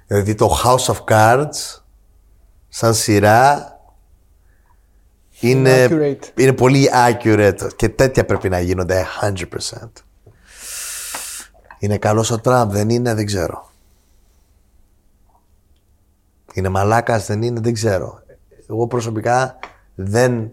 Δηλαδή 0.07 0.35
το 0.35 0.57
House 0.63 0.93
of 0.93 1.03
Cards 1.07 1.81
σαν 2.69 2.93
σειρά 2.93 3.67
είναι, 5.39 5.87
accurate. 5.89 6.39
είναι 6.39 6.53
πολύ 6.53 6.89
accurate 7.07 7.67
και 7.75 7.89
τέτοια 7.89 8.25
πρέπει 8.25 8.49
να 8.49 8.59
γίνονται 8.59 9.05
100%. 9.21 9.33
Είναι 11.79 11.97
καλός 11.97 12.31
ο 12.31 12.39
Τραμπ, 12.39 12.71
δεν 12.71 12.89
είναι, 12.89 13.13
δεν 13.13 13.25
ξέρω. 13.25 13.71
Είναι 16.53 16.69
μαλάκας, 16.69 17.25
δεν 17.25 17.41
είναι, 17.41 17.59
δεν 17.59 17.73
ξέρω. 17.73 18.21
Εγώ 18.69 18.87
προσωπικά 18.87 19.59
δεν, 19.95 20.51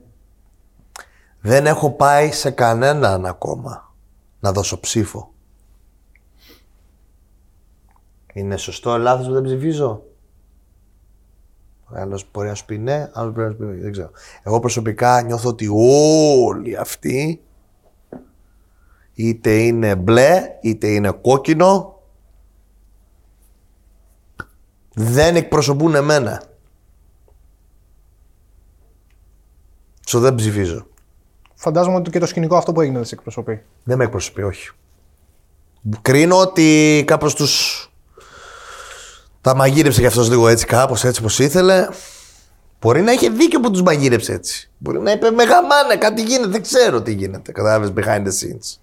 δεν 1.41 1.67
έχω 1.67 1.91
πάει 1.91 2.33
σε 2.33 2.51
κανέναν 2.51 3.27
ακόμα 3.27 3.95
να 4.41 4.53
δώσω 4.53 4.81
ψήφο. 4.81 5.33
Είναι 8.33 8.57
σωστό, 8.57 8.97
λάθος 8.97 9.27
που 9.27 9.33
δεν 9.33 9.43
ψηφίζω; 9.43 10.03
Άλλος 11.93 12.31
μπορεί 12.33 12.49
να 12.49 12.55
σου 12.55 12.65
πει 12.65 12.79
ναι, 12.79 13.11
άλλος 13.13 13.35
πρέπει 13.35 13.49
να 13.49 13.51
σου 13.51 13.57
πει 13.57 13.65
όχι, 13.65 13.81
δεν 13.81 13.93
ξέρω. 13.93 14.11
Εγώ 14.43 14.61
προσωπικά 14.61 15.23
νιώθω 15.23 15.49
ότι 15.49 15.69
όλοι 15.69 16.77
αυτοί 16.77 17.43
είτε 19.13 19.63
είναι 19.63 19.97
μπλε, 19.97 20.59
είτε 20.61 20.87
είναι 20.87 21.11
κόκκινο, 21.11 22.03
δεν 24.95 25.37
εκπροσωπούν 25.37 25.95
εμένα. 25.95 26.43
So 30.07 30.19
δεν 30.19 30.35
ψηφίζω. 30.35 30.87
Φαντάζομαι 31.55 31.97
ότι 31.97 32.11
και 32.11 32.19
το 32.19 32.27
σκηνικό 32.27 32.57
αυτό 32.57 32.73
που 32.73 32.81
έγινε 32.81 32.97
δεν 32.97 33.07
σε 33.07 33.15
εκπροσωπεί. 33.15 33.63
Δεν 33.85 33.99
με 33.99 34.05
εκπροσωπεί, 34.05 34.43
όχι. 34.43 34.71
Κρίνω 36.03 36.37
ότι 36.37 37.03
κάπως 37.07 37.35
τους... 37.35 37.85
Τα 39.41 39.55
μαγείρεψε 39.55 40.01
κι 40.01 40.07
αυτός 40.07 40.29
λίγο 40.29 40.49
έτσι 40.49 40.67
κάπως 40.67 41.05
έτσι 41.05 41.23
πως 41.23 41.39
ήθελε. 41.39 41.89
Μπορεί 42.81 43.01
να 43.01 43.13
είχε 43.13 43.29
δίκιο 43.29 43.61
που 43.61 43.71
τους 43.71 43.83
μαγείρεψε 43.83 44.33
έτσι. 44.33 44.71
Μπορεί 44.79 45.01
να 45.01 45.11
είπε 45.11 45.31
με 45.31 45.45
γαμάνε, 45.45 45.97
κάτι 45.99 46.23
γίνεται, 46.23 46.51
δεν 46.51 46.63
ξέρω 46.63 47.03
τι 47.03 47.13
γίνεται. 47.13 47.53
Κατάλαβες 47.53 47.93
behind 47.97 48.23
the 48.23 48.31
scenes. 48.31 48.79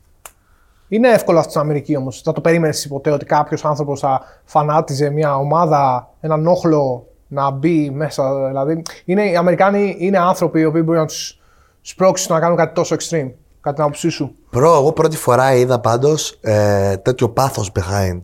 Είναι 0.87 1.09
εύκολο 1.09 1.37
αυτό 1.37 1.49
στην 1.49 1.61
Αμερική 1.61 1.97
όμως. 1.97 2.21
Θα 2.21 2.31
το 2.31 2.41
περίμενες 2.41 2.87
ποτέ 2.87 3.11
ότι 3.11 3.25
κάποιος 3.25 3.65
άνθρωπος 3.65 3.99
θα 3.99 4.21
φανάτιζε 4.45 5.09
μια 5.09 5.37
ομάδα, 5.37 6.09
έναν 6.19 6.47
όχλο 6.47 7.07
να 7.27 7.51
μπει 7.51 7.89
μέσα. 7.89 8.47
Δηλαδή, 8.47 8.81
είναι, 9.05 9.29
οι 9.29 9.35
Αμερικάνοι 9.35 9.95
είναι 9.99 10.17
άνθρωποι 10.17 10.59
οι 10.59 10.65
οποίοι 10.65 10.81
μπορεί 10.85 10.97
να 10.97 11.05
τους 11.05 11.39
σπρώξουν 11.81 12.33
να 12.33 12.39
κάνουν 12.39 12.57
κάτι 12.57 12.73
τόσο 12.73 12.95
extreme. 12.95 13.31
Κατά 13.61 13.75
την 13.75 13.83
άποψή 13.83 14.09
σου. 14.09 14.35
Προ, 14.49 14.73
εγώ 14.73 14.91
πρώτη 14.91 15.17
φορά 15.17 15.55
είδα 15.55 15.79
πάντως 15.79 16.37
ε, 16.41 16.97
τέτοιο 16.97 17.29
πάθος 17.29 17.71
behind 17.75 18.21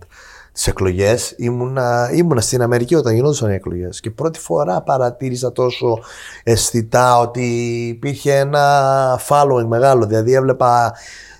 τις 0.53 0.67
εκλογές. 0.67 1.33
Ήμουνα, 1.37 2.09
ήμουνα 2.13 2.41
στην 2.41 2.61
Αμερική 2.61 2.95
όταν 2.95 3.13
γινόντουσαν 3.13 3.51
οι 3.51 3.53
εκλογές 3.53 3.99
και 3.99 4.11
πρώτη 4.11 4.39
φορά 4.39 4.81
παρατήρησα 4.81 5.51
τόσο 5.51 5.99
αισθητά 6.43 7.19
ότι 7.19 7.45
υπήρχε 7.87 8.37
ένα 8.37 9.19
following 9.27 9.65
μεγάλο. 9.67 10.05
Δηλαδή 10.05 10.33
έβλεπα 10.33 10.93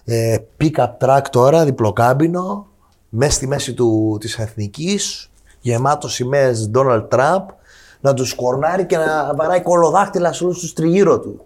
ε, 0.05 0.37
pick-up 0.61 0.97
track 0.99 1.21
τώρα, 1.29 1.63
διπλοκάμπινο, 1.65 2.67
μέσα 3.09 3.31
στη 3.31 3.47
μέση 3.47 3.73
του, 3.73 4.17
της 4.19 4.37
εθνικής, 4.37 5.31
γεμάτο 5.59 6.09
σημαίες 6.09 6.71
Donald 6.75 7.07
Trump, 7.07 7.45
να 7.99 8.13
τους 8.13 8.29
σκορνάρει 8.29 8.85
και 8.85 8.97
να 8.97 9.33
βαράει 9.35 9.61
κολοδάχτυλα 9.61 10.33
σε 10.33 10.43
όλους 10.43 10.59
τους 10.59 10.73
τριγύρω 10.73 11.19
του. 11.19 11.45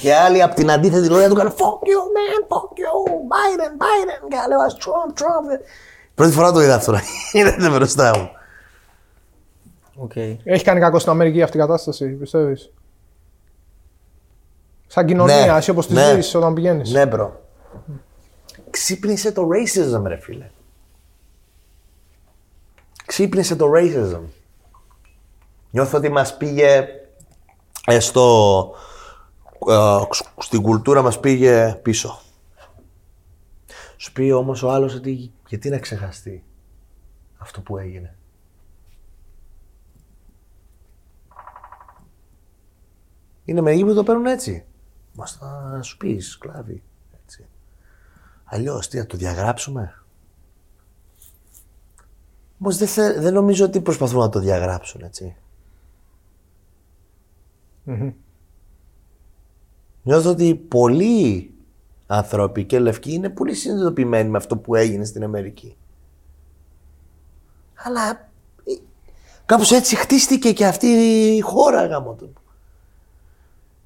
Και 0.00 0.14
άλλοι 0.14 0.42
από 0.42 0.54
την 0.54 0.70
αντίθετη 0.70 1.08
λογία 1.08 1.28
του 1.28 1.34
κάνουν 1.34 1.52
Fuck 1.52 1.82
you, 1.90 2.02
man, 2.16 2.40
fuck 2.52 2.70
you, 2.82 2.94
Biden, 3.32 3.72
Biden. 3.82 4.28
Και 4.28 4.36
λέω 4.48 4.58
Trump, 4.78 5.20
Trump. 5.20 5.60
Πρώτη 6.22 6.36
φορά 6.36 6.52
το 6.52 6.60
είδα 6.60 6.74
αυτό. 6.74 6.98
Είναι 7.32 7.68
μπροστά 7.70 8.18
μου. 8.18 8.30
Οκ. 9.94 10.16
Έχει 10.44 10.64
κάνει 10.64 10.80
κακό 10.80 10.98
στην 10.98 11.10
Αμερική 11.10 11.42
αυτή 11.42 11.56
η 11.56 11.60
κατάσταση, 11.60 12.08
πιστεύεις; 12.08 12.72
Σαν 14.86 15.06
κοινωνία, 15.06 15.46
Ναι, 15.46 15.56
εσύ 15.56 15.70
όπως 15.70 15.86
τη 15.86 15.92
ναι. 15.92 16.14
ζεις 16.14 16.34
όταν 16.34 16.54
πηγαίνεις. 16.54 16.90
Ναι, 16.90 17.02
bro. 17.12 17.28
Ξύπνησε 18.70 19.32
το 19.32 19.48
racism, 19.48 20.02
ρε 20.06 20.16
φίλε. 20.16 20.50
Ξύπνησε 23.06 23.56
το 23.56 23.70
racism. 23.76 24.20
Νιώθω 25.70 25.98
ότι 25.98 26.08
μας 26.08 26.36
πήγε 26.36 26.86
ε, 27.86 28.00
στο, 28.00 28.74
ε, 29.68 29.98
στην 30.38 30.62
κουλτούρα 30.62 31.02
μας 31.02 31.20
πήγε 31.20 31.78
πίσω. 31.82 32.20
Σου 33.96 34.12
πει 34.12 34.30
όμως 34.30 34.62
ο 34.62 34.70
άλλος 34.70 34.94
ότι 34.94 35.32
γιατί 35.52 35.70
να 35.70 35.78
ξεχαστεί 35.78 36.44
αυτό 37.38 37.60
που 37.60 37.78
έγινε; 37.78 38.16
Είναι 43.44 43.60
μερικοί 43.60 43.84
που 43.84 43.94
το 43.94 44.02
παίρνουν 44.02 44.26
έτσι. 44.26 44.64
Μας 45.12 45.32
θα 45.32 45.78
σου 45.82 45.96
πεις 45.96 46.30
σκλάβοι. 46.30 46.82
Έτσι. 47.22 47.46
Αλλιώς 48.44 48.88
τι, 48.88 48.98
να 48.98 49.06
το 49.06 49.16
διαγράψουμε; 49.16 50.02
Όμως 52.58 52.76
δεν, 52.76 52.88
θε- 52.88 53.20
δεν 53.20 53.32
νομίζω 53.32 53.64
ότι 53.64 53.80
προσπαθούν 53.80 54.18
να 54.18 54.28
το 54.28 54.40
διαγράψουν, 54.40 55.02
έτσι. 55.02 55.36
Νιώθω 60.02 60.30
ότι 60.30 60.54
πολλοί 60.54 61.51
άνθρωποι 62.12 62.64
και 62.64 62.78
λευκοί 62.78 63.12
είναι 63.12 63.28
πολύ 63.28 63.54
συνειδητοποιημένοι 63.54 64.28
με 64.28 64.36
αυτό 64.36 64.56
που 64.56 64.74
έγινε 64.74 65.04
στην 65.04 65.24
Αμερική. 65.24 65.76
Αλλά 67.84 68.10
ε, 68.64 68.72
κάπως 69.46 69.70
έτσι 69.72 69.96
χτίστηκε 69.96 70.52
και 70.52 70.66
αυτή 70.66 70.86
η 70.86 71.40
χώρα 71.40 71.86
γάμο 71.86 72.12
του. 72.14 72.32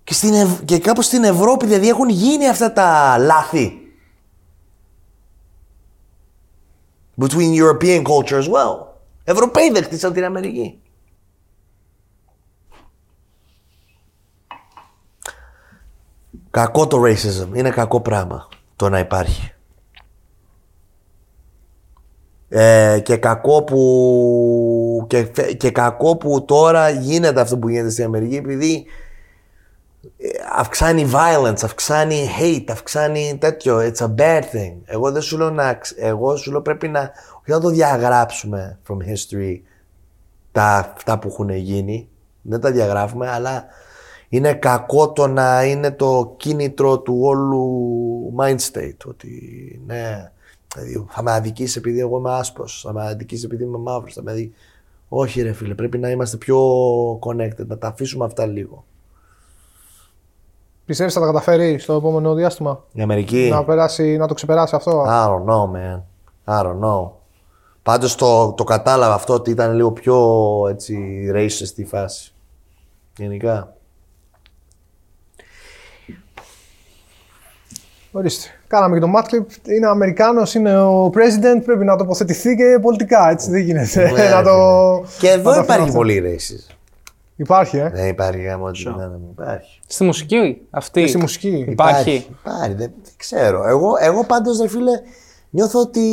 Και, 0.05 0.15
στην 0.15 0.35
Ευ- 0.35 0.65
και 0.65 0.79
κάπως 0.79 1.07
στην 1.07 1.25
Ευρώπη 1.25 1.67
δηλαδή 1.67 1.89
έχουν 1.89 2.09
γίνει 2.09 2.49
αυτά 2.49 2.73
τα 2.73 3.19
λάθη. 3.19 3.81
Between 7.21 7.55
European 7.63 8.03
culture 8.03 8.43
as 8.43 8.49
well. 8.49 8.87
Ευρωπαίοι 9.25 9.71
δεν 9.71 9.83
χτίσαν 9.83 10.13
την 10.13 10.25
Αμερική. 10.25 10.81
Κακό 16.57 16.87
το 16.87 17.03
racism. 17.03 17.49
Είναι 17.57 17.71
κακό 17.71 18.01
πράγμα 18.01 18.49
το 18.77 18.89
να 18.89 18.99
υπάρχει. 18.99 19.51
Ε, 22.49 23.01
και, 23.03 23.17
κακό 23.17 23.63
που, 23.63 25.05
και, 25.09 25.29
φε- 25.33 25.57
και 25.57 25.71
κακό 25.71 26.17
που 26.17 26.45
τώρα 26.45 26.91
γίνεται 26.91 27.41
αυτό 27.41 27.59
που 27.59 27.69
γίνεται 27.69 27.91
στην 27.91 28.05
Αμερική 28.05 28.37
επειδή 28.37 28.87
ε, 30.19 30.29
αυξάνει 30.57 31.11
violence, 31.15 31.63
αυξάνει 31.65 32.29
hate, 32.41 32.65
αυξάνει 32.71 33.37
τέτοιο. 33.41 33.79
It's 33.79 34.05
a 34.07 34.15
bad 34.19 34.41
thing. 34.43 34.75
Εγώ 34.85 35.13
δεν 35.13 35.23
σου 35.23 35.37
λέω 35.39 35.51
να. 35.51 35.75
ξ- 35.75 35.99
Εγώ 36.03 36.37
σου 36.37 36.51
λέω 36.51 36.63
πρέπει 36.63 36.89
να. 36.89 37.01
Όχι 37.41 37.51
να 37.51 37.61
το 37.61 37.69
διαγράψουμε 37.69 38.79
from 38.89 38.97
history 38.97 39.61
τα, 40.53 40.93
αυτά 40.97 41.19
που 41.19 41.29
έχουν 41.29 41.51
γίνει. 41.51 42.09
Δεν 42.43 42.61
τα 42.61 42.71
διαγράφουμε, 42.71 43.31
αλλά 43.31 43.65
είναι 44.29 44.55
κακό 44.55 45.13
το 45.13 45.27
να 45.27 45.65
είναι 45.65 45.91
το 45.91 46.35
κίνητρο 46.37 46.99
του 46.99 47.19
όλου 47.23 48.35
mind 48.39 48.59
state. 48.73 49.07
Ότι 49.07 49.31
ναι, 49.87 50.33
δηλαδή, 50.75 51.07
θα 51.09 51.23
με 51.23 51.33
αδικήσει 51.33 51.79
επειδή 51.79 52.01
εγώ 52.01 52.19
είμαι 52.19 52.35
άσπρος, 52.35 52.83
θα 52.87 52.93
με 52.93 53.07
αδικήσει 53.07 53.45
επειδή 53.45 53.65
είμαι 53.65 53.79
μαύρος, 53.79 54.15
θα 54.15 54.23
με 54.23 54.31
αδει... 54.31 54.53
Όχι 55.09 55.43
ρε 55.43 55.53
φίλε, 55.53 55.75
πρέπει 55.75 55.99
να 55.99 56.11
είμαστε 56.11 56.37
πιο 56.37 56.59
connected, 57.19 57.67
να 57.67 57.79
τα 57.79 57.89
αφήσουμε 57.89 58.25
αυτά 58.25 58.47
λίγο. 58.47 58.85
Πιστεύεις 60.85 61.15
θα 61.15 61.21
τα 61.21 61.27
καταφέρει 61.27 61.79
στο 61.79 61.93
επόμενο 61.93 62.35
διάστημα; 62.35 62.85
Η 62.93 63.03
Αμερική. 63.03 63.49
Να, 63.51 63.65
περάσει, 63.65 64.17
να 64.17 64.27
το 64.27 64.35
ξεπεράσει 64.35 64.77
αυτό; 64.77 65.05
I 65.09 65.27
don't 65.29 65.45
know, 65.45 65.71
man. 65.75 66.03
I 66.45 66.67
don't 66.67 66.81
know. 66.81 67.11
Πάντως 67.83 68.15
το, 68.15 68.53
το 68.53 68.65
κατάλαβα 68.65 69.15
αυτό 69.15 69.35
ότι 69.35 69.51
ήταν 69.51 69.75
λίγο 69.75 69.93
πιο 69.93 70.17
έτσι 70.69 71.27
racist 71.35 71.77
η 71.77 71.85
φάση. 71.85 72.33
Γενικά. 73.17 73.76
Ορίστε. 78.17 78.49
Κάναμε 78.67 78.99
και 78.99 79.07
το 79.07 79.13
Mad 79.17 79.36
Clip. 79.36 79.69
Είναι 79.69 79.87
Αμερικάνος, 79.87 80.55
είναι 80.55 80.79
ο 80.79 81.07
president. 81.07 81.63
Πρέπει 81.65 81.85
να 81.85 81.97
τοποθετηθεί 81.97 82.57
και 82.57 82.79
πολιτικά. 82.83 83.31
Έτσι 83.31 83.51
δεν 83.51 83.61
γίνεται. 83.61 84.11
Ναι, 84.11 84.29
να 84.35 84.43
το... 84.43 84.53
Και 85.19 85.29
εδώ 85.29 85.51
να 85.51 85.57
το 85.57 85.63
υπάρχει 85.63 85.71
αφήνω 85.71 85.83
αυτό. 85.85 85.97
πολύ 85.97 86.23
racism. 86.25 86.75
Υπάρχει, 87.37 87.77
ε; 87.77 87.91
Δεν 87.95 88.09
υπάρχει 88.09 88.43
γάμο 88.43 88.65
ότι 88.65 88.83
δεν 88.83 89.11
υπάρχει. 89.31 89.81
Στη 89.87 90.05
μουσική 90.05 90.61
αυτή. 90.71 91.01
Και 91.01 91.07
στη 91.07 91.19
μουσική. 91.19 91.65
Υπάρχει. 91.69 92.27
Υπάρχει, 92.41 92.75
δεν, 92.75 92.77
δεν 92.77 93.13
ξέρω. 93.17 93.69
Εγώ, 93.69 93.91
εγώ 94.01 94.25
πάντως, 94.25 94.61
ρε 94.61 94.69
φίλε, 94.69 95.01
νιώθω 95.51 95.81
ότι 95.81 96.09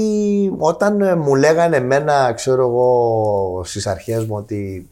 όταν 0.57 1.01
ε, 1.01 1.15
μου 1.15 1.35
λέγανε 1.35 1.75
εμένα, 1.75 2.33
ξέρω 2.33 2.67
εγώ, 2.67 3.61
στις 3.65 3.87
αρχές 3.87 4.25
μου 4.25 4.35
ότι 4.35 4.89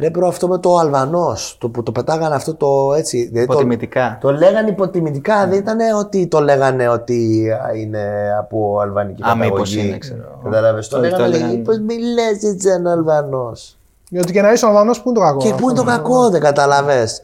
ρε 0.00 0.10
bro 0.10 0.26
αυτό 0.28 0.48
με 0.48 0.58
το 0.58 0.76
Αλβανός, 0.76 1.56
το 1.60 1.68
που 1.68 1.82
το 1.82 1.92
πετάγανε 1.92 2.34
αυτό 2.34 2.54
το 2.54 2.92
έτσι. 2.96 3.18
δηλαδή 3.26 3.46
το- 3.46 3.52
Υποτιμητικά. 3.52 4.18
Το, 4.20 4.32
λέγανε 4.32 4.68
υποτιμητικά, 4.70 5.46
δεν 5.46 5.58
ήταν 5.58 5.78
ότι 5.98 6.26
το 6.26 6.40
λέγανε 6.40 6.88
ότι 6.88 7.50
α, 7.50 7.74
είναι 7.76 8.34
από 8.38 8.78
αλβανική 8.80 9.22
Α, 9.22 9.34
μήπως 9.36 9.48
καταγωγή. 9.50 9.88
είναι, 9.88 9.98
ξέρω. 9.98 10.40
Κατάλαβες, 10.44 10.88
το 10.88 10.96
Το- 10.96 11.02
το 11.02 11.08
λέγανε, 11.08 11.24
έλεγαν. 11.24 11.48
λέγανε, 11.48 11.64
πώς 11.64 11.78
μιλάς 11.78 12.42
έτσι 12.42 12.68
ένα 12.68 12.92
Αλβανός. 12.92 13.78
Γιατί 14.08 14.32
και 14.32 14.42
να 14.42 14.52
είσαι 14.52 14.66
Αλβανός, 14.66 15.02
πού 15.02 15.08
είναι 15.10 15.18
το 15.18 15.24
κακό. 15.24 15.38
Και 15.38 15.54
πού 15.54 15.68
είναι 15.70 15.78
το 15.78 15.84
κακό, 15.84 16.30
δεν 16.30 16.40
καταλαβες. 16.40 17.18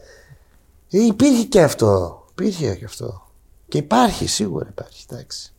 Ε, 0.91 0.97
υπήρχε 1.05 1.43
και 1.43 1.61
αυτό. 1.61 2.23
Υπήρχε 2.31 2.75
και 2.75 2.85
αυτό. 2.85 3.21
Και 3.67 3.77
υπάρχει, 3.77 4.27
σίγουρα 4.27 4.65
υπάρχει. 4.69 5.05
Εντάξει. 5.11 5.51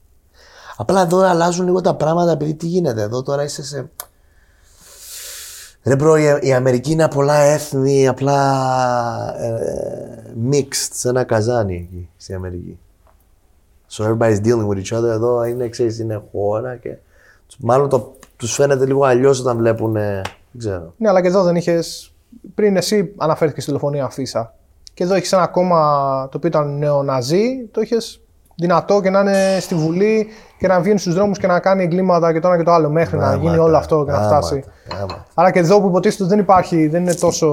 Απλά 0.76 1.00
εδώ 1.02 1.18
αλλάζουν 1.20 1.64
λίγο 1.66 1.80
τα 1.80 1.94
πράγματα 1.94 2.30
επειδή 2.32 2.54
τι 2.54 2.66
γίνεται. 2.66 3.02
Εδώ 3.02 3.22
τώρα 3.22 3.42
είσαι 3.42 3.62
σε. 3.64 3.90
Ρε 5.88 5.94
bro, 5.98 6.40
η, 6.42 6.48
η 6.48 6.52
Αμερική 6.52 6.92
είναι 6.92 7.08
πολλά 7.08 7.34
έθνη, 7.34 8.08
απλά 8.08 8.38
ε, 9.38 10.32
mixed 10.50 10.88
σε 10.92 11.08
ένα 11.08 11.24
καζάνι 11.24 11.74
εκεί 11.74 12.08
στην 12.16 12.34
Αμερική. 12.34 12.78
So 13.90 14.04
everybody's 14.04 14.40
dealing 14.40 14.66
with 14.68 14.82
each 14.82 14.98
other. 14.98 15.08
Εδώ 15.08 15.44
είναι, 15.44 15.68
ξέρεις, 15.68 15.98
είναι 15.98 16.22
χώρα 16.32 16.76
και 16.76 16.96
μάλλον 17.58 17.88
το, 17.88 18.16
τους 18.36 18.54
φαίνεται 18.54 18.86
λίγο 18.86 19.04
αλλιώς 19.04 19.40
όταν 19.40 19.56
βλέπουν, 19.56 19.96
ε, 19.96 20.12
δεν 20.50 20.58
ξέρω. 20.58 20.94
Ναι, 20.96 21.08
αλλά 21.08 21.20
και 21.20 21.28
εδώ 21.28 21.42
δεν 21.42 21.56
είχες. 21.56 22.12
Πριν 22.54 22.76
εσύ 22.76 23.14
αναφέρθηκες 23.16 23.62
στη 23.62 23.72
τηλεφωνία 23.72 24.08
Φίσα. 24.08 24.54
Και 24.94 25.04
εδώ 25.04 25.14
έχεις 25.14 25.32
ένα 25.32 25.46
κόμμα 25.46 25.78
το 26.30 26.36
οποίο 26.36 26.48
ήταν 26.48 26.78
νεοναζί, 26.78 27.68
το 27.70 27.80
είχες 27.80 28.20
δυνατό 28.58 29.00
και 29.00 29.10
να 29.10 29.20
είναι 29.20 29.56
στη 29.60 29.74
Βουλή 29.74 30.26
και 30.58 30.66
να 30.66 30.80
βγαίνει 30.80 30.98
στους 30.98 31.14
δρόμους 31.14 31.38
και 31.38 31.46
να 31.46 31.60
κάνει 31.60 31.82
εγκλήματα 31.82 32.32
και 32.32 32.40
το 32.40 32.48
ένα 32.48 32.56
και 32.56 32.62
το 32.62 32.72
άλλο 32.72 32.90
μέχρι 32.90 33.18
να 33.18 33.34
γίνει 33.34 33.44
Γάματα, 33.44 33.62
όλο 33.62 33.76
αυτό 33.76 34.04
και 34.04 34.10
να 34.10 34.16
γάματα, 34.16 34.36
φτάσει. 34.36 34.64
γάματα. 34.92 35.26
Άρα 35.34 35.50
και 35.50 35.58
εδώ 35.58 35.80
που 35.80 35.86
υποτίθεται 35.88 36.22
ότι 36.22 36.32
δεν 36.32 36.42
υπάρχει, 36.42 36.86
δεν 36.88 37.02
είναι 37.02 37.14
τόσο 37.14 37.46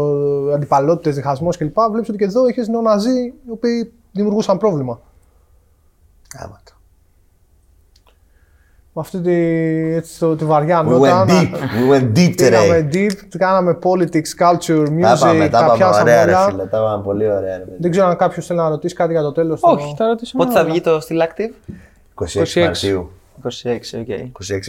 αντιπαλότητες, 0.54 1.16
διχασμός 1.16 1.58
κλπ. 1.58 1.76
Βλέπεις 1.92 2.10
ότι 2.10 2.18
και 2.18 2.24
εδώ 2.24 2.46
έχει 2.46 2.70
νεοναζί 2.72 3.20
οι 3.20 3.52
οποίοι 3.52 3.94
δημιουργούσαν 4.12 4.58
πρόβλημα. 4.58 5.00
Γάμα 6.40 6.58
τα. 6.58 6.72
Με 8.98 9.02
αυτή 9.02 9.20
τη, 9.22 9.34
έτσι, 9.96 10.20
το, 10.20 10.36
τη 10.36 10.46
βαριά 10.46 10.82
We 10.82 10.86
νότα. 10.86 11.26
went 11.26 11.30
deep. 11.32 11.50
We 11.54 11.94
went 11.96 12.18
deep 12.18 12.34
Πήγαμε 12.36 12.90
today. 12.92 12.96
deep, 12.96 13.12
κάναμε 13.38 13.78
politics, 13.84 14.44
culture, 14.44 14.86
Τα 15.02 15.18
πάμε, 15.20 15.46
music, 15.46 15.50
τα 15.52 15.60
τα 15.60 15.66
πάμε 15.66 15.78
πιάσαμε 15.78 16.02
ωραία 16.12 16.26
ρε 16.26 16.32
όλα. 16.32 16.46
φίλε, 16.46 16.66
τα 16.66 16.78
πάμε 16.82 17.04
πολύ 17.04 17.32
ωραία 17.32 17.58
ρε 17.58 17.64
παιδί. 17.64 17.78
Δεν 17.80 17.92
ξέρω 17.92 18.08
αν 18.08 18.16
κάποιος 18.18 18.46
θέλει 18.46 18.60
να 18.60 18.70
ρωτήσει 18.70 18.96
κάτι 18.96 19.12
για 19.12 19.22
το 19.22 19.32
τέλος. 19.32 19.60
Όχι, 19.64 19.94
θα 19.98 20.06
ρωτήσω. 20.08 20.38
Πότε 20.38 20.52
θα 20.52 20.64
βγει 20.66 20.82
το 20.82 20.98
Still 21.08 21.22
Active? 21.22 21.74
26 22.26 22.42
26. 22.54 22.62
Μαρτίου. 22.64 23.12
26, 23.44 23.50
οκ. 24.00 24.08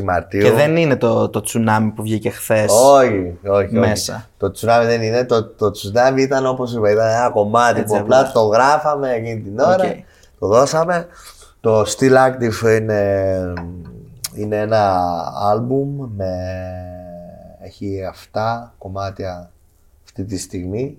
26 0.01 0.05
Μαρτίου. 0.05 0.41
Και 0.43 0.51
δεν 0.53 0.77
είναι 0.77 0.97
το, 0.97 1.29
το 1.29 1.41
τσουνάμι 1.41 1.91
που 1.91 2.03
βγήκε 2.03 2.31
χθες. 2.31 2.73
Όχι, 2.73 3.39
όχι, 3.47 3.65
όχι. 3.65 3.75
Μέσα. 3.75 4.29
Το 4.39 4.51
τσουνάμι 4.51 4.85
δεν 4.87 5.03
είναι. 5.03 5.25
Το, 5.25 5.45
το 5.45 5.71
τσουνάμι 5.71 6.23
ήταν 6.23 6.47
όπως 6.47 6.75
είπα, 6.75 6.91
ήταν 6.91 7.07
ένα 7.09 7.31
κομμάτι 7.31 7.81
Έτσι 7.81 7.93
που 7.95 8.01
απλά 8.01 8.19
απλά. 8.19 8.33
το 8.33 8.41
γράφαμε 8.41 9.11
εκείνη 9.13 9.41
την 9.41 9.59
ώρα. 9.59 9.75
Οκ. 9.85 9.95
Το 10.39 10.47
δώσαμε. 10.47 11.07
Το 11.61 11.81
Still 11.81 12.13
Active 12.27 12.77
είναι, 12.81 13.53
είναι 14.37 14.61
ένα 14.61 14.93
άλμπουμ 15.51 16.09
με... 16.17 16.33
Έχει 17.63 18.05
αυτά 18.09 18.75
κομμάτια 18.79 19.51
αυτή 20.05 20.25
τη 20.25 20.39
στιγμή. 20.39 20.99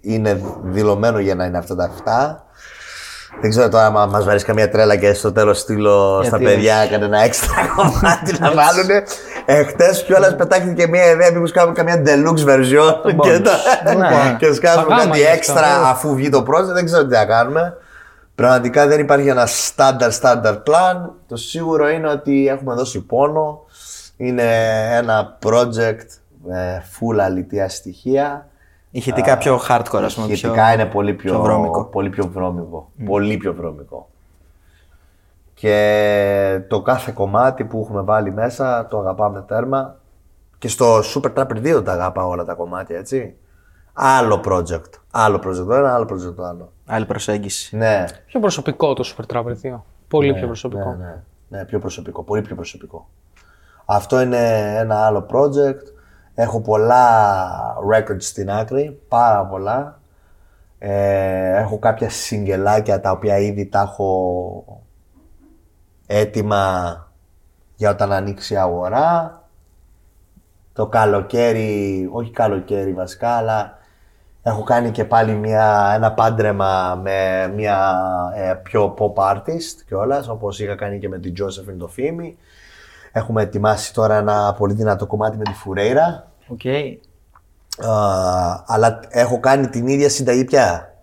Είναι 0.00 0.40
δηλωμένο 0.62 1.18
για 1.18 1.34
να 1.34 1.44
είναι 1.44 1.58
αυτά 1.58 1.74
τα 1.76 1.84
αυτά. 1.84 2.42
Δεν 3.40 3.50
ξέρω 3.50 3.68
τώρα 3.68 3.86
αν 3.86 4.08
μας 4.08 4.24
βαρέσει 4.24 4.44
καμία 4.44 4.70
τρέλα 4.70 4.96
και 4.96 5.12
στο 5.12 5.32
τέλος 5.32 5.58
στείλω 5.58 6.20
στα 6.24 6.36
Γιατί 6.36 6.54
παιδιά 6.54 6.86
κανένα 6.90 7.18
έξτρα 7.18 7.54
κομμάτι 7.76 8.36
να 8.38 8.52
βάλουν. 8.52 8.88
Εχθέ 9.46 10.02
κιόλας 10.06 10.36
πετάχτηκε 10.36 10.86
μια 10.86 11.10
ιδέα 11.10 11.32
μήπως 11.32 11.52
κάνουμε 11.52 11.74
καμία 11.74 12.02
deluxe 12.06 12.44
version 12.48 12.94
και, 13.20 13.40
το... 13.40 13.50
Ναι. 13.96 14.36
και 14.38 14.52
σκάσουμε 14.52 14.84
Παγάμα 14.84 15.04
κάτι 15.04 15.18
γι' 15.18 15.24
αυτό. 15.24 15.36
έξτρα 15.36 15.88
αφού 15.88 16.14
βγει 16.14 16.28
το 16.28 16.44
project. 16.48 16.72
Δεν 16.72 16.84
ξέρω 16.84 17.06
τι 17.06 17.14
θα 17.14 17.24
κάνουμε. 17.24 17.76
Πραγματικά 18.38 18.86
δεν 18.86 19.00
υπάρχει 19.00 19.28
ένα 19.28 19.46
standard 19.46 20.10
standard 20.20 20.62
plan. 20.62 21.10
Το 21.28 21.36
σίγουρο 21.36 21.88
είναι 21.88 22.08
ότι 22.08 22.48
έχουμε 22.48 22.74
δώσει 22.74 23.00
πόνο. 23.00 23.64
Είναι 24.16 24.44
ένα 24.96 25.38
project 25.44 26.06
με 26.44 26.82
full 26.84 27.18
αλητία 27.18 27.68
στοιχεία. 27.68 28.48
Ηχητικά 28.90 29.38
πιο 29.38 29.60
hardcore, 29.68 30.02
ας 30.02 30.14
πούμε. 30.14 30.26
Ηχητικά 30.26 30.64
πιο... 30.64 30.72
είναι 30.72 30.86
πολύ 30.86 31.14
πιο, 31.14 31.32
πιο 31.32 31.42
βρώμικο. 31.42 31.84
Πολύ 31.84 32.10
πιο 32.10 32.28
βρώμικο. 32.28 32.90
Πολύ 33.04 33.36
πιο 33.36 33.54
βρώμικο. 33.54 34.08
Και 35.54 36.60
το 36.68 36.82
κάθε 36.82 37.12
κομμάτι 37.14 37.64
που 37.64 37.80
έχουμε 37.84 38.02
βάλει 38.02 38.32
μέσα 38.32 38.86
το 38.86 38.98
αγαπάμε 38.98 39.44
τέρμα. 39.48 39.96
Και 40.58 40.68
στο 40.68 40.98
Super 40.98 41.32
Trapper 41.34 41.76
2 41.78 41.84
τα 41.84 41.92
αγαπάω 41.92 42.28
όλα 42.28 42.44
τα 42.44 42.54
κομμάτια, 42.54 42.98
έτσι. 42.98 43.36
Άλλο 44.00 44.42
project. 44.44 44.90
Άλλο 45.10 45.36
project 45.46 45.66
το 45.66 45.74
ένα, 45.74 45.94
άλλο 45.94 46.04
project 46.04 46.34
το 46.36 46.44
άλλο. 46.44 46.72
Άλλη 46.86 47.06
προσέγγιση. 47.06 47.76
Ναι. 47.76 48.04
Πιο 48.26 48.40
προσωπικό 48.40 48.92
το 48.92 49.14
Super 49.16 49.36
Trapper 49.36 49.74
2. 49.74 49.80
Πολύ 50.08 50.34
πιο 50.34 50.46
προσωπικό. 50.46 50.90
Ναι, 50.90 51.04
ναι, 51.04 51.22
ναι, 51.48 51.64
πιο 51.64 51.78
προσωπικό. 51.78 52.22
Πολύ 52.22 52.42
πιο 52.42 52.54
προσωπικό. 52.54 53.08
Αυτό 53.84 54.20
είναι 54.20 54.74
ένα 54.78 55.06
άλλο 55.06 55.26
project. 55.30 55.82
Έχω 56.34 56.60
πολλά 56.60 57.16
records 57.92 58.22
στην 58.22 58.50
άκρη, 58.50 59.00
πάρα 59.08 59.46
πολλά. 59.46 60.00
Ε, 60.78 61.58
έχω 61.58 61.78
κάποια 61.78 62.10
σιγγελάκια 62.10 63.00
τα 63.00 63.10
οποία 63.10 63.38
ήδη 63.38 63.66
τα 63.66 63.80
έχω 63.80 64.82
έτοιμα 66.06 67.06
για 67.76 67.90
όταν 67.90 68.12
ανοίξει 68.12 68.54
η 68.54 68.56
αγορά. 68.56 69.42
Το 70.72 70.86
καλοκαίρι, 70.86 72.08
όχι 72.12 72.30
καλοκαίρι 72.30 72.92
βασικά, 72.92 73.28
αλλά 73.28 73.77
έχω 74.42 74.62
κάνει 74.62 74.90
και 74.90 75.04
πάλι 75.04 75.32
μια, 75.32 75.92
ένα 75.94 76.12
πάντρεμα 76.12 77.00
με 77.02 77.48
μια 77.54 77.98
ε, 78.34 78.52
πιο 78.62 78.94
pop 78.98 79.34
artist 79.34 79.82
κιόλας, 79.86 80.28
όπως 80.28 80.60
είχα 80.60 80.74
κάνει 80.74 80.98
και 80.98 81.08
με 81.08 81.18
την 81.18 81.34
Josephine 81.38 81.76
το 81.78 81.88
Φήμη. 81.88 82.36
Έχουμε 83.12 83.42
ετοιμάσει 83.42 83.94
τώρα 83.94 84.16
ένα 84.16 84.54
πολύ 84.58 84.74
δυνατό 84.74 85.06
κομμάτι 85.06 85.36
με 85.36 85.44
τη 85.44 85.52
Φουρέιρα. 85.52 86.26
Οκ. 86.48 86.60
Α, 87.88 88.62
αλλά 88.66 89.00
έχω 89.08 89.40
κάνει 89.40 89.68
την 89.68 89.86
ίδια 89.86 90.08
συνταγή 90.08 90.44
πια. 90.44 90.94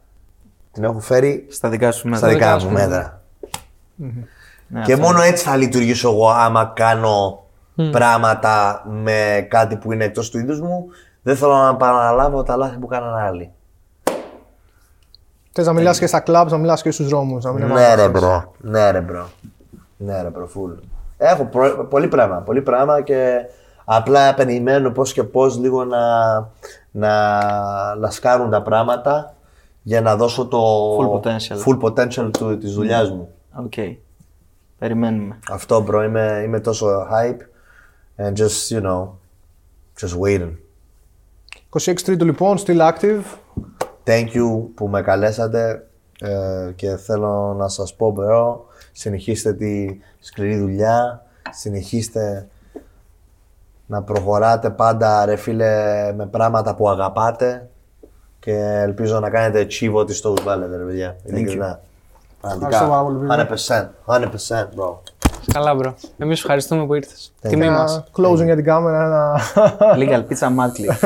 Την 0.71 0.83
έχω 0.83 0.99
φέρει 0.99 1.47
Στα 1.49 1.69
δικά 1.69 1.91
σου 1.91 2.07
μέτρα. 2.07 2.27
στα 2.27 2.27
δικά 2.27 2.45
δικά 2.45 2.53
μου 2.53 2.59
σου 2.59 2.69
μέτρα. 2.69 3.21
Ναι, 4.67 4.81
Και 4.81 4.93
αυτό 4.93 5.05
μόνο 5.05 5.21
έτσι 5.21 5.43
θα 5.43 5.55
λειτουργήσω 5.55 6.09
εγώ 6.09 6.29
άμα 6.29 6.71
κάνω 6.75 7.43
πράγματα 7.91 8.83
με 8.85 9.47
κάτι 9.49 9.75
που 9.75 9.91
είναι 9.91 10.03
εκτός 10.03 10.29
του 10.29 10.37
είδους 10.37 10.61
μου. 10.61 10.85
Δεν 11.27 11.35
θέλω 11.35 11.53
να 11.55 11.69
επαναλάβω 11.69 12.43
τα 12.43 12.55
λάθη 12.55 12.77
που 12.77 12.87
κάνανε 12.87 13.21
άλλοι. 13.21 13.51
Θες 15.51 15.65
να 15.65 15.73
μιλάς 15.73 15.99
και 15.99 16.07
στα 16.07 16.23
clubs, 16.27 16.47
να 16.49 16.57
μιλάς 16.57 16.81
και 16.81 16.91
στους 16.91 17.07
δρόμους. 17.07 17.43
Να 17.43 17.51
μην 17.51 17.67
Ναι 17.67 17.95
ρε 17.95 18.09
bro, 18.09 18.53
ναι 18.57 18.91
ρε 18.91 19.01
bro. 19.01 19.27
Ναι 19.97 20.21
ρε 20.21 20.29
bro, 20.29 20.47
φουλ. 20.47 20.71
Έχω 21.17 21.45
προ- 21.45 21.87
πολύ 21.89 22.07
πράγμα, 22.07 22.41
πολύ 22.41 22.61
πράγμα 22.61 23.01
και 23.01 23.37
απλά 23.85 24.33
περιμένω 24.33 24.91
πώς 24.91 25.13
και 25.13 25.23
πώς 25.23 25.57
λίγο 25.57 25.83
να, 25.85 26.35
να, 26.91 27.95
να 27.95 28.09
σκάσουν 28.11 28.49
τα 28.49 28.61
πράγματα 28.61 29.33
για 29.81 30.01
να 30.01 30.15
δώσω 30.15 30.45
το 30.47 30.59
Full 30.97 31.19
potential. 31.21 31.57
full 31.65 31.79
potential 31.81 32.29
του, 32.37 32.57
της 32.57 32.73
δουλειάς 32.73 33.11
μου. 33.11 33.29
Οκ. 33.55 33.73
Περιμένουμε. 34.79 35.39
Αυτό 35.51 35.81
bro, 35.81 36.03
είμαι, 36.03 36.41
είμαι 36.45 36.59
τόσο 36.59 37.07
hype 37.11 37.41
and 38.25 38.33
just, 38.33 38.77
you 38.77 38.81
know, 38.81 39.07
just 40.01 40.19
waiting. 40.19 40.51
26 41.69 42.01
Τρίτου 42.01 42.25
λοιπόν, 42.25 42.57
still 42.65 42.91
active. 42.91 43.21
Thank 44.03 44.27
you 44.33 44.67
που 44.75 44.87
με 44.87 45.01
καλέσατε 45.01 45.87
ε, 46.19 46.71
και 46.75 46.95
θέλω 46.95 47.55
να 47.57 47.67
σας 47.67 47.95
πω 47.95 48.11
bro, 48.11 48.65
συνεχίστε 48.91 49.53
τη 49.53 49.85
σκληρή 50.19 50.57
δουλειά, 50.57 51.25
συνεχίστε 51.51 52.47
να 53.85 54.01
προχωράτε 54.01 54.69
πάντα 54.69 55.25
ρε 55.25 55.35
φίλε 55.35 56.13
με 56.15 56.25
πράγματα 56.25 56.75
που 56.75 56.89
αγαπάτε 56.89 57.69
και 58.39 58.53
ελπίζω 58.81 59.19
να 59.19 59.29
κάνετε 59.29 59.67
achieve 59.69 59.93
ό,τι 59.93 60.13
στόχους 60.13 60.43
βάλετε 60.43 60.77
ρε 60.77 60.83
παιδιά. 60.83 61.15
Ειλικρινά. 61.23 61.79
Ευχαριστώ 62.43 62.87
πάρα 62.87 63.03
πολύ, 63.03 63.25
Πραγματικά. 63.25 63.93
100%. 64.05 64.15
100% 64.21 64.63
bro. 64.75 64.97
Καλά, 65.53 65.75
bro. 65.79 65.93
Εμείς 66.17 66.39
ευχαριστούμε 66.39 66.85
που 66.85 66.93
ήρθες. 66.93 67.33
Τιμή 67.41 67.65
Ένα 67.65 67.77
μας. 67.77 68.03
Closing 68.17 68.43
για 68.43 68.55
την 68.55 68.63
κάμερα, 68.63 69.03
ένα 69.03 69.41
Legal 69.97 70.23
Pizza 70.27 70.47
Madcliffe. 70.47 70.99